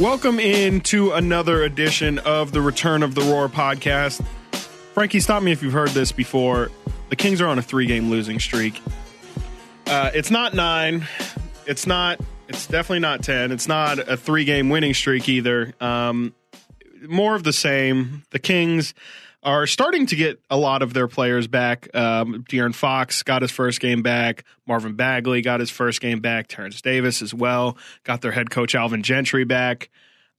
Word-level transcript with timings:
Welcome 0.00 0.38
into 0.38 1.10
another 1.10 1.64
edition 1.64 2.20
of 2.20 2.52
the 2.52 2.60
Return 2.60 3.02
of 3.02 3.16
the 3.16 3.20
Roar 3.22 3.48
podcast. 3.48 4.24
Frankie, 4.94 5.18
stop 5.18 5.42
me 5.42 5.50
if 5.50 5.60
you've 5.60 5.72
heard 5.72 5.88
this 5.88 6.12
before. 6.12 6.70
The 7.08 7.16
Kings 7.16 7.40
are 7.40 7.48
on 7.48 7.58
a 7.58 7.62
three 7.62 7.86
game 7.86 8.08
losing 8.08 8.38
streak. 8.38 8.80
Uh, 9.88 10.12
it's 10.14 10.30
not 10.30 10.54
nine. 10.54 11.08
It's 11.66 11.84
not. 11.84 12.20
It's 12.46 12.68
definitely 12.68 13.00
not 13.00 13.24
ten. 13.24 13.50
It's 13.50 13.66
not 13.66 13.98
a 13.98 14.16
three 14.16 14.44
game 14.44 14.68
winning 14.68 14.94
streak 14.94 15.28
either. 15.28 15.74
Um, 15.80 16.32
more 17.08 17.34
of 17.34 17.42
the 17.42 17.52
same. 17.52 18.22
The 18.30 18.38
Kings 18.38 18.94
are 19.48 19.66
starting 19.66 20.06
to 20.06 20.16
get 20.16 20.40
a 20.50 20.56
lot 20.56 20.82
of 20.82 20.92
their 20.94 21.08
players 21.08 21.46
back. 21.46 21.88
Um, 21.94 22.44
De'Aaron 22.48 22.74
Fox 22.74 23.22
got 23.22 23.42
his 23.42 23.50
first 23.50 23.80
game 23.80 24.02
back. 24.02 24.44
Marvin 24.66 24.94
Bagley 24.94 25.42
got 25.42 25.60
his 25.60 25.70
first 25.70 26.00
game 26.00 26.20
back. 26.20 26.46
Terrence 26.48 26.80
Davis 26.82 27.22
as 27.22 27.32
well 27.32 27.76
got 28.04 28.20
their 28.20 28.32
head 28.32 28.50
coach 28.50 28.74
Alvin 28.74 29.02
Gentry 29.02 29.44
back. 29.44 29.90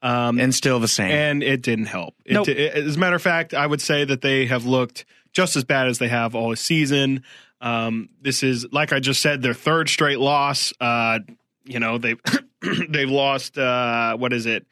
Um, 0.01 0.39
and 0.39 0.55
still 0.55 0.79
the 0.79 0.87
same. 0.87 1.11
And 1.11 1.43
it 1.43 1.61
didn't 1.61 1.87
help. 1.87 2.15
It, 2.23 2.33
Nope. 2.33 2.47
it- 2.49 2.73
as 2.73 2.95
a 2.95 2.99
matter 2.99 3.15
of 3.17 3.21
fact, 3.21 3.53
I 3.53 3.65
would 3.67 3.81
say 3.81 4.05
that 4.05 4.21
they 4.21 4.45
have 4.45 4.65
looked 4.65 5.03
just 5.33 5.55
as 5.57 5.63
bad 5.65 5.87
as 5.87 5.97
they 5.99 6.07
have 6.07 6.35
all 6.35 6.55
season. 6.55 7.23
Um, 7.61 8.07
this 8.21 8.41
is, 8.41 8.65
like 8.71 8.93
I 8.93 8.99
just 9.01 9.21
said, 9.21 9.41
their 9.41 9.53
third 9.53 9.89
straight 9.89 10.19
loss. 10.19 10.71
Uh, 10.79 11.19
you 11.65 11.79
know, 11.79 11.97
they've 11.97 12.19
they've 12.89 13.09
lost. 13.09 13.57
Uh, 13.57 14.15
what 14.15 14.31
is 14.33 14.45
it? 14.45 14.65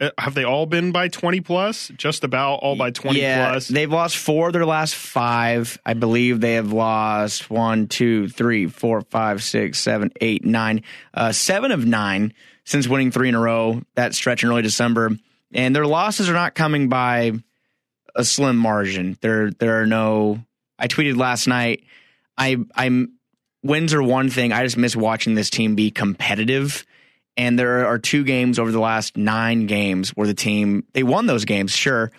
Uh, 0.00 0.10
Have 0.18 0.34
they 0.34 0.44
all 0.44 0.66
been 0.66 0.92
by 0.92 1.08
twenty 1.08 1.40
plus? 1.40 1.88
Just 1.96 2.24
about 2.24 2.56
all 2.56 2.76
by 2.76 2.90
twenty 2.90 3.20
yeah, 3.20 3.50
plus. 3.50 3.68
they've 3.68 3.90
lost 3.90 4.16
four 4.16 4.48
of 4.48 4.52
their 4.52 4.66
last 4.66 4.94
five. 4.94 5.78
I 5.84 5.94
believe 5.94 6.40
they 6.40 6.54
have 6.54 6.72
lost 6.72 7.50
one, 7.50 7.88
two, 7.88 8.28
three, 8.28 8.66
four, 8.66 9.00
five, 9.02 9.42
six, 9.42 9.78
seven, 9.78 10.12
eight, 10.20 10.44
nine, 10.44 10.82
uh, 11.14 11.32
seven 11.32 11.72
of 11.72 11.84
nine 11.84 12.32
since 12.64 12.86
winning 12.86 13.10
three 13.10 13.28
in 13.28 13.34
a 13.34 13.40
row. 13.40 13.82
That 13.94 14.14
stretch 14.14 14.42
in 14.44 14.50
early 14.50 14.62
December, 14.62 15.10
and 15.52 15.74
their 15.74 15.86
losses 15.86 16.28
are 16.28 16.34
not 16.34 16.54
coming 16.54 16.88
by 16.88 17.32
a 18.14 18.24
slim 18.24 18.56
margin. 18.56 19.18
There, 19.20 19.50
there 19.50 19.80
are 19.82 19.86
no. 19.86 20.44
I 20.78 20.86
tweeted 20.86 21.16
last 21.16 21.48
night. 21.48 21.82
I, 22.36 22.56
I'm 22.74 23.14
wins 23.62 23.94
are 23.94 24.02
one 24.02 24.30
thing. 24.30 24.52
I 24.52 24.62
just 24.62 24.76
miss 24.76 24.94
watching 24.94 25.34
this 25.34 25.50
team 25.50 25.74
be 25.74 25.90
competitive. 25.90 26.84
And 27.38 27.56
there 27.56 27.86
are 27.86 27.98
two 27.98 28.24
games 28.24 28.58
over 28.58 28.72
the 28.72 28.80
last 28.80 29.16
nine 29.16 29.66
games 29.66 30.10
where 30.10 30.26
the 30.26 30.34
team 30.34 30.84
they 30.92 31.04
won 31.04 31.26
those 31.26 31.44
games, 31.44 31.70
sure, 31.70 32.10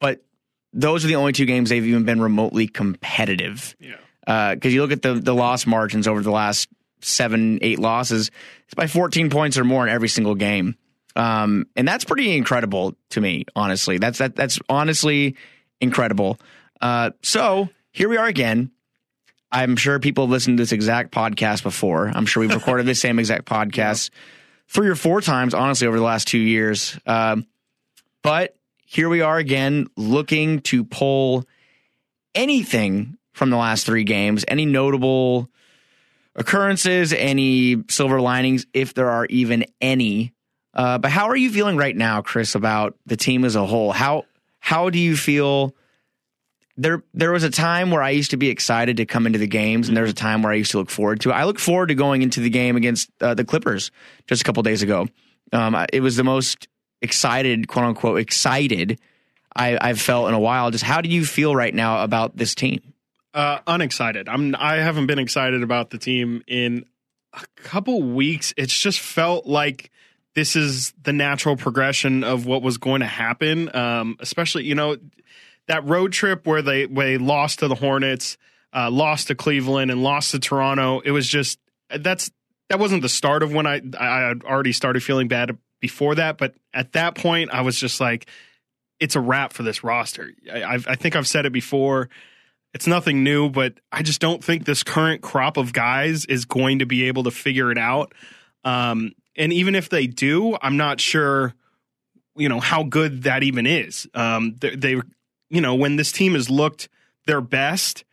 but 0.00 0.24
those 0.72 1.04
are 1.04 1.08
the 1.08 1.14
only 1.14 1.32
two 1.32 1.46
games 1.46 1.70
they've 1.70 1.86
even 1.86 2.04
been 2.04 2.20
remotely 2.20 2.66
competitive. 2.66 3.76
yeah. 3.78 4.54
Because 4.54 4.74
you 4.74 4.82
look 4.82 4.92
at 4.92 5.02
the 5.02 5.14
the 5.14 5.34
loss 5.34 5.66
margins 5.66 6.08
over 6.08 6.20
the 6.20 6.32
last 6.32 6.68
seven, 7.00 7.60
eight 7.62 7.78
losses, 7.78 8.30
it's 8.64 8.74
by 8.74 8.86
14 8.88 9.30
points 9.30 9.56
or 9.56 9.64
more 9.64 9.86
in 9.86 9.92
every 9.92 10.08
single 10.08 10.34
game, 10.34 10.76
um, 11.16 11.66
and 11.76 11.86
that's 11.88 12.04
pretty 12.04 12.36
incredible 12.36 12.96
to 13.10 13.20
me. 13.20 13.44
Honestly, 13.56 13.98
that's 13.98 14.18
that 14.18 14.34
that's 14.36 14.58
honestly 14.68 15.36
incredible. 15.80 16.38
Uh, 16.80 17.10
so 17.22 17.68
here 17.92 18.08
we 18.08 18.16
are 18.16 18.26
again. 18.26 18.72
I'm 19.52 19.76
sure 19.76 19.98
people 19.98 20.24
have 20.24 20.30
listened 20.30 20.58
to 20.58 20.62
this 20.62 20.72
exact 20.72 21.12
podcast 21.12 21.62
before. 21.62 22.08
I'm 22.08 22.26
sure 22.26 22.40
we've 22.40 22.54
recorded 22.54 22.86
the 22.86 22.94
same 22.94 23.18
exact 23.18 23.44
podcast 23.46 24.10
three 24.70 24.88
or 24.88 24.94
four 24.94 25.20
times, 25.20 25.52
honestly, 25.52 25.86
over 25.86 25.98
the 25.98 26.04
last 26.04 26.28
two 26.28 26.38
years. 26.38 26.98
Um, 27.04 27.46
but 28.22 28.56
here 28.86 29.08
we 29.08 29.20
are 29.20 29.36
again, 29.36 29.88
looking 29.96 30.60
to 30.60 30.84
pull 30.84 31.44
anything 32.34 33.18
from 33.32 33.50
the 33.50 33.56
last 33.56 33.84
three 33.84 34.04
games, 34.04 34.44
any 34.46 34.66
notable 34.66 35.50
occurrences, 36.36 37.12
any 37.12 37.82
silver 37.88 38.20
linings, 38.20 38.66
if 38.72 38.94
there 38.94 39.10
are 39.10 39.26
even 39.26 39.64
any. 39.80 40.32
Uh, 40.72 40.98
but 40.98 41.10
how 41.10 41.28
are 41.28 41.36
you 41.36 41.50
feeling 41.50 41.76
right 41.76 41.96
now, 41.96 42.22
Chris, 42.22 42.54
about 42.54 42.96
the 43.06 43.16
team 43.16 43.44
as 43.44 43.56
a 43.56 43.66
whole? 43.66 43.90
How 43.90 44.24
how 44.60 44.90
do 44.90 44.98
you 44.98 45.16
feel? 45.16 45.74
There 46.80 47.02
there 47.12 47.32
was 47.32 47.44
a 47.44 47.50
time 47.50 47.90
where 47.90 48.02
I 48.02 48.10
used 48.10 48.30
to 48.30 48.36
be 48.36 48.48
excited 48.48 48.96
to 48.98 49.06
come 49.06 49.26
into 49.26 49.38
the 49.38 49.46
games, 49.46 49.88
and 49.88 49.96
there 49.96 50.04
was 50.04 50.12
a 50.12 50.16
time 50.16 50.42
where 50.42 50.52
I 50.52 50.56
used 50.56 50.70
to 50.70 50.78
look 50.78 50.90
forward 50.90 51.20
to. 51.22 51.30
it. 51.30 51.34
I 51.34 51.44
look 51.44 51.58
forward 51.58 51.88
to 51.88 51.94
going 51.94 52.22
into 52.22 52.40
the 52.40 52.50
game 52.50 52.76
against 52.76 53.10
uh, 53.20 53.34
the 53.34 53.44
Clippers 53.44 53.90
just 54.26 54.40
a 54.40 54.44
couple 54.44 54.62
days 54.62 54.82
ago. 54.82 55.08
Um, 55.52 55.76
it 55.92 56.00
was 56.00 56.16
the 56.16 56.24
most 56.24 56.68
excited, 57.02 57.68
quote 57.68 57.84
unquote, 57.84 58.20
excited 58.20 58.98
I, 59.54 59.78
I've 59.80 60.00
felt 60.00 60.28
in 60.28 60.34
a 60.34 60.40
while. 60.40 60.70
Just 60.70 60.84
how 60.84 61.00
do 61.00 61.08
you 61.08 61.24
feel 61.24 61.54
right 61.54 61.74
now 61.74 62.02
about 62.02 62.36
this 62.36 62.54
team? 62.54 62.80
Uh, 63.34 63.58
unexcited. 63.66 64.28
I'm. 64.28 64.54
I 64.58 64.76
haven't 64.76 65.06
been 65.06 65.18
excited 65.18 65.62
about 65.62 65.90
the 65.90 65.98
team 65.98 66.42
in 66.46 66.84
a 67.32 67.42
couple 67.62 68.02
weeks. 68.02 68.52
It's 68.56 68.76
just 68.76 69.00
felt 69.00 69.46
like 69.46 69.90
this 70.34 70.56
is 70.56 70.92
the 71.02 71.12
natural 71.12 71.56
progression 71.56 72.24
of 72.24 72.46
what 72.46 72.62
was 72.62 72.78
going 72.78 73.00
to 73.00 73.06
happen. 73.06 73.74
Um, 73.74 74.16
especially, 74.20 74.64
you 74.64 74.74
know, 74.74 74.96
that 75.70 75.86
road 75.86 76.12
trip 76.12 76.48
where 76.48 76.62
they 76.62 76.86
where 76.86 77.06
they 77.06 77.18
lost 77.18 77.60
to 77.60 77.68
the 77.68 77.76
Hornets, 77.76 78.36
uh, 78.74 78.90
lost 78.90 79.28
to 79.28 79.36
Cleveland, 79.36 79.92
and 79.92 80.02
lost 80.02 80.32
to 80.32 80.40
Toronto. 80.40 80.98
It 80.98 81.12
was 81.12 81.28
just 81.28 81.60
that's 81.96 82.32
that 82.68 82.80
wasn't 82.80 83.02
the 83.02 83.08
start 83.08 83.44
of 83.44 83.52
when 83.52 83.68
I 83.68 83.80
I 83.96 84.28
had 84.28 84.42
already 84.42 84.72
started 84.72 85.02
feeling 85.02 85.28
bad 85.28 85.56
before 85.80 86.16
that. 86.16 86.38
But 86.38 86.56
at 86.74 86.92
that 86.94 87.14
point, 87.14 87.50
I 87.52 87.60
was 87.62 87.78
just 87.78 88.00
like, 88.00 88.26
it's 88.98 89.14
a 89.14 89.20
wrap 89.20 89.52
for 89.52 89.62
this 89.62 89.84
roster. 89.84 90.32
I, 90.52 90.80
I 90.86 90.96
think 90.96 91.14
I've 91.14 91.28
said 91.28 91.46
it 91.46 91.52
before. 91.52 92.08
It's 92.74 92.88
nothing 92.88 93.22
new, 93.22 93.48
but 93.48 93.74
I 93.92 94.02
just 94.02 94.20
don't 94.20 94.42
think 94.42 94.64
this 94.64 94.82
current 94.82 95.22
crop 95.22 95.56
of 95.56 95.72
guys 95.72 96.24
is 96.24 96.46
going 96.46 96.80
to 96.80 96.86
be 96.86 97.04
able 97.04 97.22
to 97.24 97.30
figure 97.30 97.70
it 97.70 97.78
out. 97.78 98.12
Um, 98.64 99.12
and 99.36 99.52
even 99.52 99.76
if 99.76 99.88
they 99.88 100.08
do, 100.08 100.56
I'm 100.60 100.76
not 100.76 101.00
sure, 101.00 101.54
you 102.34 102.48
know, 102.48 102.58
how 102.58 102.82
good 102.82 103.22
that 103.22 103.44
even 103.44 103.66
is. 103.66 104.08
Um, 104.14 104.56
they, 104.60 104.74
they, 104.74 105.00
you 105.50 105.60
know, 105.60 105.74
when 105.74 105.96
this 105.96 106.12
team 106.12 106.34
has 106.34 106.48
looked 106.48 106.88
their 107.26 107.40
best, 107.40 108.04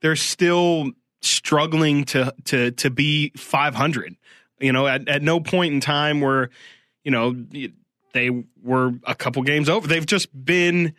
they're 0.00 0.16
still 0.16 0.92
struggling 1.20 2.04
to 2.04 2.34
to 2.44 2.70
to 2.72 2.90
be 2.90 3.32
500. 3.36 4.16
You 4.58 4.72
know, 4.72 4.86
at, 4.86 5.06
at 5.08 5.22
no 5.22 5.40
point 5.40 5.74
in 5.74 5.80
time 5.80 6.20
where, 6.22 6.48
you 7.04 7.10
know, 7.10 7.36
they 8.14 8.30
were 8.62 8.94
a 9.04 9.14
couple 9.14 9.42
games 9.42 9.68
over. 9.68 9.86
They've 9.86 10.06
just 10.06 10.28
been 10.44 10.94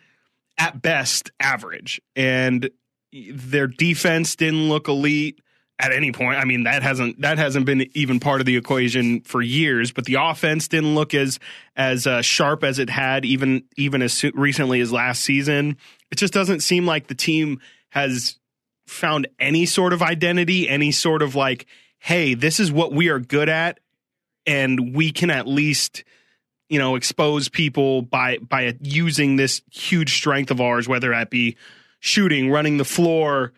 at 0.56 0.80
best 0.80 1.32
average, 1.40 2.00
and 2.14 2.70
their 3.12 3.66
defense 3.66 4.36
didn't 4.36 4.68
look 4.68 4.86
elite 4.88 5.40
at 5.78 5.92
any 5.92 6.12
point. 6.12 6.38
I 6.38 6.44
mean, 6.44 6.64
that 6.64 6.82
hasn't 6.82 7.20
that 7.20 7.38
hasn't 7.38 7.66
been 7.66 7.88
even 7.94 8.20
part 8.20 8.40
of 8.40 8.46
the 8.46 8.56
equation 8.56 9.20
for 9.20 9.40
years. 9.40 9.92
But 9.92 10.04
the 10.04 10.14
offense 10.14 10.68
didn't 10.68 10.94
look 10.94 11.14
as 11.14 11.38
as 11.76 12.06
uh, 12.06 12.22
sharp 12.22 12.64
as 12.64 12.78
it 12.78 12.90
had 12.90 13.24
even 13.24 13.64
even 13.76 14.02
as 14.02 14.22
recently 14.34 14.80
as 14.80 14.92
last 14.92 15.22
season. 15.22 15.76
It 16.10 16.16
just 16.18 16.32
doesn't 16.32 16.60
seem 16.60 16.86
like 16.86 17.06
the 17.06 17.14
team 17.14 17.60
has 17.90 18.38
found 18.86 19.28
any 19.38 19.66
sort 19.66 19.92
of 19.92 20.02
identity, 20.02 20.68
any 20.68 20.90
sort 20.90 21.22
of 21.22 21.34
like, 21.34 21.66
hey, 21.98 22.34
this 22.34 22.58
is 22.58 22.72
what 22.72 22.92
we 22.92 23.08
are 23.08 23.20
good 23.20 23.48
at, 23.48 23.80
and 24.46 24.94
we 24.94 25.12
can 25.12 25.30
at 25.30 25.46
least 25.46 26.04
you 26.68 26.78
know 26.78 26.96
expose 26.96 27.48
people 27.48 28.02
by 28.02 28.38
by 28.38 28.76
using 28.82 29.36
this 29.36 29.62
huge 29.70 30.14
strength 30.14 30.50
of 30.50 30.60
ours 30.60 30.86
whether 30.86 31.10
that 31.10 31.30
be 31.30 31.56
shooting 32.00 32.50
running 32.50 32.76
the 32.76 32.84
floor 32.84 33.52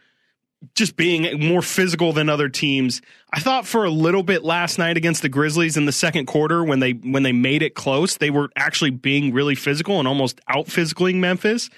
just 0.74 0.96
being 0.96 1.40
more 1.48 1.62
physical 1.62 2.12
than 2.12 2.28
other 2.28 2.48
teams 2.48 3.00
i 3.32 3.40
thought 3.40 3.66
for 3.66 3.84
a 3.84 3.90
little 3.90 4.22
bit 4.22 4.44
last 4.44 4.78
night 4.78 4.96
against 4.96 5.22
the 5.22 5.28
grizzlies 5.28 5.76
in 5.76 5.86
the 5.86 5.92
second 5.92 6.26
quarter 6.26 6.62
when 6.62 6.80
they 6.80 6.92
when 6.92 7.22
they 7.22 7.32
made 7.32 7.62
it 7.62 7.74
close 7.74 8.18
they 8.18 8.30
were 8.30 8.50
actually 8.56 8.90
being 8.90 9.32
really 9.32 9.54
physical 9.54 9.98
and 9.98 10.06
almost 10.06 10.40
out 10.48 10.66
physicaling 10.66 11.16
memphis 11.16 11.70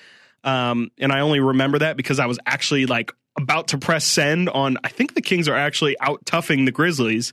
um, 0.45 0.91
and 0.99 1.13
i 1.13 1.21
only 1.21 1.41
remember 1.41 1.79
that 1.79 1.97
because 1.97 2.19
i 2.19 2.27
was 2.27 2.39
actually 2.47 2.87
like 2.87 3.13
about 3.39 3.69
to 3.69 3.79
press 3.79 4.05
send 4.05 4.49
on 4.49 4.77
i 4.83 4.89
think 4.89 5.15
the 5.15 5.23
kings 5.23 5.49
are 5.49 5.57
actually 5.57 5.97
out 6.01 6.25
toughing 6.27 6.65
the 6.65 6.73
grizzlies 6.73 7.33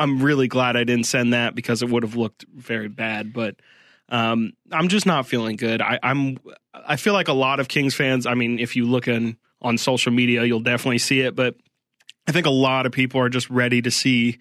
I'm 0.00 0.22
really 0.22 0.48
glad 0.48 0.76
I 0.76 0.84
didn't 0.84 1.04
send 1.04 1.34
that 1.34 1.54
because 1.54 1.82
it 1.82 1.90
would 1.90 2.02
have 2.02 2.16
looked 2.16 2.46
very 2.54 2.88
bad. 2.88 3.34
But 3.34 3.56
um, 4.08 4.54
I'm 4.72 4.88
just 4.88 5.04
not 5.04 5.26
feeling 5.26 5.56
good. 5.56 5.82
I, 5.82 5.98
I'm 6.02 6.38
I 6.74 6.96
feel 6.96 7.12
like 7.12 7.28
a 7.28 7.34
lot 7.34 7.60
of 7.60 7.68
Kings 7.68 7.94
fans. 7.94 8.24
I 8.24 8.32
mean, 8.32 8.58
if 8.58 8.76
you 8.76 8.86
look 8.86 9.08
in, 9.08 9.36
on 9.62 9.78
social 9.78 10.12
media, 10.12 10.44
you'll 10.44 10.60
definitely 10.60 10.98
see 10.98 11.20
it. 11.20 11.34
But 11.34 11.56
I 12.26 12.32
think 12.32 12.46
a 12.46 12.50
lot 12.50 12.86
of 12.86 12.92
people 12.92 13.20
are 13.20 13.28
just 13.28 13.50
ready 13.50 13.82
to 13.82 13.90
see 13.90 14.38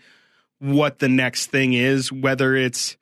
what 0.60 1.00
the 1.00 1.10
next 1.10 1.48
thing 1.48 1.74
is, 1.74 2.12
whether 2.12 2.56
it's 2.56 2.98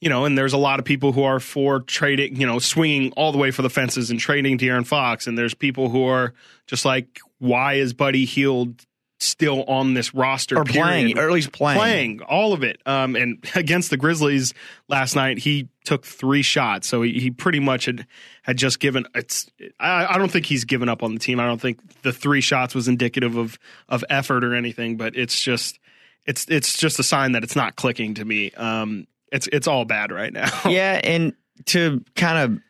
you 0.00 0.10
know, 0.10 0.26
and 0.26 0.36
there's 0.36 0.52
a 0.52 0.58
lot 0.58 0.78
of 0.78 0.84
people 0.84 1.12
who 1.12 1.22
are 1.22 1.40
for 1.40 1.80
trading, 1.80 2.36
you 2.36 2.46
know, 2.46 2.58
swinging 2.58 3.10
all 3.12 3.32
the 3.32 3.38
way 3.38 3.50
for 3.50 3.62
the 3.62 3.70
fences 3.70 4.10
and 4.10 4.20
trading 4.20 4.58
De'Aaron 4.58 4.86
Fox, 4.86 5.26
and 5.26 5.38
there's 5.38 5.54
people 5.54 5.88
who 5.88 6.04
are 6.04 6.34
just 6.66 6.84
like, 6.84 7.20
why 7.38 7.74
is 7.74 7.94
Buddy 7.94 8.26
Hield 8.26 8.84
still 9.20 9.64
on 9.64 9.94
this 9.94 10.12
roster 10.14 10.58
Or 10.58 10.64
playing, 10.64 11.18
or 11.18 11.26
at 11.26 11.32
least 11.32 11.52
playing. 11.52 11.78
playing 11.78 12.20
all 12.22 12.52
of 12.52 12.62
it. 12.62 12.80
Um, 12.84 13.16
and 13.16 13.44
against 13.54 13.90
the 13.90 13.96
Grizzlies 13.96 14.54
last 14.88 15.16
night, 15.16 15.38
he 15.38 15.68
took 15.84 16.04
three 16.04 16.42
shots, 16.42 16.88
so 16.88 17.02
he, 17.02 17.18
he 17.20 17.30
pretty 17.30 17.60
much 17.60 17.86
had 17.86 18.06
had 18.42 18.56
just 18.56 18.80
given. 18.80 19.06
It's 19.14 19.50
I, 19.78 20.14
I 20.14 20.18
don't 20.18 20.30
think 20.30 20.46
he's 20.46 20.64
given 20.64 20.88
up 20.88 21.02
on 21.02 21.14
the 21.14 21.20
team. 21.20 21.40
I 21.40 21.46
don't 21.46 21.60
think 21.60 22.02
the 22.02 22.12
three 22.12 22.40
shots 22.40 22.74
was 22.74 22.88
indicative 22.88 23.36
of 23.36 23.58
of 23.88 24.04
effort 24.10 24.44
or 24.44 24.54
anything, 24.54 24.96
but 24.96 25.16
it's 25.16 25.40
just 25.40 25.78
it's 26.26 26.46
it's 26.48 26.76
just 26.78 26.98
a 26.98 27.02
sign 27.02 27.32
that 27.32 27.44
it's 27.44 27.56
not 27.56 27.76
clicking 27.76 28.14
to 28.14 28.24
me. 28.24 28.50
Um, 28.52 29.06
it's 29.30 29.46
it's 29.52 29.66
all 29.66 29.84
bad 29.84 30.10
right 30.10 30.32
now. 30.32 30.50
yeah, 30.68 31.00
and 31.02 31.34
to 31.66 32.02
kind 32.16 32.38
of 32.38 32.60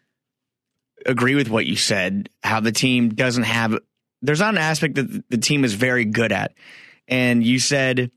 agree 1.06 1.34
with 1.34 1.48
what 1.48 1.66
you 1.66 1.76
said, 1.76 2.28
how 2.42 2.60
the 2.60 2.72
team 2.72 3.10
doesn't 3.10 3.42
have 3.44 3.78
there's 4.24 4.40
not 4.40 4.54
an 4.54 4.58
aspect 4.58 4.94
that 4.96 5.24
the 5.30 5.38
team 5.38 5.64
is 5.64 5.74
very 5.74 6.04
good 6.04 6.32
at. 6.32 6.52
And 7.06 7.44
you 7.44 7.58
said 7.58 8.10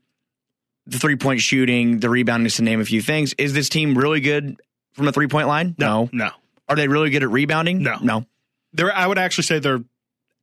the 0.86 0.98
three 0.98 1.16
point 1.16 1.40
shooting, 1.40 2.00
the 2.00 2.08
rebounding, 2.08 2.50
to 2.50 2.62
name 2.62 2.80
a 2.80 2.84
few 2.84 3.02
things. 3.02 3.34
Is 3.38 3.52
this 3.52 3.68
team 3.68 3.96
really 3.96 4.20
good 4.20 4.60
from 4.94 5.06
a 5.08 5.12
three 5.12 5.28
point 5.28 5.46
line? 5.48 5.74
No, 5.78 6.08
no. 6.12 6.30
Are 6.68 6.76
they 6.76 6.88
really 6.88 7.10
good 7.10 7.22
at 7.22 7.30
rebounding? 7.30 7.82
No, 7.82 7.98
no. 8.02 8.26
They're. 8.72 8.92
I 8.94 9.06
would 9.06 9.18
actually 9.18 9.44
say 9.44 9.58
they're 9.58 9.80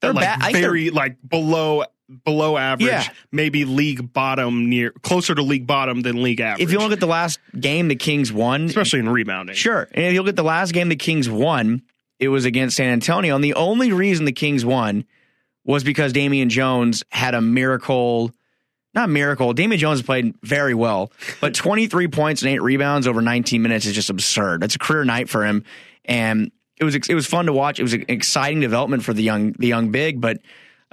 they're 0.01 0.13
like 0.13 0.39
bad. 0.39 0.53
very 0.53 0.89
like 0.91 1.17
below 1.27 1.85
below 2.23 2.55
average, 2.57 2.87
Yeah. 2.87 3.03
maybe 3.31 3.65
league 3.65 4.13
bottom 4.13 4.69
near 4.69 4.91
closer 4.91 5.33
to 5.33 5.41
league 5.41 5.65
bottom 5.65 6.01
than 6.01 6.21
league 6.21 6.39
average. 6.39 6.61
If 6.67 6.71
you 6.71 6.77
look 6.77 6.91
at 6.91 6.99
the 6.99 7.07
last 7.07 7.39
game 7.59 7.87
the 7.87 7.95
Kings 7.95 8.31
won, 8.31 8.65
especially 8.65 8.99
in 8.99 9.09
rebounding. 9.09 9.55
Sure. 9.55 9.87
And 9.91 10.05
if 10.05 10.13
you 10.13 10.21
look 10.21 10.29
at 10.29 10.35
the 10.35 10.43
last 10.43 10.71
game 10.71 10.89
the 10.89 10.95
Kings 10.95 11.27
won, 11.27 11.81
it 12.19 12.27
was 12.27 12.45
against 12.45 12.77
San 12.77 12.91
Antonio. 12.91 13.33
And 13.33 13.43
the 13.43 13.55
only 13.55 13.91
reason 13.91 14.25
the 14.25 14.31
Kings 14.31 14.63
won 14.63 15.05
was 15.65 15.83
because 15.83 16.13
Damian 16.13 16.49
Jones 16.49 17.03
had 17.09 17.33
a 17.33 17.41
miracle. 17.41 18.31
Not 18.93 19.09
miracle. 19.09 19.51
Damian 19.53 19.79
Jones 19.79 20.01
played 20.01 20.35
very 20.41 20.73
well, 20.73 21.11
but 21.41 21.53
23 21.55 22.07
points 22.07 22.43
and 22.43 22.51
eight 22.51 22.61
rebounds 22.61 23.07
over 23.07 23.21
19 23.21 23.61
minutes 23.61 23.85
is 23.85 23.93
just 23.93 24.09
absurd. 24.09 24.61
That's 24.61 24.75
a 24.75 24.79
career 24.79 25.03
night 25.03 25.27
for 25.27 25.45
him, 25.45 25.65
and 26.05 26.51
it 26.77 26.85
was 26.85 26.95
it 26.95 27.13
was 27.13 27.25
fun 27.25 27.47
to 27.47 27.53
watch. 27.53 27.79
It 27.79 27.83
was 27.83 27.93
an 27.93 28.05
exciting 28.07 28.61
development 28.61 29.03
for 29.03 29.13
the 29.13 29.23
young 29.23 29.51
the 29.53 29.67
young 29.67 29.91
big, 29.91 30.21
but 30.21 30.39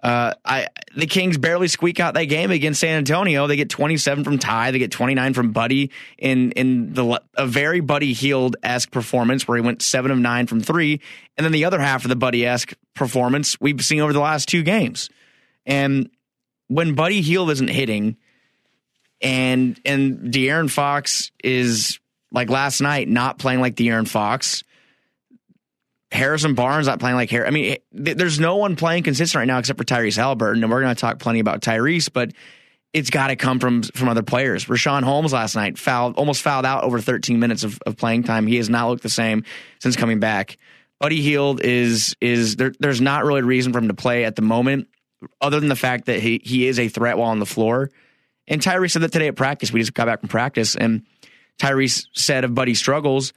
uh, 0.02 0.34
I 0.44 0.66
the 0.96 1.06
Kings 1.06 1.38
barely 1.38 1.69
squeak 1.69 2.00
out 2.00 2.14
that 2.14 2.25
game 2.25 2.50
against 2.50 2.81
San 2.81 2.99
Antonio. 2.99 3.46
They 3.46 3.56
get 3.56 3.70
27 3.70 4.25
from 4.25 4.38
Ty. 4.38 4.72
They 4.72 4.81
get 4.81 4.90
29 4.90 5.34
from 5.34 5.52
Buddy 5.52 5.90
in 6.19 6.52
in 6.52 6.93
the 6.93 7.22
a 7.34 7.46
very 7.46 7.81
Buddy 7.81 8.12
Hield 8.12 8.56
esque 8.62 8.90
performance 8.90 9.46
where 9.46 9.56
he 9.56 9.62
went 9.62 9.81
seven 9.81 10.10
of 10.10 10.19
nine 10.19 10.49
from 10.49 10.60
three, 10.60 11.00
and 11.37 11.44
then 11.44 11.52
the 11.52 11.64
other 11.64 11.78
half 11.78 12.04
of 12.04 12.08
the 12.08 12.16
Buddy 12.16 12.44
esque 12.44 12.75
performance 12.94 13.60
we've 13.60 13.81
seen 13.84 14.00
over 14.00 14.12
the 14.12 14.20
last 14.20 14.49
two 14.49 14.64
games. 14.64 15.08
And 15.66 16.10
when 16.66 16.94
Buddy 16.94 17.20
Hield 17.20 17.50
isn't 17.50 17.70
hitting, 17.70 18.16
and 19.20 19.81
and 19.84 20.32
De'Aaron 20.32 20.69
Fox 20.69 21.31
is 21.44 22.00
like 22.32 22.50
last 22.50 22.81
night 22.81 23.08
not 23.08 23.38
playing 23.38 23.60
like 23.60 23.76
De'Aaron 23.76 24.08
Fox. 24.08 24.64
Harrison 26.12 26.55
Barnes 26.55 26.87
not 26.87 27.00
playing 27.00 27.17
like 27.17 27.31
Harry. 27.31 27.47
I 27.47 27.50
mean, 27.50 27.76
th- 27.97 28.17
there's 28.17 28.38
no 28.38 28.56
one 28.56 28.76
playing 28.76 29.03
consistent 29.03 29.41
right 29.41 29.47
now 29.47 29.59
except 29.59 29.79
for 29.79 29.85
Tyrese 29.85 30.19
Haliburton, 30.19 30.62
and 30.62 30.70
we're 30.70 30.82
going 30.82 30.94
to 30.94 31.00
talk 31.00 31.19
plenty 31.19 31.41
about 31.41 31.62
Tyrese, 31.62 32.12
but 32.12 32.32
it's 32.93 33.09
got 33.09 33.29
to 33.29 33.37
come 33.37 33.59
from 33.59 33.82
from 33.82 34.09
other 34.09 34.23
players. 34.23 34.67
Richaun 34.67 35.03
Holmes 35.03 35.32
last 35.32 35.55
night 35.55 35.79
fouled, 35.79 36.17
almost 36.17 36.43
fouled 36.43 36.67
out 36.67 36.85
over 36.85 37.00
13 37.00 37.41
minutes 37.41 37.64
of, 37.64 37.81
of 37.87 37.97
playing 37.97 38.25
time. 38.25 38.47
He 38.47 38.56
has 38.56 38.69
not 38.69 38.88
looked 38.88 39.03
the 39.03 39.09
same 39.09 39.44
since 39.81 39.97
coming 39.97 40.20
back. 40.20 40.59
Buddy 41.00 41.23
Hield 41.23 41.62
is 41.62 42.15
is 42.20 42.56
there, 42.56 42.73
there's 42.79 43.00
not 43.00 43.25
really 43.25 43.41
a 43.41 43.44
reason 43.44 43.73
for 43.73 43.79
him 43.79 43.88
to 43.88 43.94
play 43.94 44.25
at 44.25 44.37
the 44.37 44.43
moment, 44.43 44.88
other 45.41 45.58
than 45.58 45.70
the 45.70 45.76
fact 45.76 46.05
that 46.06 46.20
he 46.20 46.43
he 46.44 46.67
is 46.67 46.79
a 46.79 46.88
threat 46.88 47.17
while 47.17 47.31
on 47.31 47.38
the 47.38 47.47
floor. 47.47 47.91
And 48.47 48.61
Tyrese 48.61 48.91
said 48.91 49.03
that 49.03 49.12
today 49.12 49.29
at 49.29 49.37
practice. 49.37 49.73
We 49.73 49.81
just 49.81 49.94
got 49.94 50.06
back 50.06 50.20
from 50.20 50.29
practice, 50.29 50.76
and 50.76 51.06
Tyrese 51.58 52.06
said 52.12 52.44
of 52.44 52.55
Buddy 52.55 52.75
struggles, 52.75 53.32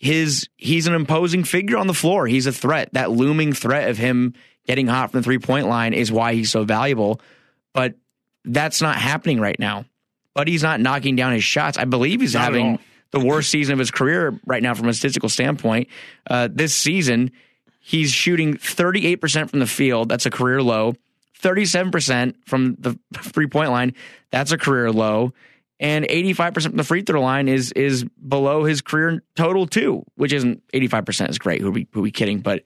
his 0.00 0.48
he's 0.56 0.86
an 0.86 0.94
imposing 0.94 1.44
figure 1.44 1.76
on 1.76 1.86
the 1.86 1.94
floor. 1.94 2.26
He's 2.26 2.46
a 2.46 2.52
threat. 2.52 2.88
That 2.94 3.10
looming 3.10 3.52
threat 3.52 3.90
of 3.90 3.98
him 3.98 4.34
getting 4.66 4.86
hot 4.86 5.10
from 5.10 5.20
the 5.20 5.24
three 5.24 5.38
point 5.38 5.68
line 5.68 5.92
is 5.92 6.10
why 6.10 6.34
he's 6.34 6.50
so 6.50 6.64
valuable. 6.64 7.20
But 7.74 7.94
that's 8.44 8.80
not 8.80 8.96
happening 8.96 9.40
right 9.40 9.58
now. 9.60 9.84
But 10.34 10.48
he's 10.48 10.62
not 10.62 10.80
knocking 10.80 11.16
down 11.16 11.32
his 11.32 11.44
shots. 11.44 11.76
I 11.76 11.84
believe 11.84 12.22
he's 12.22 12.34
Not 12.34 12.44
having 12.44 12.78
the 13.10 13.20
worst 13.20 13.50
season 13.50 13.74
of 13.74 13.78
his 13.78 13.90
career 13.90 14.40
right 14.46 14.62
now 14.62 14.72
from 14.72 14.88
a 14.88 14.94
statistical 14.94 15.28
standpoint. 15.28 15.88
Uh, 16.28 16.48
this 16.50 16.74
season, 16.74 17.32
he's 17.80 18.10
shooting 18.10 18.54
38% 18.54 19.50
from 19.50 19.58
the 19.58 19.66
field. 19.66 20.08
That's 20.08 20.24
a 20.24 20.30
career 20.30 20.62
low. 20.62 20.94
37% 21.42 22.36
from 22.46 22.76
the 22.78 22.98
three 23.18 23.48
point 23.48 23.70
line. 23.70 23.94
That's 24.30 24.52
a 24.52 24.58
career 24.58 24.90
low. 24.92 25.34
And 25.80 26.04
85% 26.04 26.62
from 26.62 26.76
the 26.76 26.84
free 26.84 27.02
throw 27.02 27.22
line 27.22 27.48
is 27.48 27.72
is 27.72 28.04
below 28.04 28.64
his 28.64 28.82
career 28.82 29.22
total 29.34 29.66
too, 29.66 30.04
which 30.14 30.32
isn't 30.32 30.62
85% 30.72 31.30
is 31.30 31.38
great. 31.38 31.62
Who 31.62 31.68
are 31.68 31.72
we, 31.72 31.88
who 31.92 32.00
are 32.00 32.02
we 32.02 32.10
kidding? 32.10 32.40
But 32.40 32.64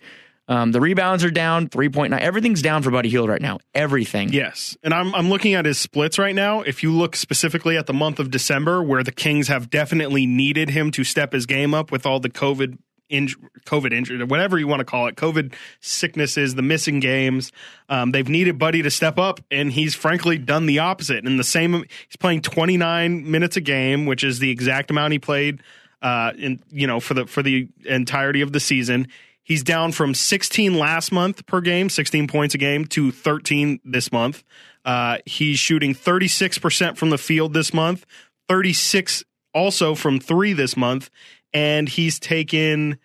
um, 0.48 0.72
the 0.72 0.80
rebounds 0.80 1.24
are 1.24 1.30
down 1.30 1.68
3.9. 1.68 2.18
Everything's 2.18 2.60
down 2.60 2.82
for 2.82 2.90
Buddy 2.90 3.08
Hield 3.08 3.28
right 3.28 3.40
now. 3.40 3.60
Everything. 3.72 4.32
Yes, 4.32 4.76
and 4.82 4.92
I'm 4.92 5.14
I'm 5.14 5.30
looking 5.30 5.54
at 5.54 5.64
his 5.64 5.78
splits 5.78 6.18
right 6.18 6.34
now. 6.34 6.62
If 6.62 6.82
you 6.82 6.92
look 6.92 7.16
specifically 7.16 7.78
at 7.78 7.86
the 7.86 7.94
month 7.94 8.18
of 8.18 8.30
December, 8.30 8.82
where 8.82 9.02
the 9.02 9.12
Kings 9.12 9.48
have 9.48 9.70
definitely 9.70 10.26
needed 10.26 10.70
him 10.70 10.90
to 10.90 11.04
step 11.04 11.32
his 11.32 11.46
game 11.46 11.72
up 11.72 11.90
with 11.90 12.04
all 12.04 12.20
the 12.20 12.28
COVID 12.28 12.78
inj- 13.14 13.36
COVID 13.66 13.92
injury, 13.92 14.22
whatever 14.24 14.58
you 14.58 14.66
want 14.66 14.80
to 14.80 14.84
call 14.84 15.06
it, 15.06 15.16
COVID 15.16 15.54
sicknesses, 15.80 16.54
the 16.54 16.62
missing 16.62 17.00
games. 17.00 17.52
Um, 17.88 18.12
they've 18.12 18.28
needed 18.28 18.58
Buddy 18.58 18.82
to 18.82 18.90
step 18.90 19.18
up, 19.18 19.40
and 19.50 19.72
he's 19.72 19.94
frankly 19.94 20.38
done 20.38 20.66
the 20.66 20.80
opposite. 20.80 21.26
And 21.26 21.38
the 21.38 21.44
same, 21.44 21.72
he's 21.72 22.16
playing 22.18 22.42
29 22.42 23.30
minutes 23.30 23.56
a 23.56 23.60
game, 23.60 24.06
which 24.06 24.24
is 24.24 24.38
the 24.38 24.50
exact 24.50 24.90
amount 24.90 25.12
he 25.12 25.18
played. 25.18 25.62
Uh, 26.02 26.32
in 26.36 26.62
you 26.70 26.86
know 26.86 27.00
for 27.00 27.14
the 27.14 27.26
for 27.26 27.42
the 27.42 27.66
entirety 27.86 28.42
of 28.42 28.52
the 28.52 28.60
season, 28.60 29.08
he's 29.42 29.62
down 29.62 29.90
from 29.90 30.12
16 30.12 30.78
last 30.78 31.12
month 31.12 31.46
per 31.46 31.62
game, 31.62 31.88
16 31.88 32.26
points 32.26 32.54
a 32.54 32.58
game, 32.58 32.84
to 32.84 33.10
13 33.10 33.80
this 33.86 34.12
month. 34.12 34.44
Uh, 34.84 35.18
he's 35.24 35.58
shooting 35.58 35.94
36% 35.94 36.98
from 36.98 37.08
the 37.08 37.16
field 37.16 37.54
this 37.54 37.72
month, 37.72 38.04
36 38.48 39.24
also 39.54 39.94
from 39.94 40.20
three 40.20 40.52
this 40.52 40.76
month, 40.76 41.08
and 41.54 41.88
he's 41.88 42.18
taken 42.18 42.98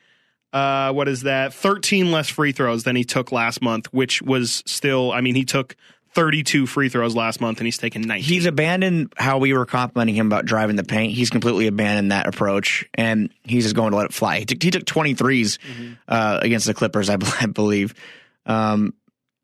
uh, 0.51 0.91
what 0.91 1.07
is 1.07 1.21
that? 1.21 1.53
13 1.53 2.11
less 2.11 2.27
free 2.27 2.51
throws 2.51 2.83
than 2.83 2.95
he 2.95 3.03
took 3.03 3.31
last 3.31 3.61
month, 3.61 3.85
which 3.93 4.21
was 4.21 4.63
still, 4.65 5.11
I 5.11 5.21
mean, 5.21 5.35
he 5.35 5.45
took 5.45 5.75
32 6.13 6.65
free 6.65 6.89
throws 6.89 7.15
last 7.15 7.39
month 7.39 7.59
and 7.59 7.67
he's 7.67 7.77
taken 7.77 8.01
19. 8.01 8.23
He's 8.23 8.47
abandoned 8.47 9.13
how 9.15 9.37
we 9.37 9.53
were 9.53 9.67
complimenting 9.67 10.15
him 10.15 10.25
about 10.25 10.45
driving 10.45 10.75
the 10.75 10.83
paint. 10.83 11.13
He's 11.13 11.29
completely 11.29 11.67
abandoned 11.67 12.11
that 12.11 12.27
approach, 12.27 12.89
and 12.95 13.29
he's 13.43 13.65
just 13.65 13.75
going 13.75 13.91
to 13.91 13.97
let 13.97 14.07
it 14.07 14.13
fly. 14.13 14.39
He 14.39 14.45
took, 14.45 14.63
he 14.63 14.71
took 14.71 14.85
23s 14.85 15.59
uh, 16.07 16.39
against 16.41 16.65
the 16.65 16.73
Clippers, 16.73 17.09
I, 17.09 17.17
b- 17.17 17.27
I 17.41 17.45
believe. 17.45 17.93
Um, 18.47 18.95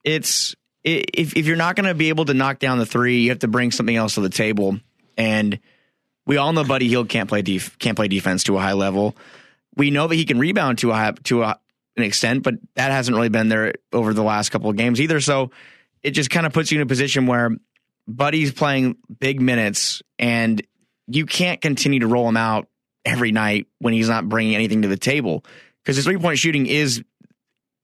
it's 0.04 0.56
if 0.84 1.36
if 1.36 1.48
you're 1.48 1.56
not 1.56 1.76
going 1.76 1.88
to 1.88 1.96
be 1.96 2.10
able 2.10 2.26
to 2.26 2.34
knock 2.34 2.60
down 2.60 2.78
the 2.80 2.86
three, 2.86 3.20
you 3.20 3.30
have 3.30 3.40
to 3.40 3.48
bring 3.48 3.72
something 3.72 3.96
else 3.96 4.16
to 4.16 4.22
the 4.22 4.30
table. 4.30 4.80
And 5.18 5.60
we 6.26 6.38
all 6.38 6.54
know 6.54 6.64
Buddy 6.64 6.88
Hield 6.88 7.10
can't 7.10 7.30
play 7.30 7.42
def- 7.42 7.78
can't 7.80 7.96
play 7.96 8.08
defense 8.08 8.44
to 8.46 8.58
a 8.58 8.62
high 8.62 8.74
level. 8.74 9.16
We 9.76 9.92
know 9.92 10.08
that 10.08 10.16
he 10.16 10.26
can 10.26 10.40
rebound 10.40 10.80
to 10.80 10.92
a 10.92 10.96
high, 10.96 11.12
to 11.26 11.44
a, 11.44 11.60
an 11.98 12.04
extent, 12.04 12.44
but 12.44 12.56
that 12.76 12.92
hasn't 12.92 13.16
really 13.16 13.30
been 13.30 13.50
there 13.50 13.74
over 13.94 14.14
the 14.14 14.24
last 14.24 14.50
couple 14.50 14.70
of 14.70 14.76
games 14.76 15.02
either. 15.02 15.20
So 15.20 15.52
it 16.04 16.12
just 16.12 16.30
kind 16.30 16.46
of 16.46 16.54
puts 16.54 16.72
you 16.72 16.78
in 16.78 16.82
a 16.82 16.88
position 16.88 17.28
where 17.28 17.52
Buddy's 18.08 18.52
playing 18.52 18.98
big 19.20 19.42
minutes, 19.42 20.02
and 20.20 20.62
you 21.08 21.26
can't 21.26 21.62
continue 21.62 22.00
to 22.00 22.08
roll 22.08 22.28
him 22.28 22.38
out 22.38 22.68
every 23.04 23.32
night 23.32 23.68
when 23.80 23.94
he's 23.94 24.10
not 24.10 24.28
bringing 24.28 24.56
anything 24.56 24.82
to 24.82 24.88
the 24.88 24.98
table 24.98 25.44
because 25.84 25.96
his 25.96 26.06
three 26.06 26.18
point 26.18 26.40
shooting 26.40 26.66
is 26.66 27.04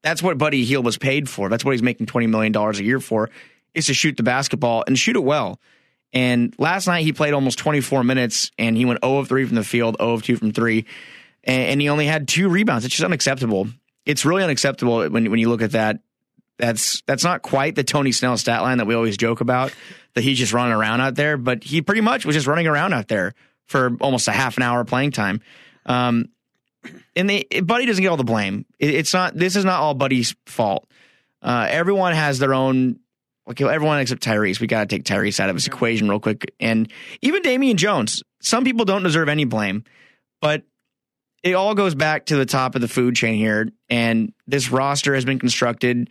that's 0.02 0.22
what 0.22 0.36
Buddy 0.36 0.64
Hield 0.64 0.84
was 0.84 0.98
paid 0.98 1.28
for. 1.28 1.48
That's 1.48 1.64
what 1.64 1.72
he's 1.72 1.82
making 1.82 2.06
twenty 2.06 2.26
million 2.26 2.52
dollars 2.52 2.80
a 2.80 2.84
year 2.84 3.00
for 3.00 3.30
is 3.74 3.86
to 3.86 3.94
shoot 3.94 4.16
the 4.16 4.22
basketball 4.22 4.84
and 4.86 4.98
shoot 4.98 5.16
it 5.16 5.24
well. 5.24 5.60
And 6.12 6.54
last 6.58 6.86
night 6.86 7.04
he 7.04 7.12
played 7.12 7.32
almost 7.32 7.58
24 7.58 8.04
minutes 8.04 8.50
and 8.58 8.76
he 8.76 8.84
went 8.84 9.02
0 9.02 9.18
of 9.18 9.28
3 9.28 9.46
from 9.46 9.56
the 9.56 9.64
field, 9.64 9.96
0 9.98 10.12
of 10.12 10.22
2 10.22 10.36
from 10.36 10.52
3. 10.52 10.84
And, 11.44 11.80
he 11.80 11.88
only 11.88 12.06
had 12.06 12.28
two 12.28 12.48
rebounds. 12.48 12.84
It's 12.84 12.94
just 12.94 13.04
unacceptable. 13.04 13.68
It's 14.06 14.24
really 14.24 14.44
unacceptable 14.44 15.08
when, 15.08 15.30
when 15.30 15.40
you 15.40 15.48
look 15.48 15.62
at 15.62 15.72
that. 15.72 16.00
That's 16.58 17.02
that's 17.06 17.24
not 17.24 17.42
quite 17.42 17.74
the 17.74 17.82
Tony 17.82 18.12
Snell 18.12 18.36
stat 18.36 18.62
line 18.62 18.78
that 18.78 18.86
we 18.86 18.94
always 18.94 19.16
joke 19.16 19.40
about, 19.40 19.74
that 20.14 20.22
he's 20.22 20.38
just 20.38 20.52
running 20.52 20.74
around 20.74 21.00
out 21.00 21.16
there, 21.16 21.36
but 21.36 21.64
he 21.64 21.82
pretty 21.82 22.02
much 22.02 22.24
was 22.24 22.36
just 22.36 22.46
running 22.46 22.68
around 22.68 22.92
out 22.92 23.08
there 23.08 23.34
for 23.66 23.96
almost 24.00 24.28
a 24.28 24.32
half 24.32 24.58
an 24.58 24.62
hour 24.62 24.84
playing 24.84 25.10
time. 25.10 25.40
Um, 25.86 26.28
and 27.16 27.28
the, 27.28 27.46
Buddy 27.62 27.86
doesn't 27.86 28.02
get 28.02 28.08
all 28.08 28.16
the 28.16 28.24
blame. 28.24 28.66
It, 28.78 28.90
it's 28.90 29.12
not. 29.12 29.34
This 29.34 29.56
is 29.56 29.64
not 29.64 29.80
all 29.80 29.94
Buddy's 29.94 30.34
fault. 30.46 30.86
Uh, 31.40 31.66
everyone 31.68 32.14
has 32.14 32.38
their 32.38 32.54
own. 32.54 32.98
Okay, 33.50 33.64
everyone 33.64 33.98
except 33.98 34.22
Tyrese. 34.22 34.60
We 34.60 34.66
got 34.66 34.88
to 34.88 34.96
take 34.96 35.04
Tyrese 35.04 35.40
out 35.40 35.50
of 35.50 35.56
this 35.56 35.66
equation 35.66 36.08
real 36.08 36.20
quick, 36.20 36.54
and 36.60 36.90
even 37.22 37.42
Damian 37.42 37.76
Jones. 37.76 38.22
Some 38.40 38.64
people 38.64 38.84
don't 38.84 39.02
deserve 39.02 39.28
any 39.28 39.44
blame, 39.44 39.84
but 40.40 40.62
it 41.42 41.54
all 41.54 41.74
goes 41.74 41.94
back 41.94 42.26
to 42.26 42.36
the 42.36 42.46
top 42.46 42.74
of 42.74 42.80
the 42.80 42.88
food 42.88 43.16
chain 43.16 43.34
here. 43.34 43.68
And 43.90 44.32
this 44.46 44.70
roster 44.70 45.14
has 45.14 45.24
been 45.24 45.38
constructed. 45.38 46.10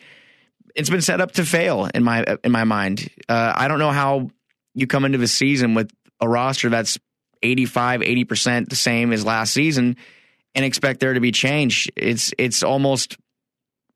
It's 0.75 0.89
been 0.89 1.01
set 1.01 1.21
up 1.21 1.31
to 1.33 1.45
fail 1.45 1.89
in 1.93 2.03
my 2.03 2.25
in 2.43 2.51
my 2.51 2.65
mind. 2.65 3.09
Uh, 3.29 3.53
I 3.55 3.67
don't 3.67 3.79
know 3.79 3.91
how 3.91 4.29
you 4.73 4.88
come 4.88 5.05
into 5.05 5.17
the 5.17 5.27
season 5.27 5.73
with 5.73 5.91
a 6.19 6.27
roster 6.27 6.69
that's 6.69 6.97
85, 7.43 8.01
80 8.03 8.23
percent 8.25 8.69
the 8.69 8.75
same 8.75 9.13
as 9.13 9.25
last 9.25 9.53
season 9.53 9.97
and 10.53 10.65
expect 10.65 11.00
there 11.00 11.13
to 11.13 11.19
be 11.19 11.31
change. 11.31 11.89
It's 11.95 12.33
it's 12.38 12.63
almost 12.63 13.17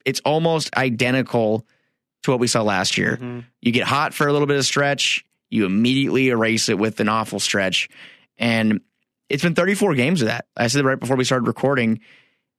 it's 0.05 0.21
almost 0.21 0.75
identical 0.75 1.65
to 2.25 2.31
what 2.31 2.39
we 2.39 2.47
saw 2.47 2.61
last 2.61 2.97
year. 2.97 3.17
Mhm. 3.21 3.45
You 3.61 3.71
get 3.71 3.85
hot 3.87 4.13
for 4.13 4.27
a 4.27 4.33
little 4.33 4.47
bit 4.47 4.57
of 4.57 4.65
stretch, 4.65 5.23
you 5.49 5.65
immediately 5.65 6.29
erase 6.29 6.69
it 6.69 6.77
with 6.77 6.99
an 6.99 7.09
awful 7.09 7.39
stretch. 7.39 7.87
And 8.37 8.81
it's 9.29 9.43
been 9.43 9.55
34 9.55 9.95
games 9.95 10.21
of 10.21 10.27
that. 10.27 10.45
I 10.57 10.67
said 10.67 10.85
right 10.85 10.99
before 10.99 11.15
we 11.15 11.23
started 11.23 11.47
recording. 11.47 12.01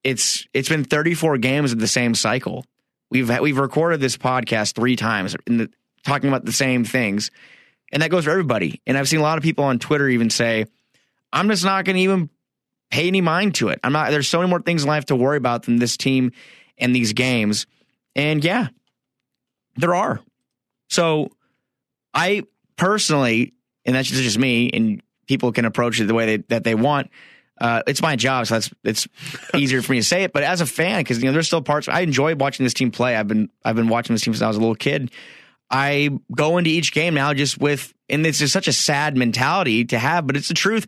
It's 0.02 0.46
it's 0.54 0.68
been 0.68 0.85
34 0.85 1.38
games 1.38 1.73
of 1.73 1.78
the 1.78 1.88
same 1.88 2.14
cycle. 2.14 2.64
We've 3.11 3.28
we've 3.40 3.58
recorded 3.58 4.00
this 4.00 4.16
podcast 4.16 4.75
three 4.75 4.96
times 4.96 5.37
the, 5.46 5.68
talking 6.04 6.28
about 6.28 6.44
the 6.44 6.52
same 6.52 6.85
things, 6.85 7.30
and 7.92 8.02
that 8.02 8.11
goes 8.11 8.25
for 8.25 8.30
everybody. 8.30 8.80
And 8.87 8.96
I've 8.96 9.08
seen 9.08 9.20
a 9.20 9.23
lot 9.23 9.37
of 9.38 9.44
people 9.44 9.64
on 9.64 9.78
Twitter 9.78 10.08
even 10.08 10.30
say, 10.30 10.66
"I'm 11.32 11.49
just 11.49 11.64
not 11.64 11.85
going 11.85 11.96
to 11.96 12.02
even 12.02 12.30
pay 12.90 13.08
any 13.08 13.20
mind 13.20 13.56
to 13.56 13.68
it. 13.68 13.80
I'm 13.82 13.92
not. 13.92 14.11
There's 14.11 14.28
so 14.28 14.38
many 14.38 14.50
more 14.50 14.62
things 14.62 14.82
in 14.82 14.88
life 14.88 15.06
to 15.06 15.16
worry 15.16 15.37
about 15.37 15.64
than 15.64 15.76
this 15.76 15.96
team 15.96 16.30
and 16.78 16.94
these 16.94 17.12
games." 17.12 17.66
And 18.14 18.44
yeah, 18.44 18.68
there 19.76 19.95
are. 19.95 20.21
So 20.88 21.30
I 22.14 22.45
personally, 22.76 23.54
and 23.85 23.95
that's 23.95 24.09
just 24.09 24.38
me, 24.38 24.71
and 24.73 25.02
people 25.26 25.52
can 25.52 25.64
approach 25.64 26.00
it 26.00 26.04
the 26.04 26.14
way 26.14 26.26
they, 26.26 26.37
that 26.49 26.64
they 26.64 26.75
want. 26.75 27.11
Uh, 27.59 27.83
it's 27.87 28.02
my 28.02 28.16
job, 28.16 28.47
so 28.47 28.54
that's 28.54 28.71
it's 28.85 29.09
easier 29.54 29.80
for 29.80 29.92
me 29.92 29.99
to 29.99 30.04
say 30.04 30.25
it. 30.25 30.33
But 30.33 30.42
as 30.42 30.61
a 30.61 30.66
fan, 30.66 31.00
because 31.00 31.18
you 31.18 31.25
know, 31.25 31.33
there's 31.33 31.47
still 31.47 31.62
parts 31.62 31.88
I 31.88 32.00
enjoy 32.00 32.35
watching 32.35 32.64
this 32.64 32.75
team 32.75 32.90
play. 32.90 33.16
I've 33.16 33.28
been 33.28 33.50
I've 33.64 33.76
been 33.76 33.88
watching 33.88 34.14
this 34.14 34.23
team 34.23 34.35
since 34.35 34.42
I 34.42 34.49
was 34.49 34.56
a 34.56 34.61
little 34.61 34.75
kid. 34.75 35.11
I 35.71 36.11
go 36.35 36.59
into 36.59 36.71
each 36.71 36.92
game 36.92 37.14
now 37.14 37.33
just 37.33 37.59
with, 37.59 37.92
and 38.09 38.25
it's 38.26 38.38
just 38.38 38.52
such 38.52 38.68
a 38.68 38.73
sad 38.73 39.16
mentality 39.16 39.85
to 39.87 39.99
have, 39.99 40.26
but 40.26 40.37
it's 40.37 40.49
the 40.49 40.54
truth. 40.54 40.87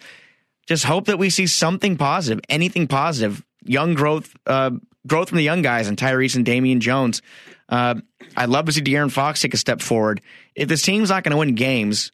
Just 0.67 0.85
hope 0.85 1.07
that 1.07 1.19
we 1.19 1.31
see 1.31 1.47
something 1.47 1.97
positive, 1.97 2.41
anything 2.49 2.87
positive, 2.87 3.45
young 3.65 3.95
growth, 3.95 4.37
uh, 4.47 4.71
growth 5.09 5.31
from 5.31 5.37
the 5.37 5.45
young 5.45 5.63
guys 5.63 5.89
and 5.89 5.97
Tyrese 5.97 6.37
and 6.37 6.45
Damian 6.45 6.81
Jones. 6.81 7.23
Uh, 7.69 7.97
I'd 8.37 8.49
love 8.49 8.67
to 8.67 8.73
see 8.73 8.81
De'Aaron 8.81 9.11
Fox 9.11 9.41
take 9.41 9.55
a 9.55 9.59
step 9.59 9.81
forward. 9.81 10.21
If 10.55 10.69
this 10.69 10.83
team's 10.83 11.11
not 11.11 11.25
going 11.25 11.33
to 11.33 11.39
win 11.39 11.55
games, 11.55 12.13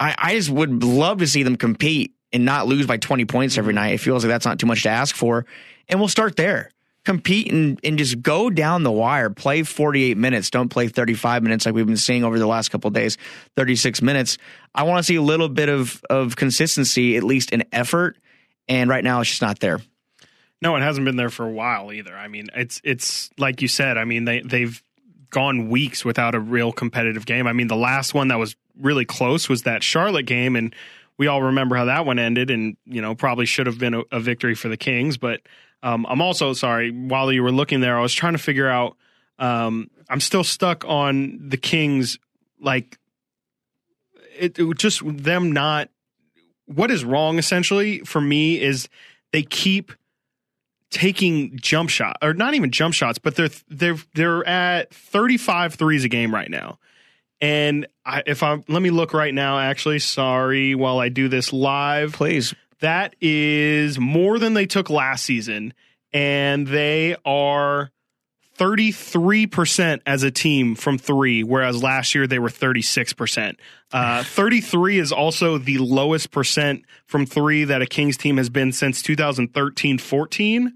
I, 0.00 0.14
I 0.16 0.34
just 0.34 0.50
would 0.50 0.82
love 0.82 1.18
to 1.18 1.26
see 1.26 1.42
them 1.42 1.56
compete 1.56 2.14
and 2.32 2.44
not 2.44 2.66
lose 2.66 2.86
by 2.86 2.96
20 2.96 3.24
points 3.24 3.58
every 3.58 3.72
night. 3.72 3.94
It 3.94 3.98
feels 3.98 4.24
like 4.24 4.28
that's 4.28 4.46
not 4.46 4.58
too 4.58 4.66
much 4.66 4.82
to 4.82 4.90
ask 4.90 5.14
for. 5.14 5.46
And 5.88 5.98
we'll 5.98 6.08
start 6.08 6.36
there. 6.36 6.70
Compete 7.04 7.50
and, 7.50 7.80
and 7.82 7.96
just 7.96 8.20
go 8.20 8.50
down 8.50 8.82
the 8.82 8.92
wire. 8.92 9.30
Play 9.30 9.62
48 9.62 10.16
minutes. 10.18 10.50
Don't 10.50 10.68
play 10.68 10.88
35 10.88 11.42
minutes 11.42 11.64
like 11.64 11.74
we've 11.74 11.86
been 11.86 11.96
seeing 11.96 12.22
over 12.22 12.38
the 12.38 12.46
last 12.46 12.70
couple 12.70 12.90
days, 12.90 13.16
36 13.56 14.02
minutes. 14.02 14.36
I 14.74 14.82
want 14.82 14.98
to 14.98 15.02
see 15.02 15.16
a 15.16 15.22
little 15.22 15.48
bit 15.48 15.70
of, 15.70 16.02
of 16.10 16.36
consistency, 16.36 17.16
at 17.16 17.22
least 17.22 17.50
in 17.50 17.64
effort. 17.72 18.18
And 18.68 18.90
right 18.90 19.02
now, 19.02 19.20
it's 19.20 19.30
just 19.30 19.42
not 19.42 19.60
there. 19.60 19.80
No, 20.60 20.74
it 20.76 20.80
hasn't 20.80 21.04
been 21.04 21.16
there 21.16 21.30
for 21.30 21.46
a 21.46 21.50
while 21.50 21.92
either. 21.92 22.14
I 22.14 22.28
mean, 22.28 22.48
it's 22.54 22.80
it's 22.84 23.30
like 23.38 23.62
you 23.62 23.68
said. 23.68 23.96
I 23.96 24.04
mean, 24.04 24.24
they 24.24 24.40
they've 24.40 24.82
gone 25.30 25.68
weeks 25.68 26.04
without 26.04 26.34
a 26.34 26.40
real 26.40 26.72
competitive 26.72 27.26
game. 27.26 27.46
I 27.46 27.52
mean, 27.52 27.68
the 27.68 27.76
last 27.76 28.14
one 28.14 28.28
that 28.28 28.38
was 28.38 28.56
really 28.80 29.04
close 29.04 29.48
was 29.48 29.62
that 29.62 29.82
Charlotte 29.82 30.26
game, 30.26 30.56
and 30.56 30.74
we 31.16 31.26
all 31.26 31.42
remember 31.42 31.76
how 31.76 31.84
that 31.86 32.06
one 32.06 32.18
ended. 32.18 32.50
And 32.50 32.76
you 32.86 33.00
know, 33.00 33.14
probably 33.14 33.46
should 33.46 33.66
have 33.66 33.78
been 33.78 33.94
a, 33.94 34.02
a 34.10 34.20
victory 34.20 34.54
for 34.54 34.68
the 34.68 34.76
Kings. 34.76 35.16
But 35.16 35.42
um, 35.82 36.06
I'm 36.08 36.20
also 36.20 36.52
sorry. 36.54 36.90
While 36.90 37.32
you 37.32 37.42
were 37.42 37.52
looking 37.52 37.80
there, 37.80 37.96
I 37.96 38.02
was 38.02 38.14
trying 38.14 38.34
to 38.34 38.38
figure 38.38 38.68
out. 38.68 38.96
Um, 39.38 39.90
I'm 40.10 40.20
still 40.20 40.42
stuck 40.42 40.84
on 40.86 41.38
the 41.48 41.56
Kings, 41.56 42.18
like 42.60 42.98
it, 44.36 44.58
it 44.58 44.78
just 44.78 45.02
them 45.04 45.52
not. 45.52 45.90
What 46.66 46.90
is 46.90 47.04
wrong 47.04 47.38
essentially 47.38 48.00
for 48.00 48.20
me 48.20 48.60
is 48.60 48.88
they 49.32 49.42
keep 49.42 49.92
taking 50.90 51.56
jump 51.56 51.90
shot 51.90 52.16
or 52.22 52.34
not 52.34 52.54
even 52.54 52.70
jump 52.70 52.94
shots, 52.94 53.18
but 53.18 53.36
they're 53.36 53.50
they're 53.68 53.96
they're 54.14 54.46
at 54.46 54.92
35 54.94 55.74
threes 55.74 56.04
a 56.04 56.08
game 56.08 56.34
right 56.34 56.50
now. 56.50 56.78
And 57.40 57.86
I, 58.04 58.22
if 58.26 58.42
I 58.42 58.62
let 58.68 58.82
me 58.82 58.90
look 58.90 59.12
right 59.12 59.32
now, 59.32 59.58
actually, 59.58 60.00
sorry, 60.00 60.74
while 60.74 60.98
I 60.98 61.08
do 61.08 61.28
this 61.28 61.52
live, 61.52 62.12
please. 62.12 62.54
That 62.80 63.16
is 63.20 63.98
more 63.98 64.38
than 64.38 64.54
they 64.54 64.66
took 64.66 64.88
last 64.88 65.24
season, 65.24 65.74
and 66.12 66.66
they 66.66 67.16
are 67.24 67.90
33% 68.58 70.00
as 70.04 70.22
a 70.24 70.30
team 70.30 70.74
from 70.74 70.98
three, 70.98 71.44
whereas 71.44 71.82
last 71.82 72.14
year 72.14 72.26
they 72.26 72.38
were 72.38 72.48
36%. 72.48 73.56
Uh, 73.92 74.22
33 74.24 74.98
is 74.98 75.12
also 75.12 75.58
the 75.58 75.78
lowest 75.78 76.30
percent 76.30 76.84
from 77.06 77.24
three 77.24 77.64
that 77.64 77.82
a 77.82 77.86
Kings 77.86 78.16
team 78.16 78.36
has 78.36 78.50
been 78.50 78.72
since 78.72 79.00
2013 79.02 79.98
14 79.98 80.74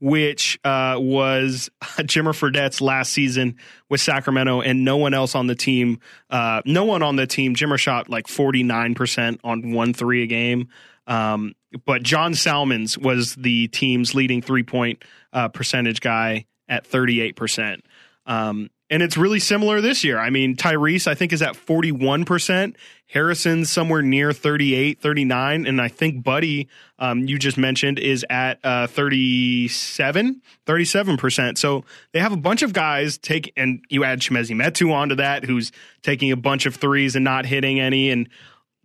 which 0.00 0.58
uh, 0.64 0.96
was 0.98 1.70
Jimmer 1.82 2.34
Fredette's 2.34 2.82
last 2.82 3.10
season 3.10 3.56
with 3.88 4.02
Sacramento, 4.02 4.60
and 4.60 4.84
no 4.84 4.98
one 4.98 5.14
else 5.14 5.34
on 5.34 5.46
the 5.46 5.54
team, 5.54 5.98
uh, 6.28 6.60
no 6.66 6.84
one 6.84 7.02
on 7.02 7.16
the 7.16 7.26
team. 7.26 7.54
Jimmer 7.54 7.78
shot 7.78 8.10
like 8.10 8.26
49% 8.26 9.38
on 9.42 9.72
one 9.72 9.94
three 9.94 10.22
a 10.22 10.26
game. 10.26 10.68
Um, 11.06 11.54
but 11.86 12.02
John 12.02 12.34
Salmons 12.34 12.98
was 12.98 13.34
the 13.34 13.68
team's 13.68 14.14
leading 14.14 14.42
three 14.42 14.62
point 14.62 15.02
uh, 15.32 15.48
percentage 15.48 16.02
guy 16.02 16.44
at 16.68 16.88
38%. 16.88 17.80
Um, 18.26 18.70
and 18.90 19.02
it's 19.02 19.16
really 19.16 19.40
similar 19.40 19.80
this 19.80 20.04
year. 20.04 20.18
I 20.18 20.30
mean, 20.30 20.56
Tyrese, 20.56 21.06
I 21.06 21.14
think, 21.14 21.32
is 21.32 21.42
at 21.42 21.54
41%. 21.54 22.76
Harrison's 23.06 23.70
somewhere 23.70 24.02
near 24.02 24.32
38, 24.32 25.00
39. 25.00 25.66
And 25.66 25.80
I 25.80 25.88
think 25.88 26.22
Buddy, 26.22 26.68
um, 26.98 27.26
you 27.26 27.38
just 27.38 27.56
mentioned, 27.56 27.98
is 27.98 28.26
at 28.28 28.60
uh, 28.62 28.86
37, 28.86 30.42
37%. 30.66 31.58
So 31.58 31.84
they 32.12 32.20
have 32.20 32.32
a 32.32 32.36
bunch 32.36 32.62
of 32.62 32.72
guys 32.72 33.16
take, 33.18 33.52
and 33.56 33.82
you 33.88 34.04
add 34.04 34.20
Chimezie 34.20 34.54
Metu 34.54 34.92
onto 34.92 35.14
that, 35.16 35.44
who's 35.44 35.72
taking 36.02 36.30
a 36.30 36.36
bunch 36.36 36.66
of 36.66 36.76
threes 36.76 37.16
and 37.16 37.24
not 37.24 37.46
hitting 37.46 37.80
any. 37.80 38.10
And 38.10 38.28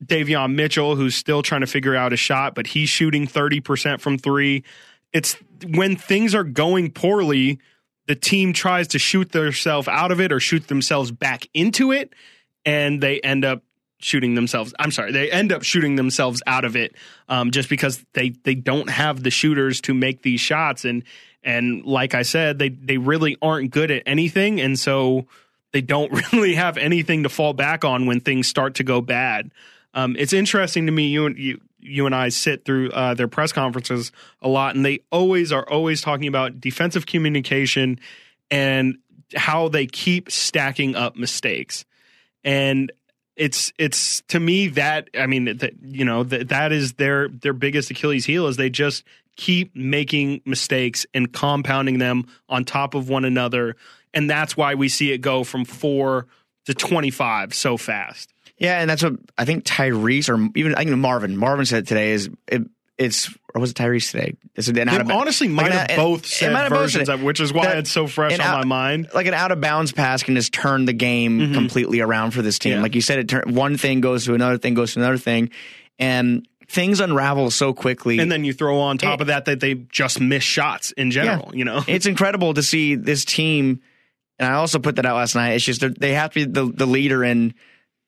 Davion 0.04 0.56
Mitchell, 0.56 0.96
who's 0.96 1.16
still 1.16 1.44
trying 1.44 1.62
to 1.62 1.68
figure 1.68 1.96
out 1.96 2.14
a 2.14 2.18
shot, 2.18 2.56
but 2.56 2.68
he's 2.68 2.90
shooting 2.90 3.28
30% 3.28 4.00
from 4.00 4.18
three. 4.18 4.64
It's 5.14 5.36
when 5.68 5.96
things 5.96 6.36
are 6.36 6.44
going 6.44 6.92
poorly 6.92 7.60
the 8.10 8.16
team 8.16 8.54
tries 8.54 8.88
to 8.88 8.98
shoot 8.98 9.32
themselves 9.34 9.88
out 9.88 10.12
of 10.12 10.20
it 10.20 10.32
or 10.32 10.40
shoot 10.40 10.68
themselves 10.68 11.12
back 11.12 11.48
into 11.54 11.92
it, 11.92 12.12
and 12.66 13.02
they 13.02 13.20
end 13.20 13.46
up 13.46 13.62
shooting 14.00 14.34
themselves. 14.34 14.74
I'm 14.80 14.90
sorry, 14.90 15.12
they 15.12 15.30
end 15.30 15.52
up 15.52 15.62
shooting 15.62 15.96
themselves 15.96 16.42
out 16.48 16.66
of 16.66 16.76
it 16.76 16.96
um, 17.30 17.52
just 17.52 17.70
because 17.70 18.04
they 18.14 18.30
they 18.30 18.56
don't 18.56 18.90
have 18.90 19.22
the 19.22 19.30
shooters 19.30 19.80
to 19.82 19.94
make 19.94 20.24
these 20.24 20.42
shots. 20.42 20.86
And 20.86 21.04
and 21.44 21.86
like 21.86 22.16
I 22.16 22.24
said, 22.24 22.58
they 22.58 22.70
they 22.70 22.98
really 22.98 23.38
aren't 23.44 23.70
good 23.70 23.92
at 23.92 24.02
anything, 24.08 24.60
and 24.60 24.78
so 24.78 25.28
they 25.72 25.82
don't 25.82 26.12
really 26.34 26.56
have 26.56 26.80
anything 26.80 27.22
to 27.24 27.30
fall 27.30 27.54
back 27.54 27.86
on 27.86 28.08
when 28.08 28.22
things 28.22 28.48
start 28.48 28.74
to 28.76 28.84
go 28.84 29.02
bad. 29.02 29.52
Um, 30.00 30.16
it's 30.18 30.34
interesting 30.34 30.86
to 30.86 30.92
me. 30.92 31.08
You 31.08 31.26
and 31.26 31.38
you 31.38 31.62
you 31.80 32.06
and 32.06 32.16
I 32.16 32.30
sit 32.30 32.66
through 32.66 32.92
uh, 32.92 33.14
their 33.14 33.28
press 33.28 33.52
conferences 33.52 34.12
a 34.42 34.48
lot, 34.48 34.76
and 34.76 34.86
they 34.86 35.00
always 35.12 35.52
are 35.52 35.68
always 35.68 36.02
talking 36.02 36.28
about 36.28 36.60
defensive 36.60 37.06
communication 37.06 38.00
and 38.52 38.98
how 39.36 39.70
they 39.70 39.86
keep 39.86 40.32
stacking 40.32 40.96
up 40.96 41.16
mistakes. 41.16 41.86
And 42.44 42.92
it's 43.36 43.72
it's 43.78 44.22
to 44.28 44.40
me 44.40 44.68
that 44.70 45.10
I 45.18 45.28
mean 45.28 45.46
that 45.58 45.74
you 45.82 46.06
know 46.06 46.24
that 46.24 46.50
that 46.50 46.72
is 46.72 46.94
their 46.94 47.28
their 47.30 47.54
biggest 47.54 47.92
Achilles 47.92 48.26
heel 48.26 48.48
is 48.48 48.58
they 48.58 48.70
just 48.70 49.04
keep 49.36 49.76
making 49.76 50.42
mistakes 50.46 51.06
and 51.14 51.32
compounding 51.32 51.98
them 52.00 52.26
on 52.50 52.66
top 52.66 52.94
of 52.96 53.10
one 53.10 53.26
another, 53.26 53.76
and 54.14 54.30
that's 54.30 54.56
why 54.56 54.76
we 54.76 54.90
see 54.90 55.12
it 55.12 55.20
go 55.20 55.44
from 55.44 55.66
four 55.66 56.28
to 56.66 56.74
twenty 56.74 57.12
five 57.12 57.54
so 57.54 57.78
fast. 57.78 58.34
Yeah, 58.60 58.80
and 58.80 58.90
that's 58.90 59.02
what 59.02 59.14
I 59.38 59.46
think 59.46 59.64
Tyrese 59.64 60.30
or 60.30 60.50
even 60.56 60.76
I 60.76 60.84
think 60.84 60.98
Marvin. 60.98 61.38
Marvin 61.38 61.66
said 61.66 61.88
today 61.88 62.12
is 62.12 62.30
it, 62.48 62.64
it's 62.98 63.34
or 63.56 63.62
was 63.62 63.72
it 63.72 63.78
Tyrese 63.78 64.12
today? 64.12 64.36
It's 64.56 64.68
an 64.68 64.90
out 64.90 65.02
of, 65.02 65.10
honestly 65.10 65.48
might 65.48 65.72
like 65.72 65.92
have 65.92 65.98
both 65.98 66.26
said 66.26 66.52
have 66.52 66.70
versions 66.70 67.08
both 67.08 67.16
of, 67.16 67.24
which 67.24 67.40
is 67.40 67.54
why 67.54 67.68
that, 67.68 67.78
it's 67.78 67.90
so 67.90 68.06
fresh 68.06 68.34
on 68.34 68.42
out, 68.42 68.58
my 68.60 68.66
mind. 68.66 69.10
Like 69.14 69.28
an 69.28 69.34
out 69.34 69.52
of 69.52 69.62
bounds 69.62 69.94
pass 69.94 70.22
can 70.22 70.36
just 70.36 70.54
turn 70.54 70.84
the 70.84 70.94
game 70.94 71.40
mm-hmm. 71.40 71.54
completely 71.54 72.02
around 72.02 72.32
for 72.32 72.42
this 72.42 72.60
team. 72.60 72.74
Yeah. 72.74 72.82
Like 72.82 72.96
you 72.96 73.02
said, 73.02 73.20
it 73.20 73.30
turn, 73.30 73.56
one 73.56 73.78
thing 73.78 74.02
goes 74.02 74.26
to 74.26 74.34
another 74.34 74.58
thing 74.58 74.74
goes 74.74 74.94
to 74.94 75.00
another 75.00 75.18
thing, 75.18 75.52
and 75.98 76.46
things 76.68 77.00
unravel 77.00 77.50
so 77.52 77.74
quickly. 77.74 78.20
And 78.20 78.30
then 78.30 78.44
you 78.44 78.52
throw 78.52 78.80
on 78.80 78.98
top 78.98 79.20
it, 79.20 79.22
of 79.22 79.28
that 79.28 79.46
that 79.46 79.62
they 79.62 79.76
just 79.76 80.20
miss 80.20 80.44
shots 80.44 80.92
in 80.92 81.12
general. 81.12 81.52
Yeah. 81.54 81.58
You 81.58 81.66
know, 81.66 81.84
it's 81.88 82.06
incredible 82.06 82.54
to 82.56 82.62
see 82.62 82.96
this 82.96 83.24
team. 83.24 83.82
And 84.38 84.48
I 84.52 84.56
also 84.56 84.80
put 84.80 84.98
that 84.98 85.06
out 85.06 85.16
last 85.16 85.36
night. 85.36 85.54
It's 85.54 85.66
just 85.66 85.82
they 86.00 86.14
have 86.14 86.32
to 86.34 86.46
be 86.46 86.52
the, 86.52 86.72
the 86.72 86.86
leader 86.86 87.24
in 87.24 87.54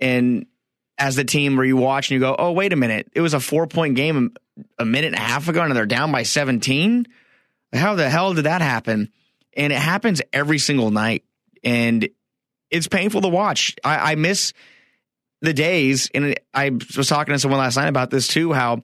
and 0.02 0.46
as 0.98 1.16
the 1.16 1.24
team 1.24 1.56
where 1.56 1.66
you 1.66 1.78
watch 1.78 2.10
and 2.10 2.16
you 2.16 2.20
go, 2.20 2.36
oh, 2.38 2.52
wait 2.52 2.74
a 2.74 2.76
minute, 2.76 3.10
it 3.14 3.22
was 3.22 3.34
a 3.34 3.40
four 3.40 3.68
point 3.68 3.96
game 3.96 4.34
a 4.78 4.86
minute 4.86 5.08
and 5.08 5.16
a 5.16 5.20
half 5.20 5.48
ago 5.48 5.62
and 5.62 5.76
they're 5.76 5.86
down 5.86 6.12
by 6.12 6.24
17? 6.24 7.08
How 7.74 7.96
the 7.96 8.10
hell 8.10 8.34
did 8.34 8.44
that 8.44 8.62
happen? 8.62 9.12
And 9.56 9.72
it 9.72 9.80
happens 9.80 10.22
every 10.34 10.60
single 10.60 10.92
night. 10.92 11.24
And 11.64 12.10
it's 12.70 12.88
painful 12.88 13.22
to 13.22 13.30
watch. 13.30 13.76
I, 13.84 14.12
I 14.12 14.16
miss 14.16 14.54
the 15.42 15.54
days, 15.54 16.10
and 16.14 16.36
I 16.54 16.70
was 16.70 17.08
talking 17.08 17.34
to 17.34 17.40
someone 17.40 17.60
last 17.60 17.76
night 17.76 17.88
about 17.88 18.12
this 18.12 18.28
too, 18.28 18.54
how 18.54 18.84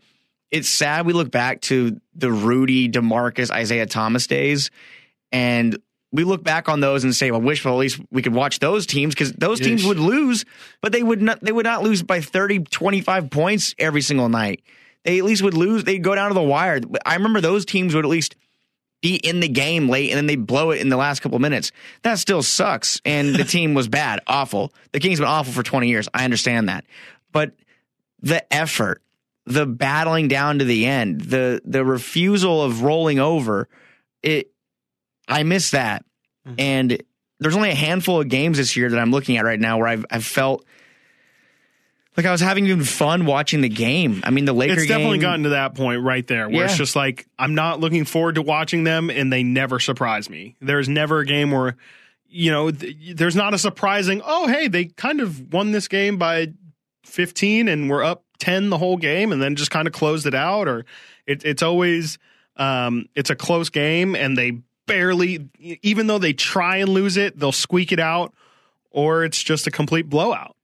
it's 0.50 0.70
sad 0.70 1.06
we 1.06 1.14
look 1.14 1.30
back 1.30 1.62
to 1.62 2.00
the 2.16 2.32
Rudy, 2.32 2.90
DeMarcus, 2.90 3.52
Isaiah 3.52 3.86
Thomas 3.86 4.28
days 4.28 4.72
and 5.32 5.78
we 6.12 6.24
look 6.24 6.44
back 6.44 6.70
on 6.70 6.80
those 6.80 7.04
and 7.04 7.16
say, 7.16 7.32
well, 7.32 7.42
wishful 7.42 7.72
at 7.74 7.78
least 7.78 8.00
we 8.12 8.22
could 8.22 8.34
watch 8.34 8.60
those 8.60 8.86
teams 8.86 9.14
because 9.14 9.34
those 9.34 9.60
teams 9.60 9.86
would 9.86 10.00
lose, 10.00 10.46
but 10.82 10.92
they 10.92 11.04
would 11.04 11.22
not 11.22 11.42
they 11.42 11.52
would 11.52 11.66
not 11.66 11.84
lose 11.84 12.02
by 12.04 12.22
30, 12.22 12.60
25 12.60 13.30
points 13.30 13.76
every 13.78 14.02
single 14.02 14.30
night. 14.30 14.64
they 15.04 15.20
at 15.20 15.26
least 15.26 15.42
would 15.44 15.54
lose. 15.54 15.84
They'd 15.84 16.04
go 16.04 16.16
down 16.16 16.30
to 16.30 16.34
the 16.34 16.42
wire. 16.42 16.80
I 17.06 17.16
remember 17.16 17.42
those 17.42 17.66
teams 17.66 17.94
would 17.94 18.06
at 18.06 18.10
least 18.10 18.36
be 19.02 19.16
in 19.16 19.42
the 19.42 19.48
game 19.48 19.90
late 19.90 20.10
and 20.10 20.18
then 20.18 20.26
they 20.26 20.36
blow 20.38 20.72
it 20.72 20.82
in 20.82 20.90
the 20.90 20.98
last 20.98 21.20
couple 21.20 21.36
of 21.36 21.42
minutes. 21.42 21.72
That 22.02 22.20
still 22.20 22.42
sucks. 22.42 23.02
And 23.06 23.36
the 23.36 23.44
team 23.56 23.74
was 23.74 23.88
bad, 23.88 24.22
awful. 24.28 24.74
The 24.94 25.00
Kings 25.00 25.20
been 25.20 25.28
awful 25.28 25.54
for 25.54 25.62
20 25.64 25.88
years. 25.88 26.10
I 26.14 26.24
understand 26.24 26.70
that. 26.70 26.86
But 27.32 27.54
the 28.22 28.52
effort, 28.52 29.02
the 29.46 29.66
battling 29.66 30.28
down 30.30 30.60
to 30.60 30.66
the 30.66 30.86
end, 30.86 31.22
the 31.22 31.62
the 31.64 31.86
refusal 31.86 32.64
of 32.64 32.82
rolling 32.82 33.20
over, 33.20 33.68
it 34.24 34.52
I 35.28 35.44
miss 35.44 35.72
that. 35.72 36.06
Mm-hmm. 36.48 36.60
And 36.60 37.04
there's 37.40 37.56
only 37.56 37.70
a 37.70 37.76
handful 37.76 38.22
of 38.22 38.30
games 38.30 38.58
this 38.58 38.76
year 38.76 38.90
that 38.90 39.00
I'm 39.00 39.12
looking 39.12 39.38
at 39.38 39.46
right 39.46 39.60
now 39.60 39.78
where 39.78 39.88
I've 39.88 40.06
I've 40.10 40.26
felt 40.26 40.66
like 42.18 42.26
I 42.26 42.32
was 42.32 42.42
having 42.42 42.66
even 42.66 42.84
fun 42.84 43.28
watching 43.28 43.62
the 43.62 43.70
game. 43.70 44.22
I 44.24 44.32
mean, 44.32 44.46
the 44.46 44.54
Lakers. 44.54 44.80
It's 44.80 44.88
definitely 44.88 45.20
gotten 45.20 45.44
to 45.44 45.50
that 45.50 45.76
point 45.76 46.02
right 46.02 46.26
there 46.26 46.50
where 46.50 46.60
yeah. 46.60 46.66
it's 46.66 46.78
just 46.78 46.96
like 46.96 47.28
I'm 47.38 47.54
not 47.54 47.80
looking 47.80 48.06
forward 48.06 48.36
to 48.36 48.42
watching 48.42 48.84
them, 48.84 49.10
and 49.12 49.32
they 49.32 49.44
never 49.44 49.80
surprise 49.80 50.30
me. 50.30 50.56
There's 50.60 50.90
never 50.90 51.20
a 51.20 51.26
game 51.26 51.52
where, 51.52 51.78
you 52.28 52.52
know, 52.52 52.72
th- 52.72 53.16
there's 53.16 53.36
not 53.36 53.54
a 53.54 53.60
surprising. 53.60 54.22
Oh, 54.26 54.48
hey, 54.48 54.68
they 54.68 54.86
kind 54.86 55.22
of 55.22 55.54
won 55.54 55.72
this 55.72 55.88
game 55.88 56.18
by 56.18 56.54
15, 57.06 57.68
and 57.68 57.88
we're 57.88 58.04
up 58.04 58.24
10 58.40 58.72
the 58.72 58.80
whole 58.80 58.98
game, 58.98 59.32
and 59.32 59.40
then 59.40 59.56
just 59.56 59.70
kind 59.70 59.88
of 59.88 59.94
closed 59.94 60.26
it 60.26 60.36
out. 60.36 60.68
Or 60.68 60.86
it, 61.28 61.46
it's 61.46 61.62
always 61.62 62.18
um, 62.56 63.06
it's 63.14 63.30
a 63.30 63.36
close 63.36 63.70
game, 63.70 64.16
and 64.16 64.36
they 64.36 64.54
barely, 64.88 65.50
even 65.60 66.08
though 66.08 66.18
they 66.18 66.34
try 66.34 66.78
and 66.78 66.90
lose 66.90 67.18
it, 67.18 67.38
they'll 67.38 67.52
squeak 67.52 67.92
it 67.92 68.00
out, 68.00 68.34
or 68.90 69.24
it's 69.24 69.42
just 69.42 69.68
a 69.68 69.72
complete 69.72 70.10
blowout. 70.10 70.56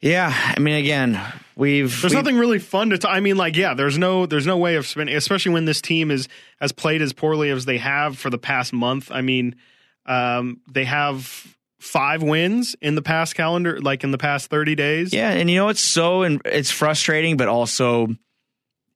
Yeah, 0.00 0.32
I 0.34 0.58
mean, 0.58 0.74
again, 0.74 1.20
we've 1.54 1.88
there's 2.00 2.12
we've, 2.12 2.24
nothing 2.24 2.36
really 2.36 2.58
fun 2.58 2.90
to. 2.90 2.98
T- 2.98 3.08
I 3.08 3.20
mean, 3.20 3.36
like, 3.36 3.56
yeah, 3.56 3.74
there's 3.74 3.96
no 3.96 4.26
there's 4.26 4.46
no 4.46 4.56
way 4.56 4.74
of 4.74 4.84
spending, 4.84 5.14
especially 5.14 5.52
when 5.52 5.64
this 5.64 5.80
team 5.80 6.10
is 6.10 6.28
has 6.60 6.72
played 6.72 7.02
as 7.02 7.12
poorly 7.12 7.50
as 7.50 7.64
they 7.64 7.78
have 7.78 8.18
for 8.18 8.28
the 8.28 8.38
past 8.38 8.72
month. 8.72 9.12
I 9.12 9.20
mean, 9.20 9.54
um, 10.06 10.60
they 10.68 10.84
have 10.84 11.46
five 11.78 12.20
wins 12.22 12.74
in 12.80 12.96
the 12.96 13.02
past 13.02 13.36
calendar, 13.36 13.80
like 13.80 14.02
in 14.02 14.10
the 14.10 14.18
past 14.18 14.50
thirty 14.50 14.74
days. 14.74 15.12
Yeah, 15.12 15.30
and 15.30 15.48
you 15.48 15.56
know 15.56 15.68
it's 15.68 15.80
so 15.80 16.22
and 16.22 16.42
it's 16.44 16.72
frustrating, 16.72 17.36
but 17.36 17.46
also 17.46 18.08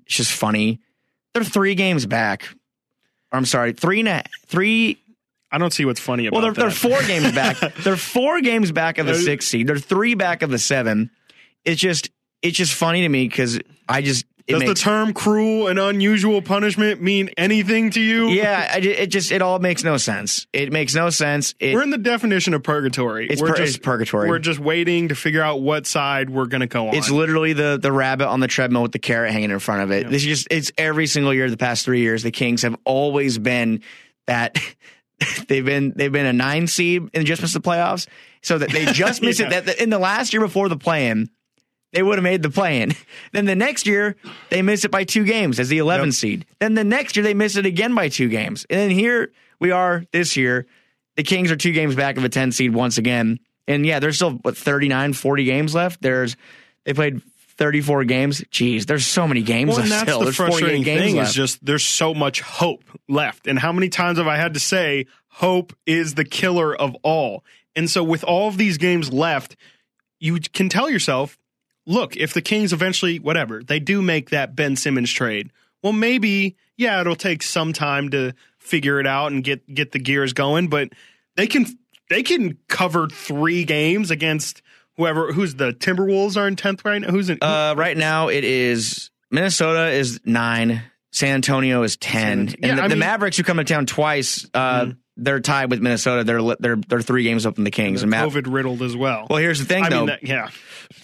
it's 0.06 0.16
just 0.16 0.32
funny. 0.32 0.80
They're 1.34 1.44
three 1.44 1.76
games 1.76 2.04
back. 2.04 2.48
I'm 3.36 3.44
sorry, 3.44 3.72
three 3.72 4.00
and 4.00 4.08
a, 4.08 4.22
three 4.46 5.00
I 5.50 5.58
don't 5.58 5.72
see 5.72 5.84
what's 5.84 6.00
funny 6.00 6.26
about 6.26 6.36
well, 6.36 6.42
they're, 6.42 6.52
that. 6.52 6.60
they're 6.60 6.70
four 6.70 7.02
games 7.06 7.32
back. 7.32 7.58
They're 7.76 7.96
four 7.96 8.40
games 8.40 8.72
back 8.72 8.98
of 8.98 9.06
the 9.06 9.14
six 9.14 9.46
seed. 9.46 9.66
They're 9.66 9.78
three 9.78 10.14
back 10.14 10.42
of 10.42 10.50
the 10.50 10.58
seven. 10.58 11.10
It's 11.64 11.80
just 11.80 12.10
it's 12.42 12.56
just 12.56 12.74
funny 12.74 13.02
to 13.02 13.08
me 13.08 13.28
because 13.28 13.58
I 13.88 14.02
just 14.02 14.26
does 14.46 14.60
makes, 14.60 14.80
the 14.80 14.84
term 14.84 15.12
cruel 15.12 15.66
and 15.66 15.78
unusual 15.78 16.40
punishment 16.40 17.02
mean 17.02 17.30
anything 17.36 17.90
to 17.90 18.00
you? 18.00 18.28
Yeah, 18.28 18.76
it 18.76 19.08
just 19.08 19.32
it 19.32 19.42
all 19.42 19.58
makes 19.58 19.82
no 19.82 19.96
sense. 19.96 20.46
It 20.52 20.72
makes 20.72 20.94
no 20.94 21.10
sense. 21.10 21.54
It, 21.58 21.74
we're 21.74 21.82
in 21.82 21.90
the 21.90 21.98
definition 21.98 22.54
of 22.54 22.62
purgatory. 22.62 23.28
It's, 23.28 23.40
we're 23.42 23.48
pur- 23.48 23.56
just, 23.56 23.76
it's 23.76 23.84
purgatory. 23.84 24.28
We're 24.28 24.38
just 24.38 24.60
waiting 24.60 25.08
to 25.08 25.16
figure 25.16 25.42
out 25.42 25.62
what 25.62 25.86
side 25.86 26.30
we're 26.30 26.46
going 26.46 26.60
to 26.60 26.68
go 26.68 26.88
on. 26.88 26.94
It's 26.94 27.10
literally 27.10 27.54
the 27.54 27.78
the 27.80 27.90
rabbit 27.90 28.28
on 28.28 28.40
the 28.40 28.46
treadmill 28.46 28.82
with 28.82 28.92
the 28.92 29.00
carrot 29.00 29.32
hanging 29.32 29.50
in 29.50 29.58
front 29.58 29.82
of 29.82 29.90
it. 29.90 30.08
This 30.08 30.22
is 30.22 30.28
just 30.28 30.48
it's 30.50 30.72
every 30.78 31.08
single 31.08 31.34
year 31.34 31.50
the 31.50 31.56
past 31.56 31.84
three 31.84 32.00
years. 32.00 32.22
The 32.22 32.30
Kings 32.30 32.62
have 32.62 32.76
always 32.84 33.38
been 33.38 33.82
that 34.28 34.56
they've 35.48 35.64
been 35.64 35.92
they've 35.96 36.12
been 36.12 36.26
a 36.26 36.32
nine 36.32 36.68
seed 36.68 37.08
and 37.14 37.26
just 37.26 37.42
missed 37.42 37.54
the 37.54 37.60
playoffs. 37.60 38.06
So 38.42 38.58
that 38.58 38.70
they 38.70 38.84
just 38.86 39.22
missed 39.22 39.40
yeah. 39.40 39.52
it. 39.52 39.66
That 39.66 39.80
in 39.80 39.90
the 39.90 39.98
last 39.98 40.32
year 40.32 40.40
before 40.40 40.68
the 40.68 40.76
play-in, 40.76 41.30
they 41.92 42.02
would 42.02 42.18
have 42.18 42.22
made 42.22 42.42
the 42.42 42.50
play-in. 42.50 42.92
Then 43.32 43.44
the 43.44 43.56
next 43.56 43.86
year 43.86 44.16
they 44.50 44.62
miss 44.62 44.84
it 44.84 44.90
by 44.90 45.04
two 45.04 45.24
games 45.24 45.60
as 45.60 45.68
the 45.68 45.78
11 45.78 46.06
yep. 46.06 46.14
seed. 46.14 46.46
Then 46.58 46.74
the 46.74 46.84
next 46.84 47.16
year 47.16 47.22
they 47.22 47.34
miss 47.34 47.56
it 47.56 47.66
again 47.66 47.94
by 47.94 48.08
two 48.08 48.28
games. 48.28 48.66
And 48.70 48.78
then 48.78 48.90
here 48.90 49.32
we 49.60 49.70
are 49.70 50.04
this 50.12 50.36
year. 50.36 50.66
The 51.16 51.22
Kings 51.22 51.50
are 51.50 51.56
two 51.56 51.72
games 51.72 51.94
back 51.94 52.16
of 52.16 52.24
a 52.24 52.28
10 52.28 52.52
seed 52.52 52.74
once 52.74 52.98
again. 52.98 53.40
And 53.66 53.84
yeah, 53.84 53.98
there's 53.98 54.16
still 54.16 54.32
what 54.32 54.56
39, 54.56 55.12
40 55.14 55.44
games 55.44 55.74
left. 55.74 56.00
There's 56.00 56.36
they 56.84 56.94
played 56.94 57.20
34 57.56 58.04
games. 58.04 58.40
Jeez, 58.52 58.86
there's 58.86 59.06
so 59.06 59.26
many 59.26 59.42
games 59.42 59.70
well, 59.70 59.80
and 59.80 59.90
that's 59.90 60.02
still. 60.02 60.18
The 60.20 60.26
there's 60.26 60.36
frustrating 60.36 60.84
thing 60.84 61.16
left. 61.16 61.30
is 61.30 61.34
just 61.34 61.64
there's 61.64 61.84
so 61.84 62.14
much 62.14 62.40
hope 62.40 62.84
left. 63.08 63.46
And 63.46 63.58
how 63.58 63.72
many 63.72 63.88
times 63.88 64.18
have 64.18 64.26
I 64.26 64.36
had 64.36 64.54
to 64.54 64.60
say 64.60 65.06
hope 65.28 65.74
is 65.86 66.14
the 66.14 66.24
killer 66.24 66.74
of 66.74 66.94
all? 67.02 67.44
And 67.74 67.90
so 67.90 68.02
with 68.02 68.24
all 68.24 68.48
of 68.48 68.56
these 68.56 68.78
games 68.78 69.12
left, 69.12 69.56
you 70.20 70.38
can 70.40 70.68
tell 70.68 70.88
yourself, 70.88 71.38
look, 71.86 72.16
if 72.16 72.34
the 72.34 72.42
Kings 72.42 72.72
eventually, 72.72 73.18
whatever, 73.18 73.62
they 73.62 73.80
do 73.80 74.02
make 74.02 74.30
that 74.30 74.54
Ben 74.54 74.76
Simmons 74.76 75.12
trade, 75.12 75.50
well, 75.82 75.92
maybe, 75.92 76.56
yeah, 76.76 77.00
it'll 77.00 77.16
take 77.16 77.42
some 77.42 77.72
time 77.72 78.10
to 78.10 78.32
figure 78.58 78.98
it 78.98 79.06
out 79.06 79.32
and 79.32 79.44
get 79.44 79.72
get 79.72 79.92
the 79.92 79.98
gears 79.98 80.32
going, 80.32 80.68
but 80.68 80.90
they 81.36 81.46
can 81.46 81.66
they 82.10 82.22
can 82.22 82.58
cover 82.68 83.08
three 83.08 83.64
games 83.64 84.10
against 84.10 84.62
whoever 84.96 85.32
who's 85.32 85.54
the 85.54 85.72
Timberwolves 85.72 86.36
are 86.36 86.48
in 86.48 86.56
tenth 86.56 86.84
right 86.84 87.00
now. 87.00 87.08
Who's 87.08 87.30
in? 87.30 87.38
Uh, 87.40 87.74
right 87.76 87.96
now 87.96 88.28
it 88.28 88.44
is 88.44 89.10
Minnesota 89.30 89.90
is 89.90 90.20
nine, 90.24 90.82
San 91.12 91.36
Antonio 91.36 91.82
is 91.82 91.96
ten, 91.96 92.48
yeah, 92.58 92.70
and 92.70 92.78
the, 92.78 92.88
the 92.88 92.96
Mavericks 92.96 93.36
who 93.36 93.44
come 93.44 93.58
to 93.58 93.64
town 93.64 93.86
twice. 93.86 94.46
Uh, 94.52 94.86
mm 94.86 94.96
They're 95.16 95.40
tied 95.40 95.70
with 95.70 95.80
Minnesota. 95.80 96.24
They're 96.24 96.56
they're 96.58 96.76
they're 96.76 97.02
three 97.02 97.22
games 97.22 97.46
up 97.46 97.54
from 97.54 97.64
the 97.64 97.70
Kings. 97.70 98.02
And 98.02 98.12
COVID 98.12 98.52
riddled 98.52 98.82
as 98.82 98.96
well. 98.96 99.26
Well, 99.30 99.38
here's 99.38 99.58
the 99.58 99.64
thing, 99.64 99.84
I 99.84 99.88
though. 99.88 99.98
Mean, 99.98 100.06
that, 100.06 100.22
yeah, 100.22 100.50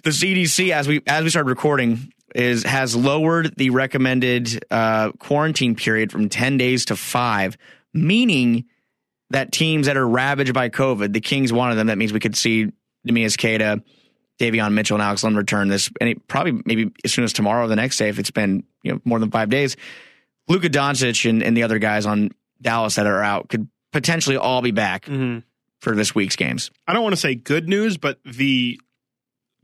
the 0.03 0.11
CDC 0.11 0.71
as 0.71 0.87
we 0.87 1.03
as 1.07 1.25
we 1.25 1.31
started 1.31 1.49
recording 1.49 2.13
is 2.35 2.63
has 2.65 2.95
lowered 2.95 3.57
the 3.57 3.71
recommended 3.71 4.65
uh, 4.71 5.13
quarantine 5.13 5.75
period 5.75 6.13
from 6.13 6.29
ten 6.29 6.59
days 6.59 6.87
to 6.87 6.97
five, 6.97 7.57
meaning 7.95 8.67
that 9.31 9.51
teams 9.51 9.87
that 9.87 9.97
are 9.97 10.07
ravaged 10.07 10.53
by 10.53 10.69
COVID, 10.69 11.13
the 11.13 11.21
Kings 11.21 11.53
one 11.53 11.71
of 11.71 11.77
them. 11.77 11.87
That 11.87 11.99
means 11.99 12.13
we 12.13 12.21
could 12.21 12.37
see 12.37 12.71
Neemias 13.09 13.39
Queta, 13.39 13.83
Davion 14.39 14.75
Mitchell, 14.75 14.97
and 14.97 15.03
Alex 15.03 15.25
Len 15.25 15.37
return 15.37 15.69
this, 15.69 15.91
and 16.01 16.11
it, 16.11 16.29
probably 16.29 16.61
maybe 16.65 16.91
as 17.05 17.13
soon 17.13 17.25
as 17.25 17.33
tomorrow 17.33 17.65
or 17.65 17.69
the 17.69 17.77
next 17.77 17.97
day 17.97 18.09
if 18.09 18.19
it's 18.19 18.31
been 18.31 18.65
you 18.83 18.93
know 18.93 19.01
more 19.05 19.19
than 19.19 19.31
five 19.31 19.49
days. 19.49 19.77
Luka 20.49 20.69
Doncic 20.69 21.29
and, 21.29 21.43
and 21.43 21.57
the 21.57 21.63
other 21.63 21.79
guys 21.79 22.05
on 22.05 22.31
Dallas 22.61 22.97
that 22.97 23.07
are 23.07 23.23
out 23.23 23.49
could 23.49 23.69
potentially 23.93 24.37
all 24.37 24.63
be 24.63 24.71
back 24.71 25.05
mm-hmm. 25.07 25.41
for 25.81 25.95
this 25.95 26.15
week's 26.15 26.37
games. 26.37 26.71
I 26.87 26.93
don't 26.93 27.03
want 27.03 27.15
to 27.15 27.21
say 27.21 27.35
good 27.35 27.69
news, 27.69 27.97
but 27.97 28.19
the 28.25 28.81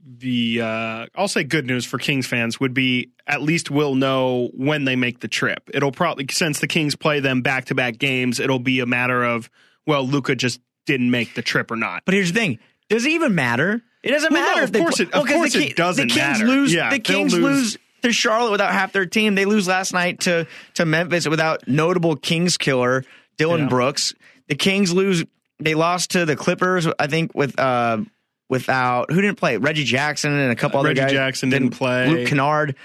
the 0.01 0.61
uh, 0.61 1.05
I'll 1.15 1.27
say 1.27 1.43
good 1.43 1.65
news 1.65 1.85
for 1.85 1.97
Kings 1.97 2.25
fans 2.25 2.59
would 2.59 2.73
be 2.73 3.11
at 3.27 3.41
least 3.41 3.69
we'll 3.69 3.95
know 3.95 4.49
when 4.53 4.85
they 4.85 4.95
make 4.95 5.19
the 5.19 5.27
trip. 5.27 5.69
It'll 5.73 5.91
probably 5.91 6.27
since 6.31 6.59
the 6.59 6.67
Kings 6.67 6.95
play 6.95 7.19
them 7.19 7.41
back 7.41 7.65
to 7.65 7.75
back 7.75 7.97
games, 7.97 8.39
it'll 8.39 8.59
be 8.59 8.79
a 8.79 8.85
matter 8.85 9.23
of 9.23 9.49
well, 9.85 10.05
Luka 10.05 10.35
just 10.35 10.61
didn't 10.85 11.11
make 11.11 11.33
the 11.33 11.41
trip 11.41 11.71
or 11.71 11.75
not. 11.75 12.03
But 12.05 12.13
here's 12.13 12.31
the 12.31 12.39
thing: 12.39 12.59
does 12.89 13.05
it 13.05 13.09
even 13.09 13.35
matter? 13.35 13.81
It 14.01 14.11
doesn't 14.11 14.31
well, 14.31 14.41
matter. 14.41 14.71
No, 14.71 14.79
of 14.79 14.85
course, 14.85 14.99
it, 15.01 15.13
of 15.13 15.27
course 15.27 15.53
the, 15.53 15.67
it 15.67 15.75
doesn't 15.75 16.07
the 16.07 16.13
Kings 16.13 16.39
matter. 16.39 16.47
Lose, 16.47 16.73
yeah, 16.73 16.89
the 16.89 16.99
Kings 16.99 17.33
lose. 17.33 17.43
lose 17.43 17.77
to 18.03 18.13
Charlotte 18.13 18.51
without 18.51 18.71
half 18.71 18.93
their 18.93 19.05
team. 19.05 19.35
They 19.35 19.45
lose 19.45 19.67
last 19.67 19.93
night 19.93 20.21
to 20.21 20.47
to 20.75 20.85
Memphis 20.85 21.27
without 21.27 21.67
notable 21.67 22.15
Kings 22.15 22.57
killer 22.57 23.03
Dillon 23.39 23.61
yeah. 23.61 23.69
Brooks. 23.69 24.13
The 24.47 24.55
Kings 24.55 24.93
lose. 24.93 25.25
They 25.59 25.73
lost 25.73 26.11
to 26.11 26.25
the 26.25 26.35
Clippers. 26.35 26.87
I 26.99 27.07
think 27.07 27.33
with 27.33 27.57
uh 27.59 28.03
without 28.49 29.11
who 29.11 29.21
didn't 29.21 29.37
play 29.37 29.57
Reggie 29.57 29.85
Jackson 29.85 30.31
and 30.31 30.51
a 30.51 30.55
couple 30.55 30.79
other 30.79 30.89
Reggie 30.89 31.01
guys. 31.01 31.11
Jackson 31.11 31.49
didn't, 31.49 31.69
didn't 31.69 31.77
play. 31.77 32.07
Luke 32.09 32.27
Kennard. 32.27 32.75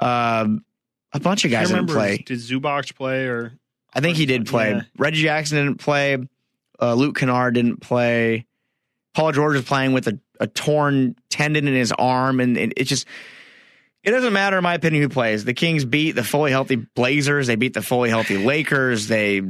Um, 0.00 0.64
a 1.12 1.20
bunch 1.20 1.44
of 1.44 1.50
guys 1.50 1.70
didn't 1.70 1.86
play. 1.86 2.18
Did 2.18 2.38
Zubac 2.38 2.94
play 2.94 3.26
or? 3.26 3.58
I 3.94 4.00
think 4.00 4.16
he 4.16 4.26
did 4.26 4.46
play. 4.46 4.70
Yeah. 4.70 4.82
Reggie 4.96 5.22
Jackson 5.22 5.58
didn't 5.58 5.80
play. 5.80 6.16
Uh, 6.80 6.94
Luke 6.94 7.16
Kennard 7.16 7.54
didn't 7.54 7.80
play. 7.80 8.46
Paul 9.14 9.32
George 9.32 9.56
is 9.56 9.64
playing 9.64 9.92
with 9.92 10.08
a, 10.08 10.18
a 10.40 10.46
torn 10.46 11.16
tendon 11.28 11.68
in 11.68 11.74
his 11.74 11.92
arm, 11.92 12.40
and, 12.40 12.56
and 12.56 12.72
it 12.76 12.84
just 12.84 13.06
it 14.02 14.10
doesn't 14.10 14.32
matter 14.32 14.56
in 14.56 14.62
my 14.62 14.74
opinion 14.74 15.02
who 15.02 15.08
plays. 15.08 15.44
The 15.44 15.54
Kings 15.54 15.84
beat 15.84 16.12
the 16.12 16.24
fully 16.24 16.50
healthy 16.50 16.76
Blazers. 16.76 17.46
They 17.46 17.56
beat 17.56 17.74
the 17.74 17.82
fully 17.82 18.08
healthy 18.08 18.38
Lakers. 18.38 19.06
They 19.06 19.42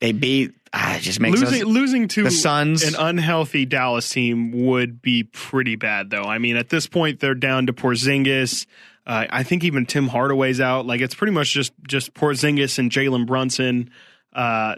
they 0.00 0.12
beat. 0.12 0.52
Ah, 0.72 0.96
it 0.96 1.00
just 1.00 1.20
makes 1.20 1.40
losing 1.40 1.60
no 1.60 1.66
losing 1.66 2.08
to 2.08 2.24
the 2.24 2.30
Suns. 2.30 2.82
An 2.82 2.96
unhealthy 2.98 3.64
Dallas 3.64 4.08
team 4.10 4.52
would 4.66 5.00
be 5.00 5.24
pretty 5.24 5.76
bad, 5.76 6.10
though. 6.10 6.24
I 6.24 6.38
mean, 6.38 6.56
at 6.56 6.68
this 6.68 6.86
point, 6.86 7.20
they're 7.20 7.34
down 7.34 7.66
to 7.66 7.72
Porzingis. 7.72 8.66
Uh, 9.06 9.26
I 9.30 9.42
think 9.42 9.64
even 9.64 9.86
Tim 9.86 10.08
Hardaway's 10.08 10.60
out. 10.60 10.84
Like 10.84 11.00
it's 11.00 11.14
pretty 11.14 11.32
much 11.32 11.52
just 11.52 11.72
just 11.86 12.12
Porzingis 12.12 12.78
and 12.78 12.90
Jalen 12.90 13.26
Brunson. 13.26 13.90
Uh, 14.32 14.74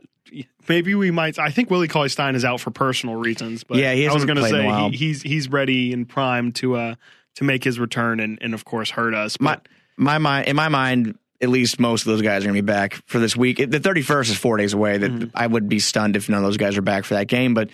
maybe 0.68 0.94
we 0.94 1.10
might. 1.10 1.38
I 1.38 1.50
think 1.50 1.70
Willie 1.70 1.88
Cauley 1.88 2.10
Stein 2.10 2.34
is 2.36 2.44
out 2.44 2.60
for 2.60 2.70
personal 2.70 3.16
reasons, 3.16 3.64
but 3.64 3.78
yeah, 3.78 3.90
I 3.90 4.12
was 4.12 4.24
going 4.24 4.36
to 4.36 4.48
say 4.48 4.90
he, 4.90 4.96
he's 4.96 5.22
he's 5.22 5.48
ready 5.48 5.92
and 5.92 6.08
primed 6.08 6.56
to 6.56 6.76
uh 6.76 6.94
to 7.36 7.44
make 7.44 7.64
his 7.64 7.80
return 7.80 8.20
and 8.20 8.38
and 8.40 8.54
of 8.54 8.64
course 8.64 8.90
hurt 8.90 9.14
us. 9.14 9.36
But 9.36 9.66
my 9.96 10.12
my 10.12 10.18
mind 10.18 10.48
in 10.48 10.56
my 10.56 10.68
mind. 10.68 11.18
At 11.40 11.50
least 11.50 11.78
most 11.78 12.02
of 12.02 12.06
those 12.06 12.22
guys 12.22 12.42
are 12.42 12.46
going 12.46 12.56
to 12.56 12.62
be 12.62 12.66
back 12.66 13.00
for 13.06 13.18
this 13.18 13.36
week. 13.36 13.58
The 13.58 13.80
31st 13.80 14.30
is 14.30 14.36
four 14.36 14.56
days 14.56 14.72
away. 14.72 14.98
That 14.98 15.10
mm-hmm. 15.10 15.36
I 15.36 15.46
would 15.46 15.68
be 15.68 15.78
stunned 15.78 16.16
if 16.16 16.28
none 16.28 16.38
of 16.38 16.44
those 16.44 16.56
guys 16.56 16.76
are 16.76 16.82
back 16.82 17.04
for 17.04 17.14
that 17.14 17.28
game. 17.28 17.54
But 17.54 17.70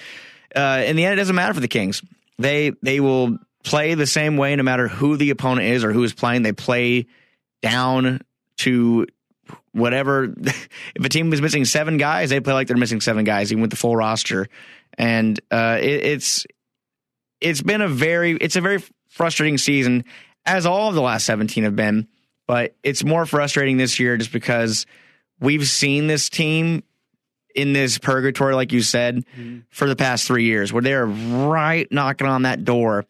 uh, 0.54 0.82
in 0.86 0.96
the 0.96 1.04
end, 1.04 1.14
it 1.14 1.16
doesn't 1.16 1.34
matter 1.34 1.54
for 1.54 1.60
the 1.60 1.68
Kings. 1.68 2.02
They 2.38 2.72
they 2.82 3.00
will 3.00 3.38
play 3.62 3.94
the 3.94 4.06
same 4.06 4.36
way 4.36 4.54
no 4.56 4.62
matter 4.62 4.88
who 4.88 5.16
the 5.16 5.30
opponent 5.30 5.68
is 5.68 5.84
or 5.84 5.92
who 5.92 6.04
is 6.04 6.12
playing. 6.12 6.42
They 6.42 6.52
play 6.52 7.06
down 7.62 8.20
to 8.58 9.06
whatever. 9.72 10.24
if 10.36 11.04
a 11.04 11.08
team 11.08 11.32
is 11.32 11.40
missing 11.40 11.64
seven 11.64 11.96
guys, 11.96 12.30
they 12.30 12.40
play 12.40 12.52
like 12.52 12.68
they're 12.68 12.76
missing 12.76 13.00
seven 13.00 13.24
guys, 13.24 13.50
even 13.50 13.62
with 13.62 13.70
the 13.70 13.76
full 13.76 13.96
roster. 13.96 14.48
And 14.96 15.40
uh, 15.50 15.78
it, 15.80 16.04
it's 16.04 16.46
it's 17.40 17.62
been 17.62 17.80
a 17.80 17.88
very 17.88 18.32
it's 18.32 18.56
a 18.56 18.60
very 18.60 18.82
frustrating 19.08 19.58
season, 19.58 20.04
as 20.46 20.66
all 20.66 20.88
of 20.88 20.94
the 20.94 21.02
last 21.02 21.26
seventeen 21.26 21.64
have 21.64 21.76
been. 21.76 22.08
But 22.46 22.74
it's 22.82 23.04
more 23.04 23.26
frustrating 23.26 23.76
this 23.76 23.98
year 23.98 24.16
just 24.16 24.32
because 24.32 24.86
we've 25.40 25.66
seen 25.66 26.06
this 26.06 26.28
team 26.28 26.82
in 27.54 27.72
this 27.72 27.98
purgatory, 27.98 28.54
like 28.54 28.72
you 28.72 28.82
said, 28.82 29.24
mm-hmm. 29.36 29.60
for 29.70 29.88
the 29.88 29.96
past 29.96 30.26
three 30.26 30.44
years, 30.44 30.72
where 30.72 30.82
they're 30.82 31.06
right 31.06 31.90
knocking 31.90 32.26
on 32.26 32.42
that 32.42 32.64
door 32.64 33.06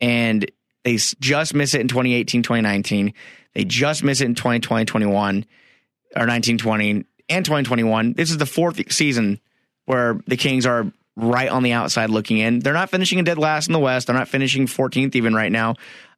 and 0.00 0.50
they 0.84 0.96
just 0.96 1.54
miss 1.54 1.74
it 1.74 1.80
in 1.80 1.88
2018, 1.88 2.42
2019. 2.42 3.14
They 3.54 3.64
just 3.64 4.02
miss 4.02 4.20
it 4.20 4.26
in 4.26 4.34
2020, 4.34 4.84
21, 4.84 5.34
or 5.34 6.26
1920, 6.26 7.04
and 7.28 7.44
2021. 7.44 8.14
This 8.14 8.30
is 8.30 8.38
the 8.38 8.46
fourth 8.46 8.92
season 8.92 9.40
where 9.86 10.20
the 10.26 10.36
Kings 10.36 10.66
are 10.66 10.90
right 11.16 11.48
on 11.48 11.62
the 11.62 11.72
outside 11.72 12.10
looking 12.10 12.38
in. 12.38 12.58
They're 12.58 12.72
not 12.72 12.90
finishing 12.90 13.18
in 13.18 13.24
dead 13.24 13.38
last 13.38 13.68
in 13.68 13.72
the 13.72 13.78
West. 13.78 14.06
They're 14.06 14.16
not 14.16 14.28
finishing 14.28 14.66
14th 14.66 15.14
even 15.14 15.34
right 15.34 15.52
now. 15.52 15.76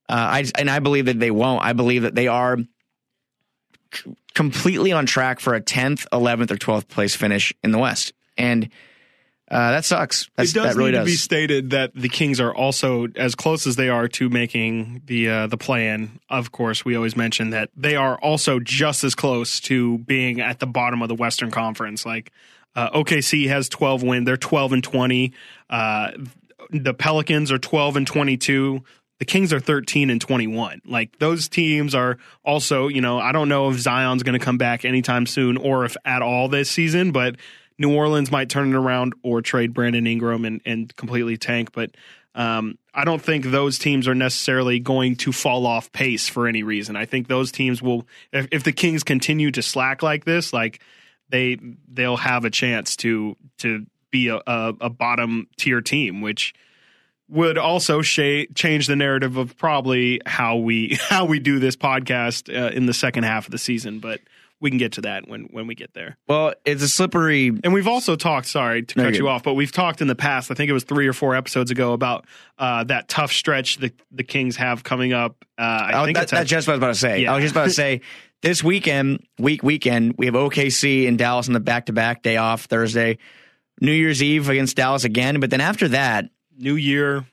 Uh, 0.09 0.15
I, 0.15 0.45
and 0.57 0.71
I 0.71 0.79
believe 0.79 1.07
that 1.07 1.19
they 1.19 1.31
won't. 1.31 1.65
I 1.65 1.73
believe 1.73 2.03
that 2.03 2.15
they 2.15 2.29
are 2.29 2.59
completely 4.35 4.93
on 4.93 5.07
track 5.07 5.41
for 5.41 5.55
a 5.55 5.61
10th, 5.61 6.07
11th, 6.13 6.51
or 6.51 6.57
12th 6.57 6.89
place 6.89 7.17
finish 7.17 7.53
in 7.65 7.71
the 7.71 7.79
West. 7.79 8.13
And 8.37 8.71
uh, 9.51 9.71
that 9.73 9.85
sucks. 9.85 10.29
That's, 10.37 10.51
it 10.51 10.55
does 10.55 10.75
that 10.75 10.77
really 10.77 10.91
need 10.91 10.99
does. 10.99 11.07
to 11.07 11.13
be 11.13 11.17
stated 11.17 11.71
that 11.71 11.93
the 11.95 12.09
Kings 12.09 12.41
are 12.41 12.53
also 12.53 13.07
as 13.15 13.37
close 13.37 13.67
as 13.67 13.77
they 13.77 13.89
are 13.89 14.09
to 14.09 14.29
making 14.29 15.03
the 15.07 15.29
uh, 15.29 15.47
the 15.47 15.57
play-in. 15.57 16.19
Of 16.29 16.51
course, 16.51 16.85
we 16.85 16.97
always 16.97 17.17
mention 17.17 17.51
that 17.51 17.71
they 17.77 17.95
are 17.95 18.19
also 18.19 18.59
just 18.59 19.05
as 19.05 19.15
close 19.15 19.61
to 19.61 19.99
being 19.99 20.41
at 20.41 20.59
the 20.59 20.67
bottom 20.67 21.01
of 21.01 21.09
the 21.09 21.15
Western 21.15 21.53
Conference. 21.53 22.05
Like 22.05 22.33
uh, 22.75 22.91
OKC 22.91 23.47
has 23.47 23.69
12 23.69 24.03
wins; 24.03 24.27
they're 24.27 24.37
12 24.37 24.73
and 24.73 24.85
20. 24.85 25.33
Uh, 25.71 26.11
the 26.71 26.95
Pelicans 26.95 27.53
are 27.53 27.59
12 27.59 27.99
and 27.99 28.07
22 28.07 28.83
the 29.19 29.25
Kings 29.25 29.53
are 29.53 29.61
13 29.61 30.11
and 30.11 30.21
21. 30.21 30.83
Like 30.85 31.19
those 31.19 31.49
teams 31.49 31.95
are 31.95 32.19
also, 32.45 32.89
you 32.89 33.01
know, 33.01 33.19
I 33.19 33.33
don't 33.33 33.49
know 33.49 33.71
if 33.71 33.79
Zion's 33.79 34.23
going 34.23 34.39
to 34.39 34.45
come 34.45 34.59
back 34.59 34.85
anytime 34.85 35.27
soon 35.27 35.57
or 35.57 35.85
if 35.85 35.97
at 36.05 36.23
all 36.23 36.49
this 36.49 36.71
season, 36.71 37.13
but 37.13 37.37
New 37.79 37.95
Orleans 37.95 38.31
might 38.31 38.49
turn 38.49 38.73
it 38.73 38.77
around 38.77 39.15
or 39.23 39.43
trade 39.43 39.75
Brandon 39.75 40.07
Ingram 40.07 40.45
and, 40.45 40.61
and 40.65 40.95
completely 40.97 41.37
tank. 41.37 41.73
But 41.73 41.93
um, 42.35 42.79
I 42.95 43.05
don't 43.05 43.23
think 43.23 43.47
those 43.47 43.79
teams 43.79 44.07
are 44.07 44.15
necessarily 44.15 44.79
going 44.79 45.17
to 45.17 45.33
fall 45.33 45.67
off 45.67 45.91
pace 45.93 46.29
for 46.29 46.47
any 46.47 46.63
reason. 46.63 46.97
I 46.97 47.07
think 47.07 47.29
those 47.29 47.51
teams 47.51 47.81
will, 47.83 48.07
if, 48.33 48.49
if 48.53 48.63
the 48.65 48.73
Kings 48.73 49.03
continue 49.03 49.51
to 49.53 49.63
slack 49.63 50.03
like 50.03 50.25
this, 50.25 50.53
like 50.53 50.81
they 51.31 51.59
they'll 51.89 52.19
have 52.19 52.45
a 52.45 52.51
chance 52.51 52.97
to 52.97 53.37
to 53.59 53.87
be 54.11 54.29
a, 54.29 54.37
a, 54.47 54.75
a 54.83 54.91
bottom 54.91 55.49
tier 55.57 55.81
team, 55.81 56.21
which 56.21 56.55
would 57.29 57.59
also 57.59 58.03
sh- 58.03 58.47
change 58.55 58.87
the 58.87 58.97
narrative 58.97 59.37
of 59.37 59.57
probably 59.57 60.21
how 60.27 60.57
we 60.57 60.99
how 61.09 61.25
we 61.25 61.39
do 61.39 61.59
this 61.59 61.77
podcast 61.77 62.55
uh, 62.55 62.71
in 62.71 62.87
the 62.87 62.95
second 62.95 63.25
half 63.25 63.47
of 63.47 63.51
the 63.51 63.59
season 63.59 63.99
but 63.99 64.21
we 64.61 64.71
can 64.71 64.79
get 64.79 64.93
to 64.93 65.03
that 65.03 65.29
when 65.29 65.45
when 65.51 65.67
we 65.67 65.75
get 65.75 65.93
there. 65.93 66.17
Well, 66.29 66.55
it's 66.65 66.83
a 66.83 66.89
slippery 66.89 67.49
And 67.63 67.73
we've 67.73 67.87
also 67.87 68.17
talked, 68.17 68.47
sorry 68.47 68.83
to 68.83 68.95
cut 68.95 69.15
you 69.17 69.29
off, 69.29 69.43
but 69.43 69.55
we've 69.55 69.73
talked 69.73 70.01
in 70.01 70.09
the 70.09 70.15
past, 70.15 70.51
I 70.51 70.55
think 70.55 70.71
it 70.71 70.73
was 70.73 70.85
3 70.85 71.07
or 71.07 71.13
4 71.13 71.37
episodes 71.37 71.71
ago 71.71 71.93
about 71.93 72.27
uh, 72.59 72.85
that 72.85 73.09
tough 73.09 73.33
stretch 73.33 73.77
the 73.79 73.93
the 74.11 74.25
Kings 74.25 74.57
have 74.57 74.83
coming 74.83 75.13
up. 75.13 75.45
Uh, 75.59 75.63
I 75.63 76.01
oh, 76.01 76.05
think 76.05 76.17
that, 76.17 76.29
that's 76.29 76.49
just 76.49 76.67
what 76.67 76.73
I 76.73 76.77
was 76.77 76.81
about 76.81 76.95
to 76.95 77.01
say. 77.01 77.23
Yeah. 77.23 77.33
I 77.33 77.37
was 77.37 77.45
just 77.45 77.53
about 77.53 77.65
to 77.65 77.71
say 77.71 78.01
this 78.43 78.65
weekend, 78.65 79.27
week 79.39 79.63
weekend, 79.63 80.15
we 80.17 80.27
have 80.27 80.35
OKC 80.35 81.07
and 81.07 81.19
Dallas 81.19 81.49
on 81.49 81.53
the 81.53 81.61
back-to-back 81.61 82.23
day 82.23 82.37
off 82.37 82.65
Thursday. 82.65 83.19
New 83.83 83.93
Year's 83.93 84.23
Eve 84.23 84.49
against 84.49 84.75
Dallas 84.77 85.05
again, 85.05 85.39
but 85.39 85.51
then 85.51 85.61
after 85.61 85.89
that, 85.89 86.31
New 86.57 86.77
Year. 86.77 87.27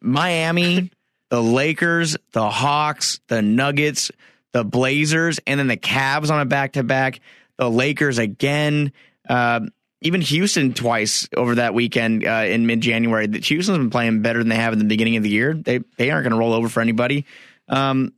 Miami, 0.00 0.90
the 1.30 1.42
Lakers, 1.42 2.16
the 2.32 2.48
Hawks, 2.48 3.20
the 3.28 3.42
Nuggets, 3.42 4.10
the 4.52 4.64
Blazers, 4.64 5.38
and 5.46 5.60
then 5.60 5.66
the 5.66 5.76
Cavs 5.76 6.30
on 6.30 6.40
a 6.40 6.44
back 6.44 6.72
to 6.72 6.82
back. 6.82 7.20
The 7.56 7.70
Lakers 7.70 8.18
again. 8.18 8.92
Uh, 9.28 9.60
even 10.00 10.20
Houston 10.20 10.74
twice 10.74 11.28
over 11.36 11.56
that 11.56 11.74
weekend 11.74 12.24
uh, 12.24 12.44
in 12.46 12.66
mid 12.66 12.80
January. 12.80 13.26
Houston's 13.26 13.78
been 13.78 13.90
playing 13.90 14.22
better 14.22 14.38
than 14.38 14.48
they 14.48 14.56
have 14.56 14.72
in 14.72 14.78
the 14.78 14.84
beginning 14.84 15.16
of 15.16 15.22
the 15.22 15.28
year. 15.28 15.54
They 15.54 15.80
they 15.96 16.10
aren't 16.10 16.24
going 16.24 16.32
to 16.32 16.38
roll 16.38 16.52
over 16.52 16.68
for 16.68 16.80
anybody. 16.80 17.26
Um, 17.68 18.12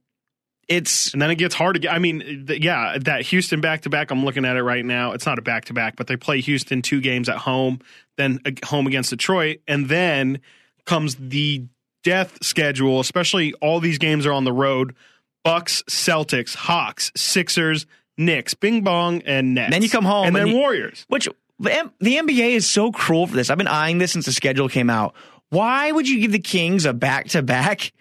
it's 0.70 1.12
and 1.12 1.20
then 1.20 1.30
it 1.30 1.34
gets 1.34 1.54
hard 1.54 1.74
to 1.74 1.80
get. 1.80 1.92
I 1.92 1.98
mean, 1.98 2.44
the, 2.46 2.62
yeah, 2.62 2.96
that 3.00 3.22
Houston 3.22 3.60
back 3.60 3.82
to 3.82 3.90
back. 3.90 4.10
I'm 4.12 4.24
looking 4.24 4.44
at 4.44 4.56
it 4.56 4.62
right 4.62 4.84
now. 4.84 5.12
It's 5.12 5.26
not 5.26 5.38
a 5.38 5.42
back 5.42 5.66
to 5.66 5.74
back, 5.74 5.96
but 5.96 6.06
they 6.06 6.16
play 6.16 6.40
Houston 6.40 6.80
two 6.80 7.00
games 7.00 7.28
at 7.28 7.38
home, 7.38 7.80
then 8.16 8.40
home 8.64 8.86
against 8.86 9.10
Detroit, 9.10 9.58
and 9.66 9.88
then 9.88 10.40
comes 10.86 11.16
the 11.16 11.66
death 12.04 12.38
schedule, 12.42 13.00
especially 13.00 13.52
all 13.54 13.80
these 13.80 13.98
games 13.98 14.24
are 14.24 14.32
on 14.32 14.44
the 14.44 14.52
road. 14.52 14.94
Bucks, 15.42 15.82
Celtics, 15.90 16.54
Hawks, 16.54 17.10
Sixers, 17.16 17.86
Knicks, 18.16 18.54
Bing 18.54 18.82
Bong, 18.82 19.22
and 19.22 19.54
Nets. 19.54 19.72
then 19.72 19.82
you 19.82 19.90
come 19.90 20.04
home 20.04 20.28
and, 20.28 20.36
and 20.36 20.46
then 20.46 20.54
you, 20.54 20.60
Warriors. 20.60 21.04
Which 21.08 21.28
the, 21.58 21.90
the 21.98 22.16
NBA 22.16 22.50
is 22.50 22.70
so 22.70 22.92
cruel 22.92 23.26
for 23.26 23.34
this. 23.34 23.50
I've 23.50 23.58
been 23.58 23.66
eyeing 23.66 23.98
this 23.98 24.12
since 24.12 24.26
the 24.26 24.32
schedule 24.32 24.68
came 24.68 24.88
out. 24.88 25.14
Why 25.48 25.90
would 25.90 26.08
you 26.08 26.20
give 26.20 26.30
the 26.30 26.38
Kings 26.38 26.84
a 26.84 26.92
back 26.92 27.28
to 27.30 27.42
back, 27.42 27.92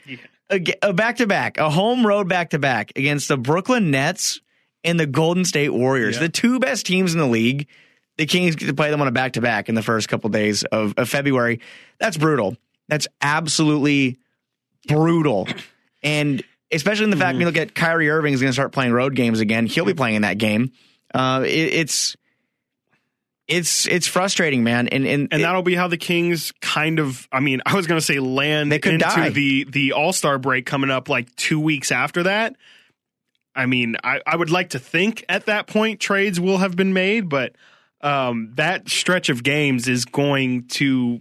a 0.49 0.93
back 0.93 1.17
to 1.17 1.27
back, 1.27 1.57
a 1.57 1.69
home 1.69 2.05
road 2.05 2.27
back 2.27 2.51
to 2.51 2.59
back 2.59 2.91
against 2.95 3.27
the 3.27 3.37
Brooklyn 3.37 3.91
Nets 3.91 4.41
and 4.83 4.99
the 4.99 5.05
Golden 5.05 5.45
State 5.45 5.69
Warriors, 5.69 6.15
yeah. 6.15 6.21
the 6.23 6.29
two 6.29 6.59
best 6.59 6.85
teams 6.85 7.13
in 7.13 7.19
the 7.19 7.27
league? 7.27 7.67
The 8.17 8.25
Kings 8.25 8.55
get 8.55 8.65
to 8.65 8.73
play 8.73 8.91
them 8.91 9.01
on 9.01 9.07
a 9.07 9.11
back 9.11 9.33
to 9.33 9.41
back 9.41 9.69
in 9.69 9.75
the 9.75 9.81
first 9.81 10.09
couple 10.09 10.29
days 10.29 10.63
of, 10.63 10.93
of 10.97 11.07
February. 11.07 11.61
That's 11.99 12.17
brutal. 12.17 12.57
That's 12.89 13.07
absolutely 13.21 14.17
brutal. 14.87 15.47
And 16.03 16.43
especially 16.71 17.05
in 17.05 17.09
the 17.11 17.17
fact 17.17 17.29
mm. 17.29 17.33
when 17.35 17.41
you 17.41 17.45
look 17.47 17.57
at 17.57 17.73
Kyrie 17.73 18.09
Irving 18.09 18.33
is 18.33 18.41
going 18.41 18.49
to 18.49 18.53
start 18.53 18.71
playing 18.71 18.91
road 18.91 19.15
games 19.15 19.39
again. 19.39 19.67
He'll 19.67 19.85
be 19.85 19.93
playing 19.93 20.15
in 20.15 20.21
that 20.23 20.37
game. 20.37 20.71
Uh, 21.13 21.43
it, 21.45 21.49
it's 21.49 22.15
it's 23.49 23.87
it's 23.87 24.07
frustrating, 24.07 24.63
man. 24.63 24.87
And 24.87 25.05
and, 25.05 25.27
and 25.31 25.43
that'll 25.43 25.63
be 25.63 25.75
how 25.75 25.87
the 25.87 25.97
Kings 25.97 26.53
kind 26.61 26.99
of. 26.99 27.27
I 27.31 27.39
mean, 27.39 27.61
I 27.65 27.75
was 27.75 27.87
going 27.87 27.99
to 27.99 28.05
say 28.05 28.19
land 28.19 28.71
into 28.71 28.97
die. 28.99 29.29
the 29.29 29.65
the 29.65 29.93
All 29.93 30.13
Star 30.13 30.37
break 30.37 30.65
coming 30.65 30.91
up 30.91 31.09
like 31.09 31.35
two 31.35 31.59
weeks 31.59 31.91
after 31.91 32.23
that. 32.23 32.55
I 33.55 33.65
mean, 33.65 33.97
I, 34.03 34.21
I 34.25 34.35
would 34.35 34.51
like 34.51 34.69
to 34.69 34.79
think 34.79 35.25
at 35.27 35.47
that 35.47 35.67
point 35.67 35.99
trades 35.99 36.39
will 36.39 36.59
have 36.59 36.75
been 36.75 36.93
made, 36.93 37.27
but 37.27 37.55
um, 38.01 38.53
that 38.55 38.87
stretch 38.87 39.29
of 39.29 39.43
games 39.43 39.87
is 39.87 40.05
going 40.05 40.67
to 40.67 41.19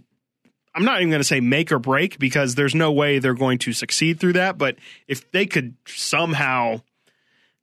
I'm 0.75 0.85
not 0.85 1.01
even 1.01 1.09
going 1.09 1.19
to 1.19 1.27
say 1.27 1.39
make 1.39 1.71
or 1.71 1.79
break 1.79 2.19
because 2.19 2.55
there's 2.55 2.75
no 2.75 2.91
way 2.91 3.19
they're 3.19 3.33
going 3.33 3.57
to 3.59 3.73
succeed 3.73 4.19
through 4.19 4.33
that. 4.33 4.57
But 4.57 4.77
if 5.07 5.29
they 5.31 5.45
could 5.45 5.75
somehow 5.87 6.81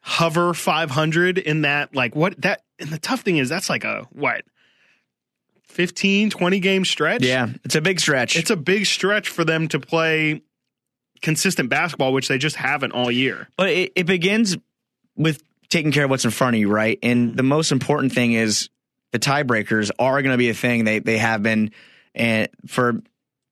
hover 0.00 0.52
500 0.52 1.38
in 1.38 1.62
that, 1.62 1.94
like 1.94 2.16
what 2.16 2.40
that, 2.42 2.62
and 2.78 2.90
the 2.90 2.98
tough 2.98 3.20
thing 3.20 3.38
is 3.38 3.48
that's 3.48 3.70
like 3.70 3.84
a 3.84 4.06
what 4.12 4.44
15, 5.76 6.30
20 6.30 6.60
game 6.60 6.86
stretch. 6.86 7.22
Yeah, 7.22 7.50
it's 7.62 7.74
a 7.74 7.82
big 7.82 8.00
stretch. 8.00 8.34
It's 8.34 8.50
a 8.50 8.56
big 8.56 8.86
stretch 8.86 9.28
for 9.28 9.44
them 9.44 9.68
to 9.68 9.78
play 9.78 10.40
consistent 11.20 11.68
basketball, 11.68 12.14
which 12.14 12.28
they 12.28 12.38
just 12.38 12.56
haven't 12.56 12.92
all 12.92 13.10
year. 13.10 13.46
But 13.58 13.68
it, 13.68 13.92
it 13.94 14.06
begins 14.06 14.56
with 15.16 15.42
taking 15.68 15.92
care 15.92 16.04
of 16.04 16.10
what's 16.10 16.24
in 16.24 16.30
front 16.30 16.56
of 16.56 16.60
you, 16.60 16.70
right? 16.70 16.98
And 17.02 17.36
the 17.36 17.42
most 17.42 17.72
important 17.72 18.12
thing 18.12 18.32
is 18.32 18.70
the 19.12 19.18
tiebreakers 19.18 19.90
are 19.98 20.22
going 20.22 20.32
to 20.32 20.38
be 20.38 20.48
a 20.48 20.54
thing. 20.54 20.84
They 20.84 21.00
they 21.00 21.18
have 21.18 21.42
been 21.42 21.72
and 22.14 22.48
for 22.66 23.02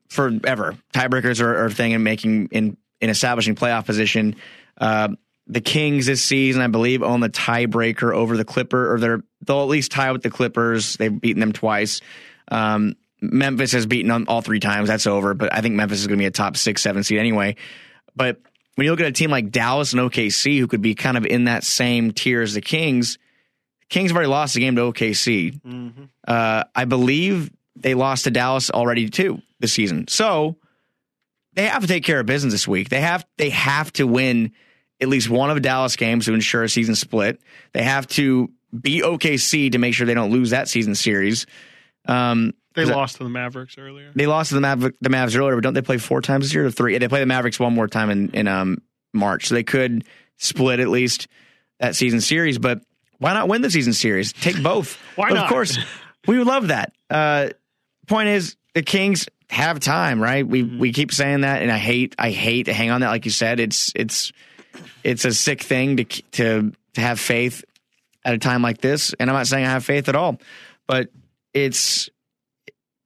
forever. 0.08 0.78
Tiebreakers 0.94 1.42
are, 1.42 1.58
are 1.58 1.66
a 1.66 1.70
thing 1.70 1.92
in 1.92 2.02
making 2.02 2.48
in 2.52 2.78
in 3.02 3.10
establishing 3.10 3.54
playoff 3.54 3.84
position. 3.84 4.36
Uh, 4.78 5.08
the 5.46 5.60
Kings 5.60 6.06
this 6.06 6.22
season, 6.22 6.62
I 6.62 6.68
believe, 6.68 7.02
own 7.02 7.20
the 7.20 7.28
tiebreaker 7.28 8.14
over 8.14 8.36
the 8.36 8.44
Clipper, 8.44 8.94
or 8.94 9.00
they're 9.00 9.22
they'll 9.46 9.62
at 9.62 9.68
least 9.68 9.92
tie 9.92 10.12
with 10.12 10.22
the 10.22 10.30
Clippers. 10.30 10.96
They've 10.96 11.20
beaten 11.20 11.40
them 11.40 11.52
twice. 11.52 12.00
Um, 12.48 12.96
Memphis 13.20 13.72
has 13.72 13.86
beaten 13.86 14.10
them 14.10 14.24
all 14.28 14.40
three 14.40 14.60
times. 14.60 14.88
That's 14.88 15.06
over. 15.06 15.34
But 15.34 15.52
I 15.52 15.60
think 15.60 15.74
Memphis 15.74 16.00
is 16.00 16.06
going 16.06 16.18
to 16.18 16.22
be 16.22 16.26
a 16.26 16.30
top 16.30 16.56
six, 16.56 16.82
seven 16.82 17.02
seed 17.02 17.18
anyway. 17.18 17.56
But 18.16 18.40
when 18.74 18.84
you 18.84 18.90
look 18.90 19.00
at 19.00 19.06
a 19.06 19.12
team 19.12 19.30
like 19.30 19.50
Dallas 19.50 19.92
and 19.92 20.00
OKC, 20.02 20.58
who 20.58 20.66
could 20.66 20.82
be 20.82 20.94
kind 20.94 21.16
of 21.16 21.24
in 21.26 21.44
that 21.44 21.64
same 21.64 22.12
tier 22.12 22.42
as 22.42 22.54
the 22.54 22.60
Kings, 22.60 23.18
Kings 23.88 24.10
have 24.10 24.16
already 24.16 24.30
lost 24.30 24.54
the 24.54 24.60
game 24.60 24.76
to 24.76 24.82
OKC. 24.82 25.60
Mm-hmm. 25.60 26.04
Uh, 26.26 26.64
I 26.74 26.84
believe 26.84 27.50
they 27.76 27.94
lost 27.94 28.24
to 28.24 28.30
Dallas 28.30 28.70
already 28.70 29.08
too 29.08 29.40
this 29.60 29.72
season. 29.72 30.08
So 30.08 30.56
they 31.54 31.66
have 31.66 31.82
to 31.82 31.88
take 31.88 32.04
care 32.04 32.20
of 32.20 32.26
business 32.26 32.52
this 32.52 32.68
week. 32.68 32.88
They 32.88 33.00
have 33.00 33.24
they 33.36 33.50
have 33.50 33.92
to 33.94 34.06
win 34.06 34.52
at 35.04 35.08
least 35.08 35.30
one 35.30 35.50
of 35.50 35.62
Dallas 35.62 35.94
games 35.94 36.24
to 36.26 36.34
ensure 36.34 36.64
a 36.64 36.68
season 36.68 36.96
split. 36.96 37.40
They 37.72 37.82
have 37.82 38.08
to 38.08 38.50
beat 38.78 39.04
OKC 39.04 39.70
to 39.72 39.78
make 39.78 39.94
sure 39.94 40.06
they 40.06 40.14
don't 40.14 40.32
lose 40.32 40.50
that 40.50 40.68
season 40.68 40.96
series. 40.96 41.46
Um, 42.06 42.54
they 42.74 42.84
lost 42.84 43.18
to 43.18 43.24
the 43.24 43.30
Mavericks 43.30 43.78
earlier. 43.78 44.10
They 44.16 44.26
lost 44.26 44.48
to 44.48 44.56
the, 44.56 44.60
Maver- 44.60 44.94
the 45.00 45.08
Mavs 45.08 45.38
earlier, 45.38 45.54
but 45.54 45.62
don't 45.62 45.74
they 45.74 45.82
play 45.82 45.98
four 45.98 46.20
times 46.20 46.46
this 46.46 46.54
year 46.54 46.66
or 46.66 46.70
three? 46.72 46.98
They 46.98 47.06
play 47.06 47.20
the 47.20 47.26
Mavericks 47.26 47.60
one 47.60 47.72
more 47.72 47.86
time 47.86 48.10
in, 48.10 48.30
in 48.30 48.48
um, 48.48 48.78
March, 49.12 49.46
so 49.46 49.54
they 49.54 49.62
could 49.62 50.04
split 50.38 50.80
at 50.80 50.88
least 50.88 51.28
that 51.78 51.94
season 51.94 52.20
series. 52.20 52.58
But 52.58 52.80
why 53.18 53.32
not 53.32 53.46
win 53.46 53.62
the 53.62 53.70
season 53.70 53.92
series? 53.92 54.32
Take 54.32 54.60
both. 54.60 54.98
Why 55.16 55.28
of 55.28 55.34
not? 55.34 55.48
course, 55.48 55.78
we 56.26 56.36
would 56.36 56.48
love 56.48 56.68
that. 56.68 56.92
Uh, 57.08 57.50
point 58.08 58.28
is, 58.28 58.56
the 58.74 58.82
Kings 58.82 59.28
have 59.50 59.78
time, 59.78 60.20
right? 60.20 60.44
We 60.44 60.64
we 60.64 60.92
keep 60.92 61.12
saying 61.12 61.42
that, 61.42 61.62
and 61.62 61.70
I 61.70 61.78
hate 61.78 62.16
I 62.18 62.30
hate 62.30 62.64
to 62.64 62.72
hang 62.72 62.90
on 62.90 63.02
that. 63.02 63.10
Like 63.10 63.24
you 63.24 63.30
said, 63.30 63.60
it's 63.60 63.92
it's 63.94 64.32
it's 65.02 65.24
a 65.24 65.32
sick 65.32 65.62
thing 65.62 65.96
to 65.98 66.04
to 66.04 66.72
to 66.94 67.00
have 67.00 67.18
faith 67.20 67.64
at 68.24 68.34
a 68.34 68.38
time 68.38 68.62
like 68.62 68.78
this. 68.80 69.14
And 69.18 69.28
I'm 69.30 69.34
not 69.36 69.46
saying 69.46 69.64
I 69.64 69.70
have 69.70 69.84
faith 69.84 70.08
at 70.08 70.16
all, 70.16 70.40
but 70.86 71.08
it's 71.52 72.08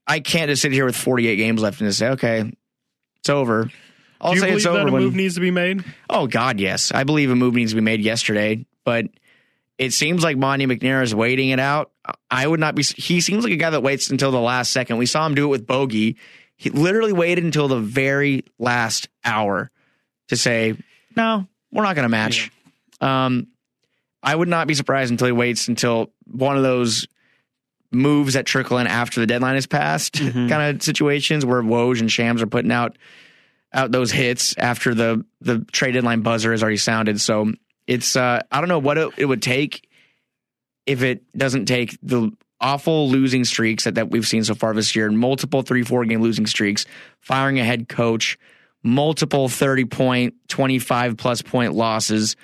I 0.07 0.21
can't 0.21 0.49
just 0.49 0.63
sit 0.63 0.73
here 0.73 0.85
with 0.87 0.97
48 0.97 1.37
games 1.37 1.61
left 1.61 1.81
and 1.81 1.89
just 1.89 1.99
say, 1.99 2.09
okay, 2.11 2.51
it's 3.19 3.29
over. 3.29 3.71
I'll 4.21 4.31
Do 4.33 4.37
you 4.37 4.41
say 4.41 4.47
believe 4.47 4.57
it's 4.59 4.67
over 4.67 4.79
that 4.79 4.89
a 4.89 4.93
when- 4.93 5.03
move 5.03 5.15
needs 5.15 5.35
to 5.35 5.41
be 5.41 5.51
made? 5.51 5.85
Oh 6.11 6.27
God, 6.27 6.59
yes. 6.61 6.93
I 6.93 7.05
believe 7.05 7.31
a 7.31 7.37
move 7.37 7.55
needs 7.55 7.73
to 7.73 7.77
be 7.77 7.83
made 7.83 8.01
yesterday, 8.01 8.65
but 8.85 9.07
it 9.77 9.93
seems 9.93 10.25
like 10.25 10.37
Monte 10.37 10.67
McNair 10.67 11.03
is 11.03 11.15
waiting 11.15 11.51
it 11.51 11.61
out. 11.61 11.93
I 12.31 12.47
would 12.47 12.59
not 12.59 12.75
be. 12.75 12.83
He 12.83 13.21
seems 13.21 13.45
like 13.45 13.53
a 13.53 13.57
guy 13.57 13.71
that 13.71 13.83
waits 13.83 14.11
until 14.11 14.33
the 14.33 14.41
last 14.41 14.73
second. 14.73 14.97
We 14.97 15.07
saw 15.07 15.25
him 15.27 15.35
do 15.37 15.45
it 15.45 15.49
with 15.49 15.67
Bogi. 15.69 16.17
He 16.57 16.71
literally 16.71 17.13
waited 17.13 17.45
until 17.45 17.69
the 17.69 17.79
very 17.79 18.45
last 18.59 19.09
hour 19.25 19.71
to 20.29 20.37
say, 20.37 20.75
"No, 21.15 21.47
we're 21.73 21.83
not 21.83 21.95
going 21.95 22.05
to 22.05 22.09
match." 22.09 22.51
Um, 23.01 23.49
I 24.23 24.35
would 24.35 24.49
not 24.49 24.67
be 24.67 24.75
surprised 24.75 25.11
until 25.11 25.27
he 25.27 25.33
waits 25.33 25.69
until 25.69 26.11
one 26.27 26.57
of 26.57 26.63
those 26.63 27.07
moves 27.91 28.35
that 28.35 28.45
trickle 28.47 28.79
in 28.79 28.87
after 28.87 29.21
the 29.21 29.27
deadline 29.27 29.57
is 29.57 29.67
passed, 29.67 30.15
Mhm. 30.17 30.49
kind 30.49 30.77
of 30.77 30.83
situations 30.83 31.47
where 31.47 31.63
Woj 31.63 32.01
and 32.01 32.11
Shams 32.13 32.43
are 32.43 32.47
putting 32.47 32.73
out 32.73 32.97
out 33.73 33.93
those 33.93 34.11
hits 34.11 34.55
after 34.59 34.95
the 34.95 35.25
the 35.41 35.61
trade 35.73 35.93
deadline 35.93 36.23
buzzer 36.23 36.51
has 36.53 36.63
already 36.63 36.79
sounded. 36.79 37.21
So 37.21 37.53
it's 37.87 38.17
uh, 38.17 38.41
I 38.51 38.61
don't 38.61 38.69
know 38.69 38.79
what 38.79 38.99
it, 38.99 39.11
it 39.17 39.25
would 39.27 39.43
take 39.43 39.89
if 40.87 41.03
it 41.03 41.23
doesn't 41.37 41.67
take 41.67 41.97
the 42.03 42.31
awful 42.61 43.09
losing 43.09 43.45
streaks 43.45 43.85
that, 43.85 43.95
that 43.97 44.11
we've 44.11 44.27
seen 44.27 44.43
so 44.43 44.55
far 44.55 44.75
this 44.75 44.97
year, 44.97 45.07
and 45.07 45.19
multiple 45.19 45.63
three 45.63 45.83
four 45.85 46.05
game 46.05 46.21
losing 46.21 46.47
streaks, 46.47 46.87
firing 47.21 47.59
a 47.61 47.65
head 47.65 47.89
coach, 47.89 48.39
multiple 48.83 49.49
thirty 49.49 49.85
point, 49.85 50.35
twenty 50.49 50.79
five 50.79 51.17
plus 51.17 51.43
point 51.43 51.75
losses. 51.75 52.37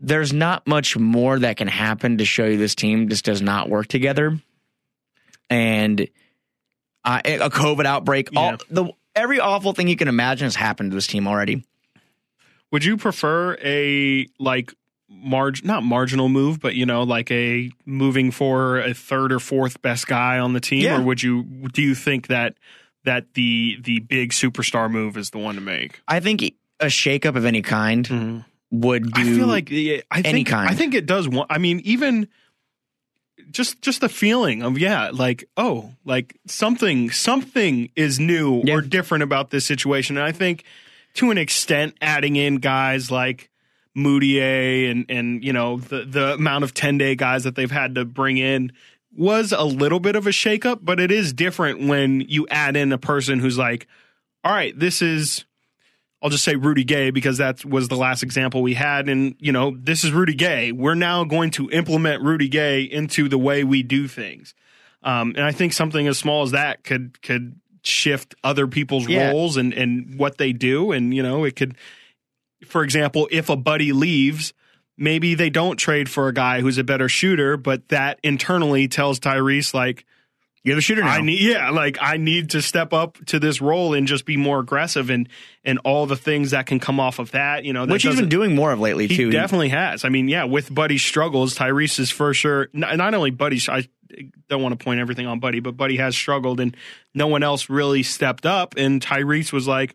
There's 0.00 0.32
not 0.32 0.66
much 0.66 0.96
more 0.96 1.38
that 1.38 1.56
can 1.56 1.68
happen 1.68 2.18
to 2.18 2.24
show 2.24 2.44
you 2.44 2.58
this 2.58 2.74
team 2.74 3.08
just 3.08 3.24
does 3.24 3.40
not 3.40 3.68
work 3.70 3.86
together, 3.86 4.38
and 5.48 6.08
uh, 7.04 7.20
a 7.24 7.50
COVID 7.50 7.86
outbreak. 7.86 8.28
All 8.36 8.56
the 8.68 8.90
every 9.14 9.40
awful 9.40 9.72
thing 9.72 9.88
you 9.88 9.96
can 9.96 10.08
imagine 10.08 10.44
has 10.46 10.56
happened 10.56 10.90
to 10.90 10.94
this 10.94 11.06
team 11.06 11.26
already. 11.26 11.64
Would 12.72 12.84
you 12.84 12.96
prefer 12.96 13.56
a 13.62 14.26
like 14.38 14.74
marg 15.08 15.64
not 15.64 15.82
marginal 15.82 16.28
move, 16.28 16.60
but 16.60 16.74
you 16.74 16.84
know, 16.84 17.04
like 17.04 17.30
a 17.30 17.70
moving 17.84 18.30
for 18.32 18.78
a 18.80 18.92
third 18.92 19.32
or 19.32 19.38
fourth 19.38 19.80
best 19.80 20.06
guy 20.06 20.38
on 20.38 20.52
the 20.52 20.60
team, 20.60 20.82
Yeah. 20.82 20.98
or 20.98 21.02
would 21.02 21.22
you 21.22 21.44
do 21.72 21.80
you 21.80 21.94
think 21.94 22.26
that 22.26 22.54
that 23.06 23.32
the 23.34 23.78
the 23.80 24.00
big 24.00 24.30
superstar 24.30 24.90
move 24.90 25.16
is 25.16 25.30
the 25.30 25.38
one 25.38 25.54
to 25.54 25.60
make? 25.60 26.02
I 26.06 26.20
think 26.20 26.42
a 26.78 26.86
shakeup 26.86 27.36
of 27.36 27.44
any 27.46 27.62
kind 27.62 28.06
mm-hmm. 28.06 28.80
would 28.80 29.10
do. 29.12 29.20
I 29.20 29.24
feel 29.24 29.46
like 29.46 29.70
yeah, 29.70 30.02
I 30.10 30.18
any 30.18 30.32
think 30.32 30.48
kind. 30.48 30.68
I 30.68 30.74
think 30.74 30.94
it 30.94 31.06
does. 31.06 31.26
Want, 31.26 31.50
I 31.50 31.58
mean, 31.58 31.80
even 31.84 32.28
just 33.50 33.80
just 33.80 34.00
the 34.00 34.08
feeling 34.08 34.62
of 34.62 34.78
yeah, 34.78 35.10
like 35.12 35.48
oh, 35.56 35.92
like 36.04 36.38
something 36.46 37.10
something 37.10 37.90
is 37.96 38.20
new 38.20 38.62
Yeah. 38.64 38.74
or 38.74 38.80
different 38.82 39.22
about 39.24 39.50
this 39.50 39.64
situation, 39.64 40.18
and 40.18 40.26
I 40.26 40.32
think 40.32 40.64
to 41.14 41.30
an 41.30 41.38
extent, 41.38 41.94
adding 42.02 42.36
in 42.36 42.56
guys 42.56 43.10
like 43.10 43.50
Moutier 43.94 44.90
and 44.90 45.06
and 45.08 45.42
you 45.42 45.52
know 45.52 45.78
the 45.78 46.04
the 46.04 46.34
amount 46.34 46.64
of 46.64 46.74
ten 46.74 46.98
day 46.98 47.14
guys 47.14 47.44
that 47.44 47.54
they've 47.54 47.70
had 47.70 47.94
to 47.94 48.04
bring 48.04 48.36
in 48.36 48.72
was 49.16 49.52
a 49.52 49.64
little 49.64 50.00
bit 50.00 50.16
of 50.16 50.26
a 50.26 50.30
shakeup, 50.30 50.80
but 50.82 51.00
it 51.00 51.10
is 51.10 51.32
different 51.32 51.86
when 51.88 52.20
you 52.22 52.46
add 52.50 52.76
in 52.76 52.92
a 52.92 52.98
person 52.98 53.38
who's 53.38 53.58
like, 53.58 53.86
all 54.44 54.52
right, 54.52 54.78
this 54.78 55.02
is 55.02 55.44
I'll 56.22 56.30
just 56.30 56.44
say 56.44 56.56
Rudy 56.56 56.82
Gay 56.82 57.10
because 57.10 57.38
that 57.38 57.64
was 57.64 57.88
the 57.88 57.96
last 57.96 58.22
example 58.22 58.62
we 58.62 58.74
had. 58.74 59.08
And, 59.08 59.34
you 59.38 59.52
know, 59.52 59.76
this 59.78 60.02
is 60.02 60.12
Rudy 60.12 60.34
Gay. 60.34 60.72
We're 60.72 60.94
now 60.94 61.24
going 61.24 61.50
to 61.52 61.70
implement 61.70 62.22
Rudy 62.22 62.48
Gay 62.48 62.82
into 62.82 63.28
the 63.28 63.38
way 63.38 63.64
we 63.64 63.82
do 63.82 64.08
things. 64.08 64.54
Um, 65.02 65.34
and 65.36 65.44
I 65.44 65.52
think 65.52 65.72
something 65.72 66.06
as 66.08 66.18
small 66.18 66.42
as 66.42 66.52
that 66.52 66.84
could 66.84 67.20
could 67.22 67.60
shift 67.82 68.34
other 68.42 68.66
people's 68.66 69.06
Yeah. 69.06 69.30
roles 69.30 69.56
and, 69.56 69.72
and 69.74 70.18
what 70.18 70.38
they 70.38 70.52
do. 70.52 70.90
And, 70.90 71.14
you 71.14 71.22
know, 71.22 71.44
it 71.44 71.54
could, 71.54 71.76
for 72.66 72.82
example, 72.82 73.28
if 73.30 73.48
a 73.48 73.56
buddy 73.56 73.92
leaves, 73.92 74.52
maybe 74.98 75.34
they 75.34 75.50
don't 75.50 75.76
trade 75.76 76.08
for 76.08 76.28
a 76.28 76.32
guy 76.32 76.60
who's 76.60 76.78
a 76.78 76.84
better 76.84 77.08
shooter, 77.08 77.56
but 77.56 77.88
that 77.88 78.18
internally 78.22 78.88
tells 78.88 79.20
Tyrese, 79.20 79.74
like, 79.74 80.04
you're 80.64 80.74
the 80.74 80.80
shooter 80.80 81.04
now. 81.04 81.10
I 81.10 81.20
need 81.20 81.40
yeah, 81.40 81.70
like 81.70 81.96
I 82.00 82.16
need 82.16 82.50
to 82.50 82.60
step 82.60 82.92
up 82.92 83.18
to 83.26 83.38
this 83.38 83.60
role 83.60 83.94
and 83.94 84.04
just 84.08 84.24
be 84.26 84.36
more 84.36 84.58
aggressive 84.58 85.10
and 85.10 85.28
and 85.64 85.78
all 85.84 86.06
the 86.06 86.16
things 86.16 86.50
that 86.50 86.66
can 86.66 86.80
come 86.80 86.98
off 86.98 87.20
of 87.20 87.30
that. 87.30 87.64
You 87.64 87.72
know, 87.72 87.86
that 87.86 87.92
which 87.92 88.02
he's 88.02 88.16
been 88.18 88.28
doing 88.28 88.56
more 88.56 88.72
of 88.72 88.80
lately 88.80 89.06
He 89.06 89.16
too. 89.16 89.30
definitely 89.30 89.68
has. 89.68 90.04
I 90.04 90.08
mean, 90.08 90.26
yeah, 90.26 90.42
with 90.42 90.74
Buddy's 90.74 91.04
struggles, 91.04 91.56
Tyrese 91.56 92.00
is 92.00 92.10
for 92.10 92.34
sure. 92.34 92.68
Not, 92.72 92.96
not 92.96 93.14
only 93.14 93.30
Buddy, 93.30 93.60
I 93.68 93.86
don't 94.48 94.60
want 94.60 94.76
to 94.76 94.84
point 94.84 94.98
everything 94.98 95.28
on 95.28 95.38
Buddy, 95.38 95.60
but 95.60 95.76
Buddy 95.76 95.98
has 95.98 96.16
struggled, 96.16 96.58
and 96.58 96.76
no 97.14 97.28
one 97.28 97.44
else 97.44 97.70
really 97.70 98.02
stepped 98.02 98.44
up. 98.44 98.74
And 98.76 99.00
Tyrese 99.00 99.52
was 99.52 99.68
like, 99.68 99.94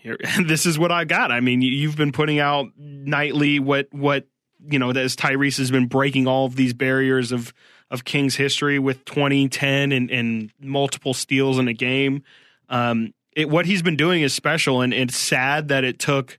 "Here, 0.00 0.18
this 0.46 0.66
is 0.66 0.78
what 0.78 0.92
I 0.92 1.04
got." 1.04 1.30
I 1.30 1.40
mean, 1.40 1.62
you- 1.62 1.72
you've 1.72 1.96
been 1.96 2.12
putting 2.12 2.38
out 2.38 2.68
nightly 2.76 3.58
what 3.58 3.88
what 3.92 4.26
you 4.68 4.78
know 4.78 4.90
as 4.90 5.16
Tyrese 5.16 5.58
has 5.58 5.70
been 5.70 5.86
breaking 5.86 6.26
all 6.26 6.46
of 6.46 6.56
these 6.56 6.72
barriers 6.74 7.32
of 7.32 7.52
of 7.90 8.04
Kings 8.04 8.36
history 8.36 8.78
with 8.78 9.04
2010 9.04 9.90
and, 9.92 10.10
and 10.10 10.52
multiple 10.60 11.12
steals 11.12 11.58
in 11.58 11.66
a 11.66 11.72
game. 11.72 12.22
Um, 12.68 13.12
it, 13.34 13.50
what 13.50 13.66
he's 13.66 13.82
been 13.82 13.96
doing 13.96 14.22
is 14.22 14.32
special, 14.32 14.80
and 14.80 14.94
it's 14.94 15.16
sad 15.16 15.68
that 15.68 15.82
it 15.82 15.98
took 15.98 16.38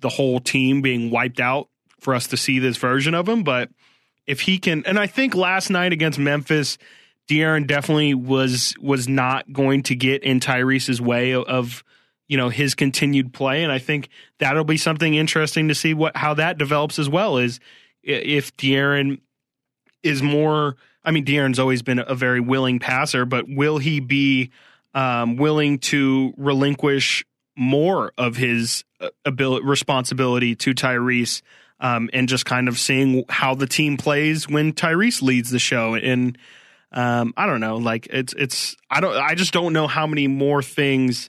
the 0.00 0.10
whole 0.10 0.40
team 0.40 0.82
being 0.82 1.10
wiped 1.10 1.40
out 1.40 1.68
for 2.00 2.14
us 2.14 2.26
to 2.28 2.36
see 2.36 2.58
this 2.58 2.76
version 2.76 3.14
of 3.14 3.26
him. 3.26 3.44
But 3.44 3.70
if 4.26 4.42
he 4.42 4.58
can, 4.58 4.84
and 4.84 4.98
I 4.98 5.06
think 5.06 5.34
last 5.34 5.70
night 5.70 5.92
against 5.94 6.18
Memphis, 6.18 6.76
De'Aaron 7.30 7.66
definitely 7.66 8.12
was 8.12 8.74
was 8.80 9.08
not 9.08 9.50
going 9.52 9.84
to 9.84 9.94
get 9.94 10.22
in 10.22 10.40
Tyrese's 10.40 11.00
way 11.00 11.32
of 11.32 11.82
you 12.28 12.36
know 12.36 12.48
his 12.48 12.74
continued 12.74 13.32
play, 13.32 13.62
and 13.62 13.72
I 13.72 13.78
think 13.78 14.08
that'll 14.38 14.64
be 14.64 14.76
something 14.76 15.14
interesting 15.14 15.68
to 15.68 15.74
see 15.74 15.94
what 15.94 16.16
how 16.16 16.34
that 16.34 16.58
develops 16.58 16.98
as 16.98 17.08
well. 17.08 17.38
Is 17.38 17.60
if 18.02 18.56
De'Aaron 18.56 19.20
is 20.02 20.22
more. 20.22 20.76
I 21.06 21.10
mean, 21.10 21.26
De'Aaron's 21.26 21.58
always 21.58 21.82
been 21.82 21.98
a 21.98 22.14
very 22.14 22.40
willing 22.40 22.78
passer, 22.78 23.26
but 23.26 23.44
will 23.46 23.76
he 23.76 24.00
be 24.00 24.50
um, 24.94 25.36
willing 25.36 25.78
to 25.80 26.32
relinquish 26.38 27.26
more 27.56 28.12
of 28.16 28.36
his 28.36 28.84
uh, 29.00 29.10
ability, 29.26 29.66
responsibility 29.66 30.54
to 30.56 30.72
Tyrese, 30.72 31.42
um, 31.78 32.08
and 32.14 32.26
just 32.26 32.46
kind 32.46 32.68
of 32.68 32.78
seeing 32.78 33.24
how 33.28 33.54
the 33.54 33.66
team 33.66 33.98
plays 33.98 34.48
when 34.48 34.72
Tyrese 34.72 35.20
leads 35.20 35.50
the 35.50 35.58
show? 35.58 35.94
And 35.94 36.38
um, 36.90 37.34
I 37.36 37.46
don't 37.46 37.60
know, 37.60 37.76
like 37.76 38.06
it's 38.06 38.32
it's 38.34 38.76
I 38.88 39.00
don't 39.00 39.16
I 39.16 39.34
just 39.34 39.52
don't 39.52 39.72
know 39.72 39.86
how 39.86 40.06
many 40.06 40.26
more 40.26 40.62
things 40.62 41.28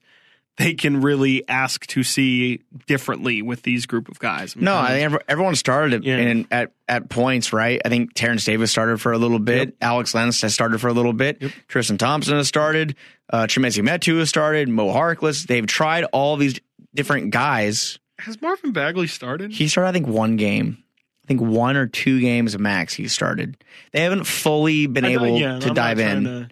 they 0.57 0.73
can 0.73 1.01
really 1.01 1.47
ask 1.49 1.85
to 1.87 2.03
see 2.03 2.61
differently 2.87 3.41
with 3.41 3.63
these 3.63 3.85
group 3.85 4.07
of 4.09 4.19
guys. 4.19 4.55
No, 4.55 4.75
I 4.77 4.87
think 4.89 5.03
every- 5.05 5.19
everyone 5.27 5.55
started 5.55 6.03
Yeah. 6.05 6.17
in, 6.17 6.47
at 6.51 6.71
at 6.87 7.09
points, 7.09 7.51
right? 7.51 7.81
I 7.83 7.89
think 7.89 8.13
Terrence 8.13 8.45
Davis 8.45 8.71
started 8.71 9.01
for 9.01 9.11
a 9.11 9.17
little 9.17 9.39
bit. 9.39 9.75
Alex 9.81 10.13
Lenz 10.15 10.41
has 10.43 10.53
started 10.53 10.79
for 10.79 10.87
a 10.87 10.93
little 10.93 11.13
bit. 11.13 11.41
Tristan 11.67 11.97
Thompson 11.97 12.37
has 12.37 12.47
started. 12.47 12.95
Uh, 13.29 13.47
Chimezie 13.47 13.83
Metu 13.83 14.19
has 14.19 14.29
started. 14.29 14.69
Mo 14.69 14.93
Harkless. 14.93 15.45
They've 15.47 15.65
tried 15.65 16.03
all 16.13 16.37
these 16.37 16.59
different 16.93 17.31
guys. 17.31 17.97
has 18.19 18.41
Marvin 18.41 18.71
Bagley 18.71 19.07
started? 19.07 19.51
He 19.51 19.67
started, 19.67 19.89
I 19.89 19.91
think, 19.93 20.07
one 20.07 20.37
game. 20.37 20.77
I 21.23 21.27
think 21.27 21.41
one 21.41 21.75
or 21.75 21.87
two 21.87 22.21
games 22.21 22.55
max. 22.57 22.93
He 22.93 23.07
started. 23.07 23.57
They 23.91 24.01
haven't 24.01 24.25
fully 24.25 24.85
been 24.85 25.05
able 25.05 25.39
yeah, 25.39 25.57
to 25.59 25.69
I'm 25.69 25.73
dive 25.73 25.99
in. 25.99 26.23
to- 26.23 26.47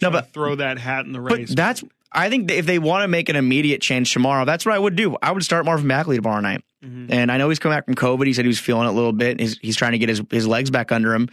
no, 0.00 0.10
but 0.12 0.32
throw 0.32 0.54
that 0.54 0.78
hat 0.78 1.04
in 1.06 1.12
the 1.12 1.18
but 1.20 1.38
race. 1.38 1.54
that's. 1.54 1.82
I 2.14 2.28
think 2.28 2.50
if 2.50 2.66
they 2.66 2.78
want 2.78 3.02
to 3.02 3.08
make 3.08 3.28
an 3.28 3.36
immediate 3.36 3.80
change 3.80 4.12
tomorrow, 4.12 4.44
that's 4.44 4.66
what 4.66 4.74
I 4.74 4.78
would 4.78 4.96
do. 4.96 5.16
I 5.22 5.32
would 5.32 5.42
start 5.44 5.64
Marvin 5.64 5.88
Bagley 5.88 6.16
tomorrow 6.16 6.40
night. 6.40 6.62
Mhm. 6.84 7.06
And 7.10 7.32
I 7.32 7.38
know 7.38 7.48
he's 7.48 7.58
coming 7.58 7.76
back 7.76 7.86
from 7.86 7.94
COVID. 7.94 8.26
He 8.26 8.32
said 8.32 8.44
he 8.44 8.48
was 8.48 8.58
feeling 8.58 8.86
it 8.86 8.90
a 8.90 8.92
little 8.92 9.12
bit. 9.12 9.40
He's, 9.40 9.58
he's 9.58 9.76
trying 9.76 9.92
to 9.92 9.98
get 9.98 10.08
his, 10.08 10.22
his 10.30 10.46
legs 10.46 10.70
back 10.70 10.92
under 10.92 11.14
him. 11.14 11.28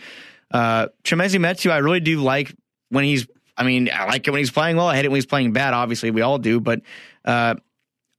Uh, 0.52 0.88
Chimezie 1.04 1.39
Metu, 1.39 1.72
I 1.72 1.78
really 1.78 2.00
do 2.00 2.22
like 2.22 2.56
when 2.89 3.04
he's, 3.04 3.28
I 3.58 3.63
mean, 3.63 3.89
I 3.94 4.06
like 4.06 4.28
it 4.28 4.32
when 4.32 4.39
he's 4.39 4.52
playing 4.52 4.78
well. 4.78 4.88
I 4.88 4.96
hate 4.96 5.06
it 5.06 5.10
when 5.10 5.18
he's 5.18 5.26
playing 5.26 5.52
bad. 5.54 5.74
Obviously, 5.74 6.12
we 6.12 6.22
all 6.22 6.38
do. 6.38 6.60
But 6.60 6.82
uh, 7.26 7.56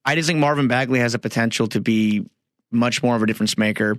I 0.05 0.15
just 0.15 0.29
think 0.29 0.39
Marvin 0.39 0.69
Bagley 0.69 0.99
has 0.99 1.15
a 1.15 1.19
potential 1.19 1.67
to 1.69 1.81
be 1.81 2.27
much 2.71 3.03
more 3.03 3.17
of 3.17 3.23
a 3.23 3.27
difference 3.27 3.57
maker. 3.57 3.97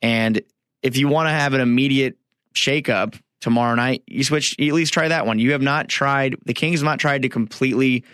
And 0.00 0.40
if 0.82 0.96
you 0.96 1.08
want 1.08 1.26
to 1.26 1.30
have 1.32 1.52
an 1.54 1.60
immediate 1.60 2.16
shakeup 2.54 3.18
tomorrow 3.44 3.74
night, 3.74 4.02
you 4.06 4.24
switch, 4.24 4.56
you 4.58 4.68
at 4.68 4.74
least 4.74 4.94
try 4.94 5.08
that 5.08 5.26
one. 5.26 5.38
You 5.38 5.52
have 5.52 5.60
not 5.60 5.86
tried, 5.86 6.34
the 6.46 6.54
Kings 6.54 6.80
have 6.80 6.86
not 6.86 6.98
tried 6.98 7.22
to 7.22 7.28
completely 7.28 8.04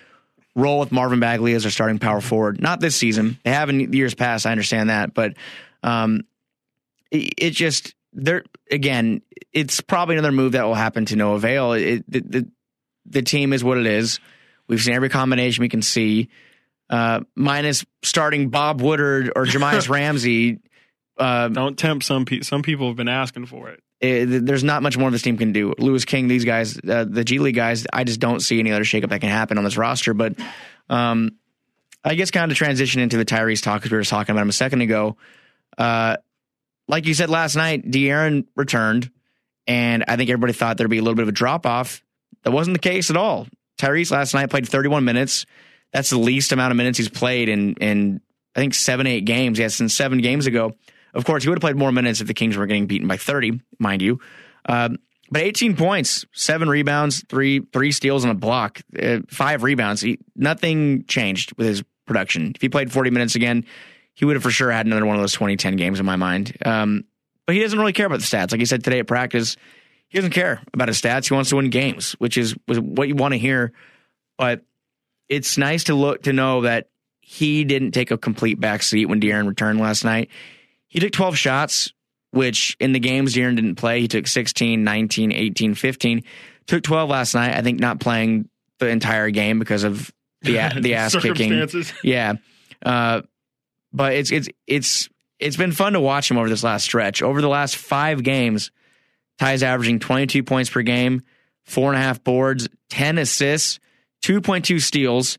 roll 0.57 0.81
with 0.81 0.91
Marvin 0.91 1.21
Bagley 1.21 1.55
as 1.55 1.63
their 1.63 1.71
starting 1.71 2.01
power 2.01 2.21
forward. 2.21 2.61
Not 2.61 2.81
this 2.81 2.97
season. 2.97 3.39
They 3.45 3.53
have 3.53 3.71
in 3.71 3.93
years 3.93 4.13
past. 4.13 4.45
I 4.45 4.51
understand 4.51 4.91
that, 4.91 5.15
but 5.15 5.35
um, 5.85 6.23
it, 7.13 7.35
it 7.39 7.51
just 7.53 7.95
there 8.13 8.43
again. 8.73 9.23
It's 9.53 9.81
probably 9.81 10.17
another 10.17 10.33
move 10.33 10.53
that 10.53 10.65
will 10.65 10.75
happen 10.75 11.05
to 11.07 11.17
no 11.17 11.35
avail. 11.35 11.75
It, 11.75 12.11
the, 12.11 12.21
the 12.21 12.51
the 13.07 13.23
team 13.23 13.53
is 13.53 13.63
what 13.63 13.79
it 13.79 13.87
is. 13.87 14.19
We've 14.67 14.83
seen 14.83 14.95
every 14.95 15.11
combination 15.11 15.63
we 15.63 15.69
can 15.69 15.83
see, 15.83 16.29
uh, 16.91 17.21
minus 17.37 17.85
starting 18.03 18.51
Bob 18.51 18.81
Woodard 18.81 19.31
or 19.37 19.47
Jahmi'us 19.47 19.89
Ramsey. 19.89 20.59
Uh, 21.17 21.49
Don't 21.49 21.79
tempt 21.79 22.05
some 22.05 22.25
people. 22.25 22.45
Some 22.45 22.63
people 22.63 22.89
have 22.89 22.97
been 22.97 23.09
asking 23.09 23.47
for 23.47 23.69
it. 23.69 23.81
It. 24.01 24.47
There's 24.47 24.65
not 24.65 24.83
much 24.83 24.97
more 24.97 25.11
this 25.11 25.23
team 25.23 25.37
can 25.37 25.53
do. 25.53 25.75
Louis 25.79 26.05
King, 26.05 26.29
these 26.29 26.45
guys, 26.45 26.79
uh, 26.79 27.05
the 27.09 27.25
G 27.25 27.39
League 27.39 27.55
guys, 27.55 27.87
I 27.93 28.05
just 28.05 28.21
don't 28.21 28.41
see 28.41 28.59
any 28.59 28.73
other 28.73 28.85
shakeup 28.85 29.11
that 29.11 29.21
can 29.21 29.31
happen 29.31 29.59
on 29.59 29.65
this 29.65 29.77
roster. 29.77 30.15
But 30.15 30.35
um, 30.89 31.33
I 32.05 32.15
guess 32.15 32.31
kind 32.31 32.51
of 32.51 32.57
transition 32.57 33.01
into 33.01 33.17
the 33.17 33.25
Tyrese 33.25 33.63
talk 33.63 33.81
because 33.81 33.91
we 33.91 33.99
were 33.99 34.05
talking 34.05 34.33
about 34.33 34.43
him 34.43 34.49
a 34.49 34.53
second 34.53 34.81
ago. 34.81 35.17
Uh, 35.77 36.17
like 36.89 37.07
you 37.07 37.15
said 37.15 37.31
last 37.31 37.57
night, 37.57 37.89
De'Aaron 37.89 38.47
returned, 38.57 39.11
and 39.67 40.05
I 40.09 40.17
think 40.17 40.31
everybody 40.31 40.53
thought 40.53 40.77
there'd 40.79 40.91
be 40.91 40.99
a 40.99 41.03
little 41.03 41.15
bit 41.15 41.23
of 41.23 41.29
a 41.29 41.33
drop 41.33 41.67
off. 41.67 42.03
That 42.43 42.53
wasn't 42.53 42.75
the 42.75 42.81
case 42.81 43.11
at 43.11 43.17
all. 43.17 43.47
Tyrese 43.79 44.11
last 44.11 44.35
night 44.35 44.51
played 44.51 44.69
31 44.69 45.05
minutes. 45.05 45.47
That's 45.93 46.11
the 46.11 46.19
least 46.19 46.53
amount 46.53 46.71
of 46.71 46.77
minutes 46.77 46.99
he's 46.99 47.09
played 47.09 47.49
in 47.49 47.75
in 47.75 48.21
I 48.55 48.61
think 48.61 48.75
seven 48.75 49.07
eight 49.07 49.25
games. 49.25 49.59
Yeah, 49.59 49.69
since 49.69 49.95
seven 49.95 50.21
games 50.21 50.47
ago. 50.47 50.75
Of 51.15 51.25
course, 51.25 51.43
he 51.43 51.49
would 51.49 51.57
have 51.57 51.63
played 51.63 51.77
more 51.77 51.93
minutes 51.93 52.21
if 52.21 52.27
the 52.27 52.35
Kings 52.35 52.57
were 52.57 52.67
getting 52.67 52.87
beaten 52.87 53.09
by 53.09 53.17
30, 53.17 53.61
mind 53.79 54.03
you. 54.03 54.21
Um, 54.67 54.99
but 55.31 55.43
18 55.43 55.77
points, 55.77 56.27
seven 56.33 56.69
rebounds, 56.69 57.25
three 57.29 57.61
three 57.73 57.93
steals, 57.93 58.25
and 58.25 58.33
a 58.33 58.35
block, 58.35 58.81
uh, 59.01 59.21
five 59.29 59.63
rebounds. 59.63 60.01
He, 60.01 60.19
nothing 60.35 61.05
changed 61.07 61.57
with 61.57 61.69
his 61.69 61.85
production. 62.07 62.53
If 62.55 62.61
he 62.61 62.69
played 62.69 62.91
40 62.91 63.11
minutes 63.11 63.37
again, 63.37 63.65
he 64.15 64.25
would 64.25 64.35
have 64.35 64.43
for 64.43 64.51
sure 64.51 64.73
had 64.73 64.87
another 64.87 65.07
one 65.07 65.15
of 65.15 65.23
those 65.23 65.33
2010 65.33 65.77
games 65.77 66.01
in 66.01 66.07
my 66.07 66.17
mind. 66.17 66.57
Um, 66.65 67.05
but 67.47 67.55
he 67.55 67.63
doesn't 67.63 67.79
really 67.79 67.93
care 67.93 68.07
about 68.07 68.19
the 68.19 68.27
stats. 68.27 68.51
Like 68.51 68.61
he 68.61 68.67
said 68.67 68.83
today 68.83 68.99
at 68.99 69.07
practice, 69.07 69.57
he 70.09 70.19
doesn't 70.19 70.33
care 70.33 70.63
about 70.75 70.89
his 70.89 71.01
stats. 71.01 71.29
He 71.29 71.35
wants 71.35 71.51
to 71.51 71.57
win 71.57 71.71
games, 71.71 72.13
which 72.19 72.37
is 72.37 72.55
what 72.67 73.09
you 73.09 73.15
want 73.15 73.33
to 73.33 73.39
hear. 73.39 73.73
But 74.37 74.63
it's 75.29 75.57
nice 75.57 75.85
to 75.85 75.95
look 75.95 76.25
to 76.25 76.33
know 76.33 76.63
that 76.63 76.91
he 77.21 77.63
didn't 77.65 77.93
take 77.93 78.11
a 78.11 78.19
complete 78.19 78.61
backseat 78.61 79.07
when 79.07 79.21
De'Aaron 79.21 79.47
returned 79.47 79.79
last 79.79 80.05
night. 80.05 80.31
He 80.91 80.99
took 80.99 81.13
12 81.13 81.39
shots, 81.39 81.93
which 82.33 82.77
in 82.81 82.93
the 82.93 82.99
games 82.99 83.35
De'Aaron 83.35 83.57
didn't 83.57 83.77
play, 83.77 84.01
he 84.01 84.09
took 84.09 84.27
16, 84.27 84.85
19, 84.85 85.33
18, 85.33 85.75
15. 85.75 86.25
Took 86.67 86.83
12 86.83 87.09
last 87.09 87.35
night. 87.35 87.57
I 87.57 87.63
think 87.63 87.81
not 87.81 88.01
playing 88.01 88.49
the 88.79 88.89
entire 88.89 89.31
game 89.31 89.59
because 89.59 89.85
of 89.85 90.13
the 90.43 90.81
the 90.81 90.95
ass 90.97 91.15
kicking. 91.17 91.67
Yeah. 92.03 92.35
Uh, 92.85 93.23
but 93.93 94.15
it's 94.15 94.33
it's 94.33 94.49
it's 94.67 95.09
it's 95.39 95.57
been 95.57 95.73
fun 95.73 95.95
to 95.95 96.01
watch 96.01 96.31
him 96.31 96.39
over 96.39 96.49
this 96.49 96.65
last 96.65 96.85
stretch. 96.85 97.23
Over 97.23 97.41
the 97.41 97.49
last 97.49 97.77
five 97.77 98.23
games, 98.23 98.71
Ty's 99.39 99.63
averaging 99.63 100.01
22 100.01 100.43
points 100.43 100.71
per 100.71 100.83
game, 100.83 101.23
four 101.65 101.93
and 101.93 102.01
a 102.01 102.03
half 102.03 102.23
boards, 102.23 102.69
10 102.91 103.19
assists, 103.19 103.79
2.2 104.23 104.81
steals, 104.81 105.39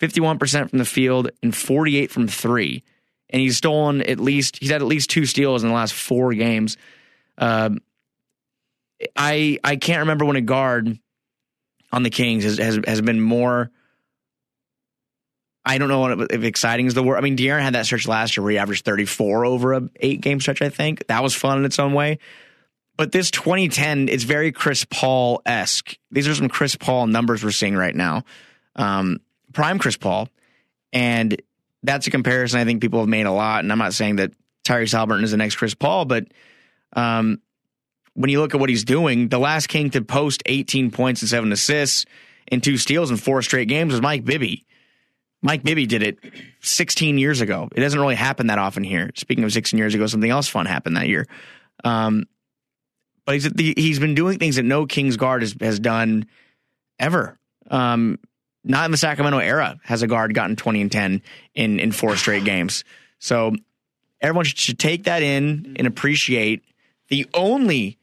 51% 0.00 0.70
from 0.70 0.78
the 0.78 0.84
field, 0.84 1.30
and 1.42 1.54
48 1.54 2.10
from 2.10 2.28
three 2.28 2.84
and 3.32 3.40
he's 3.40 3.56
stolen 3.56 4.02
at 4.02 4.20
least 4.20 4.58
he's 4.58 4.70
had 4.70 4.82
at 4.82 4.86
least 4.86 5.10
two 5.10 5.26
steals 5.26 5.62
in 5.62 5.70
the 5.70 5.74
last 5.74 5.94
four 5.94 6.34
games. 6.34 6.76
Um, 7.38 7.80
I 9.16 9.58
I 9.64 9.76
can't 9.76 10.00
remember 10.00 10.24
when 10.24 10.36
a 10.36 10.42
guard 10.42 10.98
on 11.90 12.02
the 12.02 12.10
Kings 12.10 12.44
has 12.44 12.58
has, 12.58 12.78
has 12.86 13.00
been 13.00 13.20
more. 13.20 13.70
I 15.64 15.78
don't 15.78 15.88
know 15.88 16.26
if 16.28 16.42
exciting 16.42 16.86
is 16.86 16.94
the 16.94 17.04
word. 17.04 17.18
I 17.18 17.20
mean, 17.20 17.36
De'Aaron 17.36 17.62
had 17.62 17.74
that 17.76 17.86
stretch 17.86 18.08
last 18.08 18.36
year 18.36 18.42
where 18.42 18.50
he 18.50 18.58
averaged 18.58 18.84
34 18.84 19.46
over 19.46 19.74
a 19.74 19.88
eight 20.00 20.20
game 20.20 20.40
stretch. 20.40 20.60
I 20.60 20.68
think 20.68 21.06
that 21.06 21.22
was 21.22 21.34
fun 21.36 21.58
in 21.58 21.64
its 21.64 21.78
own 21.78 21.92
way. 21.92 22.18
But 22.96 23.12
this 23.12 23.30
2010, 23.30 24.08
it's 24.08 24.24
very 24.24 24.52
Chris 24.52 24.84
Paul 24.84 25.40
esque. 25.46 25.96
These 26.10 26.28
are 26.28 26.34
some 26.34 26.48
Chris 26.48 26.76
Paul 26.76 27.06
numbers 27.06 27.42
we're 27.42 27.52
seeing 27.52 27.76
right 27.76 27.94
now. 27.94 28.24
Um, 28.74 29.20
prime 29.52 29.78
Chris 29.78 29.96
Paul, 29.96 30.28
and 30.92 31.40
that's 31.82 32.06
a 32.06 32.10
comparison 32.10 32.60
I 32.60 32.64
think 32.64 32.80
people 32.80 33.00
have 33.00 33.08
made 33.08 33.26
a 33.26 33.32
lot. 33.32 33.64
And 33.64 33.72
I'm 33.72 33.78
not 33.78 33.94
saying 33.94 34.16
that 34.16 34.32
Tyrese 34.64 34.94
Haliburton 34.94 35.24
is 35.24 35.32
the 35.32 35.36
next 35.36 35.56
Chris 35.56 35.74
Paul, 35.74 36.04
but 36.04 36.26
um, 36.94 37.40
when 38.14 38.30
you 38.30 38.40
look 38.40 38.54
at 38.54 38.60
what 38.60 38.68
he's 38.68 38.84
doing, 38.84 39.28
the 39.28 39.38
last 39.38 39.68
King 39.68 39.90
to 39.90 40.02
post 40.02 40.42
18 40.46 40.90
points 40.90 41.22
and 41.22 41.28
seven 41.28 41.52
assists 41.52 42.04
and 42.48 42.62
two 42.62 42.76
steals 42.76 43.10
in 43.10 43.16
four 43.16 43.42
straight 43.42 43.68
games 43.68 43.92
was 43.92 44.02
Mike 44.02 44.24
Bibby. 44.24 44.66
Mike 45.42 45.64
Bibby 45.64 45.86
did 45.86 46.02
it 46.02 46.18
16 46.60 47.18
years 47.18 47.40
ago. 47.40 47.68
It 47.74 47.80
doesn't 47.80 47.98
really 47.98 48.14
happen 48.14 48.46
that 48.46 48.58
often 48.58 48.84
here. 48.84 49.10
Speaking 49.16 49.42
of 49.42 49.52
16 49.52 49.76
years 49.76 49.94
ago, 49.94 50.06
something 50.06 50.30
else 50.30 50.46
fun 50.46 50.66
happened 50.66 50.96
that 50.96 51.08
year. 51.08 51.26
Um, 51.82 52.26
but 53.24 53.34
he's 53.34 53.74
he's 53.76 53.98
been 53.98 54.14
doing 54.14 54.38
things 54.38 54.56
that 54.56 54.64
no 54.64 54.86
Kings 54.86 55.16
guard 55.16 55.42
has, 55.42 55.56
has 55.60 55.80
done 55.80 56.26
ever. 56.98 57.38
Um, 57.70 58.18
not 58.64 58.84
in 58.84 58.90
the 58.90 58.96
Sacramento 58.96 59.38
era 59.38 59.80
has 59.84 60.02
a 60.02 60.06
guard 60.06 60.34
gotten 60.34 60.56
20 60.56 60.82
and 60.82 60.92
10 60.92 61.22
in, 61.54 61.80
in 61.80 61.92
four 61.92 62.16
straight 62.16 62.44
games. 62.44 62.84
So 63.18 63.54
everyone 64.20 64.44
should 64.44 64.78
take 64.78 65.04
that 65.04 65.22
in 65.22 65.74
and 65.76 65.86
appreciate 65.86 66.62
the 67.08 67.26
only 67.34 67.98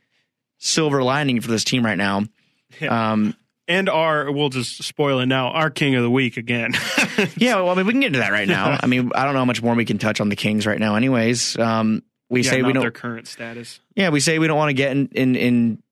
silver 0.58 1.02
lining 1.02 1.42
for 1.42 1.50
this 1.50 1.64
team 1.64 1.86
right 1.86 1.98
now. 1.98 2.26
Yeah. 2.80 3.12
Um, 3.12 3.36
and 3.68 3.88
our, 3.88 4.32
we'll 4.32 4.50
just 4.50 4.84
spoil 4.84 5.20
it 5.20 5.28
now, 5.28 5.50
our 5.50 5.70
king 5.70 5.96
of 5.96 6.02
the 6.02 6.10
week 6.10 6.38
again. 6.38 6.74
yeah, 7.38 7.56
well, 7.56 7.70
I 7.70 7.76
mean, 7.76 7.86
we 7.86 7.94
can 7.94 8.02
get 8.02 8.08
into 8.08 8.20
that 8.20 8.32
right 8.32 8.48
now. 8.48 8.80
I 8.82 8.88
mean, 8.88 9.12
I 9.14 9.26
don't 9.26 9.34
know 9.34 9.40
how 9.40 9.46
much 9.46 9.62
more 9.62 9.76
we 9.76 9.86
can 9.86 10.00
touch 10.00 10.20
on 10.20 10.30
the 10.30 10.36
Kings 10.36 10.66
right 10.66 10.80
now, 10.80 10.96
anyways. 10.96 11.58
Um, 11.58 12.02
we 12.30 12.42
yeah, 12.42 12.50
say 12.50 12.64
we 12.64 12.74
don't 12.74 12.82
their 12.82 12.92
current 12.92 13.28
status. 13.28 13.80
Yeah, 13.96 14.10
we 14.10 14.20
say 14.22 14.40
we 14.40 14.48
don't 14.48 14.58
want 14.58 14.70
to 14.70 14.74
get 14.74 14.92
in, 14.92 15.08
in, 15.10 15.36
in 15.36 15.84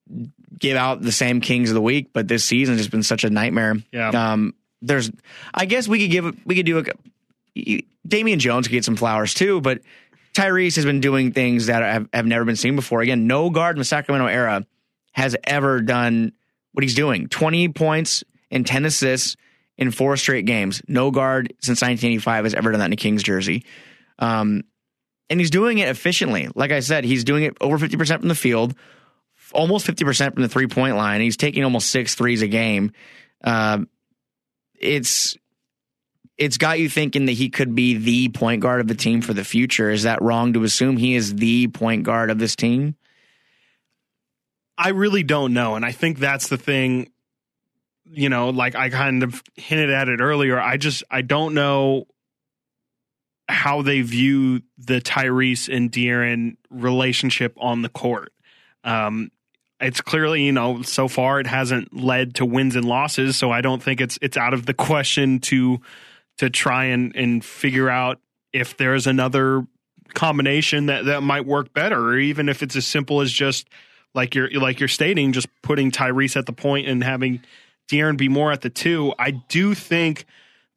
give 0.57 0.77
out 0.77 1.01
the 1.01 1.11
same 1.11 1.41
kings 1.41 1.69
of 1.69 1.75
the 1.75 1.81
week, 1.81 2.09
but 2.13 2.27
this 2.27 2.43
season 2.43 2.77
has 2.77 2.87
been 2.87 3.03
such 3.03 3.23
a 3.23 3.29
nightmare. 3.29 3.75
Yeah. 3.91 4.09
Um, 4.09 4.53
there's, 4.81 5.11
I 5.53 5.65
guess 5.65 5.87
we 5.87 5.99
could 6.01 6.11
give, 6.11 6.45
we 6.45 6.55
could 6.55 6.65
do 6.65 6.79
a, 6.79 7.83
Damian 8.07 8.39
Jones 8.39 8.67
could 8.67 8.73
get 8.73 8.85
some 8.85 8.95
flowers 8.95 9.33
too, 9.33 9.61
but 9.61 9.81
Tyrese 10.33 10.75
has 10.75 10.85
been 10.85 11.01
doing 11.01 11.31
things 11.31 11.65
that 11.65 11.81
have, 11.81 12.07
have 12.13 12.25
never 12.25 12.45
been 12.45 12.55
seen 12.55 12.75
before. 12.75 13.01
Again, 13.01 13.27
no 13.27 13.49
guard 13.49 13.75
in 13.75 13.79
the 13.79 13.85
Sacramento 13.85 14.27
era 14.27 14.65
has 15.13 15.35
ever 15.43 15.81
done 15.81 16.31
what 16.73 16.83
he's 16.83 16.95
doing 16.95 17.27
20 17.27 17.69
points 17.69 18.23
and 18.51 18.65
10 18.65 18.85
assists 18.85 19.35
in 19.77 19.91
four 19.91 20.15
straight 20.17 20.45
games. 20.45 20.81
No 20.87 21.11
guard 21.11 21.53
since 21.61 21.81
1985 21.81 22.45
has 22.45 22.53
ever 22.53 22.71
done 22.71 22.79
that 22.79 22.85
in 22.85 22.93
a 22.93 22.97
Kings 22.97 23.23
jersey. 23.23 23.65
Um, 24.19 24.63
and 25.29 25.39
he's 25.39 25.49
doing 25.49 25.79
it 25.79 25.89
efficiently. 25.89 26.49
Like 26.55 26.71
I 26.71 26.79
said, 26.79 27.03
he's 27.03 27.23
doing 27.23 27.43
it 27.43 27.57
over 27.59 27.77
50% 27.77 28.19
from 28.19 28.27
the 28.27 28.35
field, 28.35 28.75
almost 29.53 29.85
50% 29.85 30.33
from 30.33 30.43
the 30.43 30.49
three 30.49 30.67
point 30.67 30.95
line. 30.95 31.21
He's 31.21 31.37
taking 31.37 31.63
almost 31.63 31.89
six 31.89 32.15
threes 32.15 32.41
a 32.41 32.47
game. 32.47 32.91
Uh, 33.43 33.79
it's 34.77 35.37
it's 36.37 36.57
got 36.57 36.79
you 36.79 36.89
thinking 36.89 37.25
that 37.25 37.33
he 37.33 37.49
could 37.49 37.73
be 37.73 37.97
the 37.97 38.29
point 38.29 38.61
guard 38.61 38.79
of 38.79 38.87
the 38.87 38.95
team 38.95 39.21
for 39.21 39.33
the 39.33 39.43
future. 39.43 39.89
Is 39.89 40.03
that 40.03 40.21
wrong 40.21 40.53
to 40.53 40.63
assume 40.63 40.97
he 40.97 41.15
is 41.15 41.35
the 41.35 41.67
point 41.67 42.03
guard 42.03 42.29
of 42.29 42.37
this 42.37 42.55
team? 42.55 42.95
I 44.77 44.89
really 44.89 45.23
don't 45.23 45.53
know. 45.53 45.75
And 45.75 45.83
I 45.83 45.91
think 45.91 46.19
that's 46.19 46.49
the 46.49 46.57
thing, 46.57 47.09
you 48.05 48.29
know, 48.29 48.49
like 48.49 48.75
I 48.75 48.89
kind 48.89 49.23
of 49.23 49.41
hinted 49.55 49.89
at 49.89 50.09
it 50.09 50.19
earlier. 50.21 50.59
I 50.59 50.77
just, 50.77 51.03
I 51.09 51.23
don't 51.23 51.55
know 51.55 52.05
how 53.49 53.81
they 53.81 54.01
view 54.01 54.61
the 54.77 55.01
Tyrese 55.01 55.75
and 55.75 55.91
De'Aaron 55.91 56.57
relationship 56.69 57.57
on 57.57 57.81
the 57.81 57.89
court. 57.89 58.31
Um, 58.83 59.31
it's 59.79 60.01
clearly, 60.01 60.43
you 60.43 60.51
know, 60.51 60.81
so 60.81 61.07
far 61.07 61.39
it 61.39 61.47
hasn't 61.47 61.95
led 61.95 62.35
to 62.35 62.45
wins 62.45 62.75
and 62.75 62.85
losses, 62.85 63.37
so 63.37 63.51
I 63.51 63.61
don't 63.61 63.81
think 63.81 64.01
it's 64.01 64.17
it's 64.21 64.37
out 64.37 64.53
of 64.53 64.65
the 64.65 64.73
question 64.73 65.39
to 65.41 65.79
to 66.39 66.49
try 66.49 66.85
and 66.85 67.15
and 67.15 67.43
figure 67.43 67.89
out 67.89 68.19
if 68.53 68.77
there's 68.77 69.07
another 69.07 69.67
combination 70.13 70.87
that 70.87 71.05
that 71.05 71.21
might 71.21 71.45
work 71.45 71.73
better, 71.73 71.99
or 71.99 72.19
even 72.19 72.49
if 72.49 72.63
it's 72.63 72.75
as 72.75 72.87
simple 72.87 73.21
as 73.21 73.31
just 73.31 73.67
like 74.15 74.33
you're 74.33 74.49
like 74.51 74.79
you're 74.79 74.87
stating, 74.87 75.31
just 75.31 75.47
putting 75.61 75.91
Tyrese 75.91 76.35
at 76.35 76.45
the 76.45 76.53
point 76.53 76.87
and 76.87 77.03
having 77.03 77.41
De'Aaron 77.89 78.17
be 78.17 78.29
more 78.29 78.51
at 78.51 78.61
the 78.61 78.69
two. 78.69 79.13
I 79.19 79.31
do 79.31 79.73
think 79.73 80.25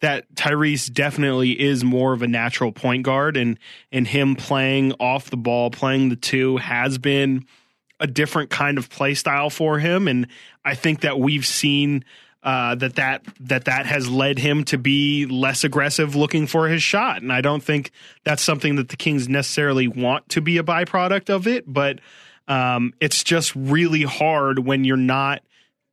that 0.01 0.33
Tyrese 0.35 0.93
definitely 0.93 1.61
is 1.61 1.85
more 1.85 2.13
of 2.13 2.23
a 2.23 2.29
natural 2.29 2.73
point 2.73 3.03
guard, 3.05 3.37
and 3.37 3.59
and 3.91 4.07
him 4.07 4.37
playing 4.37 4.93
off 5.01 5.31
the 5.31 5.37
ball, 5.39 5.71
playing 5.71 6.11
the 6.11 6.17
two 6.17 6.59
has 6.59 6.99
been 6.99 7.47
a 8.01 8.07
different 8.07 8.51
kind 8.51 8.79
of 8.79 8.91
play 8.91 9.15
style 9.15 9.51
for 9.51 9.79
him, 9.79 10.09
and 10.09 10.27
I 10.65 10.75
think 10.75 11.03
that 11.03 11.19
we've 11.19 11.47
seen 11.47 12.05
uh, 12.43 12.75
that 12.77 12.97
that 12.97 13.23
that 13.41 13.67
that 13.67 13.87
has 13.87 14.09
led 14.09 14.39
him 14.39 14.65
to 14.65 14.79
be 14.79 15.27
less 15.27 15.63
aggressive 15.63 16.17
looking 16.17 16.47
for 16.47 16.69
his 16.69 16.83
shot, 16.83 17.23
and 17.23 17.33
I 17.33 17.43
don't 17.43 17.63
think 17.63 17.93
that's 18.25 18.43
something 18.43 18.77
that 18.77 18.89
the 18.89 18.97
Kings 18.97 19.29
necessarily 19.29 19.87
want 19.87 20.29
to 20.31 20.41
be 20.41 20.59
a 20.59 20.63
byproduct 20.63 21.31
of 21.31 21.47
it, 21.47 21.65
but 21.71 22.01
um, 22.49 22.95
it's 23.01 23.23
just 23.23 23.55
really 23.55 24.03
hard 24.03 24.59
when 24.59 24.85
you're 24.85 24.97
not 24.97 25.43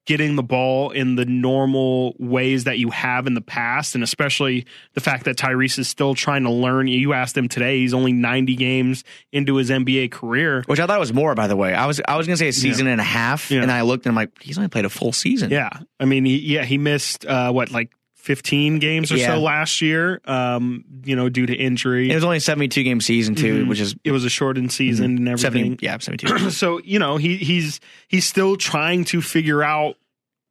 getting 0.07 0.37
the 0.37 0.43
ball 0.43 0.89
in 0.89 1.15
the 1.15 1.25
normal 1.25 2.15
ways 2.17 2.63
that 2.63 2.79
you 2.79 2.89
have 2.89 3.27
in 3.27 3.35
the 3.35 3.41
past, 3.41 3.93
and 3.93 4.03
especially 4.03 4.65
the 4.93 5.01
fact 5.01 5.25
that 5.25 5.37
Tyrese 5.37 5.77
is 5.77 5.87
still 5.87 6.15
trying 6.15 6.43
to 6.45 6.49
learn. 6.49 6.87
You 6.87 7.13
asked 7.13 7.37
him 7.37 7.47
today; 7.47 7.79
he's 7.79 7.93
only 7.93 8.13
90 8.13 8.55
games 8.55 9.03
into 9.31 9.57
his 9.57 9.69
NBA 9.69 10.09
career, 10.11 10.63
which 10.65 10.79
I 10.79 10.87
thought 10.87 10.99
was 10.99 11.13
more. 11.13 11.35
By 11.35 11.47
the 11.47 11.55
way, 11.55 11.75
I 11.75 11.85
was 11.85 12.01
I 12.07 12.15
was 12.15 12.25
going 12.25 12.35
to 12.35 12.39
say 12.39 12.47
a 12.47 12.53
season 12.53 12.87
yeah. 12.87 12.93
and 12.93 13.01
a 13.01 13.05
half, 13.05 13.51
yeah. 13.51 13.61
and 13.61 13.71
I 13.71 13.81
looked 13.81 14.05
and 14.05 14.11
I'm 14.11 14.15
like, 14.15 14.41
he's 14.41 14.57
only 14.57 14.69
played 14.69 14.85
a 14.85 14.89
full 14.89 15.11
season. 15.11 15.51
Yeah, 15.51 15.69
I 15.99 16.05
mean, 16.05 16.25
he, 16.25 16.37
yeah, 16.37 16.63
he 16.63 16.77
missed 16.77 17.25
uh, 17.25 17.51
what 17.51 17.69
like 17.71 17.91
15 18.27 18.79
games 18.79 19.09
or 19.09 19.15
yeah. 19.15 19.27
so 19.27 19.39
last 19.39 19.81
year, 19.81 20.19
um, 20.25 20.83
you 21.05 21.15
know, 21.15 21.29
due 21.29 21.45
to 21.45 21.55
injury. 21.55 22.11
It 22.11 22.15
was 22.15 22.25
only 22.25 22.41
72 22.41 22.83
game 22.83 22.99
season 22.99 23.35
too, 23.35 23.61
mm-hmm. 23.61 23.69
which 23.69 23.79
is 23.79 23.95
it 24.03 24.11
was 24.11 24.25
a 24.25 24.29
shortened 24.29 24.73
season 24.73 25.11
mm-hmm. 25.11 25.27
and 25.27 25.29
everything. 25.29 25.77
70, 25.77 25.85
yeah, 25.85 25.97
72. 25.97 26.49
so, 26.51 26.81
you 26.83 26.99
know, 26.99 27.15
he 27.15 27.37
he's 27.37 27.79
he's 28.09 28.25
still 28.25 28.57
trying 28.57 29.05
to 29.05 29.21
figure 29.21 29.63
out 29.63 29.95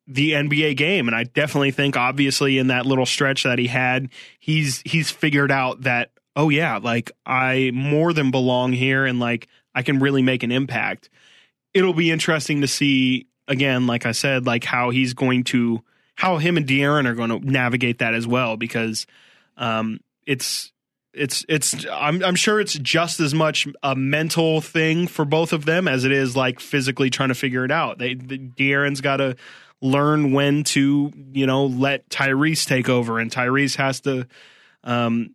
the 0.07 0.33
NBA 0.33 0.79
game 0.79 1.07
and 1.07 1.15
I 1.15 1.25
definitely 1.25 1.71
think 1.71 1.99
obviously 1.99 2.57
in 2.57 2.69
that 2.69 2.87
little 2.87 3.05
stretch 3.05 3.43
that 3.43 3.59
he 3.59 3.67
had, 3.67 4.09
he's 4.41 4.81
he's 4.87 5.11
figured 5.11 5.53
out 5.53 5.83
that 5.83 6.13
oh 6.35 6.49
yeah, 6.49 6.79
like 6.79 7.13
I 7.27 7.73
more 7.75 8.15
than 8.15 8.31
belong 8.31 8.73
here 8.73 9.05
and 9.05 9.21
like 9.21 9.49
I 9.75 9.83
can 9.83 9.99
really 9.99 10.23
make 10.23 10.45
an 10.45 10.51
impact. 10.51 11.11
It'll 11.75 11.93
be 11.93 12.11
interesting 12.11 12.63
to 12.63 12.69
see 12.69 13.27
again, 13.47 13.87
like 13.87 14.07
I 14.07 14.13
said, 14.13 14.47
like 14.47 14.65
how 14.65 14.89
he's 14.89 15.13
going 15.13 15.45
to 15.45 15.85
how 16.17 16.39
him 16.39 16.57
and 16.57 16.67
De'Aaron 16.67 17.07
are 17.07 17.15
going 17.15 17.31
to 17.31 17.39
navigate 17.39 17.99
that 18.01 18.15
as 18.15 18.27
well 18.27 18.57
because 18.57 19.07
um, 19.57 20.01
it's 20.27 20.73
it's 21.13 21.45
it's 21.49 21.87
I'm 21.91 22.23
I'm 22.25 22.35
sure 22.35 22.61
it's 22.61 22.75
just 22.75 23.21
as 23.21 23.33
much 23.33 23.67
a 23.83 23.95
mental 23.95 24.61
thing 24.61 25.07
for 25.07 25.25
both 25.25 25.53
of 25.53 25.65
them 25.65 25.89
as 25.89 26.05
it 26.05 26.13
is 26.13 26.37
like 26.37 26.61
physically 26.61 27.11
trying 27.11 27.31
to 27.31 27.35
figure 27.35 27.65
it 27.65 27.71
out. 27.71 27.99
They 27.99 28.15
the, 28.15 28.39
De'Aaron's 28.39 29.01
got 29.01 29.19
to 29.19 29.37
learn 29.81 30.33
when 30.33 30.65
to 30.65 31.13
you 31.33 31.47
know 31.47 31.67
let 31.67 32.09
Tyrese 32.09 32.67
take 32.67 32.89
over, 32.89 33.19
and 33.19 33.31
Tyrese 33.31 33.77
has 33.77 34.01
to 34.03 34.27
um, 34.85 35.35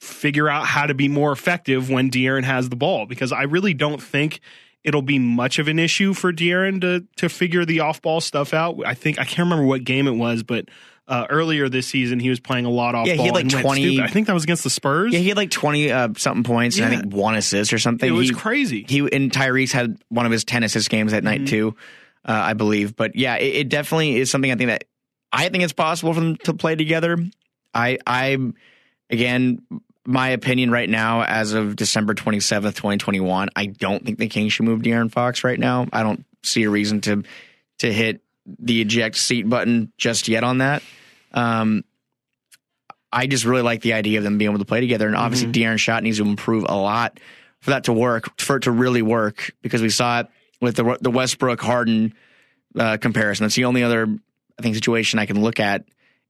figure 0.00 0.48
out 0.48 0.66
how 0.66 0.86
to 0.86 0.94
be 0.94 1.08
more 1.08 1.32
effective 1.32 1.88
when 1.88 2.10
De'Aaron 2.10 2.44
has 2.44 2.68
the 2.68 2.76
ball 2.76 3.06
because 3.06 3.32
I 3.32 3.42
really 3.42 3.74
don't 3.74 4.02
think 4.02 4.40
it'll 4.84 5.02
be 5.02 5.18
much 5.18 5.58
of 5.58 5.68
an 5.68 5.78
issue 5.78 6.14
for 6.14 6.32
De'Aaron 6.32 6.80
to 6.80 7.06
to 7.16 7.28
figure 7.28 7.64
the 7.64 7.80
off 7.80 8.02
ball 8.02 8.20
stuff 8.20 8.54
out. 8.54 8.80
I 8.84 8.94
think 8.94 9.18
I 9.18 9.24
can't 9.24 9.46
remember 9.46 9.64
what 9.64 9.84
game 9.84 10.06
it 10.06 10.12
was, 10.12 10.42
but 10.42 10.68
uh, 11.08 11.26
earlier 11.30 11.68
this 11.68 11.86
season 11.86 12.20
he 12.20 12.30
was 12.30 12.40
playing 12.40 12.64
a 12.64 12.70
lot 12.70 12.94
off. 12.94 13.06
Yeah, 13.06 13.14
he 13.14 13.26
had 13.26 13.34
like 13.34 13.48
twenty. 13.48 14.00
I 14.00 14.08
think 14.08 14.26
that 14.26 14.34
was 14.34 14.44
against 14.44 14.64
the 14.64 14.70
Spurs. 14.70 15.12
Yeah, 15.12 15.20
he 15.20 15.28
had 15.28 15.36
like 15.36 15.50
twenty 15.50 15.90
uh, 15.90 16.10
something 16.16 16.44
points 16.44 16.78
yeah. 16.78 16.86
and 16.86 16.94
I 16.94 17.00
think 17.00 17.14
one 17.14 17.34
assist 17.34 17.72
or 17.72 17.78
something. 17.78 18.08
It 18.08 18.12
was 18.12 18.28
he, 18.28 18.34
crazy. 18.34 18.84
He 18.88 19.00
and 19.00 19.30
Tyrese 19.30 19.72
had 19.72 19.96
one 20.08 20.26
of 20.26 20.32
his 20.32 20.44
ten 20.44 20.62
assist 20.62 20.90
games 20.90 21.12
that 21.12 21.24
mm-hmm. 21.24 21.42
night 21.42 21.48
too, 21.48 21.76
uh, 22.24 22.32
I 22.32 22.54
believe. 22.54 22.96
But 22.96 23.16
yeah, 23.16 23.36
it, 23.36 23.56
it 23.56 23.68
definitely 23.68 24.16
is 24.16 24.30
something 24.30 24.50
I 24.50 24.56
think 24.56 24.68
that 24.68 24.84
I 25.32 25.48
think 25.48 25.64
it's 25.64 25.72
possible 25.72 26.14
for 26.14 26.20
them 26.20 26.36
to 26.44 26.54
play 26.54 26.76
together. 26.76 27.18
I 27.74 27.98
I 28.06 28.38
again 29.10 29.60
my 30.06 30.30
opinion 30.30 30.70
right 30.70 30.88
now, 30.88 31.22
as 31.22 31.52
of 31.52 31.76
December 31.76 32.14
27th, 32.14 32.74
2021, 32.74 33.50
I 33.54 33.66
don't 33.66 34.04
think 34.04 34.18
the 34.18 34.28
Kings 34.28 34.52
should 34.52 34.64
move 34.64 34.82
De'Aaron 34.82 35.10
Fox 35.10 35.44
right 35.44 35.58
now. 35.58 35.86
I 35.92 36.02
don't 36.02 36.24
see 36.42 36.64
a 36.64 36.70
reason 36.70 37.00
to 37.02 37.22
to 37.78 37.92
hit 37.92 38.20
the 38.46 38.80
eject 38.80 39.16
seat 39.16 39.48
button 39.48 39.92
just 39.96 40.28
yet 40.28 40.44
on 40.44 40.58
that. 40.58 40.82
Um, 41.32 41.84
I 43.12 43.26
just 43.26 43.44
really 43.44 43.62
like 43.62 43.82
the 43.82 43.92
idea 43.92 44.18
of 44.18 44.24
them 44.24 44.38
being 44.38 44.50
able 44.50 44.58
to 44.58 44.64
play 44.64 44.80
together. 44.80 45.06
And 45.06 45.16
obviously, 45.16 45.48
mm-hmm. 45.48 45.62
De'Aaron 45.62 45.78
shot 45.78 46.02
needs 46.02 46.18
to 46.18 46.24
improve 46.24 46.64
a 46.68 46.76
lot 46.76 47.20
for 47.60 47.70
that 47.70 47.84
to 47.84 47.92
work, 47.92 48.40
for 48.40 48.56
it 48.56 48.64
to 48.64 48.70
really 48.70 49.02
work, 49.02 49.54
because 49.62 49.82
we 49.82 49.90
saw 49.90 50.20
it 50.20 50.28
with 50.60 50.76
the 50.76 50.98
the 51.00 51.10
Westbrook 51.10 51.60
Harden 51.60 52.14
uh, 52.76 52.96
comparison. 52.96 53.44
That's 53.44 53.54
the 53.54 53.66
only 53.66 53.82
other 53.82 54.06
I 54.58 54.62
think 54.62 54.74
situation 54.74 55.18
I 55.18 55.26
can 55.26 55.40
look 55.40 55.60
at 55.60 55.84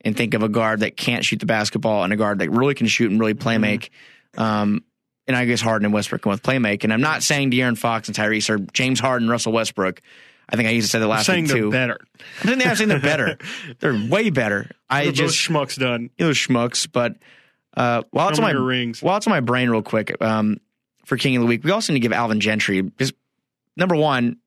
and 0.04 0.16
think 0.16 0.34
of 0.34 0.42
a 0.42 0.48
guard 0.48 0.80
that 0.80 0.96
can't 0.96 1.24
shoot 1.24 1.40
the 1.40 1.46
basketball 1.46 2.04
and 2.04 2.12
a 2.12 2.16
guard 2.16 2.40
that 2.40 2.50
really 2.50 2.74
can 2.74 2.86
shoot 2.86 3.10
and 3.10 3.20
really 3.20 3.34
play 3.34 3.54
mm-hmm. 3.54 3.62
make. 3.62 3.90
Um, 4.36 4.84
and 5.26 5.36
I 5.36 5.44
guess 5.44 5.60
Harden 5.60 5.86
and 5.86 5.94
Westbrook 5.94 6.26
with 6.26 6.42
play 6.42 6.58
make. 6.58 6.84
And 6.84 6.92
I'm 6.92 7.00
not 7.00 7.22
saying 7.22 7.52
De'Aaron 7.52 7.78
Fox 7.78 8.08
and 8.08 8.16
Tyrese 8.16 8.50
or 8.50 8.58
James 8.72 8.98
Harden, 8.98 9.28
Russell 9.28 9.52
Westbrook. 9.52 10.00
I 10.48 10.56
think 10.56 10.68
I 10.68 10.72
used 10.72 10.88
to 10.88 10.90
say 10.90 10.98
the 10.98 11.06
last 11.06 11.26
saying 11.26 11.44
week 11.44 11.52
too. 11.52 11.70
Better. 11.70 11.98
I 12.40 12.46
think 12.46 12.62
they're 12.62 12.76
saying 12.76 12.88
they're 12.88 13.00
better. 13.00 13.38
they're 13.78 14.08
way 14.08 14.30
better. 14.30 14.70
I 14.90 15.04
they're 15.04 15.12
just 15.12 15.36
schmucks 15.36 15.78
done. 15.78 16.10
Those 16.18 16.36
schmucks. 16.36 16.88
But 16.90 17.16
uh, 17.74 18.02
while 18.10 18.28
it's 18.28 18.38
on 18.38 18.44
my 18.44 18.50
rings. 18.50 19.02
while 19.02 19.16
it's 19.16 19.26
on 19.26 19.30
my 19.30 19.40
brain, 19.40 19.70
real 19.70 19.82
quick, 19.82 20.20
um, 20.20 20.58
for 21.06 21.16
King 21.16 21.36
of 21.36 21.42
the 21.42 21.46
Week, 21.46 21.64
we 21.64 21.70
also 21.70 21.92
need 21.92 22.00
to 22.00 22.02
give 22.02 22.12
Alvin 22.12 22.40
Gentry 22.40 22.90
just 22.98 23.14
number 23.76 23.96
one, 23.96 24.38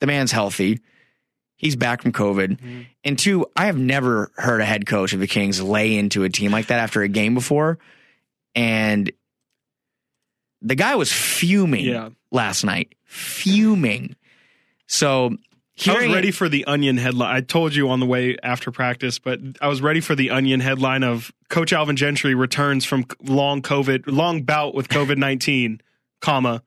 the 0.00 0.06
man's 0.06 0.32
healthy. 0.32 0.80
He's 1.62 1.76
back 1.76 2.02
from 2.02 2.10
COVID. 2.10 2.58
Mm-hmm. 2.58 2.80
And 3.04 3.18
two, 3.18 3.46
I 3.56 3.66
have 3.66 3.78
never 3.78 4.32
heard 4.36 4.60
a 4.60 4.64
head 4.64 4.84
coach 4.84 5.12
of 5.12 5.20
the 5.20 5.28
Kings 5.28 5.62
lay 5.62 5.96
into 5.96 6.24
a 6.24 6.28
team 6.28 6.50
like 6.50 6.66
that 6.66 6.80
after 6.80 7.02
a 7.02 7.08
game 7.08 7.34
before. 7.34 7.78
And 8.56 9.10
the 10.60 10.74
guy 10.74 10.96
was 10.96 11.12
fuming 11.12 11.84
yeah. 11.84 12.10
last 12.32 12.64
night, 12.64 12.96
fuming. 13.04 14.16
So 14.88 15.36
I 15.88 15.94
was 15.94 16.12
ready 16.12 16.32
for 16.32 16.48
the 16.48 16.64
onion 16.64 16.96
headline. 16.96 17.34
I 17.34 17.40
told 17.40 17.74
you 17.74 17.90
on 17.90 18.00
the 18.00 18.06
way 18.06 18.36
after 18.42 18.72
practice, 18.72 19.20
but 19.20 19.38
I 19.60 19.68
was 19.68 19.80
ready 19.80 20.00
for 20.00 20.16
the 20.16 20.30
onion 20.30 20.58
headline 20.58 21.04
of 21.04 21.32
Coach 21.48 21.72
Alvin 21.72 21.96
Gentry 21.96 22.34
returns 22.34 22.84
from 22.84 23.06
long 23.22 23.62
COVID, 23.62 24.04
long 24.06 24.42
bout 24.42 24.74
with 24.74 24.88
COVID 24.88 25.16
nineteen, 25.16 25.80
comma 26.20 26.62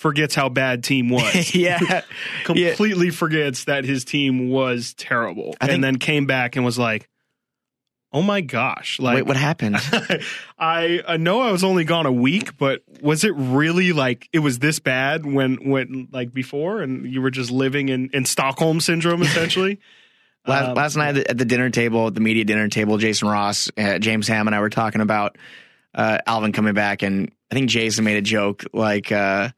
forgets 0.00 0.34
how 0.34 0.48
bad 0.48 0.82
team 0.82 1.10
was. 1.10 1.54
yeah. 1.54 2.02
Completely 2.44 3.06
yeah. 3.06 3.12
forgets 3.12 3.64
that 3.64 3.84
his 3.84 4.04
team 4.04 4.48
was 4.48 4.94
terrible. 4.94 5.54
I 5.60 5.68
and 5.68 5.84
then 5.84 5.96
came 5.96 6.26
back 6.26 6.56
and 6.56 6.64
was 6.64 6.78
like, 6.78 7.08
Oh 8.12 8.22
my 8.22 8.40
gosh! 8.40 8.98
Like, 8.98 9.14
wait, 9.14 9.26
what 9.26 9.36
happened? 9.36 9.76
I, 10.58 11.00
I 11.06 11.16
know 11.16 11.42
I 11.42 11.52
was 11.52 11.62
only 11.62 11.84
gone 11.84 12.06
a 12.06 12.12
week, 12.12 12.56
but 12.58 12.82
was 13.00 13.22
it 13.22 13.32
really 13.36 13.92
like 13.92 14.28
it 14.32 14.40
was 14.40 14.58
this 14.58 14.80
bad 14.80 15.24
when 15.24 15.70
when 15.70 16.08
like 16.10 16.34
before, 16.34 16.82
and 16.82 17.06
you 17.06 17.22
were 17.22 17.30
just 17.30 17.52
living 17.52 17.88
in 17.88 18.10
in 18.12 18.24
Stockholm 18.24 18.80
syndrome 18.80 19.22
essentially? 19.22 19.78
last, 20.46 20.68
um, 20.68 20.74
last 20.74 20.96
night 20.96 21.18
at 21.18 21.38
the 21.38 21.44
dinner 21.44 21.70
table, 21.70 22.08
at 22.08 22.14
the 22.14 22.20
media 22.20 22.44
dinner 22.44 22.66
table, 22.66 22.98
Jason 22.98 23.28
Ross, 23.28 23.70
uh, 23.78 23.98
James 23.98 24.26
Ham, 24.26 24.48
and 24.48 24.56
I 24.56 24.60
were 24.60 24.70
talking 24.70 25.00
about 25.02 25.38
uh, 25.94 26.18
Alvin 26.26 26.52
coming 26.52 26.74
back, 26.74 27.02
and 27.02 27.30
I 27.50 27.54
think 27.54 27.70
Jason 27.70 28.04
made 28.04 28.16
a 28.16 28.22
joke 28.22 28.64
like, 28.72 29.12
uh, 29.12 29.50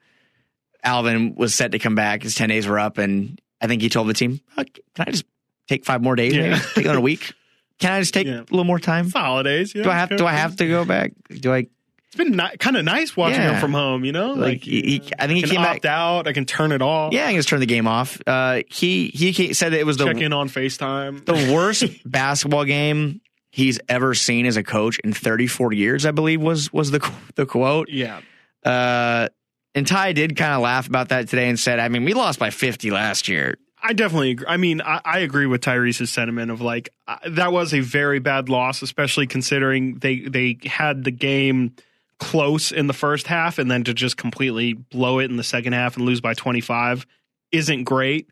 Alvin 0.85 1.35
was 1.35 1.55
set 1.55 1.73
to 1.73 1.79
come 1.79 1.95
back. 1.95 2.23
His 2.23 2.35
10 2.35 2.49
days 2.49 2.67
were 2.67 2.79
up, 2.79 2.99
and 2.99 3.41
I 3.61 3.67
think 3.67 3.83
he 3.83 3.89
told 3.89 4.09
the 4.09 4.15
team, 4.15 4.41
oh, 4.57 4.65
Can 4.95 5.07
I 5.07 5.11
just 5.11 5.25
take 5.69 5.85
five 5.85 6.03
more 6.03 6.17
days? 6.17 6.35
Yeah. 6.35 6.61
Take 6.75 6.87
on 6.87 6.97
a 6.97 7.01
week? 7.01 7.33
Can 7.79 7.93
I 7.93 8.01
just 8.01 8.15
take 8.15 8.27
yeah. 8.27 8.41
a 8.41 8.51
little 8.51 8.65
more 8.65 8.79
time? 8.79 9.07
It's 9.07 9.15
holidays. 9.15 9.73
do 9.73 9.89
I 9.89 9.95
have 9.95 10.17
Do 10.17 10.27
I 10.27 10.33
have 10.33 10.57
to 10.57 10.69
go 10.69 10.85
back? 10.85 11.13
Do 11.29 11.53
I? 11.53 11.67
It's 12.07 12.17
been 12.17 12.37
ni- 12.37 12.57
kind 12.59 12.77
of 12.77 12.85
nice 12.85 13.17
watching 13.17 13.41
him 13.41 13.59
from 13.59 13.73
home. 13.73 14.05
You 14.05 14.13
know, 14.13 14.35
like, 14.35 14.41
like 14.41 14.65
he, 14.65 14.83
he, 14.83 15.03
I 15.19 15.27
think 15.27 15.45
he 15.45 15.51
came 15.51 15.61
opt 15.61 15.83
back 15.83 15.91
out. 15.91 16.29
I 16.29 16.33
can 16.33 16.45
turn 16.45 16.71
it 16.71 16.83
off. 16.83 17.13
Yeah, 17.13 17.25
I 17.25 17.29
can 17.29 17.37
just 17.37 17.49
turn 17.49 17.59
the 17.59 17.67
game 17.67 17.89
off. 17.89 18.21
Uh, 18.27 18.61
he 18.69 19.09
he 19.09 19.53
said 19.55 19.73
it 19.73 19.87
was 19.87 19.97
the 19.97 20.05
check 20.05 20.19
in 20.19 20.33
on 20.33 20.49
Facetime. 20.49 21.25
The 21.25 21.53
worst 21.53 21.85
basketball 22.05 22.67
game 22.67 23.21
he's 23.51 23.81
ever 23.89 24.15
seen 24.15 24.47
as 24.47 24.57
a 24.57 24.63
coach 24.63 24.99
in 25.01 25.13
34 25.13 25.73
years. 25.73 26.07
I 26.07 26.11
believe 26.11 26.41
was 26.41 26.73
was 26.73 26.91
the 26.91 27.13
the 27.35 27.47
quote. 27.47 27.89
Yeah. 27.89 28.21
Uh, 28.65 29.29
and 29.75 29.87
Ty 29.87 30.13
did 30.13 30.37
kind 30.37 30.55
of 30.55 30.61
laugh 30.61 30.87
about 30.87 31.09
that 31.09 31.29
today 31.29 31.49
and 31.49 31.59
said, 31.59 31.79
I 31.79 31.89
mean, 31.89 32.05
we 32.05 32.15
lost 32.15 32.39
by 32.39 32.51
50 32.51 32.91
last 32.91 33.29
year. 33.29 33.57
I 33.83 33.95
definitely 33.95 34.33
agree. 34.33 34.47
I 34.49 34.57
mean, 34.59 34.81
I, 34.81 35.01
I 35.05 35.19
agree 35.21 35.47
with 35.47 35.61
Tyrese's 35.61 36.11
sentiment 36.11 36.51
of 36.51 36.61
like 36.61 36.91
uh, 37.09 37.17
that 37.31 37.53
was 37.53 37.75
a 37.75 37.81
very 37.81 38.21
bad 38.21 38.49
loss, 38.49 38.81
especially 38.81 39.27
considering 39.27 39.97
they 39.97 40.21
they 40.21 40.59
had 40.65 41.03
the 41.05 41.11
game 41.11 41.75
close 42.21 42.71
in 42.71 42.87
the 42.87 42.93
first 42.93 43.27
half 43.27 43.59
and 43.59 43.69
then 43.69 43.83
to 43.83 43.93
just 43.93 44.17
completely 44.17 44.75
blow 44.75 45.19
it 45.19 45.29
in 45.29 45.37
the 45.37 45.43
second 45.43 45.73
half 45.73 45.97
and 45.97 46.07
lose 46.07 46.21
by 46.21 46.35
25 46.35 47.05
isn't 47.51 47.83
great. 47.83 48.29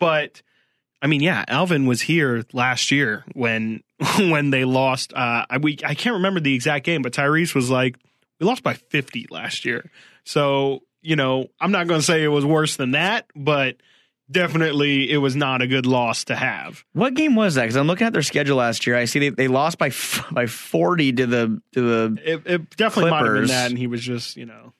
But 0.00 0.42
I 1.00 1.06
mean, 1.06 1.20
yeah, 1.20 1.44
Alvin 1.46 1.86
was 1.86 2.02
here 2.02 2.44
last 2.52 2.90
year 2.90 3.24
when 3.32 3.84
when 4.18 4.50
they 4.50 4.64
lost. 4.64 5.12
Uh, 5.12 5.46
I 5.48 5.58
we 5.58 5.78
I 5.84 5.94
can't 5.94 6.14
remember 6.14 6.40
the 6.40 6.54
exact 6.54 6.84
game, 6.84 7.02
but 7.02 7.12
Tyrese 7.12 7.54
was 7.54 7.70
like, 7.70 7.96
"We 8.40 8.46
lost 8.46 8.64
by 8.64 8.74
50 8.74 9.28
last 9.30 9.64
year." 9.64 9.88
So, 10.30 10.84
you 11.02 11.16
know, 11.16 11.48
I'm 11.60 11.72
not 11.72 11.88
going 11.88 11.98
to 11.98 12.06
say 12.06 12.22
it 12.22 12.28
was 12.28 12.44
worse 12.44 12.76
than 12.76 12.92
that, 12.92 13.26
but 13.34 13.78
definitely 14.30 15.10
it 15.10 15.16
was 15.16 15.34
not 15.34 15.60
a 15.60 15.66
good 15.66 15.86
loss 15.86 16.26
to 16.26 16.36
have. 16.36 16.84
What 16.92 17.14
game 17.14 17.34
was 17.34 17.56
that? 17.56 17.62
Because 17.62 17.74
I'm 17.74 17.88
looking 17.88 18.06
at 18.06 18.12
their 18.12 18.22
schedule 18.22 18.58
last 18.58 18.86
year. 18.86 18.96
I 18.96 19.06
see 19.06 19.18
they, 19.18 19.30
they 19.30 19.48
lost 19.48 19.76
by 19.76 19.90
by 20.30 20.46
40 20.46 21.14
to 21.14 21.26
the 21.26 21.62
to 21.72 21.80
the. 21.80 22.22
It, 22.24 22.42
it 22.46 22.76
definitely 22.76 23.10
Clippers. 23.10 23.10
might 23.10 23.24
have 23.24 23.34
been 23.34 23.46
that, 23.48 23.70
and 23.70 23.78
he 23.78 23.88
was 23.88 24.02
just 24.02 24.36
you 24.36 24.46
know. 24.46 24.72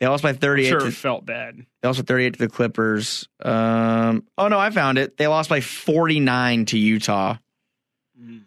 They 0.00 0.08
lost 0.08 0.24
by 0.24 0.32
38. 0.32 0.66
I'm 0.66 0.70
sure 0.72 0.80
to, 0.80 0.86
it 0.88 0.94
felt 0.94 1.24
bad. 1.24 1.64
They 1.82 1.88
lost 1.88 2.00
by 2.00 2.04
38 2.04 2.32
to 2.32 2.38
the 2.40 2.48
Clippers. 2.48 3.28
Um, 3.40 4.24
oh 4.36 4.48
no, 4.48 4.58
I 4.58 4.70
found 4.70 4.98
it. 4.98 5.16
They 5.18 5.28
lost 5.28 5.48
by 5.48 5.60
49 5.60 6.64
to 6.66 6.78
Utah. 6.78 7.36
Mm. 8.20 8.42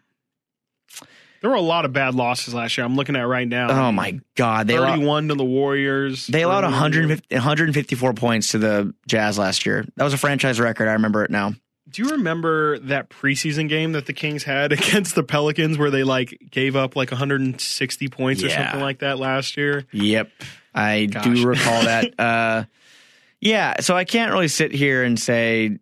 There 1.42 1.50
were 1.50 1.56
a 1.56 1.62
lot 1.62 1.86
of 1.86 1.94
bad 1.94 2.16
losses 2.16 2.54
last 2.54 2.78
year. 2.78 2.86
I'm 2.86 2.96
looking 2.96 3.16
at 3.16 3.22
right 3.28 3.48
now. 3.48 3.88
Oh 3.88 3.92
my 3.92 4.20
god, 4.36 4.68
they 4.68 4.76
31 4.76 5.02
allowed, 5.04 5.28
to 5.30 5.36
the 5.36 5.46
Warriors. 5.46 6.28
They 6.28 6.44
allowed 6.44 6.64
150, 6.66 7.34
154 7.34 8.14
points 8.14 8.52
to 8.52 8.58
the 8.58 8.94
Jazz 9.08 9.38
last 9.38 9.66
year. 9.66 9.86
That 9.96 10.04
was 10.04 10.14
a 10.14 10.18
franchise 10.18 10.60
record. 10.60 10.88
I 10.90 10.94
remember 10.94 11.24
it 11.24 11.32
now. 11.32 11.54
Do 11.90 12.04
you 12.04 12.10
remember 12.12 12.78
that 12.80 13.10
preseason 13.10 13.68
game 13.68 13.94
that 13.94 14.06
the 14.06 14.14
Kings 14.14 14.44
had 14.44 14.72
against 14.74 15.16
the 15.16 15.24
Pelicans 15.24 15.78
where 15.78 15.90
they 15.90 16.04
like 16.04 16.38
gave 16.52 16.76
up 16.76 16.96
like 16.96 17.10
160 17.12 18.08
points 18.10 18.44
or 18.44 18.50
something 18.50 18.80
like 18.82 19.00
that 19.00 19.18
last 19.18 19.58
year? 19.58 19.86
Yep. 19.92 20.30
I 20.76 21.06
Gosh. 21.08 21.24
do 21.24 21.48
recall 21.48 21.84
that. 21.84 22.14
Uh, 22.20 22.66
yeah, 23.42 23.80
so 23.80 23.96
I 23.96 24.04
can't 24.04 24.34
really 24.34 24.50
sit 24.50 24.74
here 24.74 25.02
and 25.04 25.18
say 25.18 25.80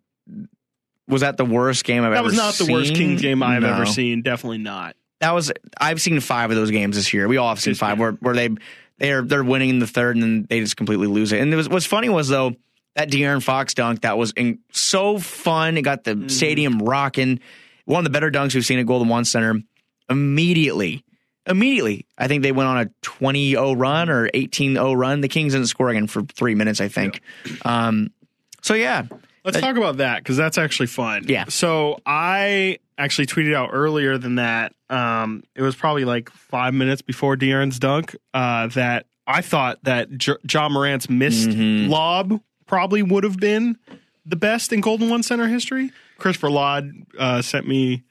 was 1.08 1.22
that 1.22 1.36
the 1.36 1.44
worst 1.44 1.84
game 1.84 2.04
I've 2.04 2.12
That 2.12 2.18
ever 2.18 2.28
seen. 2.30 2.36
That 2.38 2.46
was 2.46 2.60
not 2.60 2.66
the 2.66 2.72
worst? 2.72 2.94
Kings 2.94 3.20
game 3.20 3.42
I've 3.42 3.62
No. 3.62 3.72
ever 3.74 3.84
seen. 3.86 4.22
Definitely 4.22 4.58
not. 4.58 4.94
That 5.20 5.32
was 5.32 5.52
I've 5.80 6.00
seen 6.00 6.20
five 6.20 6.50
of 6.50 6.56
those 6.56 6.70
games 6.70 6.96
this 6.96 7.12
year. 7.12 7.26
We 7.28 7.36
all 7.38 7.48
have 7.48 7.60
seen 7.60 7.74
five 7.74 7.98
where, 7.98 8.12
where 8.12 8.34
they 8.34 8.50
they're 8.98 9.22
they're 9.22 9.44
winning 9.44 9.70
in 9.70 9.78
the 9.80 9.86
third 9.86 10.16
and 10.16 10.22
then 10.22 10.46
they 10.48 10.60
just 10.60 10.76
completely 10.76 11.06
lose 11.08 11.32
it. 11.32 11.40
And 11.40 11.52
it 11.52 11.56
was 11.56 11.68
what's 11.68 11.86
funny 11.86 12.08
was 12.08 12.28
though 12.28 12.54
that 12.94 13.10
De'Aaron 13.10 13.42
Fox 13.42 13.74
dunk 13.74 14.00
that 14.02 14.18
was 14.18 14.32
in, 14.32 14.58
so 14.72 15.18
fun. 15.18 15.76
It 15.76 15.82
got 15.82 16.04
the 16.04 16.12
Mm-hmm. 16.14 16.28
stadium 16.28 16.78
rocking. 16.80 17.40
One 17.84 17.98
of 18.00 18.04
the 18.04 18.10
better 18.10 18.30
dunks 18.30 18.54
we've 18.54 18.66
seen 18.66 18.78
at 18.78 18.86
Golden 18.86 19.08
One 19.08 19.24
Center. 19.24 19.60
Immediately, 20.10 21.04
immediately, 21.46 22.06
I 22.16 22.28
think 22.28 22.42
they 22.42 22.52
went 22.52 22.68
on 22.68 22.78
a 22.78 22.86
20-0 23.02 23.78
run 23.78 24.08
or 24.08 24.28
18-0 24.30 24.96
run. 24.96 25.20
The 25.20 25.28
Kings 25.28 25.52
didn't 25.52 25.66
score 25.68 25.90
again 25.90 26.06
for 26.06 26.22
three 26.22 26.54
minutes, 26.54 26.80
I 26.80 26.88
think. 26.88 27.20
Um, 27.64 28.10
so 28.62 28.74
yeah, 28.74 29.04
Let's 29.44 29.60
talk 29.60 29.76
about 29.76 29.98
that 29.98 30.18
because 30.18 30.36
that's 30.36 30.58
actually 30.58 30.86
fun. 30.88 31.24
Yeah. 31.28 31.44
So 31.48 31.98
I 32.06 32.78
actually 32.98 33.26
tweeted 33.26 33.54
out 33.54 33.70
earlier 33.72 34.18
than 34.18 34.34
that. 34.34 34.72
Um, 34.90 35.42
it 35.54 35.62
was 35.62 35.76
probably 35.76 36.04
like 36.04 36.28
five 36.30 36.74
minutes 36.74 37.00
before 37.00 37.36
De'Aaron's 37.36 37.78
dunk 37.78 38.16
uh, 38.34 38.66
that 38.68 39.06
I 39.26 39.40
thought 39.40 39.78
that 39.84 40.10
J- 40.18 40.36
John 40.44 40.72
Morant's 40.72 41.08
missed 41.08 41.48
Mm-hmm. 41.50 41.90
lob 41.90 42.40
probably 42.66 43.02
would 43.02 43.24
have 43.24 43.38
been 43.38 43.78
the 44.26 44.36
best 44.36 44.72
in 44.72 44.80
Golden 44.80 45.08
One 45.08 45.22
Center 45.22 45.46
history. 45.48 45.90
Christopher 46.18 46.50
Laud 46.50 46.90
uh, 47.18 47.40
sent 47.42 47.66
me 47.68 48.02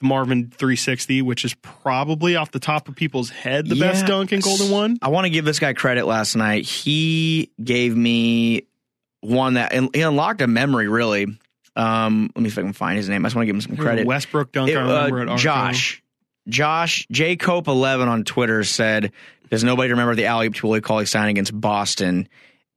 the 0.00 0.06
Marvin 0.06 0.50
360, 0.50 1.22
which 1.22 1.44
is 1.44 1.54
probably 1.54 2.36
off 2.36 2.52
the 2.52 2.60
top 2.60 2.88
of 2.88 2.94
people's 2.94 3.30
head 3.30 3.66
the 3.68 3.74
best 3.74 4.06
dunk 4.06 4.32
in 4.32 4.38
Golden 4.40 4.70
One. 4.70 4.98
I 5.02 5.08
want 5.08 5.24
to 5.24 5.30
give 5.30 5.44
this 5.44 5.58
guy 5.58 5.72
credit 5.72 6.06
last 6.06 6.36
night. 6.36 6.64
He 6.64 7.50
gave 7.62 7.96
me 7.96 8.62
one 9.20 9.54
that 9.54 9.72
he 9.94 10.00
unlocked 10.02 10.40
a 10.40 10.46
memory, 10.46 10.86
really. 10.88 11.26
Um, 11.76 12.30
let 12.34 12.42
me 12.42 12.48
see 12.48 12.54
if 12.54 12.58
I 12.58 12.62
can 12.62 12.72
find 12.72 12.96
his 12.96 13.08
name. 13.08 13.24
I 13.24 13.28
just 13.28 13.36
want 13.36 13.44
to 13.44 13.46
give 13.46 13.54
him 13.56 13.60
some 13.60 13.76
credit. 13.76 14.06
Westbrook 14.06 14.52
dunk. 14.52 14.70
It, 14.70 14.76
I 14.76 14.80
remember 14.82 15.18
uh, 15.18 15.22
at 15.22 15.28
Arco. 15.28 15.42
Josh. 15.42 16.02
Josh 16.48 17.06
J 17.10 17.36
Cope 17.36 17.68
eleven 17.68 18.08
on 18.08 18.24
Twitter 18.24 18.64
said, 18.64 19.12
"Does 19.50 19.62
nobody 19.64 19.90
remember 19.90 20.14
the 20.14 20.26
alley 20.26 20.46
oop 20.46 20.54
to 20.56 20.66
Willie 20.66 20.80
Cauley 20.80 21.04
Stein 21.06 21.28
against 21.28 21.58
Boston?" 21.58 22.28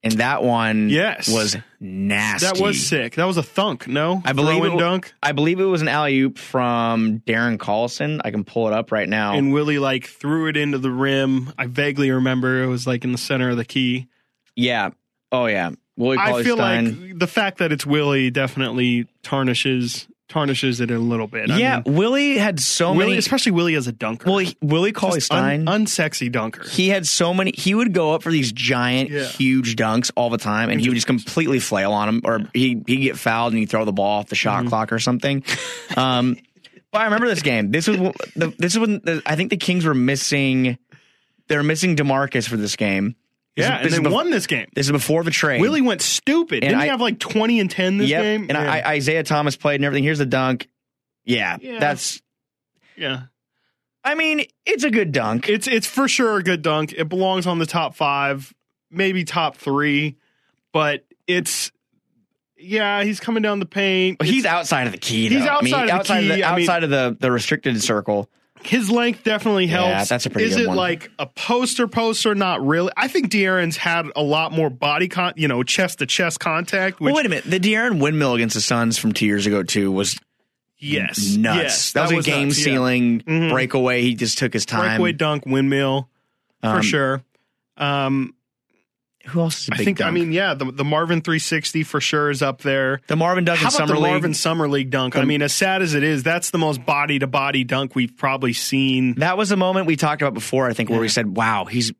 And 0.03 0.13
that 0.13 0.41
one, 0.43 0.89
Yes. 0.89 1.31
was 1.31 1.55
nasty. 1.79 2.47
That 2.47 2.59
was 2.59 2.85
sick. 2.87 3.15
That 3.15 3.25
was 3.25 3.37
a 3.37 3.43
thunk. 3.43 3.87
No, 3.87 4.19
I 4.25 4.33
believe 4.33 4.63
it, 4.65 4.75
dunk. 4.79 5.13
I 5.21 5.31
believe 5.31 5.59
it 5.59 5.65
was 5.65 5.83
an 5.83 5.87
alley 5.87 6.19
oop 6.21 6.39
from 6.39 7.19
Darren 7.19 7.57
Collison. 7.59 8.19
I 8.25 8.31
can 8.31 8.43
pull 8.43 8.65
it 8.67 8.73
up 8.73 8.91
right 8.91 9.07
now. 9.07 9.35
and 9.35 9.53
Willie 9.53 9.77
like 9.77 10.05
threw 10.05 10.47
it 10.47 10.57
into 10.57 10.79
the 10.79 10.89
rim. 10.89 11.53
I 11.57 11.67
vaguely 11.67 12.09
remember 12.09 12.63
it 12.63 12.67
was 12.67 12.87
like 12.87 13.03
in 13.03 13.11
the 13.11 13.17
center 13.19 13.51
of 13.51 13.57
the 13.57 13.65
key. 13.65 14.07
yeah. 14.55 14.89
Oh 15.31 15.45
yeah. 15.45 15.69
Willie 16.01 16.17
I 16.19 16.43
feel 16.43 16.55
Stein. 16.57 17.01
like 17.09 17.19
the 17.19 17.27
fact 17.27 17.59
that 17.59 17.71
it's 17.71 17.85
Willie 17.85 18.29
definitely 18.31 19.07
tarnishes 19.23 20.07
tarnishes 20.27 20.79
it 20.79 20.89
a 20.89 20.97
little 20.97 21.27
bit. 21.27 21.51
I 21.51 21.57
yeah, 21.57 21.81
mean, 21.85 21.95
Willie 21.95 22.37
had 22.37 22.61
so 22.61 22.93
Willie, 22.93 23.07
many. 23.07 23.17
especially 23.17 23.51
Willie 23.51 23.75
as 23.75 23.87
a 23.87 23.91
dunker. 23.91 24.29
Well, 24.29 24.37
he- 24.39 24.55
Willie 24.61 24.93
Cauley 24.93 25.15
Just 25.19 25.29
un- 25.33 25.65
Stein, 25.65 25.65
unsexy 25.65 26.31
dunker. 26.31 26.63
he 26.69 26.87
had 26.87 27.05
so 27.05 27.33
many. 27.33 27.51
He 27.53 27.75
would 27.75 27.91
go 27.93 28.13
up 28.13 28.23
for 28.23 28.31
these 28.31 28.51
giant, 28.53 29.09
Yeah. 29.09 29.25
huge 29.25 29.75
dunks 29.75 30.09
all 30.15 30.29
the 30.29 30.37
time, 30.37 30.69
and 30.69 30.79
he 30.79 30.87
would 30.87 30.95
just 30.95 31.05
completely 31.07 31.59
flail 31.59 31.91
on 31.91 32.07
him, 32.07 32.21
or 32.23 32.39
he 32.53 32.81
he'd 32.87 33.01
get 33.01 33.17
fouled 33.17 33.51
and 33.51 33.59
he'd 33.59 33.69
throw 33.69 33.83
the 33.83 33.91
ball 33.91 34.19
off 34.19 34.27
the 34.27 34.35
shot 34.35 34.59
Mm-hmm. 34.61 34.69
clock 34.69 34.93
or 34.93 34.99
something. 34.99 35.43
Um, 35.97 36.37
but 36.93 37.01
I 37.01 37.03
remember 37.05 37.27
this 37.27 37.41
game. 37.41 37.71
This 37.71 37.89
was 37.89 37.97
the, 38.37 38.53
this 38.57 38.71
is 38.71 38.79
when 38.79 39.01
the, 39.03 39.21
I 39.25 39.35
think 39.35 39.49
the 39.49 39.57
Kings 39.57 39.83
were 39.85 39.93
missing. 39.93 40.77
They 41.49 41.57
were 41.57 41.63
missing 41.63 41.97
Demarcus 41.97 42.47
for 42.47 42.55
this 42.55 42.77
game. 42.77 43.17
This 43.55 43.65
yeah, 43.65 43.75
is- 43.79 43.81
and 43.81 43.85
this 43.91 43.99
they 43.99 44.05
bef- 44.05 44.13
won 44.13 44.29
this 44.29 44.47
game. 44.47 44.67
This 44.73 44.85
is 44.87 44.91
before 44.91 45.23
the 45.23 45.31
trade. 45.31 45.59
Willie 45.61 45.81
went 45.81 46.01
stupid. 46.01 46.63
And 46.63 46.69
Didn't 46.69 46.79
I- 46.79 46.83
he 46.85 46.89
have 46.89 47.01
like 47.01 47.19
twenty 47.19 47.59
and 47.59 47.69
ten 47.69 47.97
this 47.97 48.09
yep. 48.09 48.21
game? 48.23 48.41
and 48.43 48.51
yeah. 48.51 48.71
I, 48.71 48.91
Isaiah 48.93 49.23
Thomas 49.23 49.55
played 49.55 49.75
and 49.75 49.85
everything. 49.85 50.03
Here's 50.03 50.19
the 50.19 50.25
dunk. 50.25 50.67
Yeah, 51.25 51.57
Yeah. 51.61 51.79
that's. 51.79 52.21
yeah. 52.95 53.23
I 54.03 54.15
mean, 54.15 54.45
it's 54.65 54.83
a 54.83 54.89
good 54.89 55.11
dunk. 55.11 55.47
It's 55.49 55.67
it's 55.67 55.85
for 55.85 56.07
sure 56.07 56.37
a 56.37 56.43
good 56.43 56.61
dunk. 56.63 56.93
It 56.93 57.07
belongs 57.09 57.45
on 57.45 57.59
the 57.59 57.67
top 57.67 57.93
five, 57.95 58.51
maybe 58.89 59.23
top 59.23 59.57
three, 59.57 60.17
but 60.73 61.05
it's 61.27 61.71
yeah, 62.57 63.03
he's 63.03 63.19
coming 63.19 63.43
down 63.43 63.59
the 63.59 63.65
paint. 63.67 64.17
But 64.17 64.27
he's 64.27 64.45
outside 64.45 64.85
of 64.87 64.91
the 64.93 64.97
key. 64.97 65.27
Though. 65.27 65.35
He's 65.39 65.47
I 65.47 65.61
mean, 65.61 65.73
outside 65.73 65.81
of 65.83 65.87
the 65.87 65.93
outside 65.93 66.19
key. 66.21 66.29
Of 66.31 66.35
the, 66.37 66.43
I 66.45 66.55
mean- 66.55 66.63
outside 66.63 66.83
of 66.83 66.89
the, 66.89 67.17
the 67.19 67.31
restricted 67.31 67.81
circle. 67.83 68.29
His 68.63 68.89
length 68.89 69.23
definitely 69.23 69.67
helps. 69.67 69.87
Yeah, 69.89 70.03
that's 70.05 70.25
a 70.25 70.29
pretty 70.29 70.47
Is 70.49 70.57
it 70.57 70.67
one. 70.67 70.77
like 70.77 71.09
a 71.19 71.25
poster 71.25 71.87
poster? 71.87 72.33
Not 72.35 72.65
really. 72.65 72.91
I 72.95 73.07
think 73.07 73.31
De'Aaron's 73.31 73.77
had 73.77 74.07
a 74.15 74.21
lot 74.23 74.51
more 74.51 74.69
body 74.69 75.07
con, 75.07 75.33
you 75.35 75.47
know, 75.47 75.63
chest 75.63 75.99
to 75.99 76.05
chest 76.05 76.39
contact. 76.39 76.99
Which 76.99 77.07
well, 77.13 77.15
wait 77.15 77.25
a 77.25 77.29
minute. 77.29 77.45
The 77.45 77.59
De'Aaron 77.59 77.99
windmill 78.01 78.35
against 78.35 78.55
the 78.55 78.61
Suns 78.61 78.97
from 78.97 79.11
two 79.13 79.25
years 79.25 79.45
ago 79.45 79.63
too 79.63 79.91
was 79.91 80.17
yes, 80.77 81.35
nuts. 81.35 81.57
yes, 81.57 81.91
that, 81.93 82.11
was 82.13 82.25
a 82.27 82.29
game 82.29 82.47
nuts, 82.49 82.59
yeah. 82.59 82.63
sealing 82.65 83.21
Mhm. 83.21 83.49
breakaway. 83.51 84.01
He 84.01 84.15
just 84.15 84.37
took 84.37 84.53
his 84.53 84.65
time. 84.65 84.81
breakaway 84.89 85.11
dunk 85.13 85.45
windmill 85.45 86.09
for 86.61 86.67
Um, 86.67 86.81
sure. 86.81 87.23
Um, 87.77 88.33
Who 89.27 89.41
else 89.41 89.61
is 89.63 89.69
a 89.69 89.73
I 89.73 89.77
big 89.77 89.85
think. 89.85 90.01
I 90.01 90.11
mean, 90.11 90.31
yeah, 90.31 90.53
the 90.53 90.71
the 90.71 90.83
Marvin 90.83 91.21
360 91.21 91.83
for 91.83 92.01
sure 92.01 92.29
is 92.29 92.41
up 92.41 92.61
there. 92.61 93.01
the 93.07 93.15
Marvin 93.15 93.45
Dunk 93.45 93.59
How 93.59 93.67
about 93.67 93.73
summer 93.73 93.93
the 93.93 93.99
league. 93.99 94.11
Marvin 94.11 94.33
Summer 94.33 94.67
League 94.67 94.89
dunk? 94.89 95.15
I 95.15 95.23
mean, 95.23 95.41
as 95.41 95.53
sad 95.53 95.81
as 95.81 95.93
it 95.93 96.03
is, 96.03 96.23
that's 96.23 96.49
the 96.49 96.57
most 96.57 96.85
body 96.85 97.19
to 97.19 97.27
body 97.27 97.63
dunk 97.63 97.95
we've 97.95 98.15
probably 98.17 98.53
seen 98.53 99.15
that 99.15 99.37
was 99.37 99.51
a 99.51 99.57
moment 99.57 99.85
we 99.87 99.95
talked 99.95 100.21
about 100.21 100.33
before. 100.33 100.67
I 100.67 100.73
think 100.73 100.89
where 100.89 100.99
we 100.99 101.09
said, 101.09 101.35
"Wow, 101.35 101.65
he's." 101.65 101.91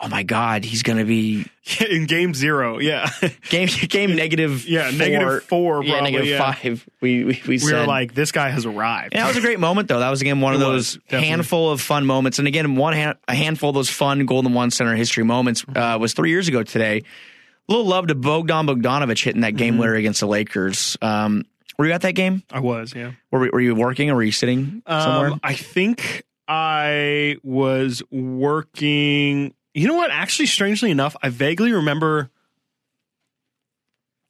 Oh 0.00 0.06
my 0.08 0.22
God, 0.22 0.64
he's 0.64 0.84
going 0.84 0.98
to 0.98 1.04
be 1.04 1.44
in 1.90 2.06
Game 2.06 2.32
Zero. 2.32 2.78
Yeah, 2.78 3.10
game 3.48 3.68
game 3.88 4.14
negative. 4.14 4.64
yeah, 4.68 4.90
four, 4.90 4.98
negative 4.98 5.44
four, 5.44 5.84
yeah, 5.84 6.00
negative 6.00 6.26
yeah. 6.28 6.52
five. 6.52 6.88
We 7.00 7.24
we, 7.24 7.24
we, 7.24 7.40
We 7.48 7.58
said 7.58 7.80
were 7.80 7.86
like, 7.86 8.14
this 8.14 8.30
guy 8.30 8.48
has 8.50 8.64
arrived. 8.64 9.14
And 9.14 9.22
that 9.22 9.26
was 9.28 9.36
a 9.36 9.40
great 9.40 9.58
moment, 9.58 9.88
though. 9.88 9.98
That 9.98 10.10
was 10.10 10.20
again 10.20 10.40
one 10.40 10.54
of 10.54 10.60
It 10.60 10.64
those 10.64 10.98
was, 11.10 11.20
handful 11.20 11.70
of 11.72 11.80
fun 11.80 12.06
moments. 12.06 12.38
And 12.38 12.46
again, 12.46 12.76
one 12.76 12.92
hand, 12.92 13.18
a 13.26 13.34
handful 13.34 13.70
of 13.70 13.74
those 13.74 13.90
fun 13.90 14.24
Golden 14.24 14.54
One 14.54 14.70
Center 14.70 14.94
history 14.94 15.24
moments 15.24 15.64
uh, 15.74 15.98
was 16.00 16.12
three 16.14 16.30
years 16.30 16.46
ago 16.46 16.62
today. 16.62 16.98
A 16.98 17.72
little 17.72 17.84
love 17.86 18.06
to 18.06 18.14
Bogdan 18.14 18.66
Bogdanovich 18.66 19.24
hitting 19.24 19.40
that 19.42 19.48
Mm-hmm. 19.48 19.56
game 19.56 19.78
winner 19.78 19.94
against 19.94 20.20
the 20.20 20.26
Lakers. 20.26 20.96
Um, 21.02 21.44
were 21.76 21.86
you 21.86 21.92
at 21.92 22.00
that 22.02 22.12
game? 22.14 22.42
I 22.50 22.60
was, 22.60 22.94
yeah. 22.94 23.12
Were, 23.30 23.40
were 23.52 23.60
you 23.60 23.74
working 23.74 24.10
or 24.10 24.14
were 24.14 24.22
you 24.22 24.32
sitting 24.32 24.82
somewhere? 24.88 25.32
Um, 25.32 25.40
I 25.42 25.54
think 25.54 26.22
I 26.48 27.36
was 27.42 28.02
working. 28.10 29.54
You 29.74 29.86
know 29.86 29.94
what? 29.94 30.10
Actually, 30.10 30.46
strangely 30.46 30.90
enough, 30.90 31.16
I 31.22 31.28
vaguely 31.28 31.72
remember. 31.72 32.30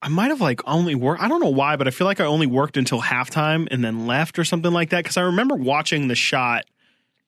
I 0.00 0.08
might 0.08 0.28
have 0.28 0.40
like 0.40 0.60
only 0.66 0.94
worked. 0.94 1.22
I 1.22 1.28
don't 1.28 1.40
know 1.40 1.48
why, 1.48 1.76
but 1.76 1.88
I 1.88 1.90
feel 1.90 2.06
like 2.06 2.20
I 2.20 2.24
only 2.24 2.46
worked 2.46 2.76
until 2.76 3.00
halftime 3.00 3.66
and 3.70 3.82
then 3.82 4.06
left 4.06 4.38
or 4.38 4.44
something 4.44 4.72
like 4.72 4.90
that. 4.90 5.02
Because 5.02 5.16
I 5.16 5.22
remember 5.22 5.56
watching 5.56 6.06
the 6.06 6.14
shot 6.14 6.66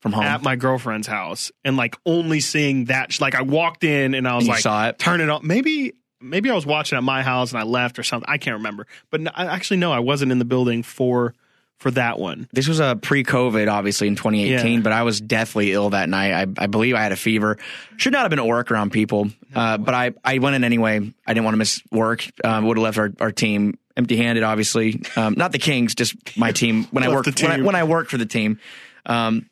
From 0.01 0.13
home. 0.13 0.23
at 0.25 0.43
my 0.43 0.55
girlfriend's 0.55 1.09
house 1.09 1.51
and 1.65 1.77
like 1.77 1.97
only 2.07 2.39
seeing 2.39 2.85
that. 2.87 3.21
Like 3.21 3.35
I 3.35 3.43
walked 3.43 3.83
in 3.83 4.15
and 4.15 4.29
I 4.29 4.37
was 4.37 4.45
you 4.45 4.51
like, 4.53 4.61
saw 4.61 4.89
it? 4.89 4.99
turn 5.01 5.21
it 5.21 5.29
on. 5.29 5.45
Maybe 5.45 5.95
maybe 6.21 6.49
I 6.51 6.55
was 6.55 6.65
watching 6.67 6.97
at 6.97 7.03
my 7.03 7.23
house 7.23 7.51
and 7.51 7.59
I 7.61 7.65
left 7.65 7.99
or 7.99 8.05
something. 8.05 8.29
I 8.31 8.39
can't 8.39 8.59
remember. 8.59 8.87
But 9.11 9.23
no, 9.23 9.31
I 9.35 9.47
actually 9.47 9.79
no, 9.79 9.91
I 9.91 10.01
wasn't 10.01 10.31
in 10.31 10.39
the 10.39 10.45
building 10.45 10.85
for 10.85 11.35
for 11.81 11.91
that 11.93 12.19
one. 12.19 12.47
this 12.53 12.69
was 12.69 12.79
a 12.79 12.95
pre-COVID, 12.95 13.71
obviously 13.71 14.07
in 14.07 14.15
2018, 14.15 14.73
Yeah. 14.75 14.81
but 14.81 14.93
I 14.93 15.03
was 15.03 15.21
deathly 15.21 15.73
ill 15.73 15.91
that 15.91 16.09
night. 16.09 16.33
I, 16.33 16.65
I 16.65 16.67
believe 16.67 16.95
I 16.95 17.03
had 17.03 17.13
a 17.13 17.17
fever. 17.17 17.57
Should 17.97 18.13
not 18.13 18.21
have 18.23 18.31
been 18.31 18.39
at 18.39 18.47
work 18.47 18.71
around 18.71 18.93
people, 18.93 19.31
uh, 19.55 19.79
but 19.79 19.95
I, 19.95 20.13
I 20.23 20.39
went 20.39 20.57
in 20.57 20.63
anyway. 20.63 20.97
I 21.27 21.33
didn't 21.35 21.45
want 21.45 21.55
to 21.55 21.59
miss 21.59 21.83
work. 21.91 22.25
Um, 22.45 22.67
would 22.67 22.77
have 22.77 22.85
left 22.85 22.99
our, 22.99 23.11
our 23.19 23.33
team 23.33 23.79
empty-handed, 23.97 24.45
obviously. 24.45 25.03
Um, 25.17 25.35
not 25.37 25.53
the 25.53 25.59
Kings, 25.59 25.95
just 25.95 26.15
my 26.37 26.53
team. 26.53 26.85
When 26.91 27.03
I 27.03 27.09
worked 27.09 27.35
the 27.35 27.47
when 27.47 27.61
I, 27.61 27.65
when 27.65 27.75
I 27.75 27.85
worked 27.85 28.11
for 28.11 28.19
the 28.19 28.27
team. 28.27 28.61
Um, 29.07 29.49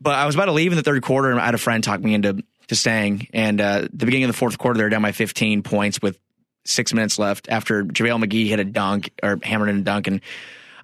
but 0.00 0.14
I 0.14 0.26
was 0.26 0.34
about 0.36 0.46
to 0.46 0.52
leave 0.52 0.72
in 0.72 0.76
the 0.76 0.82
third 0.82 1.02
quarter, 1.02 1.30
and 1.30 1.40
I 1.40 1.44
had 1.44 1.54
a 1.54 1.58
friend 1.58 1.82
talk 1.82 2.00
me 2.00 2.14
into 2.14 2.42
to 2.68 2.76
staying. 2.76 3.28
And 3.32 3.60
uh, 3.60 3.80
the 3.92 4.06
beginning 4.06 4.24
of 4.24 4.28
the 4.28 4.36
fourth 4.36 4.58
quarter, 4.58 4.78
they 4.78 4.84
were 4.84 4.90
down 4.90 5.02
by 5.02 5.12
15 5.12 5.62
points 5.64 6.00
with 6.00 6.18
six 6.64 6.94
minutes 6.94 7.18
left 7.18 7.48
after 7.48 7.82
JaVale 7.84 8.24
McGee 8.24 8.46
hit 8.46 8.60
a 8.60 8.64
dunk 8.64 9.10
or 9.22 9.38
hammered 9.42 9.68
in 9.70 9.78
a 9.78 9.82
dunk, 9.82 10.06
and 10.06 10.20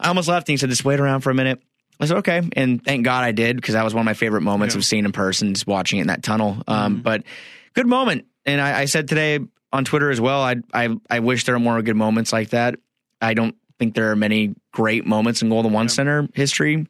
I 0.00 0.08
almost 0.08 0.28
left. 0.28 0.48
And 0.48 0.52
he 0.54 0.56
said, 0.56 0.70
"Just 0.70 0.84
wait 0.84 1.00
around 1.00 1.20
for 1.22 1.30
a 1.30 1.34
minute." 1.34 1.62
I 2.00 2.06
said, 2.06 2.18
"Okay," 2.18 2.40
and 2.54 2.84
thank 2.84 3.04
God 3.04 3.24
I 3.24 3.32
did 3.32 3.56
because 3.56 3.74
that 3.74 3.84
was 3.84 3.92
one 3.94 4.02
of 4.02 4.06
my 4.06 4.14
favorite 4.14 4.42
moments 4.42 4.74
Yeah. 4.74 4.78
of 4.80 4.84
seeing 4.84 5.04
in 5.04 5.12
person, 5.12 5.54
just 5.54 5.66
watching 5.66 5.98
it 5.98 6.02
in 6.02 6.06
that 6.08 6.22
tunnel. 6.22 6.62
Um, 6.68 7.02
But 7.02 7.24
good 7.74 7.86
moment, 7.86 8.26
and 8.46 8.60
I, 8.60 8.80
I 8.80 8.84
said 8.84 9.08
today 9.08 9.40
on 9.72 9.84
Twitter 9.84 10.10
as 10.10 10.20
well. 10.20 10.40
I 10.42 10.56
I 10.72 10.88
I 11.10 11.18
wish 11.20 11.44
there 11.44 11.54
were 11.54 11.60
more 11.60 11.80
good 11.82 11.96
moments 11.96 12.32
like 12.32 12.50
that. 12.50 12.76
I 13.20 13.34
don't 13.34 13.56
think 13.78 13.94
there 13.94 14.10
are 14.12 14.16
many 14.16 14.54
great 14.72 15.06
moments 15.06 15.42
in 15.42 15.48
Golden 15.48 15.72
One 15.72 15.88
Center 15.88 16.28
history. 16.34 16.86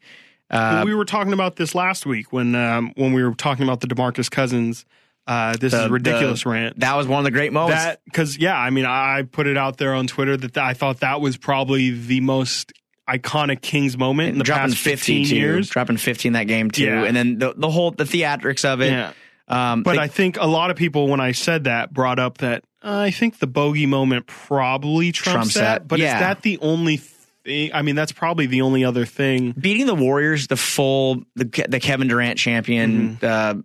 Uh, 0.51 0.81
we 0.85 0.95
were 0.95 1.05
talking 1.05 1.33
about 1.33 1.55
this 1.55 1.75
last 1.75 2.05
week 2.05 2.31
when 2.33 2.55
um, 2.55 2.91
when 2.95 3.13
we 3.13 3.23
were 3.23 3.33
talking 3.35 3.63
about 3.63 3.81
the 3.81 3.87
Demarcus 3.87 4.29
Cousins 4.29 4.85
Uh, 5.27 5.55
this 5.57 5.73
The- 5.73 5.83
is 5.85 5.89
ridiculous 5.91 6.41
the- 6.43 6.49
rant. 6.49 6.79
That 6.79 6.95
was 6.97 7.05
one 7.05 7.19
of 7.19 7.23
the 7.23 7.29
great 7.29 7.53
moments. 7.53 7.97
Because 8.05 8.39
yeah, 8.39 8.57
I 8.57 8.71
mean, 8.71 8.85
I 8.85 9.21
put 9.31 9.45
it 9.45 9.57
out 9.57 9.77
there 9.77 9.93
on 9.93 10.07
Twitter 10.07 10.35
that 10.37 10.57
I 10.57 10.73
thought 10.73 11.01
that 11.01 11.21
was 11.21 11.37
probably 11.37 11.91
the 11.91 12.19
most 12.21 12.73
iconic 13.09 13.61
Kings 13.61 13.97
moment 13.97 14.29
in 14.29 14.37
the 14.37 14.43
dropping 14.43 14.71
past 14.71 14.77
15 14.83 15.23
50 15.23 15.29
too, 15.29 15.35
years. 15.35 15.69
dropping 15.69 15.97
15 15.97 16.33
that 16.33 16.43
game 16.45 16.69
too, 16.71 16.85
Yeah. 16.85 17.03
and 17.05 17.15
then 17.15 17.37
the 17.39 17.53
the 17.55 17.69
whole 17.69 17.91
the 17.91 18.03
theatrics 18.05 18.63
of 18.65 18.81
it. 18.81 18.91
Yeah. 18.91 19.11
Um, 19.47 19.81
But 19.83 19.93
they- 19.93 19.99
I 20.03 20.07
think 20.07 20.37
a 20.39 20.45
lot 20.45 20.69
of 20.69 20.77
people, 20.77 21.07
when 21.07 21.19
I 21.19 21.31
said 21.31 21.63
that, 21.63 21.91
brought 21.93 22.19
up 22.19 22.37
that 22.39 22.63
uh, 22.83 22.97
I 22.99 23.11
think 23.11 23.39
the 23.39 23.47
Bogi 23.47 23.87
moment 23.87 24.27
probably 24.27 25.11
trumps, 25.11 25.33
Trumps 25.33 25.53
that. 25.55 25.61
that. 25.81 25.87
But 25.87 25.99
Yeah. 25.99 26.15
is 26.15 26.19
that 26.21 26.41
the 26.43 26.59
only 26.61 26.97
thing? 26.97 27.71
I 27.73 27.81
mean, 27.81 27.95
that's 27.95 28.11
probably 28.11 28.45
the 28.45 28.61
only 28.61 28.85
other 28.85 29.05
thing. 29.05 29.53
beating 29.59 29.85
the 29.87 29.95
Warriors, 29.95 30.47
the 30.47 30.55
full 30.55 31.23
the 31.35 31.45
the 31.67 31.79
Kevin 31.79 32.07
Durant 32.07 32.37
champion, 32.37 33.17
Mm-hmm. 33.21 33.25
uh, 33.59 33.61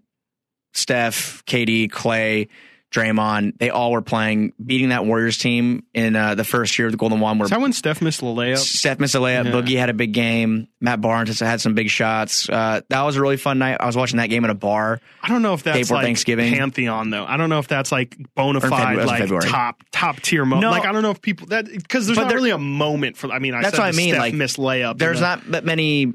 Steph, 0.72 1.44
KD, 1.46 1.88
Clay, 1.90 2.48
Draymond, 2.94 3.58
they 3.58 3.70
all 3.70 3.90
were 3.92 4.02
playing, 4.02 4.52
beating 4.64 4.90
that 4.90 5.04
Warriors 5.04 5.36
team 5.36 5.82
in 5.92 6.14
uh, 6.14 6.34
the 6.36 6.44
first 6.44 6.78
year 6.78 6.86
of 6.86 6.92
the 6.92 6.96
Golden 6.98 7.18
One. 7.20 7.38
Where 7.38 7.44
Is 7.46 7.50
that 7.50 7.60
when 7.60 7.72
Steph 7.72 8.00
missed 8.00 8.20
the 8.20 8.26
layup? 8.26 8.58
Steph 8.58 9.00
missed 9.00 9.14
a 9.14 9.18
layup, 9.18 9.46
Yeah. 9.46 9.50
Boogie 9.50 9.76
had 9.78 9.90
a 9.90 9.94
big 9.94 10.12
game, 10.12 10.68
Matt 10.80 11.00
Barnes 11.00 11.40
had 11.40 11.60
some 11.60 11.74
big 11.74 11.90
shots. 11.90 12.48
Uh, 12.48 12.82
that 12.88 13.02
was 13.02 13.16
a 13.16 13.20
really 13.20 13.36
fun 13.36 13.58
night. 13.58 13.78
I 13.80 13.86
was 13.86 13.96
watching 13.96 14.18
that 14.18 14.28
game 14.28 14.44
at 14.44 14.50
a 14.50 14.54
bar. 14.54 15.00
I 15.22 15.28
don't 15.28 15.42
know 15.42 15.54
if 15.54 15.62
that's 15.64 15.90
like 15.90 16.04
Thanksgiving. 16.04 16.54
pantheon 16.54 17.10
though. 17.10 17.24
I 17.24 17.36
don't 17.36 17.50
know 17.50 17.58
if 17.58 17.66
that's 17.68 17.90
like 17.90 18.16
bona 18.36 18.60
February- 18.60 18.96
fide 18.98 19.06
like 19.06 19.20
February. 19.22 19.48
top 19.48 19.82
top 19.90 20.20
tier 20.20 20.44
moment. 20.44 20.62
No. 20.62 20.70
Like 20.70 20.84
I 20.84 20.92
don't 20.92 21.02
know 21.02 21.10
if 21.10 21.20
people 21.20 21.48
that 21.48 21.66
because 21.66 22.06
there's 22.06 22.18
not 22.18 22.28
there- 22.28 22.36
really 22.36 22.50
a 22.50 22.58
moment 22.58 23.16
for. 23.16 23.30
I 23.32 23.38
mean, 23.40 23.54
I 23.54 23.62
That's 23.62 23.76
said 23.76 23.82
what 23.82 23.94
I 23.94 23.96
mean, 23.96 24.10
Steph 24.10 24.20
like, 24.20 24.34
missed 24.34 24.56
layup. 24.58 24.98
There's 24.98 25.20
not 25.20 25.50
that 25.52 25.64
many 25.64 26.12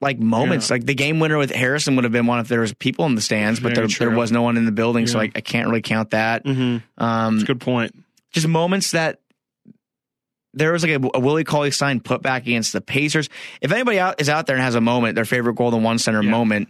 like 0.00 0.18
moments. 0.18 0.68
Yeah. 0.70 0.74
Like 0.74 0.86
the 0.86 0.94
game 0.94 1.20
winner 1.20 1.36
with 1.38 1.50
Harrison 1.50 1.94
would 1.96 2.04
have 2.04 2.12
been 2.12 2.26
one 2.26 2.40
if 2.40 2.48
there 2.48 2.60
was 2.60 2.72
people 2.74 3.04
in 3.06 3.14
the 3.14 3.20
stands, 3.20 3.60
but 3.60 3.74
there, 3.74 3.86
there 3.86 4.10
was 4.10 4.32
no 4.32 4.42
one 4.42 4.56
in 4.56 4.64
the 4.64 4.72
building, 4.72 5.06
so 5.06 5.18
I, 5.20 5.30
I 5.34 5.40
can't 5.40 5.68
really 5.68 5.82
count 5.82 6.10
that. 6.10 6.44
Mhm. 6.44 6.82
Um, 6.98 7.34
That's 7.36 7.42
a 7.44 7.46
good 7.46 7.60
point. 7.60 7.94
just 8.32 8.48
moments 8.48 8.92
that 8.92 9.20
there 10.54 10.72
was 10.72 10.82
like 10.84 10.92
a, 11.02 11.10
a 11.14 11.20
Willie 11.20 11.44
Cauley 11.44 11.70
Stein 11.70 12.00
put 12.00 12.22
back 12.22 12.42
against 12.42 12.72
the 12.72 12.80
Pacers. 12.80 13.28
If 13.60 13.70
anybody 13.72 13.98
out 14.00 14.20
is 14.20 14.28
out 14.28 14.46
there 14.46 14.56
and 14.56 14.62
has 14.64 14.74
a 14.74 14.80
moment, 14.80 15.14
their 15.14 15.24
favorite 15.24 15.54
Golden 15.54 15.82
One 15.82 15.98
Center 15.98 16.22
Yeah. 16.22 16.30
moment, 16.30 16.68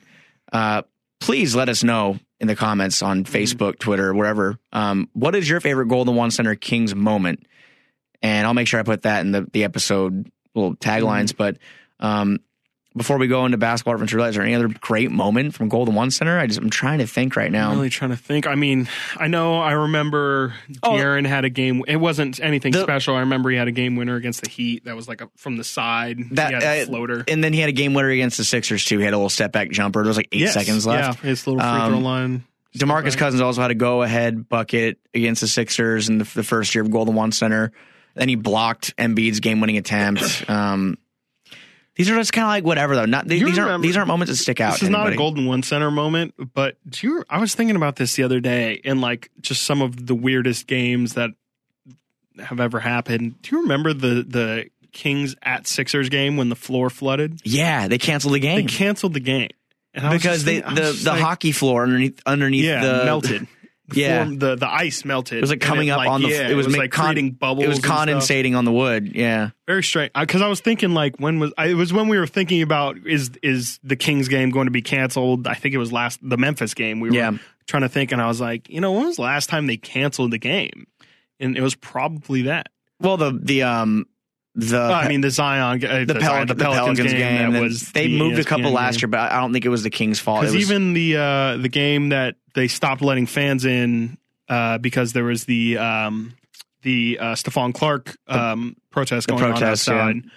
uh, 0.52 0.82
please 1.20 1.54
let 1.54 1.68
us 1.68 1.82
know 1.82 2.18
in 2.40 2.46
the 2.46 2.56
comments 2.56 3.02
on 3.02 3.24
Mm-hmm. 3.24 3.34
Facebook, 3.34 3.78
Twitter, 3.78 4.12
wherever. 4.12 4.58
Um, 4.72 5.08
what 5.12 5.34
is 5.34 5.48
your 5.48 5.60
favorite 5.60 5.86
Golden 5.88 6.14
One 6.14 6.30
Center 6.30 6.54
Kings 6.56 6.94
moment? 6.94 7.46
And 8.22 8.46
I'll 8.46 8.54
make 8.54 8.66
sure 8.68 8.80
I 8.80 8.82
put 8.82 9.02
that 9.02 9.20
in 9.20 9.32
the, 9.32 9.46
the 9.52 9.64
episode 9.64 10.30
little 10.54 10.74
taglines. 10.76 11.32
Mm-hmm. 11.32 11.36
But 11.38 11.58
um, 12.00 12.38
before 12.96 13.18
we 13.18 13.28
go 13.28 13.44
into 13.44 13.56
basketball 13.56 13.94
roulette, 13.94 14.30
is 14.30 14.34
there 14.36 14.44
any 14.44 14.54
other 14.54 14.68
great 14.68 15.10
moment 15.12 15.54
from 15.54 15.68
Golden 15.68 15.94
One 15.94 16.10
Center? 16.10 16.38
I 16.38 16.46
just 16.46 16.58
I'm 16.58 16.70
trying 16.70 16.98
to 16.98 17.06
think 17.06 17.36
right 17.36 17.50
now. 17.52 17.70
I'm 17.70 17.76
really 17.76 17.90
trying 17.90 18.10
to 18.10 18.16
think. 18.16 18.46
I 18.46 18.56
mean, 18.56 18.88
I 19.16 19.28
know 19.28 19.60
I 19.60 19.72
remember 19.72 20.54
Oh. 20.82 20.96
Had 20.96 21.44
a 21.44 21.50
game. 21.50 21.84
It 21.86 21.96
wasn't 21.96 22.40
anything 22.40 22.72
The- 22.72 22.82
special. 22.82 23.14
I 23.14 23.20
remember 23.20 23.50
he 23.50 23.56
had 23.56 23.68
a 23.68 23.72
game 23.72 23.94
winner 23.96 24.16
against 24.16 24.42
the 24.42 24.50
Heat. 24.50 24.84
That 24.86 24.96
was 24.96 25.06
like 25.08 25.20
a, 25.20 25.28
from 25.36 25.56
the 25.56 25.64
side. 25.64 26.18
That 26.32 26.48
he 26.48 26.54
had 26.54 26.62
a 26.62 26.82
uh, 26.82 26.86
floater. 26.86 27.24
and 27.28 27.42
then 27.44 27.52
he 27.52 27.60
had 27.60 27.68
a 27.68 27.72
game 27.72 27.94
winner 27.94 28.08
against 28.10 28.36
the 28.38 28.44
Sixers 28.44 28.84
too. 28.84 28.98
He 28.98 29.04
had 29.04 29.14
a 29.14 29.16
little 29.16 29.28
step 29.30 29.52
back 29.52 29.70
jumper. 29.70 30.02
There 30.02 30.08
was 30.08 30.16
like 30.16 30.28
eight 30.32 30.40
Yes. 30.40 30.54
seconds 30.54 30.86
left. 30.86 31.22
Yeah, 31.22 31.28
his 31.28 31.46
little 31.46 31.60
free 31.60 31.68
Um, 31.68 31.90
throw 31.92 31.98
line. 32.00 32.44
Demarcus. 32.76 33.16
Cousins 33.16 33.40
also 33.40 33.60
had 33.62 33.70
a 33.70 33.74
go 33.74 34.02
ahead 34.02 34.48
bucket 34.48 34.98
against 35.14 35.40
the 35.40 35.48
Sixers 35.48 36.08
in 36.08 36.18
the, 36.18 36.24
the 36.34 36.42
first 36.44 36.74
year 36.74 36.82
of 36.82 36.90
Golden 36.90 37.14
One 37.14 37.32
Center. 37.32 37.72
Then 38.14 38.28
he 38.28 38.34
blocked 38.36 38.96
Embiid's 38.96 39.40
game 39.40 39.60
winning 39.60 39.76
attempt. 39.76 40.48
Um, 40.48 40.96
these 42.00 42.08
are 42.08 42.16
just 42.16 42.32
kind 42.32 42.44
of 42.44 42.48
like 42.48 42.64
whatever 42.64 42.96
though. 42.96 43.04
Not 43.04 43.28
these, 43.28 43.58
aren't 43.58 43.82
these 43.82 43.94
aren't 43.94 44.08
moments 44.08 44.30
that 44.30 44.36
stick 44.36 44.58
out. 44.58 44.72
This 44.72 44.84
is 44.84 44.88
not 44.88 45.12
a. 45.12 45.16
Golden 45.16 45.44
One 45.44 45.62
Center 45.62 45.90
moment, 45.90 46.32
but 46.54 46.76
do 46.88 47.06
you? 47.06 47.24
I 47.28 47.38
was 47.38 47.54
thinking 47.54 47.76
about 47.76 47.96
this 47.96 48.16
the 48.16 48.22
other 48.22 48.40
day, 48.40 48.80
and 48.86 49.02
like 49.02 49.30
just 49.42 49.64
some 49.64 49.82
of 49.82 50.06
the 50.06 50.14
weirdest 50.14 50.66
games 50.66 51.12
that 51.12 51.32
have 52.38 52.58
ever 52.58 52.80
happened. 52.80 53.42
Do 53.42 53.54
you 53.54 53.62
remember 53.62 53.92
the 53.92 54.24
the 54.26 54.70
Kings 54.92 55.36
at 55.42 55.66
Sixers 55.66 56.08
game 56.08 56.38
when 56.38 56.48
the 56.48 56.56
floor 56.56 56.88
flooded? 56.88 57.42
Yeah, 57.44 57.86
they 57.86 57.98
canceled 57.98 58.32
the 58.32 58.38
game. 58.40 58.66
They 58.66 58.72
canceled 58.72 59.12
the 59.12 59.20
game 59.20 59.50
because 59.92 60.22
just 60.22 60.44
they 60.46 60.60
thinking- 60.62 60.74
the 60.76 60.92
the 60.92 61.10
like, 61.10 61.20
hockey 61.20 61.52
floor 61.52 61.82
underneath 61.82 62.18
underneath 62.24 62.64
yeah 62.64 62.80
the 62.80 63.04
melted. 63.04 63.46
Yeah. 63.94 64.24
the 64.24 64.56
the 64.56 64.68
ice 64.68 65.04
melted. 65.04 65.38
It 65.38 65.40
was 65.40 65.50
like 65.50 65.60
coming 65.60 65.90
up 65.90 65.98
like, 65.98 66.08
on 66.08 66.22
the. 66.22 66.28
yeah, 66.28 66.48
it 66.48 66.54
was, 66.54 66.68
make 66.68 66.76
like 66.78 66.90
con- 66.92 67.06
creating 67.06 67.32
bubbles. 67.32 67.64
It 67.64 67.68
was 67.68 67.80
condensating 67.80 68.56
on 68.56 68.64
the 68.64 68.72
wood. 68.72 69.14
Yeah. 69.14 69.50
Very 69.66 69.82
strange. 69.82 70.12
Because 70.18 70.42
I 70.42 70.48
was 70.48 70.60
thinking, 70.60 70.94
like, 70.94 71.16
when 71.18 71.38
was 71.38 71.52
I, 71.56 71.66
it 71.68 71.74
was 71.74 71.92
when 71.92 72.08
we 72.08 72.18
were 72.18 72.26
thinking 72.26 72.62
about 72.62 72.96
is 73.06 73.30
is 73.42 73.78
the 73.82 73.96
Kings 73.96 74.28
game 74.28 74.50
going 74.50 74.66
to 74.66 74.70
be 74.72 74.82
canceled? 74.82 75.46
I 75.46 75.54
think 75.54 75.74
it 75.74 75.78
was 75.78 75.92
last 75.92 76.18
the 76.22 76.36
Memphis 76.36 76.74
game. 76.74 77.00
We 77.00 77.10
were 77.10 77.16
Yeah. 77.16 77.32
trying 77.66 77.82
to 77.82 77.88
think, 77.88 78.12
and 78.12 78.20
I 78.20 78.26
was 78.26 78.40
like, 78.40 78.68
you 78.68 78.80
know, 78.80 78.92
when 78.92 79.06
was 79.06 79.16
the 79.16 79.22
last 79.22 79.48
time 79.48 79.66
they 79.66 79.76
canceled 79.76 80.32
the 80.32 80.38
game? 80.38 80.86
And 81.38 81.56
it 81.56 81.62
was 81.62 81.74
probably 81.74 82.42
that. 82.42 82.68
Well, 83.00 83.16
the 83.16 83.38
the 83.42 83.62
um 83.62 84.06
the 84.60 84.80
Oh, 84.80 84.92
I 84.92 85.08
mean, 85.08 85.20
the 85.20 85.30
Zion, 85.30 85.84
uh, 85.84 86.04
the, 86.06 86.14
Pel- 86.14 86.46
the 86.46 86.54
Pelicans, 86.54 87.12
game. 87.12 87.52
that 87.52 87.62
was 87.62 87.92
they 87.92 88.06
the 88.06 88.18
moved 88.18 88.38
a 88.38 88.42
ESPN 88.42 88.46
couple 88.46 88.70
last 88.70 89.02
year, 89.02 89.08
but 89.08 89.20
I 89.20 89.40
don't 89.40 89.52
think 89.52 89.64
it 89.64 89.68
was 89.68 89.82
the 89.82 89.90
Kings' 89.90 90.18
fault. 90.18 90.40
Because 90.40 90.56
even 90.56 90.92
the 90.92 91.16
uh, 91.16 91.56
the 91.56 91.68
game 91.68 92.10
that 92.10 92.36
they 92.54 92.68
stopped 92.68 93.02
letting 93.02 93.26
fans 93.26 93.64
in 93.64 94.18
uh, 94.48 94.78
because 94.78 95.12
there 95.12 95.24
was 95.24 95.44
the 95.44 95.78
um, 95.78 96.34
the 96.82 97.18
uh, 97.20 97.24
Stephon 97.34 97.74
Clark 97.74 98.16
um, 98.26 98.76
protest 98.90 99.28
going 99.28 99.40
protest, 99.40 99.88
on 99.88 99.98
outside. 99.98 100.30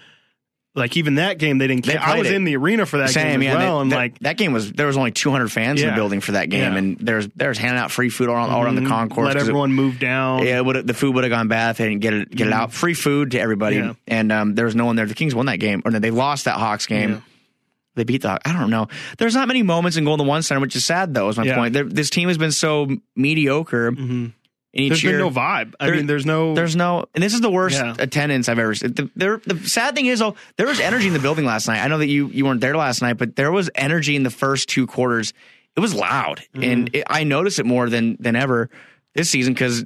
Like 0.75 0.97
even 0.97 1.15
that 1.15 1.37
game, 1.37 1.59
they 1.59 1.67
didn't. 1.67 1.85
They 1.85 1.95
I 1.95 2.17
was 2.17 2.27
it. 2.27 2.33
in 2.33 2.45
the 2.45 2.55
arena 2.57 2.87
for 2.87 2.97
that 2.97 3.11
same, 3.11 3.41
game 3.41 3.49
as 3.49 3.53
yeah. 3.53 3.57
well, 3.59 3.77
they- 3.77 3.81
and 3.83 3.91
that, 3.91 3.95
like 3.95 4.19
that 4.19 4.37
game 4.37 4.53
was 4.53 4.71
there 4.71 4.87
was 4.87 4.97
only 4.97 5.11
200 5.11 5.49
fans 5.51 5.79
in 5.81 5.87
the 5.87 5.93
building 5.93 6.19
for 6.19 6.31
that 6.31 6.49
game, 6.49 6.71
Yeah. 6.73 6.77
and 6.79 6.97
there's 6.99 7.27
there's 7.35 7.59
handing 7.59 7.79
out 7.79 7.91
free 7.91 8.09
food 8.09 8.27
all, 8.27 8.49
all 8.49 8.63
around 8.63 8.73
the 8.75 8.81
mhm, 8.81 8.87
concourse. 8.87 9.27
let 9.27 9.33
'cause 9.35 9.43
it- 9.43 9.49
everyone 9.51 9.71
move 9.73 9.99
down. 9.99 10.43
yeah, 10.47 10.63
the 10.63 10.95
food 10.95 11.13
would 11.13 11.23
have 11.25 11.29
gone 11.31 11.47
bad 11.47 11.71
if 11.71 11.77
they 11.77 11.87
didn't 11.89 12.01
get 12.01 12.13
it 12.15 12.31
get 12.31 12.47
it 12.47 12.51
Mhm. 12.51 12.55
out. 12.55 12.73
Free 12.73 12.95
food 12.95 13.31
to 13.31 13.39
everybody, 13.39 13.75
Yeah. 13.75 13.93
and 14.07 14.31
um, 14.31 14.55
there 14.55 14.65
was 14.65 14.75
no 14.75 14.85
one 14.85 14.95
there. 14.95 15.05
The 15.05 15.13
Kings 15.13 15.35
won 15.35 15.45
that 15.45 15.57
game, 15.59 15.83
or 15.85 15.91
no, 15.91 15.99
they 15.99 16.09
lost 16.09 16.45
that 16.45 16.57
Hawks 16.57 16.87
game. 16.87 17.09
Yeah. 17.11 17.17
They 17.95 18.03
beat 18.05 18.23
the. 18.23 18.39
I 18.43 18.53
don't 18.59 18.71
know. 18.71 18.87
There's 19.19 19.35
not 19.35 19.47
many 19.47 19.61
moments 19.61 19.95
in 19.97 20.05
Golden 20.05 20.25
One 20.25 20.41
Center, 20.41 20.59
which 20.59 20.75
is 20.75 20.83
sad 20.83 21.13
though. 21.13 21.29
Is 21.29 21.37
my 21.37 21.43
Yeah. 21.43 21.55
point. 21.55 21.73
There, 21.75 21.83
this 21.83 22.09
team 22.09 22.29
has 22.29 22.39
been 22.39 22.51
so 22.51 22.87
mediocre 23.15 23.91
Mhm. 23.91 24.31
In 24.73 24.83
each 24.85 25.03
There's 25.03 25.19
no 25.19 25.29
vibe. 25.29 25.73
I 25.79 25.85
There- 25.85 25.95
mean, 25.95 26.07
there's 26.07 26.25
no. 26.25 26.55
There's 26.55 26.75
no, 26.75 27.05
and 27.13 27.23
this 27.23 27.33
is 27.33 27.41
the 27.41 27.51
worst 27.51 27.75
Yeah. 27.79 27.93
attendance 27.99 28.49
I've 28.49 28.57
ever 28.59 28.73
seen. 28.73 28.93
The, 28.93 29.09
there, 29.15 29.39
the 29.45 29.57
sad 29.69 29.93
thing 29.95 30.07
is, 30.07 30.19
though, 30.19 30.35
there 30.57 30.65
was 30.67 30.79
energy 30.79 31.07
in 31.07 31.13
the 31.13 31.19
building 31.19 31.45
last 31.45 31.67
night. 31.67 31.83
I 31.83 31.87
know 31.87 31.99
that 31.99 32.07
you 32.07 32.27
you 32.33 32.43
weren't 32.45 32.59
there 32.61 32.75
last 32.75 33.01
night, 33.01 33.13
but 33.17 33.35
there 33.35 33.51
was 33.51 33.69
energy 33.75 34.15
in 34.15 34.23
the 34.23 34.29
first 34.31 34.67
two 34.69 34.87
quarters. 34.87 35.31
It 35.75 35.79
was 35.79 35.93
loud, 35.93 36.41
Mm-hmm. 36.55 36.63
and 36.63 36.89
it, 36.95 37.03
I 37.07 37.23
notice 37.23 37.59
it 37.59 37.65
more 37.65 37.89
than 37.89 38.17
than 38.19 38.35
ever 38.35 38.69
this 39.15 39.29
season 39.29 39.53
because 39.53 39.85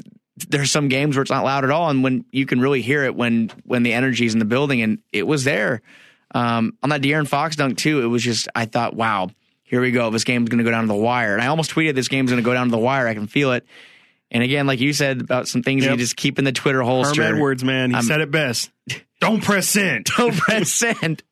there's 0.50 0.70
some 0.72 0.88
games 0.88 1.16
where 1.16 1.22
it's 1.22 1.32
not 1.32 1.44
loud 1.44 1.64
at 1.66 1.72
all, 1.72 1.90
and 1.90 2.04
when 2.04 2.24
you 2.32 2.46
can 2.46 2.62
really 2.62 2.82
hear 2.82 3.04
it 3.04 3.16
when 3.16 3.52
when 3.66 3.84
the 3.84 3.92
energy 3.94 4.26
is 4.26 4.34
in 4.34 4.40
the 4.40 4.46
building, 4.46 4.82
and 4.82 5.00
it 5.12 5.28
was 5.28 5.44
there. 5.44 5.82
Um, 6.36 6.74
on 6.84 6.90
that 6.90 7.02
De'Aaron 7.02 7.28
Fox 7.28 7.56
dunk 7.56 7.78
too, 7.78 8.02
it 8.04 8.08
was 8.08 8.22
just 8.24 8.48
I 8.56 8.66
thought, 8.66 8.94
wow, 8.96 9.30
here 9.64 9.82
we 9.82 9.92
go. 9.92 10.10
This 10.12 10.24
game's 10.26 10.50
going 10.50 10.60
to 10.60 10.64
go 10.64 10.72
down 10.72 10.84
to 10.84 10.88
the 10.88 10.94
wire, 10.96 11.34
and 11.34 11.42
I 11.42 11.48
almost 11.48 11.72
tweeted 11.72 11.96
this 11.96 12.08
game's 12.10 12.30
going 12.32 12.42
to 12.44 12.46
go 12.46 12.54
down 12.54 12.68
to 12.68 12.72
the 12.72 12.78
wire. 12.78 13.08
I 13.08 13.14
can 13.14 13.28
feel 13.28 13.52
it. 13.54 13.66
And 14.32 14.44
again, 14.44 14.68
like 14.68 14.80
you 14.80 14.92
said 14.94 15.22
about 15.22 15.48
some 15.48 15.64
things 15.64 15.84
Yep. 15.84 15.92
you 15.92 15.98
just 15.98 16.16
keep 16.18 16.38
in 16.40 16.46
the 16.46 16.52
Twitter 16.52 16.82
holster. 16.82 17.24
Herm 17.24 17.36
Edwards, 17.36 17.64
man, 17.64 17.92
he 17.92 17.96
I'm- 17.96 18.04
said 18.06 18.22
it 18.22 18.30
best. 18.32 18.70
Don't 19.20 19.42
press 19.42 19.68
send. 19.70 20.06
Don't 20.18 20.36
press 20.36 20.70
send. 20.72 21.24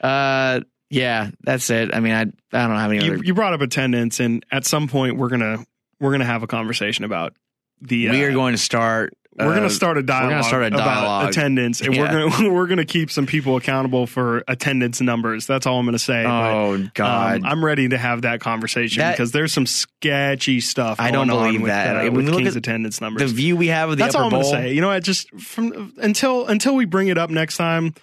Uh, 0.00 0.60
yeah, 0.90 1.30
that's 1.42 1.70
it. 1.70 1.94
I 1.94 2.00
mean, 2.00 2.12
I 2.12 2.20
I 2.20 2.66
don't 2.66 2.76
have 2.76 2.90
any 2.92 3.04
you, 3.04 3.14
other. 3.14 3.24
you 3.24 3.34
brought 3.34 3.54
up 3.54 3.62
attendance, 3.62 4.20
and 4.20 4.44
at 4.52 4.66
some 4.66 4.88
point 4.88 5.16
we're 5.16 5.28
gonna 5.30 5.64
we're 6.00 6.12
gonna 6.12 6.24
have 6.26 6.42
a 6.42 6.46
conversation 6.46 7.04
about 7.04 7.34
the. 7.80 8.10
we 8.10 8.24
uh, 8.24 8.28
are 8.28 8.32
going 8.32 8.52
to 8.52 8.58
start. 8.58 9.14
We're 9.38 9.46
uh, 9.46 9.56
going 9.56 9.62
to 9.68 9.70
start 9.74 9.96
a 9.96 10.02
dialogue, 10.02 10.44
start 10.44 10.62
a 10.64 10.66
about 10.66 11.30
attendance, 11.30 11.80
and 11.80 11.94
Yeah. 11.94 12.02
we're 12.12 12.28
going 12.28 12.42
to 12.42 12.52
we're 12.52 12.66
going 12.66 12.78
to 12.78 12.84
keep 12.84 13.10
some 13.10 13.24
people 13.24 13.56
accountable 13.56 14.06
for 14.06 14.44
attendance 14.46 15.00
numbers. 15.00 15.46
That's 15.46 15.66
all 15.66 15.78
I'm 15.78 15.86
going 15.86 15.94
to 15.94 15.98
say. 15.98 16.24
Oh 16.26 16.76
But, 16.78 16.94
God, 16.94 17.36
um, 17.40 17.46
I'm 17.46 17.64
ready 17.64 17.88
to 17.88 17.96
have 17.98 18.22
that 18.22 18.40
conversation 18.40 19.00
That- 19.00 19.12
because 19.12 19.32
there's 19.32 19.52
some 19.52 19.64
sketchy 19.64 20.60
stuff. 20.60 21.00
I 21.00 21.10
don't 21.10 21.30
on 21.30 21.44
believe 21.44 21.62
with, 21.62 21.70
that. 21.70 21.96
Uh, 21.96 22.00
When 22.04 22.14
with 22.14 22.24
we 22.26 22.30
look 22.30 22.40
Kings 22.42 22.56
at 22.56 22.58
attendance 22.58 23.00
numbers, 23.00 23.30
the 23.30 23.34
view 23.36 23.56
we 23.56 23.68
have 23.68 23.88
of 23.90 23.96
the 23.96 24.04
That's 24.04 24.14
all 24.14 24.24
I'm 24.24 24.30
bowl. 24.30 24.42
to 24.42 24.48
say. 24.48 24.74
You 24.74 24.80
know, 24.82 24.88
what? 24.88 25.02
just 25.02 25.30
from 25.40 25.94
until 25.96 26.46
until 26.46 26.74
we 26.74 26.84
bring 26.84 27.08
it 27.08 27.16
up 27.16 27.30
next 27.30 27.56
time, 27.56 27.94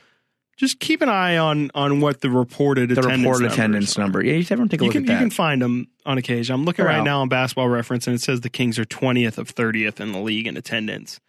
just 0.60 0.80
keep 0.80 1.02
an 1.02 1.08
eye 1.10 1.38
on 1.38 1.72
on 1.74 2.02
what 2.02 2.20
the 2.20 2.30
reported 2.30 2.90
The 2.90 3.00
attendance 3.00 3.20
reported 3.20 3.42
numbers 3.44 3.54
attendance 3.54 3.98
are. 3.98 4.02
number. 4.02 4.24
Yeah, 4.24 4.34
you 4.34 4.42
everyone 4.42 4.68
take 4.68 4.82
a 4.82 4.84
You 4.84 4.90
look 4.90 4.94
can 4.94 5.10
at 5.10 5.14
you 5.14 5.20
can 5.20 5.30
find 5.32 5.62
them 5.62 5.88
on 6.06 6.18
occasion. 6.18 6.54
I'm 6.54 6.66
looking 6.66 6.84
They're 6.86 6.94
right 6.94 7.04
now 7.04 7.22
on 7.22 7.30
Basketball 7.30 7.70
Reference, 7.70 8.08
and 8.08 8.16
it 8.16 8.22
says 8.22 8.42
the 8.42 8.50
Kings 8.50 8.78
are 8.78 8.86
20th 8.86 9.38
of 9.38 9.56
30th 9.56 10.00
in 10.02 10.12
the 10.12 10.20
league 10.20 10.48
in 10.48 10.58
attendance. 10.58 11.20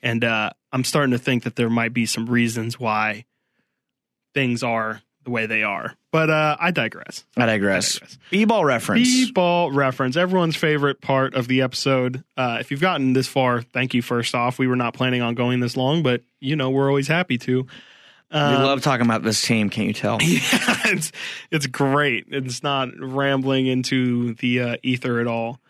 And 0.00 0.22
uh, 0.22 0.50
I'm 0.72 0.84
starting 0.84 1.10
to 1.10 1.18
think 1.18 1.42
that 1.42 1.56
there 1.56 1.68
might 1.68 1.92
be 1.92 2.06
some 2.06 2.26
reasons 2.26 2.78
why 2.78 3.24
things 4.32 4.62
are 4.62 5.02
the 5.24 5.30
way 5.30 5.46
they 5.46 5.64
are. 5.64 5.96
But 6.12 6.30
uh, 6.30 6.56
I 6.60 6.70
digress. 6.70 7.24
I 7.36 7.46
digress. 7.46 7.96
I 7.96 7.98
digress. 7.98 8.18
B-ball 8.30 8.64
reference. 8.64 9.02
B-ball 9.08 9.72
reference, 9.72 10.16
everyone's 10.16 10.54
favorite 10.56 11.00
part 11.00 11.34
of 11.34 11.48
the 11.48 11.62
episode. 11.62 12.22
Uh, 12.36 12.58
if 12.60 12.70
you've 12.70 12.80
gotten 12.80 13.12
this 13.12 13.26
far, 13.26 13.60
thank 13.60 13.92
you. 13.92 14.02
First 14.02 14.36
off, 14.36 14.58
we 14.58 14.68
were 14.68 14.76
not 14.76 14.94
planning 14.94 15.20
on 15.20 15.34
going 15.34 15.58
this 15.58 15.76
long, 15.76 16.04
but 16.04 16.22
you 16.38 16.54
know 16.54 16.70
we're 16.70 16.88
always 16.88 17.08
happy 17.08 17.38
to. 17.38 17.66
We 18.32 18.38
Um, 18.38 18.62
love 18.62 18.82
talking 18.82 19.06
about 19.06 19.22
this 19.22 19.40
team. 19.42 19.70
Can't 19.70 19.86
you 19.88 19.94
tell? 19.94 20.18
yeah, 20.22 20.40
it's 20.86 21.12
it's 21.50 21.66
great. 21.66 22.26
It's 22.28 22.62
not 22.62 22.88
rambling 22.98 23.66
into 23.66 24.34
the 24.34 24.60
uh, 24.60 24.76
ether 24.82 25.20
at 25.20 25.26
all. 25.26 25.60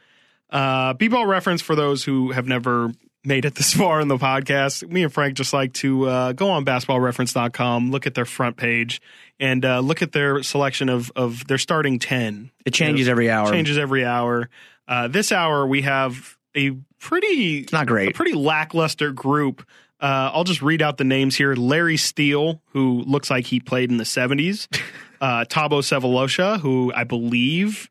Uh, 0.51 0.95
B-ball 0.95 1.27
reference 1.27 1.61
for 1.63 1.75
those 1.77 2.03
who 2.05 2.33
have 2.33 2.47
never 2.47 2.91
made 3.25 3.45
it 3.45 3.55
this 3.55 3.75
far 3.81 4.01
in 4.01 4.09
the 4.09 4.17
podcast. 4.17 4.89
Me 4.89 5.03
and 5.03 5.13
Frank 5.13 5.37
just 5.37 5.53
like 5.53 5.73
to 5.75 6.09
uh, 6.09 6.33
go 6.33 6.51
on 6.51 6.65
basketballreference.com, 6.65 7.91
look 7.91 8.07
at 8.07 8.15
their 8.15 8.25
front 8.25 8.57
page, 8.57 9.01
and 9.39 9.65
uh, 9.65 9.81
look 9.81 10.03
at 10.03 10.13
their 10.13 10.43
selection 10.43 10.89
of 10.89 11.13
of 11.17 11.47
their 11.47 11.59
starting 11.59 11.99
ten. 11.99 12.51
It 12.65 12.73
changes 12.73 13.09
every 13.09 13.31
hour. 13.31 13.51
Changes 13.51 13.79
every 13.79 14.05
hour. 14.05 14.49
Uh, 14.87 15.09
this 15.09 15.33
hour 15.33 15.67
we 15.67 15.83
have 15.83 16.37
a 16.57 16.71
pretty 16.99 17.59
It's 17.59 17.73
not 17.73 17.87
great. 17.87 18.11
a 18.11 18.15
pretty 18.15 18.33
lackluster 18.35 19.13
group. 19.13 19.67
Uh, 20.01 20.31
I'll 20.33 20.45
just 20.45 20.63
read 20.63 20.81
out 20.83 20.97
the 20.97 21.05
names 21.05 21.35
here. 21.37 21.55
Larry 21.55 21.97
Steele, 21.97 22.63
who 22.73 23.03
looks 23.07 23.31
like 23.31 23.47
he 23.47 23.59
played 23.61 23.91
in 23.91 23.97
the 23.99 24.05
70s. 24.05 24.69
Uh, 25.21 25.45
Thabo 25.45 25.81
Sefolosha, 25.83 26.61
who 26.61 26.93
I 26.95 27.03
believe 27.03 27.91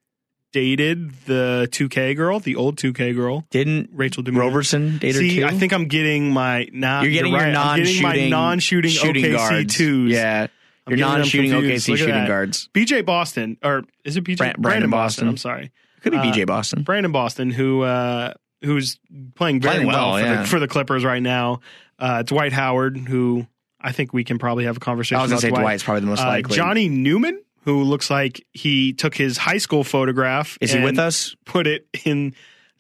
dated 0.54 1.12
the 1.26 1.68
2K 1.72 2.16
girl, 2.16 2.40
the 2.40 2.56
old 2.56 2.78
2K 2.78 3.14
girl, 3.14 3.46
Didn't 3.52 3.90
Rachel 3.92 4.24
DeMita. 4.24 4.40
Roberson 4.40 4.98
date 4.98 5.14
her 5.16 5.20
See, 5.20 5.36
too? 5.42 5.46
I 5.46 5.52
think 5.52 5.74
I'm 5.74 5.90
getting 5.90 6.32
my 6.32 6.70
not. 6.72 7.04
you're 7.04 7.12
getting 7.12 7.34
right. 7.34 7.50
your 7.52 7.58
I'm 7.58 7.80
getting 7.84 8.02
my 8.02 8.30
non-shooting, 8.30 8.94
non-shooting 8.94 9.24
OKC 9.34 9.34
guards. 9.36 9.76
twos. 9.76 10.12
Yeah, 10.14 10.48
I'm 10.86 10.92
your 10.98 11.06
non-shooting. 11.06 11.52
OKC 11.52 11.90
Look 11.90 11.98
shooting 12.00 12.26
guards. 12.28 12.70
BJ 12.74 13.06
Boston, 13.06 13.58
or 13.62 13.84
is 14.06 14.16
it 14.16 14.24
BJ? 14.24 14.38
Bran- 14.38 14.56
Brandon 14.58 14.90
Boston. 14.90 15.28
I'm 15.28 15.36
sorry. 15.36 15.72
Could 16.02 16.14
be 16.14 16.20
Uh, 16.20 16.24
BJ 16.24 16.48
Boston. 16.48 16.84
Brandon 16.84 17.12
Boston, 17.12 17.52
who 17.52 17.82
uh, 17.82 18.34
who's 18.64 19.00
playing 19.36 19.60
very 19.60 19.76
Playing 19.76 19.88
well, 19.88 20.14
well, 20.14 20.18
for, 20.18 20.26
yeah. 20.26 20.42
the, 20.44 20.48
for 20.48 20.60
the 20.62 20.68
Clippers 20.70 21.04
right 21.04 21.22
now. 21.22 21.60
Uh, 22.00 22.24
Dwight 22.24 22.54
Howard, 22.54 22.98
who 22.98 23.48
I 23.82 23.92
think 23.92 24.14
we 24.14 24.24
can 24.24 24.38
probably 24.40 24.66
have 24.66 24.78
a 24.78 24.80
conversation. 24.80 25.18
I 25.18 25.22
was 25.24 25.32
gonna 25.32 25.42
say 25.42 25.50
Dwight. 25.50 25.62
Dwight's 25.62 25.84
probably 25.84 26.02
the 26.02 26.08
most 26.08 26.22
Uh, 26.22 26.28
likely. 26.28 26.56
Johnny 26.56 26.90
Newman, 26.90 27.42
who 27.64 27.84
looks 27.84 28.10
like 28.10 28.46
he 28.54 28.94
took 28.94 29.16
his 29.16 29.38
high 29.38 29.58
school 29.58 29.84
photograph. 29.84 30.58
is 30.62 30.72
he 30.72 30.80
with 30.84 31.00
us? 31.00 31.36
Put 31.46 31.68
it 31.68 31.88
in 32.06 32.34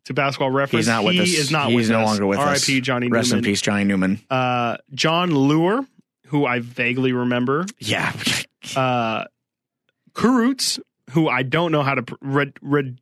to 0.05 0.13
basketball 0.13 0.51
reference. 0.51 0.85
He's 0.85 0.87
not 0.93 1.03
with 1.03 1.19
us. 1.19 1.27
he 1.27 1.33
us. 1.33 1.39
is 1.39 1.51
not 1.51 1.67
He's 1.69 1.75
with 1.75 1.89
no 1.89 1.99
us. 2.01 2.05
longer 2.07 2.25
with 2.27 2.39
us. 2.39 2.45
R.I.P. 2.69 2.81
Johnny 2.81 3.07
Rest 3.09 3.29
Newman. 3.31 3.43
in 3.45 3.51
peace, 3.51 3.61
Johnny 3.61 3.83
Newman. 3.83 4.19
Uh, 4.29 4.77
John 4.93 5.31
Lure, 5.35 5.85
who 6.27 6.45
I 6.45 6.59
vaguely 6.59 7.11
remember. 7.11 7.65
Yeah, 7.79 8.13
Uh, 8.75 9.25
Kurucs, 10.13 10.79
who 11.11 11.27
I 11.27 11.43
don't 11.43 11.71
know 11.71 11.83
how 11.83 11.95
to 11.95 12.03
pr- 12.03 12.15
Red 12.21 12.53
Red 12.61 12.99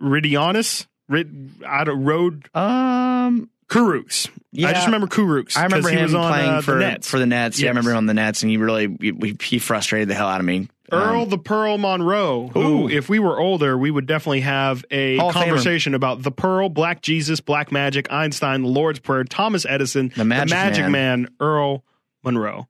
Ridianus. 0.00 0.86
Rid 1.08 1.50
out 1.66 1.88
of 1.88 1.98
road 1.98 2.48
um, 2.54 3.50
Kurucs. 3.68 4.28
yeah. 4.52 4.68
I 4.68 4.72
just 4.72 4.86
remember 4.86 5.06
Kurucs. 5.06 5.56
I 5.56 5.64
remember 5.64 5.88
he 5.88 5.96
him 5.96 6.02
was 6.04 6.14
on, 6.14 6.32
playing 6.32 6.50
uh, 6.50 6.60
for 6.60 6.72
the 6.72 6.80
Nets. 6.80 7.08
for 7.08 7.18
the 7.18 7.26
Nets. 7.26 7.58
Yeah, 7.60 7.68
I 7.68 7.70
remember 7.70 7.90
him 7.90 7.96
on 7.98 8.06
the 8.06 8.14
Nets, 8.14 8.42
and 8.42 8.50
he 8.50 8.56
really 8.56 8.96
he, 9.00 9.36
he 9.42 9.58
frustrated 9.58 10.08
the 10.08 10.14
hell 10.14 10.28
out 10.28 10.40
of 10.40 10.46
me. 10.46 10.68
Earl 10.92 11.22
Um, 11.22 11.28
the 11.30 11.38
Pearl 11.38 11.78
Monroe, 11.78 12.48
who, 12.48 12.60
Ooh. 12.84 12.88
if 12.88 13.08
we 13.08 13.18
were 13.18 13.38
older, 13.40 13.76
we 13.76 13.90
would 13.90 14.06
definitely 14.06 14.40
have 14.40 14.84
a 14.90 15.16
Hall 15.16 15.32
conversation 15.32 15.94
about 15.94 16.22
the 16.22 16.30
Pearl, 16.30 16.68
Black 16.68 17.00
Jesus, 17.00 17.40
Black 17.40 17.72
Magic, 17.72 18.12
Einstein, 18.12 18.62
the 18.62 18.68
Lord's 18.68 18.98
Prayer, 18.98 19.24
Thomas 19.24 19.64
Edison, 19.66 20.12
The 20.14 20.26
Magic 20.26 20.84
Man. 20.84 20.92
Man. 20.92 21.28
Earl 21.40 21.84
Monroe, 22.22 22.68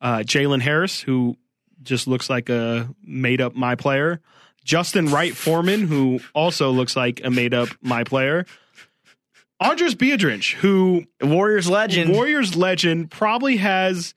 uh, 0.00 0.18
Jalen 0.18 0.60
Harris, 0.62 1.00
who 1.00 1.36
just 1.82 2.06
looks 2.06 2.30
like 2.30 2.48
a 2.48 2.88
made 3.04 3.40
up 3.40 3.56
my 3.56 3.74
player, 3.74 4.20
Justin 4.64 5.08
Wright 5.10 5.34
Foreman, 5.36 5.86
who 5.88 6.20
also 6.34 6.70
looks 6.70 6.96
like 6.96 7.20
a 7.24 7.30
made 7.30 7.52
up 7.52 7.68
my 7.82 8.04
player, 8.04 8.46
Andris 9.62 9.94
Biedrins, 9.94 10.52
who 10.52 11.04
Warriors 11.22 11.68
legend. 11.68 12.12
Warriors 12.12 12.56
legend 12.56 13.10
probably 13.10 13.56
has 13.56 14.14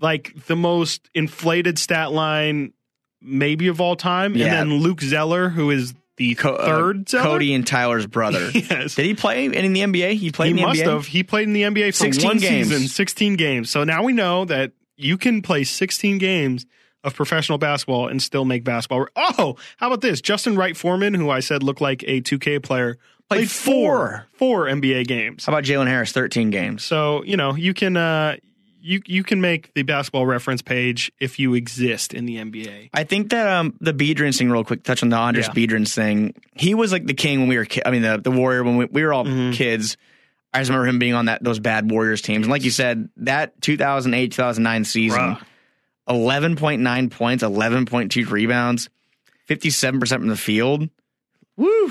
like 0.00 0.34
the 0.46 0.56
most 0.56 1.08
inflated 1.14 1.78
stat 1.78 2.12
line 2.12 2.72
maybe 3.22 3.68
of 3.68 3.80
all 3.80 3.96
time. 3.96 4.34
Yeah. 4.34 4.46
And 4.60 4.70
then 4.72 4.78
Luke 4.80 5.00
Zeller, 5.00 5.48
who 5.48 5.70
is 5.70 5.94
the 6.16 6.34
Co- 6.34 6.54
uh, 6.54 6.66
third 6.66 7.08
Zeller. 7.08 7.24
Cody 7.24 7.54
and 7.54 7.66
Tyler's 7.66 8.06
brother. 8.06 8.50
Yes. 8.54 8.94
Did 8.94 9.06
he 9.06 9.14
play 9.14 9.44
in 9.46 9.72
the 9.72 9.80
NBA? 9.80 10.14
He 10.14 10.30
played 10.32 10.46
He 10.46 10.50
in 10.52 10.56
the 10.56 10.62
must 10.62 10.80
NBA. 10.80 10.92
have. 10.92 11.06
He 11.06 11.22
played 11.22 11.46
in 11.46 11.52
the 11.52 11.62
NBA 11.62 11.86
for 11.88 11.92
16 12.04 12.26
one 12.28 12.38
games. 12.38 12.68
season, 12.68 12.88
16 12.88 13.36
games. 13.36 13.70
So 13.70 13.84
now 13.84 14.02
we 14.02 14.12
know 14.12 14.44
that 14.46 14.72
you 14.96 15.16
can 15.18 15.42
play 15.42 15.62
16 15.64 16.18
games 16.18 16.66
of 17.04 17.14
professional 17.14 17.58
basketball 17.58 18.08
and 18.08 18.20
still 18.22 18.44
make 18.44 18.64
basketball. 18.64 19.06
Oh, 19.14 19.56
how 19.76 19.86
about 19.86 20.00
this? 20.00 20.20
Justin 20.20 20.56
Wright 20.56 20.76
Foreman, 20.76 21.14
who 21.14 21.30
I 21.30 21.40
said 21.40 21.62
looked 21.62 21.80
like 21.80 22.02
a 22.06 22.20
2K 22.20 22.62
player, 22.62 22.96
Played 23.28 23.38
played 23.38 23.50
four, 23.50 24.26
four 24.34 24.66
NBA 24.66 25.06
games. 25.06 25.44
How 25.46 25.52
about 25.52 25.64
Jalen 25.64 25.88
Harris? 25.88 26.12
Thirteen 26.12 26.50
games. 26.50 26.84
So 26.84 27.22
you 27.24 27.36
know 27.36 27.54
you 27.56 27.74
can 27.74 27.96
uh, 27.96 28.36
you 28.80 29.00
you 29.04 29.24
can 29.24 29.40
make 29.40 29.74
the 29.74 29.82
basketball 29.82 30.26
reference 30.26 30.62
page 30.62 31.10
if 31.18 31.38
you 31.40 31.54
exist 31.54 32.14
in 32.14 32.26
the 32.26 32.36
NBA. 32.36 32.90
I 32.94 33.02
think 33.04 33.30
that 33.30 33.48
um 33.48 33.74
the 33.80 33.92
Biedrins 33.92 34.38
thing, 34.38 34.48
real 34.50 34.62
quick, 34.62 34.84
touch 34.84 35.02
on 35.02 35.08
the 35.08 35.16
Andris 35.16 35.48
Yeah. 35.48 35.54
Biedrins 35.54 35.92
thing. 35.92 36.34
He 36.54 36.74
was 36.74 36.92
like 36.92 37.06
the 37.06 37.14
king 37.14 37.40
when 37.40 37.48
we 37.48 37.56
were, 37.56 37.64
ki- 37.64 37.82
I 37.84 37.90
mean, 37.90 38.02
the 38.02 38.18
the 38.22 38.30
warrior 38.30 38.62
when 38.62 38.76
we, 38.76 38.84
we 38.84 39.02
were 39.04 39.12
all 39.12 39.24
Mhm. 39.24 39.52
kids. 39.54 39.96
I 40.54 40.60
just 40.60 40.70
remember 40.70 40.86
him 40.88 40.98
being 41.00 41.14
on 41.14 41.24
that 41.26 41.42
those 41.42 41.58
bad 41.58 41.90
Warriors 41.90 42.22
teams, 42.22 42.46
and 42.46 42.50
like 42.50 42.62
you 42.62 42.70
said, 42.70 43.08
that 43.18 43.60
2008 43.60 44.30
2009 44.32 44.84
season, 44.84 45.18
Bruh. 45.20 45.42
11.9 46.08 47.10
points, 47.10 47.42
11.2 47.42 48.30
rebounds, 48.30 48.88
57 49.46 49.98
percent 50.00 50.20
from 50.22 50.28
the 50.28 50.36
field. 50.36 50.88
Woo! 51.56 51.90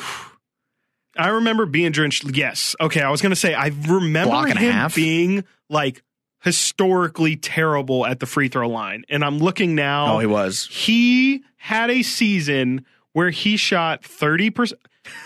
I 1.18 1.30
remember 1.30 1.66
being 1.66 1.91
drenched. 1.91 2.26
Yes, 2.36 2.76
okay. 2.80 3.01
I 3.01 3.09
was 3.09 3.22
gonna 3.22 3.36
say 3.36 3.53
I 3.53 3.68
remember 3.88 4.32
Block 4.32 4.49
and 4.49 4.59
a 4.59 4.61
him 4.61 4.91
being 4.95 5.43
like 5.70 6.03
historically 6.43 7.36
terrible 7.36 8.05
at 8.05 8.20
the 8.20 8.26
free 8.26 8.47
throw 8.49 8.70
line, 8.70 9.03
and 9.09 9.24
I'm 9.24 9.39
looking 9.39 9.76
now. 9.76 10.16
Oh, 10.16 10.20
he 10.20 10.28
was. 10.28 10.68
he 10.72 11.43
had 11.57 11.89
a 11.89 12.03
season 12.03 12.86
where 13.13 13.30
he 13.32 13.57
shot 13.57 14.03
30%. 14.03 14.74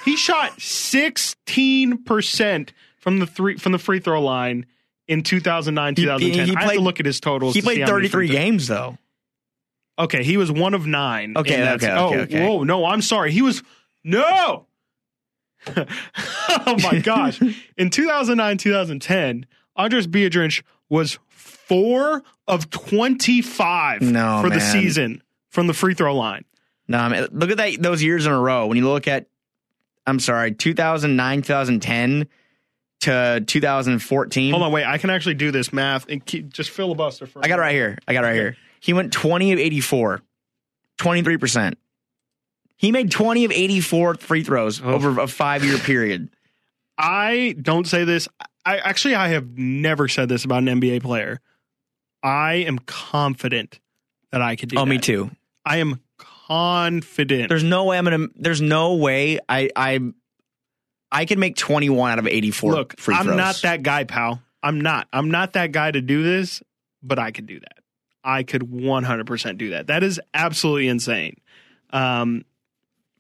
He 0.06 0.16
shot 0.16 0.52
16% 0.60 2.70
from 2.98 3.20
the 3.20 3.26
three 3.26 3.58
from 3.58 3.72
the 3.72 3.80
free 3.80 4.00
throw 4.00 4.22
line 4.22 4.66
in 5.08 5.24
2009, 5.24 5.96
He- 5.96 6.04
2010. 6.04 6.48
he 6.48 6.56
I 6.56 6.60
have 6.60 6.62
to 6.62 6.68
played- 6.76 6.84
look 6.84 7.00
at 7.00 7.06
his 7.06 7.20
totals. 7.20 7.56
He 7.56 7.62
to 7.62 7.66
played 7.66 7.88
33 7.88 8.28
games 8.28 8.68
though. 8.68 8.98
Okay, 9.98 10.24
he 10.24 10.38
was 10.38 10.52
one 10.52 10.74
of 10.74 10.86
nine. 10.88 11.34
Okay, 11.36 11.58
that- 11.58 11.84
okay, 11.84 11.92
oh, 11.92 12.08
okay, 12.08 12.20
okay. 12.22 12.48
whoa, 12.48 12.64
no, 12.64 12.86
I'm 12.86 13.02
sorry. 13.02 13.32
He 13.32 13.42
was 13.42 13.64
no. 14.04 14.66
oh 15.78 16.78
my 16.84 17.00
gosh! 17.00 17.42
In 17.78 17.90
2009, 17.90 18.58
2010, 18.58 19.46
Andris 19.78 20.08
Biedrins 20.08 20.64
was 20.90 21.20
four 21.30 22.24
of 22.48 22.70
25 22.70 24.02
No, 24.02 24.42
for 24.42 24.50
the 24.50 24.60
season 24.60 25.22
from 25.50 25.68
the 25.68 25.74
free 25.74 25.94
throw 25.94 26.16
line. 26.16 26.46
No, 26.88 26.98
I 26.98 27.10
mean, 27.10 27.28
look 27.32 27.52
at 27.52 27.58
that 27.58 27.82
those 27.82 28.02
years 28.02 28.26
in 28.26 28.32
a 28.32 28.40
row. 28.40 28.68
When 28.68 28.78
you 28.78 28.88
look 28.88 29.08
at, 29.08 29.28
I'm 30.08 30.20
sorry, 30.20 30.54
2009, 30.54 31.42
2010 31.44 32.28
to 33.02 33.44
2014. 33.46 34.52
Hold 34.52 34.64
on, 34.64 34.72
wait. 34.72 34.86
I 34.86 34.98
can 34.98 35.10
actually 35.10 35.36
do 35.36 35.52
this 35.52 35.72
math 35.72 36.08
and 36.10 36.26
keep, 36.26 36.52
just 36.52 36.72
filibuster 36.72 37.28
for. 37.28 37.44
I 37.44 37.48
got 37.48 37.60
it 37.60 37.62
right 37.62 37.76
here. 37.76 37.98
I 38.08 38.14
got 38.14 38.24
it 38.24 38.28
right 38.28 38.36
here. 38.36 38.58
He 38.80 38.94
went 38.94 39.14
20 39.14 39.54
of 39.54 39.60
84, 39.60 40.22
23%. 40.98 41.76
He 42.80 42.92
made 42.94 43.12
20 43.12 43.44
of 43.46 43.52
84 43.52 44.16
free 44.16 44.44
throws 44.44 44.82
Oh. 44.82 44.94
over 44.94 45.20
a 45.20 45.28
five 45.28 45.64
year 45.66 45.78
period. 45.78 46.30
I 46.98 47.56
don't 47.62 47.86
say 47.86 48.06
this. 48.06 48.28
I 48.66 48.78
actually 48.78 49.16
I 49.16 49.28
have 49.30 49.58
never 49.58 50.08
said 50.08 50.30
this 50.30 50.46
about 50.46 50.60
an 50.60 50.68
NBA 50.82 51.02
player. 51.02 51.42
I 52.24 52.56
am 52.56 52.80
confident 52.80 53.80
that 54.32 54.42
I 54.42 54.56
could 54.56 54.70
do. 54.70 54.78
Oh, 54.78 54.86
me 54.86 54.98
too. 54.98 55.30
I 55.66 55.78
am 55.78 56.00
confident. 56.18 57.50
There's 57.50 57.64
no 57.64 57.86
way 57.86 57.98
I'm 57.98 58.04
gonna. 58.06 58.28
There's 58.36 58.62
no 58.62 58.96
way 58.96 59.40
I 59.48 59.70
I 59.76 60.00
I 61.12 61.26
can 61.26 61.40
make 61.40 61.56
21 61.56 62.12
out 62.12 62.20
of 62.20 62.28
84 62.28 62.72
Look, 62.72 63.00
free 63.00 63.16
I'm 63.16 63.26
throws. 63.26 63.38
not 63.38 63.60
that 63.64 63.84
guy, 63.84 64.04
pal. 64.06 64.42
I'm 64.64 64.82
not. 64.82 65.08
I'm 65.14 65.32
not 65.32 65.54
that 65.54 65.72
guy 65.72 65.92
to 65.92 66.02
do 66.02 66.24
this, 66.24 66.62
but 67.04 67.20
I 67.20 67.32
could 67.32 67.46
do 67.46 67.60
that. 67.60 67.78
I 68.24 68.44
could 68.44 68.64
100% 68.64 69.58
do 69.58 69.70
that. 69.72 69.88
That 69.88 70.04
is 70.04 70.20
absolutely 70.34 70.88
insane. 70.90 71.38
Um, 71.92 72.44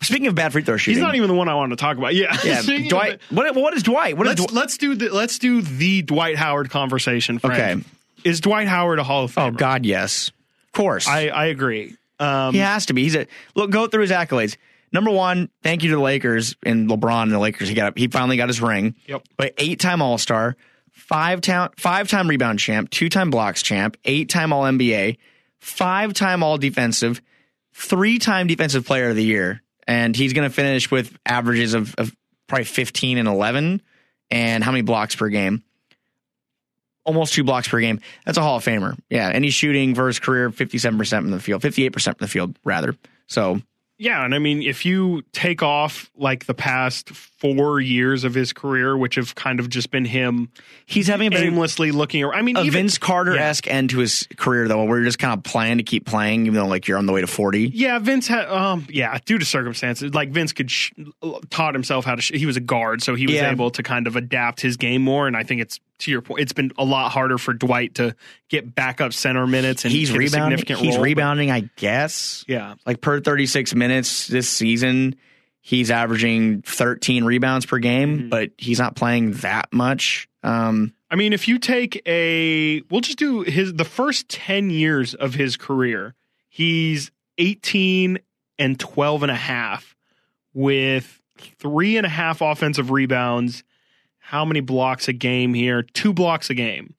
Speaking 0.01 0.27
of 0.27 0.35
bad 0.35 0.53
free 0.53 0.63
throw 0.63 0.77
shooting, 0.77 0.97
he's 0.97 1.03
not 1.03 1.15
even 1.15 1.27
the 1.27 1.33
one 1.33 1.49
I 1.49 1.55
want 1.55 1.71
to 1.71 1.75
talk 1.75 1.97
about. 1.97 2.15
Yeah, 2.15 2.35
yeah, 2.43 2.61
Dwight. 2.89 3.19
What 3.29 3.53
what 3.55 3.73
is 3.73 3.83
Dwight? 3.83 4.15
What 4.15 4.27
is 4.27 4.31
let's 4.39 4.41
Dwight? 4.41 4.53
let's 4.53 4.77
do 4.77 4.95
the 4.95 5.09
let's 5.09 5.39
do 5.39 5.61
the 5.61 6.01
Dwight 6.03 6.37
Howard 6.37 6.69
conversation. 6.69 7.37
Frank. 7.39 7.59
Okay. 7.59 7.83
is 8.23 8.39
Dwight 8.39 8.67
Howard 8.67 8.99
a 8.99 9.03
Hall 9.03 9.25
of 9.25 9.33
Famer? 9.35 9.47
Oh 9.47 9.51
God, 9.51 9.85
yes, 9.85 10.29
of 10.29 10.71
course. 10.71 11.07
I 11.07 11.27
I 11.27 11.45
agree. 11.47 11.95
Um, 12.19 12.53
he 12.53 12.59
has 12.59 12.85
to 12.87 12.93
be. 12.93 13.03
He's 13.03 13.15
a 13.15 13.27
look. 13.55 13.71
Go 13.71 13.87
through 13.87 14.01
his 14.03 14.11
accolades. 14.11 14.55
Number 14.91 15.11
one, 15.11 15.49
thank 15.63 15.83
you 15.83 15.89
to 15.91 15.97
the 15.97 16.01
Lakers 16.01 16.55
and 16.63 16.89
LeBron 16.89 17.23
and 17.23 17.31
the 17.31 17.39
Lakers. 17.39 17.69
He 17.69 17.75
got 17.75 17.97
he 17.97 18.07
finally 18.07 18.37
got 18.37 18.47
his 18.49 18.61
ring. 18.61 18.95
Yep. 19.07 19.23
But 19.37 19.53
eight 19.57 19.79
time 19.79 20.01
All 20.01 20.17
Star, 20.17 20.55
five 20.91 21.41
time 21.41 21.71
five 21.77 22.07
time 22.07 22.27
rebound 22.27 22.59
champ, 22.59 22.89
two 22.89 23.09
time 23.09 23.29
blocks 23.29 23.61
champ, 23.61 23.97
eight 24.05 24.29
time 24.29 24.51
All 24.53 24.63
NBA, 24.63 25.17
five 25.59 26.13
time 26.13 26.41
All 26.41 26.57
Defensive, 26.57 27.21
three 27.73 28.17
time 28.17 28.47
Defensive 28.47 28.85
Player 28.85 29.09
of 29.09 29.15
the 29.15 29.23
Year, 29.23 29.61
and 29.89 30.15
he's 30.15 30.33
going 30.33 30.47
to 30.47 30.53
finish 30.53 30.91
with 30.91 31.17
averages 31.25 31.73
of, 31.73 31.95
of 31.95 32.15
probably 32.47 32.65
fifteen 32.65 33.17
and 33.17 33.27
eleven, 33.27 33.81
and 34.29 34.63
how 34.63 34.71
many 34.71 34.83
blocks 34.83 35.15
per 35.15 35.29
game? 35.29 35.63
Almost 37.05 37.33
two 37.33 37.43
blocks 37.43 37.67
per 37.67 37.79
game. 37.79 37.99
That's 38.23 38.37
a 38.37 38.41
Hall 38.41 38.57
of 38.57 38.63
Famer. 38.63 38.95
Yeah, 39.09 39.29
and 39.29 39.43
he's 39.43 39.55
shooting 39.55 39.95
for 39.95 40.05
his 40.05 40.19
career 40.19 40.51
fifty 40.51 40.77
seven 40.77 40.99
percent 40.99 41.23
from 41.23 41.31
the 41.31 41.39
field, 41.39 41.63
fifty 41.63 41.85
eight 41.85 41.89
percent 41.89 42.19
from 42.19 42.25
the 42.25 42.29
field 42.29 42.55
rather. 42.63 42.95
So 43.25 43.61
Yeah, 43.97 44.23
and 44.23 44.35
I 44.35 44.39
mean, 44.39 44.61
if 44.61 44.85
you 44.85 45.23
take 45.33 45.63
off 45.63 46.11
like 46.15 46.45
the 46.45 46.53
past 46.53 47.09
four 47.39 47.79
years 47.79 48.23
of 48.25 48.33
his 48.33 48.51
career, 48.53 48.97
which 48.97 49.15
have 49.15 49.33
kind 49.33 49.59
of 49.59 49.69
just 49.69 49.91
been 49.91 50.05
him 50.05 50.49
He's 50.85 51.07
having 51.07 51.33
a 51.33 51.37
aimlessly 51.37 51.91
looking 51.91 52.23
around. 52.23 52.37
I 52.37 52.41
mean, 52.41 52.57
a 52.57 52.61
even, 52.61 52.73
Vince 52.73 52.97
Carter 52.97 53.37
esque 53.37 53.67
end 53.67 53.91
to 53.91 53.99
his 53.99 54.27
career, 54.37 54.67
though, 54.67 54.83
where 54.83 54.97
you're 54.97 55.05
just 55.05 55.19
kind 55.19 55.37
of 55.37 55.43
playing 55.43 55.77
to 55.77 55.83
keep 55.83 56.05
playing, 56.05 56.41
even 56.47 56.55
though 56.55 56.67
like 56.67 56.87
you're 56.87 56.97
on 56.97 57.05
the 57.05 57.13
way 57.13 57.21
to 57.21 57.27
40. 57.27 57.69
Yeah, 57.73 57.99
Vince 57.99 58.27
had, 58.27 58.47
um, 58.49 58.85
yeah, 58.89 59.17
due 59.25 59.37
to 59.37 59.45
circumstances, 59.45 60.13
like 60.13 60.31
Vince 60.31 60.51
could 60.53 60.69
sh- 60.69 60.91
taught 61.49 61.73
himself 61.73 62.05
how 62.05 62.15
to. 62.15 62.21
Sh- 62.21 62.31
he 62.33 62.45
was 62.45 62.57
a 62.57 62.61
guard, 62.61 63.01
so 63.03 63.15
he 63.15 63.25
was 63.27 63.35
Yeah. 63.35 63.51
able 63.51 63.71
to 63.71 63.83
kind 63.83 64.07
of 64.07 64.15
adapt 64.15 64.61
his 64.61 64.77
game 64.77 65.01
more. 65.01 65.27
And 65.27 65.37
I 65.37 65.43
think 65.43 65.61
it's 65.61 65.79
to 65.99 66.11
your 66.11 66.21
point, 66.21 66.41
it's 66.41 66.53
been 66.53 66.71
a 66.77 66.83
lot 66.85 67.11
harder 67.11 67.37
for 67.37 67.53
Dwight 67.53 67.95
to 67.95 68.15
get 68.49 68.73
backup 68.73 69.11
center 69.13 69.45
minutes 69.47 69.83
and 69.85 69.91
He's 69.91 70.11
rebounding. 70.11 70.57
significant 70.57 70.79
He's 70.79 70.89
role, 70.95 70.97
but- 70.99 71.03
rebounding, 71.03 71.51
I 71.51 71.69
guess. 71.75 72.43
Yeah, 72.47 72.75
Like 72.85 73.01
per 73.01 73.19
36 73.19 73.75
minutes 73.75 74.27
this 74.27 74.49
season, 74.49 75.15
he's 75.61 75.91
averaging 75.91 76.61
13 76.63 77.23
rebounds 77.23 77.65
per 77.65 77.77
game, 77.79 78.17
Mm-hmm. 78.19 78.29
but 78.29 78.51
he's 78.57 78.79
not 78.79 78.95
playing 78.95 79.31
that 79.33 79.71
much. 79.73 80.27
Um, 80.43 80.93
I 81.11 81.15
mean, 81.15 81.33
if 81.33 81.47
you 81.47 81.59
take 81.59 82.01
a, 82.05 82.81
we'll 82.89 83.01
just 83.01 83.17
do 83.19 83.41
his 83.41 83.73
the 83.73 83.83
first 83.85 84.29
ten 84.29 84.69
years 84.69 85.13
of 85.15 85.33
his 85.33 85.57
career. 85.57 86.15
He's 86.49 87.11
eighteen 87.37 88.19
and 88.57 88.79
12 88.79 89.23
and 89.23 89.31
a 89.31 89.35
half 89.35 89.95
with 90.53 91.21
three 91.59 91.97
and 91.97 92.05
a 92.05 92.09
half 92.09 92.41
offensive 92.41 92.91
rebounds. 92.91 93.63
How 94.17 94.45
many 94.45 94.59
blocks 94.59 95.07
a 95.07 95.13
game 95.13 95.53
here? 95.53 95.81
Two 95.81 96.13
blocks 96.13 96.49
a 96.49 96.53
game. 96.53 96.93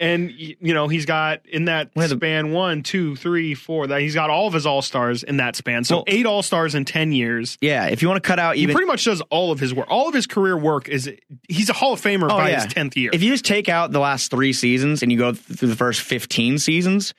And 0.00 0.30
you 0.30 0.56
know 0.74 0.86
he's 0.86 1.06
got 1.06 1.44
in 1.46 1.64
that 1.64 1.90
One 1.94 2.08
the- 2.08 2.14
span 2.14 2.52
one, 2.52 2.84
two, 2.84 3.16
three, 3.16 3.54
four. 3.54 3.88
That 3.88 4.00
he's 4.00 4.14
got 4.14 4.30
all 4.30 4.46
of 4.46 4.54
his 4.54 4.64
all 4.64 4.80
stars 4.80 5.24
in 5.24 5.38
that 5.38 5.56
span. 5.56 5.82
So 5.82 5.96
Well- 5.96 6.04
eight 6.06 6.24
all 6.24 6.42
stars 6.42 6.76
in 6.76 6.84
ten 6.84 7.10
years. 7.10 7.58
yeah, 7.60 7.86
if 7.86 8.00
you 8.00 8.08
want 8.08 8.22
to 8.22 8.26
cut 8.28 8.38
out 8.38 8.54
He 8.54 8.62
even 8.62 8.74
pretty 8.76 8.86
much 8.86 9.04
does 9.04 9.20
all 9.22 9.50
of 9.50 9.58
his 9.58 9.74
work. 9.74 9.88
All 9.90 10.06
of 10.08 10.14
his 10.14 10.28
career 10.28 10.56
work 10.56 10.88
is 10.88 11.10
he's 11.48 11.68
a 11.68 11.72
Hall 11.72 11.94
of 11.94 12.00
Famer 12.00 12.26
Oh, 12.26 12.28
by 12.36 12.50
yeah. 12.50 12.62
his 12.64 12.72
tenth 12.72 12.96
year. 12.96 13.10
If 13.12 13.24
you 13.24 13.32
just 13.32 13.44
take 13.44 13.68
out 13.68 13.90
the 13.90 13.98
last 13.98 14.30
three 14.30 14.52
seasons 14.52 15.02
and 15.02 15.10
you 15.10 15.18
go 15.18 15.32
through 15.34 15.68
the 15.68 15.74
first 15.76 16.00
15 16.02 16.58
seasons, 16.58 17.12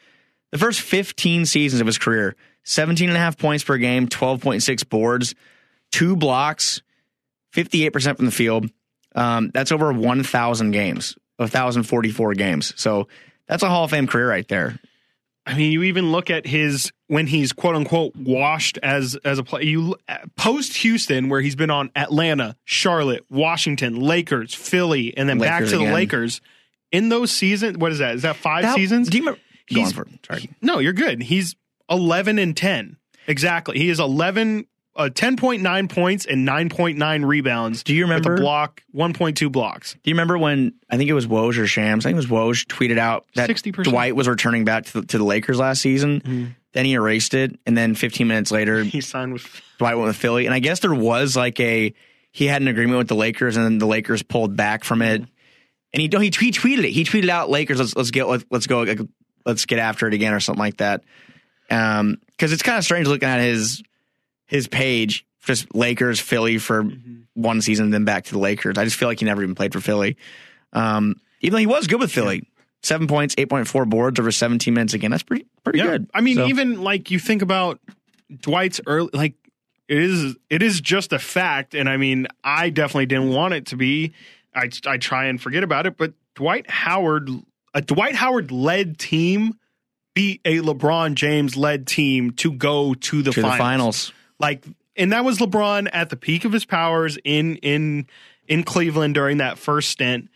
the 0.52 0.58
first 0.58 0.80
15 0.80 1.46
seasons 1.46 1.82
of 1.82 1.86
his 1.88 1.98
career, 1.98 2.38
17 2.64 3.10
and 3.10 3.18
a 3.18 3.20
half 3.20 3.38
points 3.38 3.62
per 3.64 3.78
game, 3.78 4.08
12.6 4.08 4.88
boards, 4.88 5.36
two 5.92 6.16
blocks, 6.16 6.82
58% 7.54 8.16
from 8.16 8.26
the 8.26 8.32
field. 8.32 8.70
Um, 9.16 9.52
that's 9.54 9.72
over 9.74 9.92
1,000 9.92 10.72
games, 10.72 11.18
1,044 11.40 12.34
games. 12.34 12.74
So 12.76 13.08
that's 13.48 13.64
a 13.64 13.70
Hall 13.70 13.84
of 13.86 13.92
Fame 13.92 14.08
career 14.08 14.30
right 14.30 14.48
there. 14.48 14.80
I 15.46 15.56
mean, 15.56 15.72
you 15.72 15.84
even 15.84 16.12
look 16.12 16.30
at 16.30 16.46
his 16.46 16.92
when 17.08 17.26
he's 17.26 17.54
quote 17.54 17.76
unquote 17.76 18.16
washed 18.16 18.78
as 18.84 19.16
as 19.26 19.40
a 19.40 19.44
player. 19.44 19.64
You 19.64 19.96
post 20.36 20.78
Houston, 20.78 21.28
where 21.30 21.42
he's 21.42 21.56
been 21.56 21.72
on 21.72 21.90
Atlanta, 21.96 22.56
Charlotte, 22.66 23.26
Washington, 23.32 24.00
Lakers, 24.00 24.54
Philly, 24.54 25.18
and 25.18 25.28
then 25.28 25.40
back 25.40 25.62
Lakers 25.62 25.72
to 25.72 25.78
the 25.78 25.84
again. 25.86 25.94
Lakers. 25.94 26.42
In 26.92 27.10
those 27.10 27.32
seasons, 27.32 27.78
what 27.78 27.92
is 27.92 28.00
that? 28.00 28.16
Is 28.16 28.22
that 28.24 28.36
five 28.36 28.64
That- 28.64 28.76
seasons? 28.76 29.10
Do 29.10 29.18
you 29.18 29.24
remember? 29.24 29.40
He's- 29.68 29.92
for 29.94 30.08
sorry. 30.28 30.50
No, 30.62 30.80
you're 30.80 30.94
good. 30.94 31.24
He's 31.24 31.56
11 31.90 32.38
and 32.38 32.56
10. 32.56 32.98
Exactly. 33.28 33.78
He 33.80 33.90
is 33.90 34.00
11, 34.00 34.66
uh, 35.00 35.10
10.9 35.10 35.89
points 35.89 36.26
and 36.26 36.47
9.9 36.47 37.26
rebounds. 37.26 37.84
Do 37.84 37.95
you 37.95 38.04
remember- 38.04 38.32
With 38.32 38.39
a 38.39 38.43
block, 38.43 38.84
1.2 38.93 39.52
blocks. 39.52 39.93
Do 39.93 40.10
you 40.10 40.14
remember 40.14 40.38
when 40.38 40.74
I 40.89 40.97
think 40.97 41.10
it 41.10 41.14
was 41.14 41.26
Woj 41.26 41.58
or 41.58 41.66
Shams? 41.66 42.06
I 42.06 42.10
think 42.10 42.22
it 42.22 42.30
was 42.30 42.66
Woj 42.66 42.68
tweeted 42.68 42.97
out 43.00 43.26
that 43.36 43.50
60%. 43.50 43.84
Dwight 43.86 44.16
was 44.16 44.28
returning 44.28 44.66
back 44.66 44.86
to 44.86 45.02
the, 45.02 45.08
to 45.08 45.18
the 45.18 45.24
Lakers 45.24 45.58
last 45.58 45.82
season. 45.82 46.20
Mm-hmm. 46.22 46.45
Then 46.74 46.86
he 46.86 46.93
erased 46.93 47.34
it, 47.34 47.58
and 47.66 47.76
then 47.76 47.95
15 47.95 48.28
minutes 48.28 48.52
later, 48.52 48.84
He 48.84 49.02
signed 49.02 49.34
with. 49.34 49.62
Dwight 49.80 49.95
went 49.95 50.08
with 50.08 50.18
Philly. 50.18 50.45
And 50.45 50.54
I 50.54 50.60
guess 50.60 50.82
there 50.82 50.93
was 50.93 51.36
like 51.36 51.60
a 51.60 51.93
he 52.32 52.45
had 52.45 52.62
an 52.62 52.68
agreement 52.68 52.97
with 53.00 53.08
the 53.08 53.16
Lakers, 53.16 53.56
and 53.58 53.66
then 53.66 53.78
the 53.80 53.88
Lakers 53.88 54.22
pulled 54.22 54.56
back 54.56 54.84
from 54.84 55.02
it. 55.02 55.22
And 55.93 56.02
he 56.02 56.08
he, 56.08 56.26
he 56.26 56.52
tweeted 56.52 56.84
it. 56.84 56.91
He 56.91 57.04
tweeted 57.06 57.30
out 57.30 57.50
Lakers. 57.50 57.80
Let's 57.80 57.95
let's 57.95 58.12
get 58.12 58.28
let's, 58.28 58.68
go 58.68 58.86
let's 59.45 59.66
get 59.66 59.80
after 59.80 60.08
it 60.08 60.14
again 60.14 60.34
or 60.34 60.39
something 60.39 60.60
like 60.60 60.78
that. 60.78 61.04
Um, 61.72 62.18
because 62.32 62.52
it's 62.54 62.62
kind 62.62 62.78
of 62.78 62.84
strange 62.84 63.08
looking 63.08 63.30
at 63.30 63.39
his 63.41 63.82
his 64.50 64.68
page, 64.68 65.26
just 65.45 65.74
Lakers, 65.74 66.20
Philly 66.20 66.58
for 66.58 66.84
one 67.34 67.62
season, 67.62 67.89
then 67.91 68.04
back 68.04 68.26
to 68.26 68.32
the 68.34 68.39
Lakers. 68.39 68.78
I 68.78 68.84
just 68.84 68.97
feel 68.97 69.08
like 69.08 69.20
he 69.20 69.26
never 69.26 69.41
even 69.41 69.56
played 69.56 69.72
for 69.74 69.80
Philly. 69.80 70.18
Um, 70.74 71.16
even 71.41 71.54
though 71.54 71.60
he 71.60 71.66
was 71.68 71.88
good 71.88 72.00
with 72.00 72.12
Philly, 72.12 72.47
seven 72.84 73.08
points, 73.08 73.34
eight 73.38 73.50
point 73.50 73.68
four 73.68 73.86
boards 73.86 74.20
over 74.20 74.32
seventeen 74.32 74.74
minutes 74.74 74.93
again. 74.93 75.12
That's 75.12 75.24
pretty 75.24 75.45
pretty 75.64 75.80
Yeah. 75.80 75.86
good. 75.86 76.10
I 76.14 76.22
mean, 76.22 76.36
So- 76.36 76.47
even 76.47 76.82
like 76.84 77.10
you 77.12 77.20
think 77.20 77.41
about 77.41 77.80
Dwight's 78.41 78.82
early, 78.86 79.10
like 79.14 79.36
it 79.88 79.97
is, 79.97 80.36
it 80.50 80.62
is 80.62 80.82
just 80.82 81.14
a 81.14 81.20
fact. 81.20 81.74
And 81.74 81.89
I 81.89 81.97
mean, 81.97 82.28
I 82.43 82.70
definitely 82.70 83.08
didn't 83.08 83.30
want 83.30 83.54
it 83.56 83.68
to 83.68 83.76
be. 83.76 84.12
I, 84.54 84.70
I 84.86 84.97
try 84.97 85.26
and 85.26 85.41
forget 85.41 85.64
about 85.64 85.86
it, 85.88 85.97
but 85.97 86.14
Dwight 86.36 86.70
Howard, 86.70 87.30
a 87.74 87.82
Dwight 87.82 88.16
Howard 88.16 88.52
led 88.52 88.97
team 89.00 89.56
beat 90.14 90.41
a 90.45 90.58
LeBron 90.60 91.14
James 91.16 91.56
led 91.56 91.88
team 91.88 92.32
to 92.32 92.52
go 92.52 92.93
to 92.93 93.22
the 93.24 93.32
to 93.32 93.41
finals. 93.41 93.58
the 93.58 93.64
finals. 93.64 94.14
Like, 94.40 94.66
and 94.96 95.12
that 95.12 95.26
was 95.26 95.40
LeBron 95.40 95.90
at 95.94 96.10
the 96.10 96.16
peak 96.16 96.46
of 96.46 96.52
his 96.52 96.66
powers 96.66 97.18
in 97.24 97.58
in 97.58 98.08
in 98.48 98.64
Cleveland 98.64 99.14
during 99.14 99.38
that 99.38 99.58
first 99.58 99.90
stint. 99.90 100.30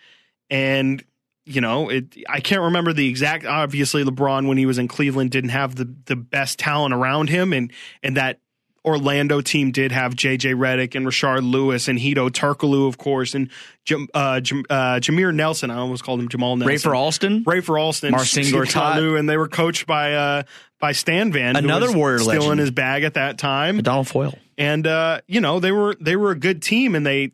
And 0.49 1.03
you 1.45 1.61
know, 1.61 1.89
it 1.89 2.15
I 2.29 2.39
can't 2.39 2.61
remember 2.61 2.93
the 2.93 3.07
exact. 3.07 3.45
Obviously, 3.45 4.03
LeBron 4.03 4.47
when 4.47 4.57
he 4.57 4.65
was 4.65 4.77
in 4.77 4.87
Cleveland 4.87 5.31
didn't 5.31 5.49
have 5.49 5.75
the 5.75 5.93
the 6.05 6.15
best 6.15 6.59
talent 6.59 6.93
around 6.93 7.29
him, 7.29 7.53
and 7.53 7.71
and 8.01 8.17
that 8.17 8.39
Orlando 8.85 9.39
team 9.41 9.71
did 9.71 9.91
have 9.91 10.15
J.J. 10.15 10.53
Redick 10.53 10.95
and 10.95 11.05
Rashard 11.05 11.49
Lewis 11.49 11.87
and 11.87 11.97
Hedo 11.97 12.29
Turkoglu, 12.29 12.87
of 12.87 12.97
course, 12.97 13.33
and 13.33 13.49
Jam, 13.85 14.07
uh, 14.13 14.41
Jam, 14.41 14.63
uh, 14.69 14.95
Jameer 14.95 15.33
Nelson. 15.33 15.71
I 15.71 15.77
almost 15.77 16.03
called 16.03 16.19
him 16.19 16.27
Jamal 16.27 16.57
Nelson. 16.57 16.91
Rafer 16.91 16.97
Alston. 16.97 17.45
Rafer 17.45 17.79
Alston, 17.79 18.11
Marcin 18.11 18.43
Gortat. 18.43 19.17
And 19.17 19.29
they 19.29 19.37
were 19.37 19.47
coached 19.47 19.87
by 19.87 20.13
uh, 20.15 20.43
by 20.83 20.91
Stan 20.91 21.31
Van, 21.31 21.55
who 21.55 21.59
Another 21.59 21.87
was 21.87 21.95
Warrior 21.95 22.19
still 22.19 22.33
legend. 22.33 22.51
in 22.51 22.57
his 22.57 22.71
bag 22.71 23.03
at 23.05 23.13
that 23.13 23.37
time 23.37 23.79
Adonal 23.79 24.03
Foyle. 24.03 24.37
and 24.57 24.85
uh, 24.85 25.21
you 25.27 25.39
know 25.39 25.61
they 25.61 25.71
were 25.71 25.95
they 26.01 26.17
were 26.17 26.31
a 26.31 26.35
good 26.37 26.61
team, 26.61 26.93
and 26.93 27.05
they, 27.05 27.31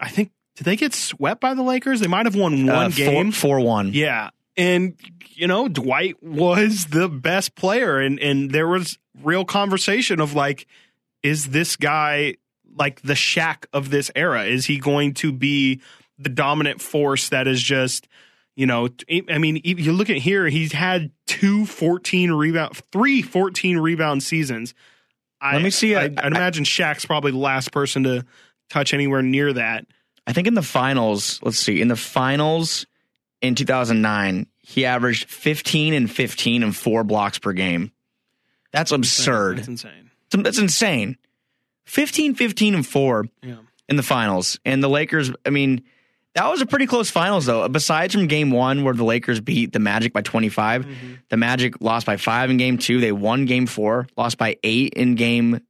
I 0.00 0.08
think, 0.08 0.32
did 0.56 0.64
they 0.64 0.74
get 0.74 0.92
swept 0.94 1.40
by 1.40 1.54
the 1.54 1.62
Lakers? 1.62 2.00
They 2.00 2.08
might 2.08 2.26
have 2.26 2.34
won 2.34 2.66
one 2.66 2.74
Uh, 2.76 2.88
game. 2.88 3.30
four 3.30 3.60
one. 3.60 3.92
Yeah, 3.92 4.30
and 4.56 4.94
you 5.30 5.46
know 5.46 5.68
Dwight 5.68 6.20
was 6.20 6.86
the 6.86 7.08
best 7.08 7.54
player, 7.54 8.00
and 8.00 8.18
and 8.18 8.50
there 8.50 8.66
was 8.66 8.98
real 9.22 9.44
conversation 9.44 10.20
of 10.20 10.34
like, 10.34 10.66
is 11.22 11.50
this 11.50 11.76
guy 11.76 12.34
like 12.76 13.00
the 13.02 13.14
Shaq 13.14 13.66
of 13.72 13.90
this 13.90 14.10
era? 14.16 14.44
Is 14.44 14.66
he 14.66 14.78
going 14.78 15.14
to 15.14 15.30
be 15.32 15.80
the 16.18 16.28
dominant 16.28 16.80
force 16.80 17.28
that 17.28 17.46
is 17.46 17.62
just 17.62 18.08
you 18.58 18.66
know, 18.66 18.88
I 19.30 19.38
mean, 19.38 19.60
if 19.62 19.78
you 19.78 19.92
look 19.92 20.10
at 20.10 20.16
here, 20.16 20.48
he's 20.48 20.72
had 20.72 21.12
two 21.28 21.64
14 21.64 22.32
rebound, 22.32 22.76
three 22.90 23.22
14 23.22 23.78
rebound 23.78 24.24
seasons. 24.24 24.74
I, 25.40 25.52
Let 25.54 25.62
me 25.62 25.70
see, 25.70 25.94
I, 25.94 26.06
I- 26.06 26.14
I'd 26.18 26.32
imagine 26.32 26.64
Shaq's 26.64 27.04
probably 27.06 27.30
the 27.30 27.38
last 27.38 27.70
person 27.70 28.02
to 28.02 28.24
touch 28.68 28.92
anywhere 28.92 29.22
near 29.22 29.52
that. 29.52 29.86
I 30.26 30.32
think 30.32 30.48
in 30.48 30.54
the 30.54 30.62
finals, 30.62 31.38
let's 31.44 31.56
see, 31.60 31.80
in 31.80 31.86
the 31.86 31.94
finals 31.94 32.84
in 33.40 33.54
2009, 33.54 34.48
he 34.58 34.84
averaged 34.84 35.30
15 35.30 35.94
and 35.94 36.10
15 36.10 36.64
and 36.64 36.74
four 36.76 37.04
blocks 37.04 37.38
per 37.38 37.52
game. 37.52 37.92
That's 38.72 38.90
absurd. 38.90 39.58
That's 39.58 39.68
insane. 39.68 40.10
That's 40.32 40.58
insane. 40.58 41.16
15, 41.86 42.34
15 42.34 42.74
and 42.74 42.84
four 42.86 43.26
Yeah. 43.40 43.58
in 43.88 43.94
the 43.94 44.02
finals. 44.02 44.58
And 44.64 44.82
the 44.82 44.88
Lakers, 44.88 45.30
I 45.46 45.50
mean, 45.50 45.84
that 46.38 46.48
was 46.48 46.60
a 46.60 46.66
pretty 46.66 46.86
close 46.86 47.10
finals, 47.10 47.46
though. 47.46 47.68
Besides 47.68 48.14
from 48.14 48.28
game 48.28 48.52
one, 48.52 48.84
where 48.84 48.94
the 48.94 49.04
Lakers 49.04 49.40
beat 49.40 49.72
the 49.72 49.80
Magic 49.80 50.12
by 50.12 50.22
25, 50.22 50.86
the 51.30 51.36
Magic 51.36 51.80
lost 51.80 52.06
by 52.06 52.16
five 52.16 52.48
in 52.48 52.56
game 52.58 52.78
two. 52.78 53.00
They 53.00 53.10
won 53.10 53.44
game 53.44 53.66
four, 53.66 54.06
lost 54.16 54.38
by 54.38 54.56
eight 54.62 54.94
in 54.94 55.16
game 55.16 55.60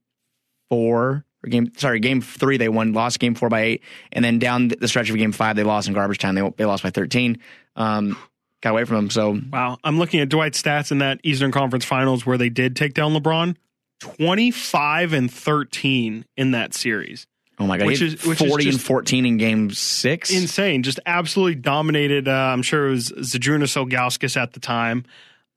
four. 0.69 1.25
Or 1.43 1.49
game, 1.49 1.71
sorry, 1.77 1.99
game 1.99 2.21
three, 2.21 2.57
they 2.57 2.69
won, 2.69 2.93
lost 2.93 3.19
game 3.19 3.33
four 3.33 3.49
by 3.49 3.61
eight. 3.61 3.83
And 4.11 4.23
then 4.23 4.37
down 4.37 4.67
the 4.67 4.87
stretch 4.87 5.09
of 5.09 5.17
game 5.17 5.31
five, 5.31 5.55
they 5.55 5.63
lost 5.63 5.87
in 5.87 5.93
garbage 5.95 6.19
time. 6.19 6.35
They, 6.35 6.47
they 6.57 6.65
lost 6.65 6.83
by 6.83 6.91
13. 6.91 7.39
Um, 7.75 8.15
got 8.61 8.71
away 8.71 8.85
from 8.85 8.97
them. 8.97 9.09
So, 9.09 9.39
Wow. 9.51 9.77
I'm 9.83 9.97
looking 9.97 10.19
at 10.19 10.29
Dwight's 10.29 10.61
stats 10.61 10.91
in 10.91 10.99
that 10.99 11.19
Eastern 11.23 11.51
Conference 11.51 11.85
Finals 11.85 12.25
where 12.25 12.37
they 12.37 12.49
did 12.49 12.75
take 12.75 12.93
down 12.93 13.13
LeBron. 13.13 13.55
25 14.01 15.13
and 15.13 15.31
13 15.33 16.25
in 16.37 16.51
that 16.51 16.73
series. 16.73 17.25
Oh 17.59 17.67
my 17.67 17.77
God, 17.77 17.87
Which 17.87 18.01
is 18.01 18.25
which 18.25 18.39
forty 18.39 18.69
is 18.69 18.75
and 18.75 18.81
fourteen 18.83 19.25
in 19.25 19.37
game 19.37 19.71
six. 19.71 20.31
Insane. 20.33 20.81
Just 20.83 20.99
absolutely 21.05 21.55
dominated. 21.55 22.27
Uh, 22.27 22.31
I'm 22.31 22.61
sure 22.61 22.87
it 22.87 22.91
was 22.91 23.09
Zydrunas 23.11 23.75
Ilgauskas 23.75 24.37
at 24.37 24.53
the 24.53 24.59
time. 24.61 25.03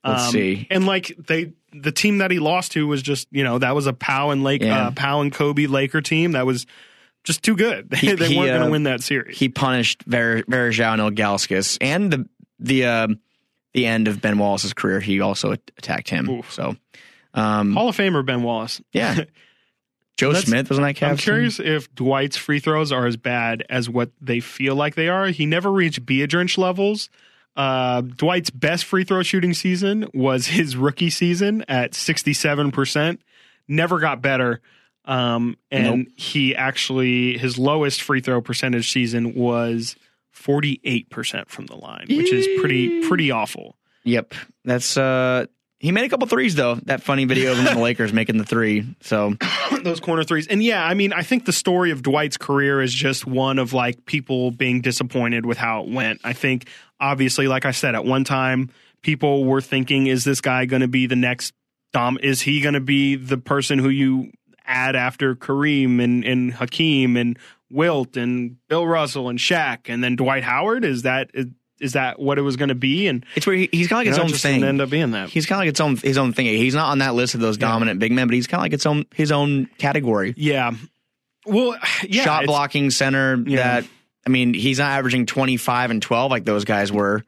Let's 0.05 0.24
Um, 0.24 0.30
see. 0.32 0.66
And 0.68 0.84
like 0.84 1.14
they, 1.28 1.53
the 1.72 1.92
team 1.92 2.18
that 2.18 2.32
he 2.32 2.40
lost 2.40 2.72
to 2.72 2.88
was 2.88 3.03
just, 3.03 3.28
you 3.30 3.44
know, 3.44 3.59
that 3.59 3.76
was 3.76 3.86
a 3.86 3.92
Pau 3.92 4.30
and 4.30 4.42
Lake, 4.42 4.62
Yeah. 4.62 4.88
uh, 4.88 4.90
Pau 4.90 5.20
and 5.20 5.32
Kobe 5.32 5.66
Laker 5.66 6.00
team 6.00 6.32
that 6.32 6.44
was 6.44 6.66
just 7.22 7.44
too 7.44 7.55
good. 7.55 7.88
They, 7.90 7.96
He- 7.98 8.12
they 8.14 8.28
he, 8.30 8.36
weren't 8.36 8.48
going 8.50 8.62
uh, 8.62 8.64
to 8.64 8.70
win 8.72 8.82
that 8.82 9.00
series. 9.05 9.38
he 9.38 9.48
punished 9.48 10.03
Ver- 10.03 10.42
Varejao 10.42 10.94
and 11.00 11.16
Ilgauskas 11.16 11.78
and 11.80 12.11
the 12.12 12.28
the 12.59 12.84
uh, 12.86 13.09
the 13.74 13.86
end 13.86 14.09
of 14.09 14.20
Ben 14.20 14.38
Wallace's 14.38 14.72
career. 14.74 14.98
He 14.98 15.20
also 15.20 15.53
attacked 15.53 16.11
him. 16.11 16.28
Oof. 16.28 16.53
So, 16.53 16.74
um, 17.34 17.72
Hall 17.74 17.88
of 17.88 17.96
Famer 17.96 18.26
Ben 18.26 18.42
Wallace. 18.42 18.80
yeah, 18.92 19.22
Joe 20.16 20.32
Smith 20.34 20.68
was 20.68 20.78
on 20.78 20.82
that 20.84 21.02
I'm 21.02 21.16
curious 21.16 21.58
if 21.58 21.92
Dwight's 21.94 22.36
free 22.36 22.60
throws 22.60 22.92
are 22.92 23.06
as 23.06 23.16
bad 23.16 23.64
as 23.68 23.88
what 23.88 24.10
they 24.20 24.40
feel 24.40 24.74
like 24.76 24.94
they 24.94 25.08
are. 25.08 25.26
He 25.26 25.46
never 25.46 25.70
reached 25.72 26.04
Biedrins 26.06 26.58
levels. 26.58 27.08
Uh, 27.56 28.02
Dwight's 28.02 28.50
best 28.50 28.84
free 28.84 29.04
throw 29.04 29.22
shooting 29.22 29.52
season 29.54 30.08
was 30.14 30.46
his 30.48 30.76
rookie 30.76 31.10
season 31.10 31.64
at 31.68 31.92
67%. 31.92 33.18
Never 33.68 33.98
got 34.00 34.22
better. 34.22 34.60
Um, 35.04 35.56
and 35.70 36.04
Nope. 36.04 36.06
he 36.16 36.54
actually, 36.54 37.36
his 37.38 37.58
lowest 37.58 38.02
free 38.02 38.20
throw 38.20 38.40
percentage 38.40 38.92
season 38.92 39.34
was 39.34 39.96
48% 40.36 41.48
from 41.48 41.66
the 41.66 41.76
line, 41.76 42.06
which 42.08 42.32
is 42.32 42.46
pretty, 42.60 43.06
pretty 43.08 43.30
awful. 43.30 43.76
Yep. 44.04 44.34
That's 44.64 44.96
uh 44.96 45.46
he 45.83 45.91
made 45.91 46.05
a 46.05 46.09
couple 46.09 46.28
threes 46.28 46.55
though. 46.55 46.76
That 46.85 47.03
funny 47.03 47.24
video 47.24 47.53
of 47.53 47.59
him 47.59 47.64
the 47.64 47.83
Lakers 47.83 48.12
making 48.14 48.39
the 48.39 48.45
three. 48.45 48.95
So 49.01 49.35
those 49.83 49.99
corner 49.99 50.22
threes. 50.22 50.47
And 50.47 50.62
yeah, 50.62 50.83
I 50.83 50.95
mean, 50.95 51.12
I 51.12 51.22
think 51.22 51.45
the 51.45 51.53
story 51.53 51.91
of 51.91 52.03
Dwight's 52.03 52.37
career 52.37 52.80
is 52.80 52.95
just 52.95 53.26
one 53.26 53.59
of 53.59 53.72
like 53.72 54.07
people 54.07 54.53
being 54.53 54.80
disappointed 54.80 55.45
with 55.45 55.59
how 55.59 55.83
it 55.83 55.89
went. 55.89 56.20
I 56.22 56.35
think 56.35 56.68
obviously, 57.01 57.49
like 57.49 57.66
I 57.66 57.72
said, 57.72 57.97
at 57.97 58.05
one 58.05 58.22
time 58.22 58.70
people 59.03 59.45
were 59.45 59.61
thinking, 59.61 60.07
is 60.07 60.22
this 60.22 60.41
guy 60.41 60.66
going 60.66 60.83
to 60.83 60.89
be 60.89 61.07
the 61.07 61.16
next 61.16 61.53
Dom? 61.93 62.16
Is 62.22 62.41
he 62.41 62.61
going 62.61 62.74
to 62.74 62.80
be 62.80 63.16
the 63.16 63.37
person 63.37 63.80
who 63.80 63.89
you 63.89 64.30
add 64.64 64.95
after 64.95 65.35
Kareem 65.35 66.03
and, 66.03 66.24
and 66.24 66.55
Hakeem 66.55 67.16
and 67.16 67.37
Wilt 67.70 68.16
and 68.16 68.57
Bill 68.68 68.87
Russell 68.87 69.28
and 69.28 69.39
Shaq 69.39 69.93
and 69.93 70.03
then 70.03 70.14
Dwight 70.14 70.45
Howard? 70.45 70.85
Is 70.85 71.03
that 71.03 71.30
is, 71.83 71.93
that 71.93 72.18
what 72.18 72.39
it 72.39 72.43
was 72.43 72.57
going 72.57 72.68
to 72.70 72.74
be? 72.74 73.07
And 73.09 73.24
it's 73.35 73.47
where 73.47 73.57
he, 73.57 73.68
he's 73.72 73.89
kind 73.89 73.97
of 73.97 73.99
like 74.01 74.07
his 74.09 74.16
know, 74.18 74.24
own 74.24 74.30
thing. 74.30 74.64
end 74.64 74.80
up 74.80 74.91
being 74.91 75.11
that. 75.12 75.28
He's 75.28 75.47
kind 75.47 75.57
of 75.57 75.61
like 75.62 75.68
its 75.70 75.80
own 75.80 75.97
his 75.97 76.16
own 76.18 76.33
thing. 76.33 76.47
He's 76.47 76.74
not 76.74 76.91
on 76.91 76.99
that 76.99 77.14
list 77.14 77.35
of 77.35 77.41
those 77.41 77.57
dominant 77.59 77.99
big 78.01 78.12
men, 78.12 78.26
but 78.28 78.35
he's 78.35 78.47
kind 78.47 78.61
of 78.61 78.64
like 78.64 78.72
its 78.72 78.87
own 78.87 79.05
his 79.14 79.33
own 79.33 79.66
category. 79.78 80.35
yeah. 80.37 80.72
Well, 81.45 81.76
yeah, 82.09 82.22
Shot 82.22 82.47
blocking 82.47 82.91
center 82.91 83.37
Yeah. 83.47 83.80
that 83.80 83.91
I 84.24 84.30
mean, 84.30 84.55
he's 84.55 84.78
not 84.78 84.91
averaging 84.93 85.26
25 85.26 85.91
and 85.91 86.01
12 86.01 86.30
like 86.30 86.45
those 86.45 86.64
guys 86.64 86.93
were, 86.93 87.24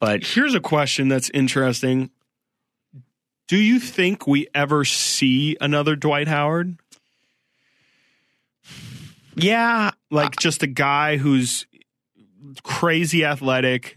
but 0.00 0.24
Here's 0.24 0.54
a 0.56 0.60
question 0.60 1.06
that's 1.08 1.30
interesting. 1.30 2.10
Do 3.46 3.56
you 3.56 3.78
think 3.78 4.26
we 4.26 4.48
ever 4.54 4.84
see 4.84 5.56
another 5.60 5.94
Dwight 5.96 6.26
Howard? 6.26 6.76
yeah, 9.36 9.90
Like 10.10 10.36
just 10.36 10.62
a 10.62 10.66
guy 10.66 11.16
who's 11.16 11.66
crazy 12.62 13.24
athletic 13.24 13.96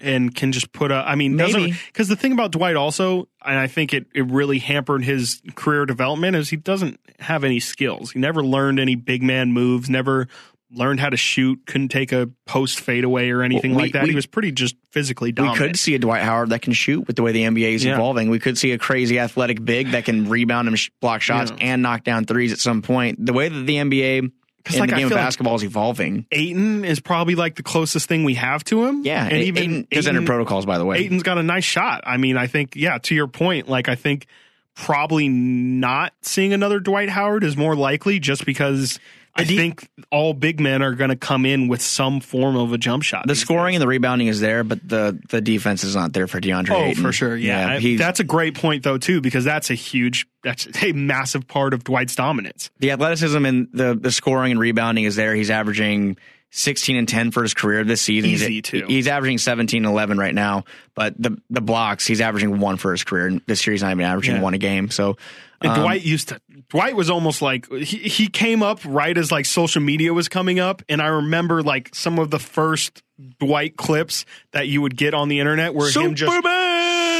and 0.00 0.34
can 0.34 0.50
just 0.52 0.72
put 0.72 0.90
up. 0.90 1.04
I 1.06 1.14
mean, 1.14 1.36
Maybe. 1.36 1.74
because 1.86 2.08
the 2.08 2.16
thing 2.16 2.32
about 2.32 2.50
Dwight 2.50 2.74
also, 2.76 3.28
and 3.44 3.56
I 3.58 3.68
think 3.68 3.94
it, 3.94 4.06
it 4.14 4.26
really 4.26 4.58
hampered 4.58 5.04
his 5.04 5.40
career 5.54 5.86
development, 5.86 6.34
is 6.36 6.50
he 6.50 6.56
doesn't 6.56 6.98
have 7.20 7.44
any 7.44 7.60
skills. 7.60 8.10
He 8.12 8.18
never 8.18 8.42
learned 8.42 8.80
any 8.80 8.96
big 8.96 9.22
man 9.22 9.52
moves, 9.52 9.88
never 9.88 10.26
learned 10.74 10.98
how 11.00 11.10
to 11.10 11.16
shoot, 11.18 11.60
couldn't 11.66 11.88
take 11.90 12.12
a 12.12 12.30
post 12.46 12.80
fadeaway 12.80 13.28
or 13.28 13.42
anything 13.42 13.72
Well, 13.72 13.80
we- 13.80 13.82
like 13.84 13.92
that. 13.92 14.04
we- 14.04 14.08
he 14.08 14.14
was 14.14 14.26
pretty 14.26 14.50
just 14.52 14.74
physically 14.90 15.30
dominant. 15.30 15.60
we 15.60 15.66
could 15.68 15.78
see 15.78 15.94
a 15.94 15.98
Dwight 15.98 16.22
Howard 16.22 16.48
that 16.48 16.62
can 16.62 16.72
shoot 16.72 17.06
with 17.06 17.14
the 17.16 17.22
way 17.22 17.30
the 17.30 17.44
NBA 17.44 17.74
is 17.74 17.84
Yeah. 17.84 17.94
evolving. 17.94 18.30
We 18.30 18.38
could 18.38 18.56
see 18.58 18.72
a 18.72 18.78
crazy 18.78 19.18
athletic 19.18 19.62
big 19.64 19.90
that 19.90 20.06
can 20.06 20.28
rebound 20.30 20.68
and 20.68 20.78
sh- 20.78 20.88
block 21.00 21.20
shots 21.20 21.50
Yeah. 21.52 21.58
and 21.60 21.82
knock 21.82 22.04
down 22.04 22.24
threes 22.24 22.52
at 22.52 22.58
some 22.58 22.80
point. 22.80 23.24
The 23.24 23.34
way 23.34 23.50
that 23.50 23.66
the 23.66 23.76
NBA 23.76 24.30
and 24.66 24.80
like, 24.80 24.90
the 24.90 24.94
I 24.96 24.98
game 24.98 25.06
of 25.06 25.10
feel 25.10 25.18
like- 25.18 25.26
basketball 25.26 25.54
is 25.56 25.64
evolving. 25.64 26.26
Ayton 26.32 26.84
is 26.84 27.00
probably 27.00 27.34
like 27.34 27.56
the 27.56 27.62
closest 27.62 28.08
thing 28.08 28.24
we 28.24 28.34
have 28.34 28.62
to 28.64 28.84
him. 28.86 29.02
Yeah, 29.04 29.24
and 29.24 29.42
even 29.42 29.62
Ayton 29.62 29.86
does 29.90 30.06
enter 30.06 30.22
protocols 30.22 30.66
by 30.66 30.78
the 30.78 30.84
way. 30.84 30.98
Ayton's 30.98 31.22
got 31.22 31.38
a 31.38 31.42
nice 31.42 31.64
shot. 31.64 32.02
I 32.06 32.16
mean, 32.16 32.36
I 32.36 32.46
think, 32.46 32.76
yeah, 32.76 32.98
to 32.98 33.14
your 33.14 33.26
point, 33.26 33.68
like 33.68 33.88
I 33.88 33.94
think 33.94 34.26
probably 34.74 35.28
not 35.28 36.14
seeing 36.22 36.52
another 36.52 36.80
Dwight 36.80 37.08
Howard 37.10 37.44
is 37.44 37.56
more 37.56 37.76
likely 37.76 38.18
just 38.18 38.46
because 38.46 38.98
I 39.34 39.44
think 39.44 39.88
all 40.10 40.34
big 40.34 40.60
men 40.60 40.82
are 40.82 40.92
going 40.92 41.10
to 41.10 41.16
come 41.16 41.46
in 41.46 41.68
with 41.68 41.80
some 41.80 42.20
form 42.20 42.54
of 42.56 42.72
a 42.72 42.78
jump 42.78 43.02
shot. 43.02 43.26
The 43.26 43.34
scoring 43.34 43.72
days. 43.72 43.76
and 43.76 43.82
the 43.82 43.86
rebounding 43.88 44.26
is 44.28 44.40
there, 44.40 44.62
but 44.62 44.86
the 44.86 45.18
the 45.30 45.40
defense 45.40 45.84
is 45.84 45.94
not 45.96 46.12
there 46.12 46.26
for 46.26 46.40
DeAndre. 46.40 46.70
Oh, 46.70 46.84
Ayton. 46.84 47.02
for 47.02 47.12
sure. 47.12 47.36
Yeah. 47.36 47.78
I- 47.80 47.96
that's 47.96 48.20
a 48.20 48.24
great 48.24 48.54
point, 48.54 48.82
though, 48.82 48.98
too, 48.98 49.20
because 49.22 49.44
that's 49.44 49.70
a 49.70 49.74
huge, 49.74 50.26
that's 50.44 50.68
a 50.82 50.92
massive 50.92 51.48
part 51.48 51.72
of 51.72 51.82
Dwight's 51.84 52.14
dominance. 52.14 52.70
the 52.78 52.90
athleticism 52.90 53.44
and 53.46 53.68
the 53.72 53.94
the 53.94 54.12
scoring 54.12 54.50
and 54.52 54.60
rebounding 54.60 55.04
is 55.04 55.16
there. 55.16 55.34
He's 55.34 55.50
averaging 55.50 56.18
16 56.54 56.96
and 56.96 57.08
10 57.08 57.30
for 57.30 57.42
his 57.42 57.54
career 57.54 57.82
this 57.82 58.02
season. 58.02 58.28
Easy, 58.28 58.46
he's, 58.56 58.62
too. 58.62 58.84
He's 58.86 59.08
averaging 59.08 59.38
17 59.38 59.86
and 59.86 59.90
11 59.90 60.18
right 60.18 60.34
now, 60.34 60.64
but 60.94 61.14
the 61.20 61.38
the 61.48 61.62
blocks 61.62 62.06
he's 62.06 62.20
averaging 62.20 62.58
one 62.58 62.76
for 62.76 62.92
his 62.92 63.02
career. 63.04 63.28
And 63.28 63.40
this 63.46 63.66
year 63.66 63.72
he's 63.72 63.82
not 63.82 63.92
even 63.92 64.04
averaging 64.04 64.36
Yeah. 64.36 64.42
one 64.42 64.52
a 64.52 64.58
game. 64.58 64.90
So 64.90 65.16
And 65.64 65.72
um, 65.72 65.80
Dwight 65.80 66.02
used 66.02 66.28
to. 66.28 66.40
Dwight 66.68 66.96
was 66.96 67.10
almost 67.10 67.42
like 67.42 67.70
he 67.72 67.98
he 67.98 68.28
came 68.28 68.62
up 68.62 68.80
right 68.84 69.16
as 69.16 69.30
like 69.30 69.46
social 69.46 69.82
media 69.82 70.12
was 70.12 70.28
coming 70.28 70.58
up, 70.58 70.82
and 70.88 71.00
I 71.02 71.06
remember 71.08 71.62
like 71.62 71.94
some 71.94 72.18
of 72.18 72.30
the 72.30 72.38
first 72.38 73.02
Dwight 73.38 73.76
clips 73.76 74.24
that 74.52 74.68
you 74.68 74.82
would 74.82 74.96
get 74.96 75.14
on 75.14 75.28
the 75.28 75.40
internet 75.40 75.74
were 75.74 75.90
him 76.06 76.14
just 76.14 76.32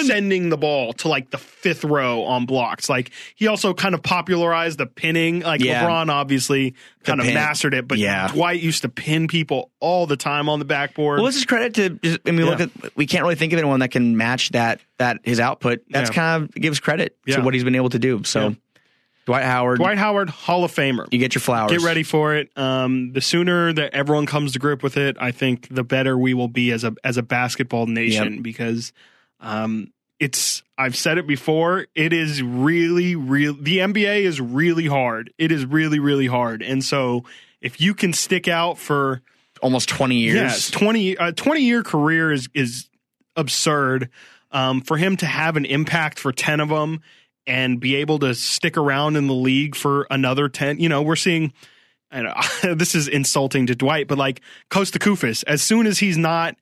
sending 0.07 0.49
the 0.49 0.57
ball 0.57 0.93
to 0.95 1.09
like 1.09 1.31
the 1.31 1.39
fifth 1.39 1.85
row 1.85 2.23
on 2.25 2.47
blocks. 2.47 2.89
Like 2.89 3.11
he 3.35 3.47
also 3.47 3.75
kind 3.75 3.95
of 3.95 4.03
popularized 4.03 4.79
the 4.79 4.87
pinning. 4.87 5.41
Like 5.41 5.63
Yeah. 5.63 5.85
LeBron 5.85 6.11
obviously 6.11 6.75
kind 7.05 7.21
of 7.21 7.27
pin. 7.27 7.35
mastered 7.35 7.75
it, 7.75 7.87
but 7.89 7.99
Yeah. 7.99 8.29
Dwight 8.29 8.61
used 8.61 8.83
to 8.83 8.89
pin 8.89 9.29
people 9.29 9.71
all 9.81 10.07
the 10.07 10.17
time 10.17 10.49
on 10.49 10.59
the 10.59 10.65
backboard. 10.65 11.19
Well, 11.19 11.27
this 11.27 11.37
is 11.37 11.45
credit 11.45 11.75
to. 12.03 12.19
I 12.27 12.31
mean, 12.31 12.47
look 12.47 12.61
at 12.61 12.71
we 12.97 13.07
can't 13.07 13.23
really 13.23 13.35
think 13.37 13.53
of 13.53 13.59
anyone 13.59 13.81
that 13.81 13.91
can 13.91 14.17
match 14.17 14.51
that 14.51 14.81
that 14.99 15.19
his 15.25 15.41
output. 15.41 15.81
That's 15.91 16.11
Yeah. 16.11 16.15
kind 16.15 16.43
of 16.45 16.55
gives 16.55 16.81
credit 16.81 17.17
Yeah. 17.27 17.37
to 17.37 17.43
what 17.43 17.55
he's 17.55 17.65
been 17.65 17.75
able 17.77 17.91
to 17.91 17.99
do. 17.99 18.23
So, 18.25 18.49
Yeah. 18.49 18.55
Dwight 19.25 19.45
Howard, 19.45 19.79
Dwight 19.79 19.99
Howard, 19.99 20.31
Hall 20.31 20.65
of 20.65 20.73
Famer. 20.75 21.07
you 21.13 21.19
get 21.21 21.33
your 21.37 21.43
flowers. 21.43 21.71
Get 21.71 21.83
ready 21.83 22.03
for 22.03 22.35
it. 22.35 22.51
Um, 22.57 23.13
the 23.13 23.21
sooner 23.21 23.73
that 23.73 23.95
everyone 23.95 24.27
comes 24.27 24.53
to 24.55 24.59
grip 24.59 24.83
with 24.83 24.97
it, 24.97 25.17
I 25.21 25.31
think 25.31 25.69
the 25.71 25.85
better 25.85 26.19
we 26.19 26.35
will 26.35 26.49
be 26.49 26.73
as 26.73 26.83
a 26.83 26.93
as 27.05 27.19
a 27.19 27.23
basketball 27.23 27.87
nation 27.87 28.43
because 28.43 28.93
um, 29.43 29.93
it's 30.19 30.63
I've 30.79 30.97
said 30.97 31.19
it 31.19 31.27
before. 31.27 31.87
It 31.95 32.15
is 32.15 32.43
really, 32.43 33.15
real. 33.17 33.55
The 33.55 33.79
NBA 33.79 34.23
is 34.23 34.41
really 34.41 34.87
hard. 34.87 35.31
It 35.37 35.53
is 35.53 35.67
really, 35.67 35.99
really 35.99 36.29
hard. 36.29 36.63
And 36.63 36.83
so 36.83 37.25
if 37.61 37.81
you 37.81 37.93
can 37.93 38.15
stick 38.15 38.49
out 38.49 38.79
for 38.79 39.21
Almost 39.63 39.89
twenty 39.89 40.17
years. 40.17 40.35
Yes, 40.35 40.71
twenty 40.73 41.13
a 41.13 41.33
twenty 41.33 41.63
year 41.63 41.85
career 41.85 42.33
is 42.33 42.49
is 42.53 42.89
absurd. 43.37 44.11
Um, 44.51 44.81
for 44.81 44.97
him 44.97 45.17
to 45.19 45.27
have 45.27 45.57
an 45.57 45.65
impact 45.65 46.19
for 46.19 46.33
ten 46.33 46.59
of 46.59 46.69
them 46.69 47.01
and 47.47 47.79
be 47.79 47.95
able 47.97 48.19
to 48.19 48.35
stick 48.35 48.77
around 48.77 49.15
in 49.15 49.29
the 49.29 49.35
league 49.35 49.77
for 49.77 50.09
another 50.11 50.49
ten, 50.49 50.81
you 50.81 50.89
know, 50.89 51.01
we're 51.03 51.15
seeing. 51.15 51.53
I 52.11 52.23
know 52.23 52.35
this 52.75 52.97
is 52.97 53.07
insulting 53.07 53.69
to 53.69 53.77
Dwight, 53.77 54.09
but 54.09 54.19
like 54.19 54.41
Kosta 54.69 54.99
Koufos, 54.99 55.45
as 55.47 55.63
soon 55.63 55.87
as 55.87 56.01
he's 56.01 56.19
not, 56.19 56.57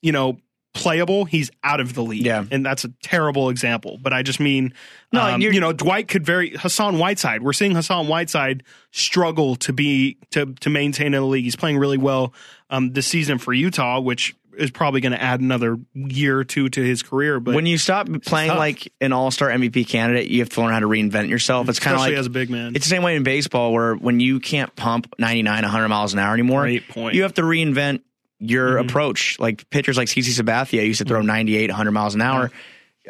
you 0.00 0.12
know, 0.12 0.38
playable, 0.72 1.24
he's 1.24 1.50
out 1.64 1.80
of 1.80 1.94
the 1.94 2.02
league. 2.02 2.24
Yeah. 2.24 2.44
and 2.50 2.64
that's 2.64 2.84
a 2.84 2.88
terrible 3.02 3.48
example. 3.50 3.98
But 4.00 4.12
I 4.12 4.22
just 4.22 4.40
mean, 4.40 4.72
No, 5.12 5.20
um, 5.22 5.40
you're- 5.40 5.58
know, 5.58 5.72
Dwight 5.72 6.08
could 6.08 6.24
very 6.24 6.50
Hassan 6.50 6.98
Whiteside. 6.98 7.42
We're 7.42 7.52
seeing 7.52 7.74
Hassan 7.74 8.06
Whiteside 8.08 8.62
struggle 8.92 9.56
to 9.56 9.72
be 9.72 10.16
to 10.30 10.54
to 10.60 10.70
maintain 10.70 11.08
in 11.08 11.12
the 11.20 11.26
league. 11.26 11.44
He's 11.44 11.56
playing 11.56 11.78
really 11.78 11.98
well 11.98 12.32
um, 12.70 12.92
this 12.92 13.06
season 13.06 13.38
for 13.38 13.52
Utah, 13.52 14.00
which 14.00 14.34
is 14.56 14.70
probably 14.70 15.00
going 15.00 15.12
to 15.12 15.22
add 15.22 15.40
another 15.40 15.78
year 15.94 16.38
or 16.38 16.44
two 16.44 16.68
to 16.68 16.82
his 16.82 17.02
career. 17.02 17.40
But 17.40 17.54
when 17.54 17.66
you 17.66 17.78
stop 17.78 18.08
playing 18.26 18.50
tough. 18.50 18.58
like 18.58 18.92
an 19.00 19.12
all 19.12 19.30
star 19.30 19.48
MVP 19.48 19.88
candidate, 19.88 20.28
you 20.28 20.40
have 20.40 20.50
to 20.50 20.60
learn 20.60 20.72
how 20.72 20.80
to 20.80 20.86
reinvent 20.88 21.28
yourself. 21.30 21.68
It's 21.68 21.78
kind 21.78 21.94
of 21.94 22.00
especially 22.00 22.14
like 22.16 22.20
as 22.20 22.26
a 22.26 22.30
big 22.30 22.50
man, 22.50 22.76
it's 22.76 22.84
the 22.84 22.90
same 22.90 23.02
way 23.02 23.16
in 23.16 23.22
baseball 23.22 23.72
where 23.72 23.94
when 23.94 24.20
you 24.20 24.38
can't 24.40 24.74
pump 24.76 25.12
99, 25.18 25.62
100 25.62 25.88
miles 25.88 26.12
an 26.12 26.18
hour 26.18 26.34
anymore, 26.34 26.68
point. 26.88 27.14
you 27.14 27.22
have 27.22 27.34
to 27.34 27.42
reinvent 27.42 28.02
your 28.40 28.76
Mhm. 28.76 28.80
approach. 28.88 29.38
Like 29.38 29.68
pitchers 29.70 29.96
like 29.96 30.08
CC 30.08 30.30
Sabathia 30.32 30.84
used 30.86 30.98
to 30.98 31.04
throw 31.04 31.20
98, 31.22 31.70
100 31.70 31.92
miles 31.92 32.14
an 32.14 32.22
hour. 32.22 32.50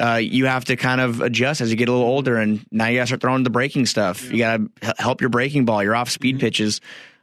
Uh, 0.01 0.14
you 0.22 0.47
have 0.47 0.64
to 0.66 0.76
kind 0.76 1.01
of 1.01 1.20
adjust 1.20 1.61
as 1.61 1.70
you 1.70 1.76
get 1.76 1.89
a 1.89 1.93
little 1.93 2.07
older, 2.07 2.37
and 2.37 2.64
now 2.70 2.87
you 2.87 2.97
got 2.99 3.03
to 3.03 3.07
start 3.09 3.20
throwing 3.20 3.43
the 3.43 3.51
breaking 3.51 3.87
stuff. 3.87 4.31
You 4.31 4.39
got 4.39 4.61
to 4.83 4.95
help 4.99 5.20
your 5.20 5.31
breaking 5.31 5.64
ball, 5.64 5.83
your 5.83 5.95
off 5.97 6.11
speed 6.11 6.39
pitches. 6.41 6.81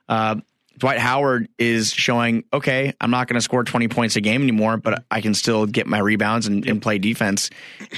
Uh, 0.10 0.36
Dwight 0.78 1.00
Howard 1.00 1.50
is 1.58 1.92
showing, 1.92 2.44
okay, 2.54 2.94
I'm 3.02 3.10
not 3.10 3.28
going 3.28 3.36
to 3.36 3.42
score 3.42 3.64
20 3.64 3.88
points 3.88 4.16
a 4.16 4.22
game 4.22 4.44
anymore, 4.44 4.78
but 4.78 5.04
I 5.10 5.22
can 5.22 5.34
still 5.34 5.66
get 5.66 5.88
my 5.88 5.98
rebounds 5.98 6.46
and, 6.46 6.68
and 6.68 6.82
play 6.82 7.00
defense. 7.00 7.50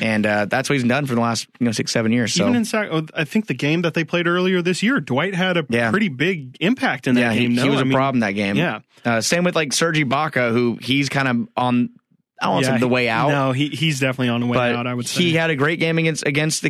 And 0.01 0.25
uh, 0.25 0.45
that's 0.45 0.69
what 0.69 0.75
he's 0.75 0.83
done 0.87 1.05
for 1.05 1.15
the 1.15 1.21
last 1.21 1.47
you 1.59 1.65
know 1.65 1.71
six, 1.73 1.91
seven 1.91 2.11
years. 2.13 2.33
So 2.33 2.43
even 2.43 2.55
in 2.55 2.63
Sac- 2.65 2.89
oh, 2.91 3.05
I 3.13 3.25
think 3.25 3.47
the 3.47 3.53
game 3.53 3.81
that 3.81 3.93
they 3.95 4.03
played 4.03 4.27
earlier 4.27 4.61
this 4.61 4.81
year, 4.81 4.99
Dwight 5.01 5.35
had 5.35 5.57
a 5.57 5.65
Yeah. 5.69 5.91
pretty 5.91 6.07
big 6.09 6.55
impact 6.61 7.07
in 7.07 7.15
that 7.15 7.21
yeah, 7.21 7.31
he, 7.33 7.39
game. 7.41 7.51
he 7.51 7.57
no? 7.57 7.67
was 7.71 7.79
I 7.79 7.81
a 7.81 7.85
mean, 7.85 7.93
problem 7.93 8.19
that 8.21 8.31
game. 8.31 8.55
Yeah, 8.55 8.79
Uh, 9.03 9.19
same 9.21 9.43
with 9.43 9.55
like 9.55 9.73
Serge 9.73 9.97
Ibaka, 9.97 10.51
who 10.51 10.77
he's 10.81 11.09
kind 11.09 11.27
of 11.27 11.47
on, 11.57 11.89
I 12.41 12.45
don't 12.45 12.53
want 12.53 12.65
to 12.65 12.71
Yeah, 12.71 12.77
say 12.77 12.79
the 12.79 12.87
way 12.87 13.09
out. 13.09 13.27
No, 13.29 13.51
he 13.51 13.67
he's 13.67 13.99
definitely 13.99 14.29
on 14.29 14.39
the 14.39 14.47
way 14.47 14.55
but 14.57 14.75
out. 14.75 14.87
I 14.87 14.93
would 14.93 15.05
say 15.07 15.21
he 15.23 15.33
had 15.33 15.49
a 15.49 15.55
great 15.57 15.79
game 15.81 15.97
against 15.97 16.25
against 16.25 16.61
the 16.61 16.69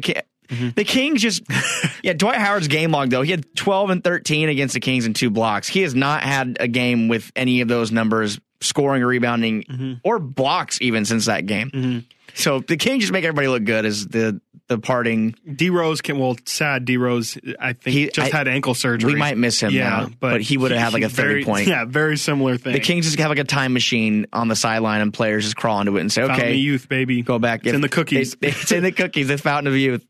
Ki- 0.49 0.69
the 0.75 0.83
Kings. 0.83 1.21
Just 1.21 1.43
yeah, 2.03 2.13
Dwight 2.13 2.37
Howard's 2.37 2.67
game 2.67 2.91
log 2.91 3.09
though 3.09 3.21
he 3.21 3.31
had 3.31 3.45
twelve 3.55 3.89
and 3.89 4.03
thirteen 4.03 4.49
against 4.49 4.73
the 4.73 4.79
Kings 4.79 5.05
and 5.05 5.15
two 5.15 5.29
blocks. 5.29 5.67
He 5.67 5.81
has 5.81 5.95
not 5.95 6.23
had 6.23 6.57
a 6.59 6.67
game 6.67 7.07
with 7.07 7.31
any 7.35 7.61
of 7.61 7.67
those 7.67 7.91
numbers, 7.91 8.39
scoring 8.61 9.03
or 9.03 9.07
rebounding 9.07 9.63
Mm-hmm. 9.63 9.93
or 10.03 10.19
blocks 10.19 10.79
even 10.81 11.05
since 11.05 11.25
that 11.25 11.45
game. 11.45 12.05
So 12.35 12.59
the 12.59 12.77
Kings 12.77 13.03
just 13.03 13.11
make 13.13 13.23
everybody 13.25 13.47
look 13.47 13.63
good 13.63 13.85
as 13.85 14.07
the 14.07 14.39
the 14.67 14.77
parting. 14.77 15.35
D 15.51 15.71
Rose 15.71 15.99
can 16.01 16.19
well 16.19 16.35
sad 16.45 16.85
D 16.85 16.97
Rose 16.97 17.37
I 17.59 17.73
think 17.73 17.93
He- 17.93 18.09
just 18.09 18.31
I- 18.33 18.37
had 18.37 18.47
ankle 18.47 18.75
surgery. 18.75 19.13
We 19.13 19.19
might 19.19 19.35
miss 19.35 19.59
him 19.59 19.71
yeah, 19.73 19.89
now, 19.89 20.09
but, 20.19 20.41
he 20.41 20.57
would 20.57 20.69
have 20.69 20.79
had 20.79 20.93
like 20.93 21.01
a 21.01 21.09
30 21.09 21.27
very, 21.27 21.43
point. 21.43 21.67
Yeah, 21.67 21.85
very 21.85 22.17
similar 22.17 22.55
thing. 22.57 22.73
The 22.73 22.79
Kings 22.79 23.05
just 23.07 23.17
have 23.19 23.29
like 23.29 23.39
a 23.39 23.43
time 23.43 23.73
machine 23.73 24.27
on 24.31 24.47
the 24.47 24.55
sideline, 24.55 25.01
and 25.01 25.11
players 25.11 25.45
just 25.45 25.55
crawl 25.55 25.79
into 25.79 25.97
it 25.97 26.01
and 26.01 26.11
say, 26.11 26.21
Fountain 26.21 26.39
"Okay, 26.39 26.53
youth, 26.55 26.87
baby. 26.87 27.23
go 27.23 27.39
back." 27.39 27.65
It's 27.65 27.73
in 27.73 27.81
the 27.81 27.89
cookies. 27.89 28.35
They- 28.39 28.49
it's 28.49 28.71
in 28.71 28.83
the 28.83 28.91
cookies. 28.91 29.27
The 29.29 29.39
fountain 29.39 29.73
of 29.73 29.75
youth. 29.77 30.05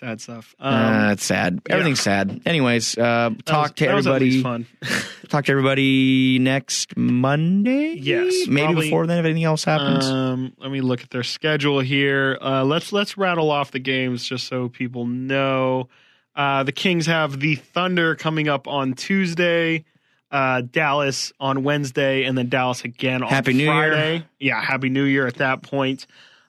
Sad 0.00 0.20
stuff. 0.22 0.54
Um, 0.58 0.74
uh, 0.74 1.12
it's 1.12 1.24
sad. 1.24 1.60
Everything's 1.68 2.00
sad. 2.00 2.40
Anyways, 2.46 2.96
uh, 2.96 3.30
talk 3.44 3.62
was- 3.62 3.72
to 3.72 3.88
everybody. 3.88 4.42
fun. 4.42 4.66
Talk 5.28 5.44
to 5.44 5.52
everybody 5.52 6.40
next 6.40 6.96
Monday. 6.96 7.92
Yes, 7.92 8.48
maybe 8.48 8.64
probably. 8.66 8.86
before 8.86 9.06
then 9.06 9.18
if 9.18 9.24
anything 9.26 9.44
else 9.44 9.62
happens. 9.62 10.04
Um, 10.06 10.52
let 10.58 10.72
me 10.72 10.80
look 10.80 11.02
at 11.02 11.10
their 11.10 11.22
schedule 11.22 11.78
here. 11.78 12.36
Uh, 12.42 12.64
let's 12.64 12.92
let's 12.92 13.16
rattle 13.16 13.48
off 13.50 13.70
the 13.70 13.78
games 13.78 14.24
just 14.24 14.48
so 14.48 14.68
people 14.68 15.06
know. 15.06 15.88
Uh, 16.34 16.64
the 16.64 16.72
Kings 16.72 17.06
have 17.06 17.38
the 17.38 17.54
Thunder 17.54 18.16
coming 18.16 18.48
up 18.48 18.66
on 18.66 18.94
Tuesday, 18.94 19.84
uh, 20.32 20.62
Dallas 20.62 21.32
on 21.38 21.62
Wednesday, 21.62 22.24
and 22.24 22.36
then 22.36 22.48
Dallas 22.48 22.82
again 22.84 23.22
on 23.22 23.28
Happy 23.28 23.52
New 23.52 23.64
Year. 23.64 23.72
Friday. 23.92 24.24
Yeah, 24.40 24.60
Happy 24.60 24.88
New 24.88 25.04
Year 25.04 25.26
at 25.28 25.36
that 25.36 25.62
point. 25.62 26.06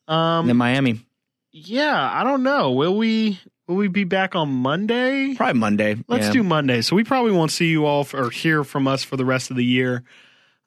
and 0.08 0.16
Um, 0.18 0.48
then 0.48 0.58
Miami, 0.58 1.06
yeah, 1.52 2.12
I 2.14 2.24
don't 2.24 2.44
know. 2.44 2.72
Will 2.72 2.98
we 2.98 3.40
will 3.68 3.76
we 3.76 3.88
be 3.88 4.04
back 4.04 4.36
on 4.36 4.50
Monday? 4.50 5.36
probably 5.36 5.60
Monday. 5.60 5.98
Let's 6.08 6.28
yeah. 6.28 6.34
do 6.34 6.44
Monday. 6.44 6.82
So 6.82 6.96
we 6.96 7.04
probably 7.04 7.32
won't 7.32 7.52
see 7.52 7.68
you 7.68 7.86
all 7.86 8.04
for, 8.04 8.26
or 8.26 8.30
hear 8.30 8.64
from 8.64 8.88
us 8.88 9.04
for 9.04 9.18
the 9.18 9.26
rest 9.26 9.52
of 9.52 9.58
the 9.58 9.66
year. 9.66 10.04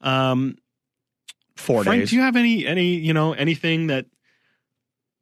Um, 0.00 0.56
four 1.56 1.84
Frank, 1.84 2.02
days. 2.02 2.10
do 2.10 2.16
you 2.16 2.22
have 2.22 2.36
any 2.36 2.66
any 2.66 2.96
you 2.96 3.14
know 3.14 3.32
anything 3.32 3.86
that 3.88 4.06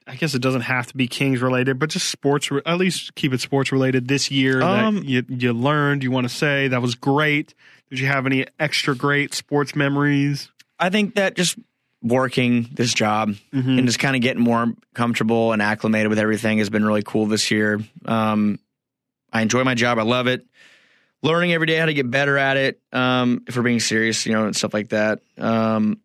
I 0.07 0.17
guess 0.17 0.35
it 0.35 0.43
doesn't 0.43 0.63
have 0.63 0.89
to 0.89 0.97
be 0.97 1.07
Kings 1.07 1.41
related, 1.41 1.79
but 1.79 1.91
just 1.91 2.09
sports 2.09 2.51
at 2.67 2.79
least 2.79 3.15
keep 3.15 3.33
it 3.33 3.41
sports 3.41 3.71
related 3.71 4.09
this 4.09 4.31
year 4.31 4.61
Um, 4.63 4.97
that 4.97 5.05
you 5.05 5.25
you 5.29 5.53
learned 5.53 6.03
you 6.03 6.11
want 6.11 6.29
to 6.29 6.35
say 6.35 6.69
that 6.69 6.83
was 6.83 6.95
great. 6.95 7.55
Did 7.91 8.01
you 8.01 8.07
have 8.07 8.27
any 8.27 8.47
extra 8.59 8.97
great 8.97 9.35
sports 9.35 9.77
memories? 9.77 10.51
I 10.79 10.91
think 10.91 11.15
that 11.15 11.37
just 11.37 11.57
working 12.03 12.69
this 12.73 12.93
job 12.93 13.31
Mm-hmm. 13.53 13.79
and 13.79 13.87
just 13.87 13.99
kind 13.99 14.17
of 14.17 14.23
getting 14.23 14.43
more 14.43 14.73
comfortable 14.95 15.53
and 15.53 15.63
acclimated 15.63 16.09
with 16.09 16.19
everything 16.19 16.59
has 16.59 16.71
been 16.71 16.85
really 16.85 17.03
cool 17.03 17.27
this 17.27 17.51
year. 17.51 17.81
Um, 18.05 18.59
I 19.33 19.43
enjoy 19.43 19.65
my 19.65 19.75
job. 19.75 19.99
I 19.99 20.03
love 20.03 20.27
it. 20.27 20.45
Learning 21.23 21.53
every 21.53 21.67
day 21.69 21.77
how 21.77 21.87
to 21.87 21.95
get 21.95 22.11
better 22.11 22.37
at 22.37 22.57
it. 22.57 22.81
Um, 22.93 23.45
if 23.47 23.57
we're 23.57 23.63
being 23.63 23.79
serious, 23.81 24.27
you 24.27 24.33
know, 24.33 24.45
and 24.47 24.57
stuff 24.57 24.75
like 24.75 24.89
that. 24.89 25.21
Um, 25.39 26.01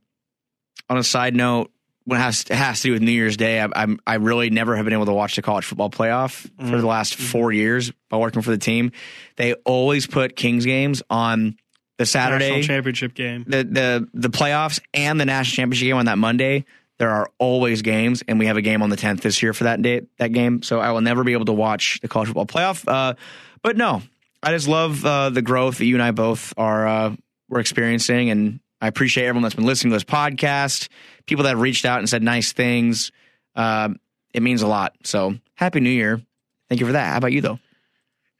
on 0.89 0.97
a 0.97 1.03
side 1.03 1.35
note, 1.35 1.71
when 2.05 2.19
it 2.19 2.23
has, 2.23 2.41
it 2.41 2.51
has 2.55 2.81
to 2.81 2.89
do 2.89 2.93
with 2.93 3.01
New 3.01 3.11
Year's 3.11 3.35
Day, 3.35 3.59
I, 3.59 3.67
I'm 3.75 3.99
I 4.07 4.13
really 4.15 4.49
never 4.49 4.75
have 4.77 4.85
been 4.85 4.93
able 4.93 5.07
to 5.07 5.13
watch 5.13 5.35
the 5.35 5.41
college 5.41 5.65
football 5.65 5.89
playoff 5.89 6.49
for 6.57 6.79
the 6.79 6.87
last 6.87 7.15
four 7.15 7.51
years 7.51 7.91
by 8.09 8.15
working 8.17 8.41
for 8.41 8.51
the 8.51 8.57
team. 8.57 8.91
They 9.35 9.55
always 9.65 10.07
put 10.07 10.35
Kings 10.37 10.63
games 10.63 11.01
on 11.09 11.57
the 11.97 12.05
Saturday 12.05 12.49
National 12.49 12.63
championship 12.63 13.13
game. 13.13 13.43
the 13.47 13.63
the 13.63 14.07
the 14.13 14.29
playoffs 14.29 14.79
and 14.93 15.19
the 15.19 15.25
national 15.25 15.55
championship 15.55 15.87
game 15.87 15.97
on 15.97 16.05
that 16.05 16.17
Monday, 16.17 16.65
there 16.99 17.09
are 17.09 17.29
always 17.37 17.81
games, 17.81 18.23
and 18.27 18.39
we 18.39 18.47
have 18.47 18.57
a 18.57 18.61
game 18.61 18.81
on 18.81 18.89
the 18.89 18.95
tenth 18.95 19.21
this 19.21 19.41
year 19.43 19.53
for 19.53 19.65
that 19.65 19.81
date 19.81 20.05
that 20.17 20.29
game. 20.29 20.61
So 20.63 20.79
I 20.79 20.91
will 20.91 21.01
never 21.01 21.23
be 21.23 21.33
able 21.33 21.45
to 21.45 21.53
watch 21.53 21.99
the 22.01 22.07
college 22.07 22.27
football 22.27 22.45
playoff. 22.45 22.87
Uh, 22.87 23.15
but 23.61 23.77
no, 23.77 24.01
I 24.41 24.51
just 24.51 24.67
love 24.67 25.03
uh, 25.05 25.29
the 25.29 25.41
growth 25.41 25.79
that 25.79 25.85
you 25.85 25.95
and 25.95 26.03
I 26.03 26.11
both 26.11 26.53
are 26.57 26.87
uh, 26.87 27.15
we're 27.49 27.59
experiencing, 27.59 28.29
and 28.29 28.59
I 28.81 28.87
appreciate 28.87 29.25
everyone 29.25 29.43
that's 29.43 29.55
been 29.55 29.65
listening 29.65 29.91
to 29.91 29.95
this 29.95 30.03
podcast. 30.03 30.89
People 31.25 31.43
that 31.43 31.49
have 31.49 31.61
reached 31.61 31.85
out 31.85 31.99
and 31.99 32.07
said 32.09 32.21
nice 32.23 32.53
things. 32.53 33.11
Uh, 33.55 33.89
it 34.33 34.43
means 34.43 34.61
a 34.61 34.67
lot. 34.67 34.93
So 35.03 35.35
happy 35.55 35.79
New 35.79 35.89
Year! 35.89 36.21
Thank 36.69 36.79
you 36.79 36.85
for 36.85 36.93
that. 36.93 37.11
How 37.11 37.17
about 37.17 37.31
you 37.31 37.41
though? 37.41 37.59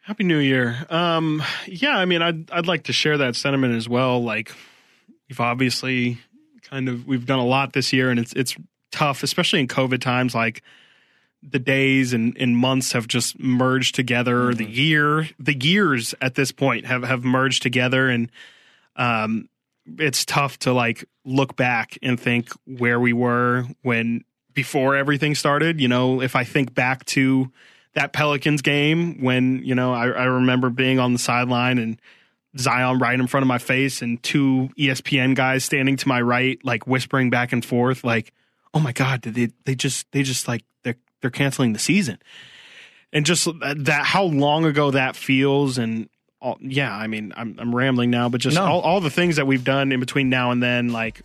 Happy 0.08 0.24
New 0.24 0.38
Year. 0.38 0.86
Um, 0.90 1.44
yeah, 1.66 1.98
I 1.98 2.06
mean, 2.06 2.22
I'd 2.22 2.50
I'd 2.50 2.66
like 2.66 2.84
to 2.84 2.94
share 2.94 3.18
that 3.18 3.36
sentiment 3.36 3.76
as 3.76 3.90
well. 3.90 4.24
Like, 4.24 4.54
we've 5.28 5.42
obviously 5.42 6.18
kind 6.62 6.88
of 6.88 7.06
we've 7.06 7.26
done 7.26 7.40
a 7.40 7.46
lot 7.46 7.74
this 7.74 7.92
year, 7.92 8.10
and 8.10 8.18
it's 8.18 8.32
it's 8.32 8.56
tough, 8.90 9.22
especially 9.22 9.60
in 9.60 9.68
COVID 9.68 10.00
times. 10.00 10.34
Like, 10.34 10.64
the 11.44 11.60
days 11.60 12.14
and, 12.14 12.38
and 12.38 12.56
months 12.56 12.94
have 12.94 13.10
just 13.10 13.38
merged 13.38 13.96
together. 13.96 14.54
The 14.54 14.64
year, 14.64 15.28
the 15.40 15.54
years 15.54 16.16
at 16.22 16.36
this 16.36 16.54
point 16.54 16.86
have 16.86 17.04
have 17.04 17.26
merged 17.26 17.62
together, 17.62 18.08
and 18.08 18.32
um, 18.96 19.50
it's 20.00 20.24
tough 20.24 20.58
to 20.60 20.72
like 20.72 21.04
look 21.26 21.58
back 21.58 21.98
and 22.02 22.18
think 22.18 22.50
where 22.66 23.02
we 23.02 23.12
were 23.12 23.66
when 23.82 24.24
before 24.54 24.96
everything 24.96 25.36
started. 25.36 25.82
You 25.82 25.90
know, 25.90 26.22
if 26.22 26.34
I 26.34 26.46
think 26.46 26.74
back 26.74 27.04
to 27.08 27.52
that 27.94 28.14
Pelicans 28.14 28.62
game 28.62 29.22
when 29.22 29.64
you 29.64 29.76
know 29.76 29.94
I, 29.94 30.08
I 30.10 30.24
remember 30.26 30.70
being 30.70 31.00
on 31.00 31.14
the 31.14 31.20
sideline 31.20 31.78
and 31.78 32.00
Zion 32.58 32.98
right 33.00 33.20
in 33.20 33.28
front 33.28 33.44
of 33.44 33.48
my 33.48 33.58
face 33.60 34.02
and 34.02 34.22
two 34.24 34.70
ESPN 34.78 35.36
guys 35.36 35.64
standing 35.64 35.96
to 35.98 36.08
my 36.08 36.22
right, 36.22 36.60
like 36.64 36.88
whispering 36.88 37.30
back 37.30 37.52
and 37.54 37.64
forth, 37.64 38.04
like, 38.04 38.34
"Oh 38.74 38.80
my 38.80 38.92
god, 38.94 39.22
did 39.22 39.36
they 39.36 39.50
they 39.66 39.76
just 39.76 40.12
they 40.12 40.24
just 40.24 40.48
like 40.48 40.64
they're 40.84 40.96
they're 41.22 41.30
canceling 41.32 41.74
the 41.74 41.80
season," 41.80 42.18
and 43.14 43.26
just 43.26 43.48
that 43.60 44.06
how 44.06 44.24
long 44.24 44.66
ago 44.66 44.92
that 44.92 45.16
feels 45.16 45.78
and. 45.78 46.10
All, 46.40 46.60
yeah, 46.62 46.96
I 46.96 47.08
mean, 47.08 47.34
I'm 47.36 47.56
I'm 47.58 47.76
rambling 47.76 48.12
now, 48.12 48.30
but 48.30 48.40
just 48.42 48.54
No. 48.56 48.64
all, 48.64 48.82
all 48.82 49.02
the 49.02 49.10
things 49.10 49.38
that 49.38 49.48
we've 49.48 49.64
done 49.64 49.92
in 49.92 50.00
between 50.00 50.30
now 50.30 50.52
and 50.52 50.62
then, 50.62 50.90
like 50.90 51.22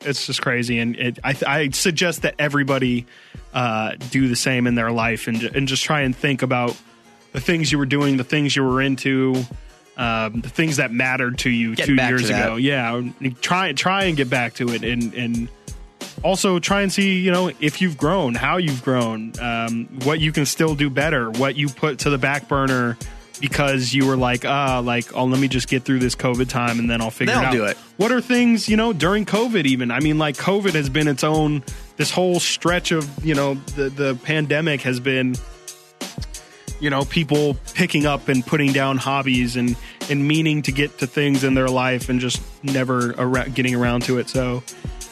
it's 0.00 0.26
just 0.26 0.42
crazy. 0.42 0.78
And 0.78 0.96
it, 0.96 1.18
I 1.24 1.36
I 1.46 1.70
suggest 1.70 2.22
that 2.22 2.34
everybody 2.38 3.06
uh, 3.52 3.92
do 4.10 4.28
the 4.28 4.36
same 4.36 4.66
in 4.66 4.74
their 4.74 4.92
life 4.92 5.28
and 5.28 5.42
and 5.42 5.68
just 5.68 5.84
try 5.84 6.02
and 6.02 6.14
think 6.14 6.42
about 6.42 6.76
the 7.32 7.40
things 7.40 7.70
you 7.70 7.78
were 7.78 7.86
doing, 7.86 8.16
the 8.16 8.24
things 8.24 8.56
you 8.56 8.64
were 8.64 8.80
into, 8.80 9.44
um, 9.96 10.40
the 10.40 10.48
things 10.48 10.76
that 10.76 10.92
mattered 10.92 11.38
to 11.38 11.50
you 11.50 11.74
Get 11.74 11.86
two 11.86 11.96
to 11.96 12.06
years 12.06 12.28
ago. 12.28 12.56
Yeah, 12.56 13.02
try 13.40 13.72
try 13.72 14.04
and 14.04 14.16
get 14.16 14.30
back 14.30 14.54
to 14.54 14.68
it, 14.70 14.84
and 14.84 15.12
and 15.14 15.48
also 16.22 16.58
try 16.58 16.82
and 16.82 16.92
see 16.92 17.18
you 17.18 17.30
know 17.30 17.50
if 17.60 17.80
you've 17.80 17.96
grown, 17.96 18.34
how 18.34 18.56
you've 18.58 18.82
grown, 18.82 19.32
um, 19.40 19.86
what 20.04 20.20
you 20.20 20.32
can 20.32 20.46
still 20.46 20.74
do 20.74 20.90
better, 20.90 21.30
what 21.30 21.56
you 21.56 21.68
put 21.68 22.00
to 22.00 22.10
the 22.10 22.18
back 22.18 22.48
burner. 22.48 22.96
Because 23.40 23.92
you 23.92 24.06
were 24.06 24.16
like, 24.16 24.44
ah, 24.44 24.80
like, 24.82 25.14
oh, 25.14 25.24
let 25.24 25.38
me 25.40 25.48
just 25.48 25.68
get 25.68 25.84
through 25.84 25.98
this 25.98 26.14
COVID 26.14 26.48
time 26.48 26.78
and 26.78 26.88
then 26.88 27.00
I'll 27.02 27.10
figure 27.10 27.34
Then 27.34 27.44
it 27.44 27.46
out. 27.48 27.52
do 27.52 27.64
it. 27.64 27.76
What 27.98 28.10
are 28.12 28.20
things, 28.20 28.68
you 28.68 28.76
know, 28.76 28.92
during 28.92 29.24
COVID 29.26 29.66
even? 29.66 29.90
I 29.90 30.00
mean, 30.00 30.16
like 30.18 30.36
COVID 30.36 30.72
has 30.72 30.88
been 30.88 31.06
its 31.08 31.22
own 31.24 31.62
this 31.96 32.10
whole 32.10 32.40
stretch 32.40 32.92
of, 32.92 33.08
you 33.24 33.34
know, 33.34 33.54
the 33.76 33.88
the 33.90 34.14
pandemic 34.22 34.80
has 34.82 35.00
been 35.00 35.34
you 36.78 36.90
know, 36.90 37.04
people 37.06 37.56
picking 37.74 38.04
up 38.04 38.28
and 38.28 38.44
putting 38.44 38.72
down 38.72 38.98
hobbies 38.98 39.56
and 39.56 39.76
and 40.10 40.26
meaning 40.28 40.62
to 40.62 40.72
get 40.72 40.98
to 40.98 41.06
things 41.06 41.42
in 41.42 41.54
their 41.54 41.68
life 41.68 42.08
and 42.08 42.20
just 42.20 42.40
never 42.62 43.18
ar- 43.18 43.48
getting 43.48 43.74
around 43.74 44.02
to 44.02 44.18
it. 44.18 44.28
So, 44.28 44.62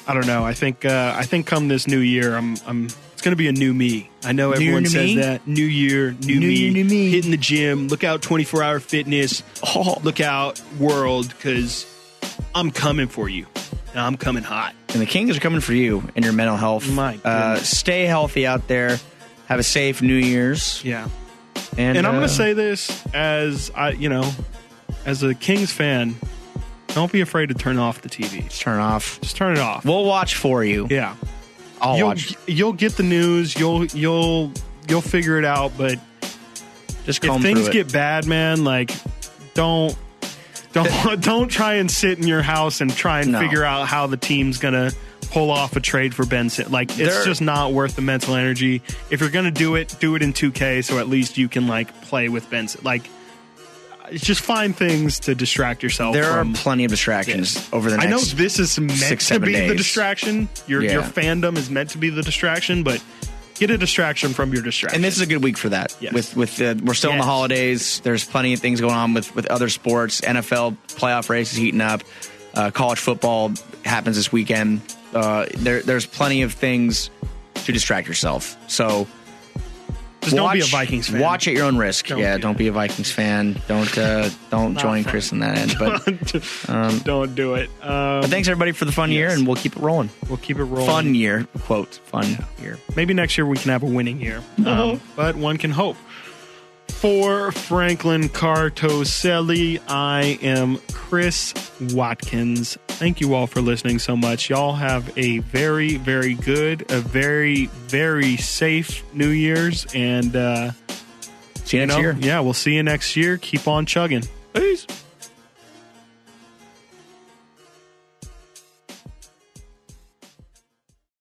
I 0.07 0.13
don't 0.15 0.27
know. 0.27 0.45
I 0.45 0.53
think 0.53 0.85
uh, 0.85 1.15
I 1.17 1.25
think 1.25 1.47
come 1.47 1.69
this 1.69 1.87
new 1.89 2.01
year, 2.01 2.37
I'm 2.37 2.57
I'm 2.67 2.89
going 3.25 3.33
to 3.33 3.37
be 3.37 3.49
a 3.49 3.53
new 3.53 3.75
me. 3.75 4.11
I 4.23 4.33
know 4.33 4.53
everyone 4.53 4.85
new 4.85 4.89
says 4.89 5.07
me? 5.07 5.17
that. 5.17 5.47
New 5.49 5.65
year, 5.65 6.13
new, 6.13 6.39
New 6.39 6.49
me, 6.49 6.55
year, 6.55 6.73
new 6.73 6.85
me. 6.85 7.11
Hitting 7.11 7.31
the 7.31 7.37
gym. 7.37 7.89
Look 7.89 8.05
out, 8.05 8.23
24 8.23 8.63
hour 8.63 8.81
fitness. 8.81 9.43
Oh. 9.67 9.99
Look 10.03 10.21
out, 10.21 10.61
world, 10.79 11.29
because 11.31 11.87
I'm 12.55 12.71
coming 12.71 13.09
for 13.09 13.29
you. 13.29 13.47
And 13.91 14.01
I'm 14.01 14.17
coming 14.17 14.43
hot. 14.43 14.75
And 14.91 15.01
the 15.01 15.07
Kings 15.07 15.37
are 15.37 15.41
coming 15.41 15.61
for 15.61 15.73
you 15.73 16.03
and 16.17 16.25
your 16.25 16.35
mental 16.35 16.57
health. 16.57 16.89
My 16.91 17.19
uh, 17.25 17.57
stay 17.57 18.05
healthy 18.07 18.47
out 18.47 18.69
there. 18.69 18.99
Have 19.47 19.59
a 19.59 19.65
safe 19.65 20.03
New 20.03 20.15
Year's. 20.15 20.85
Yeah. 20.85 21.09
And, 21.77 21.97
And 21.99 22.07
I'm 22.07 22.15
uh, 22.15 22.19
going 22.19 22.29
to 22.29 22.35
say 22.35 22.53
this 22.53 23.05
as 23.15 23.71
I, 23.75 23.91
you 23.91 24.09
know, 24.09 24.31
as 25.07 25.23
a 25.23 25.35
Kings 25.35 25.73
fan, 25.73 26.15
don't 26.89 27.11
be 27.13 27.21
afraid 27.21 27.49
to 27.51 27.55
turn 27.55 27.79
off 27.79 28.03
the 28.03 28.09
TV. 28.09 28.45
Just 28.45 28.61
turn 28.61 28.79
off. 28.81 29.21
Just 29.21 29.37
turn 29.37 29.53
it 29.53 29.59
off. 29.61 29.85
We'll 29.85 30.05
watch 30.05 30.37
for 30.37 30.65
you. 30.65 30.87
yeah. 30.91 31.17
I'll 31.85 31.97
you'll 31.99 32.09
watch. 32.09 32.35
you'll 32.47 32.73
get 32.73 32.93
the 32.97 33.03
news. 33.03 33.55
You'll 33.57 33.85
you'll 33.87 34.53
you'll 34.89 35.01
figure 35.01 35.39
it 35.39 35.45
out. 35.45 35.73
But 35.77 35.99
Just 37.05 37.25
if 37.25 37.43
things 37.43 37.69
get 37.69 37.93
bad, 37.93 38.27
man, 38.27 38.65
like 38.65 38.91
don't 39.55 39.97
don't 40.73 40.89
don't 41.23 41.49
try 41.49 41.75
and 41.75 41.91
sit 41.91 42.19
in 42.19 42.27
your 42.27 42.43
house 42.43 42.81
and 42.81 42.95
try 42.95 43.21
and 43.21 43.33
No. 43.33 43.41
figure 43.41 43.65
out 43.65 43.87
how 43.89 44.07
the 44.07 44.17
team's 44.17 44.59
gonna 44.59 44.91
pull 45.31 45.51
off 45.51 45.75
a 45.77 45.81
trade 45.81 46.15
for 46.15 46.25
Benson. 46.27 46.71
Like 46.71 46.91
it's 46.91 46.99
There- 47.15 47.25
just 47.25 47.41
not 47.43 47.73
worth 47.73 47.97
the 47.97 48.03
mental 48.03 48.35
energy. 48.35 48.83
If 49.11 49.21
you're 49.21 49.31
gonna 49.31 49.51
do 49.51 49.75
it, 49.75 49.95
do 50.01 50.15
it 50.15 50.23
in 50.23 50.33
2K, 50.33 50.83
so 50.85 50.99
at 50.99 51.09
least 51.09 51.37
you 51.39 51.49
can 51.49 51.67
like 51.67 52.03
play 52.03 52.29
with 52.29 52.49
Benson. 52.51 52.81
Like 52.85 53.03
just 54.13 54.41
find 54.43 54.77
things 54.77 55.21
to 55.21 55.35
distract 55.35 55.83
yourself. 55.83 56.15
there 56.15 56.31
are 56.31 56.45
plenty 56.55 56.85
of 56.85 56.91
distractions 56.91 57.69
over 57.73 57.91
the 57.91 57.97
next. 57.97 58.07
I 58.07 58.11
know 58.11 58.21
this 58.21 58.59
is 58.59 58.79
meant 58.79 58.93
six, 58.93 59.29
to 59.29 59.41
be 59.41 59.53
the 59.69 59.75
distraction. 59.75 60.49
Your 60.67 60.83
Yeah. 60.83 60.93
your 60.93 61.03
fandom 61.03 61.57
is 61.57 61.71
meant 61.71 61.91
to 61.91 61.99
be 61.99 62.11
the 62.11 62.23
distraction, 62.23 62.83
but 62.83 63.03
get 63.55 63.71
a 63.71 63.79
distraction 63.79 64.35
from 64.35 64.53
your 64.53 64.63
distraction. 64.63 64.97
and 64.97 65.05
this 65.05 65.15
is 65.17 65.21
a 65.23 65.27
good 65.27 65.43
week 65.43 65.57
for 65.57 65.69
that. 65.71 65.97
Yes. 66.01 66.13
With 66.13 66.37
with 66.37 66.61
uh, 66.61 66.75
we're 66.83 66.95
still 66.95 67.13
in 67.13 67.19
the 67.19 67.25
holidays. 67.25 68.01
There's 68.01 68.25
plenty 68.25 68.53
of 68.53 68.61
things 68.61 68.81
going 68.81 68.95
on 68.95 69.15
with 69.15 69.35
with 69.35 69.47
other 69.47 69.69
sports. 69.69 70.21
NFL 70.21 70.77
playoff 70.89 71.29
races 71.29 71.57
heating 71.57 71.81
up. 71.81 72.03
Uh, 72.53 72.71
college 72.71 72.99
football 73.01 73.53
happens 73.85 74.17
this 74.17 74.31
weekend. 74.31 74.81
Uh, 75.15 75.47
there 75.57 75.81
there's 75.83 76.07
plenty 76.07 76.43
of 76.43 76.53
things 76.53 77.11
to 77.65 77.73
distract 77.73 78.07
yourself. 78.09 78.57
So 78.69 79.07
Just 80.25 80.37
don't 80.37 80.53
be 80.53 80.61
a 80.61 80.65
Vikings 80.65 81.09
fan. 81.09 81.21
Watch 81.21 81.49
at 81.49 81.55
your 81.55 81.65
own 81.67 81.77
risk. 81.77 82.07
Don't 82.07 82.19
yeah, 82.19 82.37
do 82.37 82.43
don't 82.43 82.59
be 82.59 82.67
a 82.69 82.73
Vikings 82.73 83.11
fan. 83.11 83.61
Don't 83.69 83.97
uh, 83.97 84.31
don't 84.51 84.77
join 84.77 85.03
fun. 85.05 85.11
Chris 85.11 85.33
in 85.33 85.41
that 85.41 85.57
end. 85.57 85.77
But 85.79 86.69
um, 86.69 86.99
don't 87.01 87.35
do 87.35 87.55
it. 87.55 87.69
Um, 87.83 88.23
but 88.23 88.31
thanks 88.31 88.49
everybody 88.49 88.73
for 88.73 88.85
the 88.85 88.93
fun 88.93 89.11
year, 89.11 89.31
and 89.31 89.47
we'll 89.47 89.57
keep 89.57 89.77
it 89.77 89.81
rolling. 89.81 90.11
we'll 90.29 90.39
keep 90.39 90.59
it 90.59 90.65
rolling. 90.65 90.87
Fun 90.87 91.15
year, 91.15 91.47
quote 91.61 91.95
fun 92.05 92.39
year. 92.61 92.79
Maybe 92.97 93.15
next 93.15 93.39
year 93.39 93.47
we 93.47 93.57
can 93.57 93.71
have 93.71 93.83
a 93.83 93.87
winning 93.87 94.21
year. 94.21 94.43
Um, 94.65 95.01
but 95.17 95.37
one 95.37 95.59
can 95.59 95.71
hope. 95.71 95.97
For 97.01 97.53
Franklin 97.53 98.31
Cartoselli, 98.31 99.79
I 99.89 100.39
am 100.41 100.79
Chris 100.93 101.53
Watkins. 101.93 102.79
Thank 102.89 103.21
you 103.21 103.35
all 103.35 103.47
for 103.47 103.61
listening 103.61 103.99
so 103.99 104.17
much. 104.17 104.49
Y'all 104.49 104.73
have 104.75 105.13
a 105.19 105.39
very, 105.41 105.97
very 105.99 106.33
good, 106.35 106.91
a 106.91 107.01
very, 107.01 107.67
very 107.67 108.39
safe 108.39 109.05
New 109.13 109.29
Year's. 109.29 109.87
And, 109.95 110.35
uh, 110.35 110.71
See 111.65 111.77
you 111.77 111.83
you 111.83 111.87
next 111.87 111.97
know, 111.97 112.01
year. 112.01 112.17
yeah, 112.21 112.41
we'll 112.41 112.55
see 112.55 112.75
you 112.75 112.83
next 112.83 113.17
year. 113.17 113.37
Keep 113.37 113.69
on 113.69 113.85
chugging. 113.85 114.25
Peace. 114.55 114.87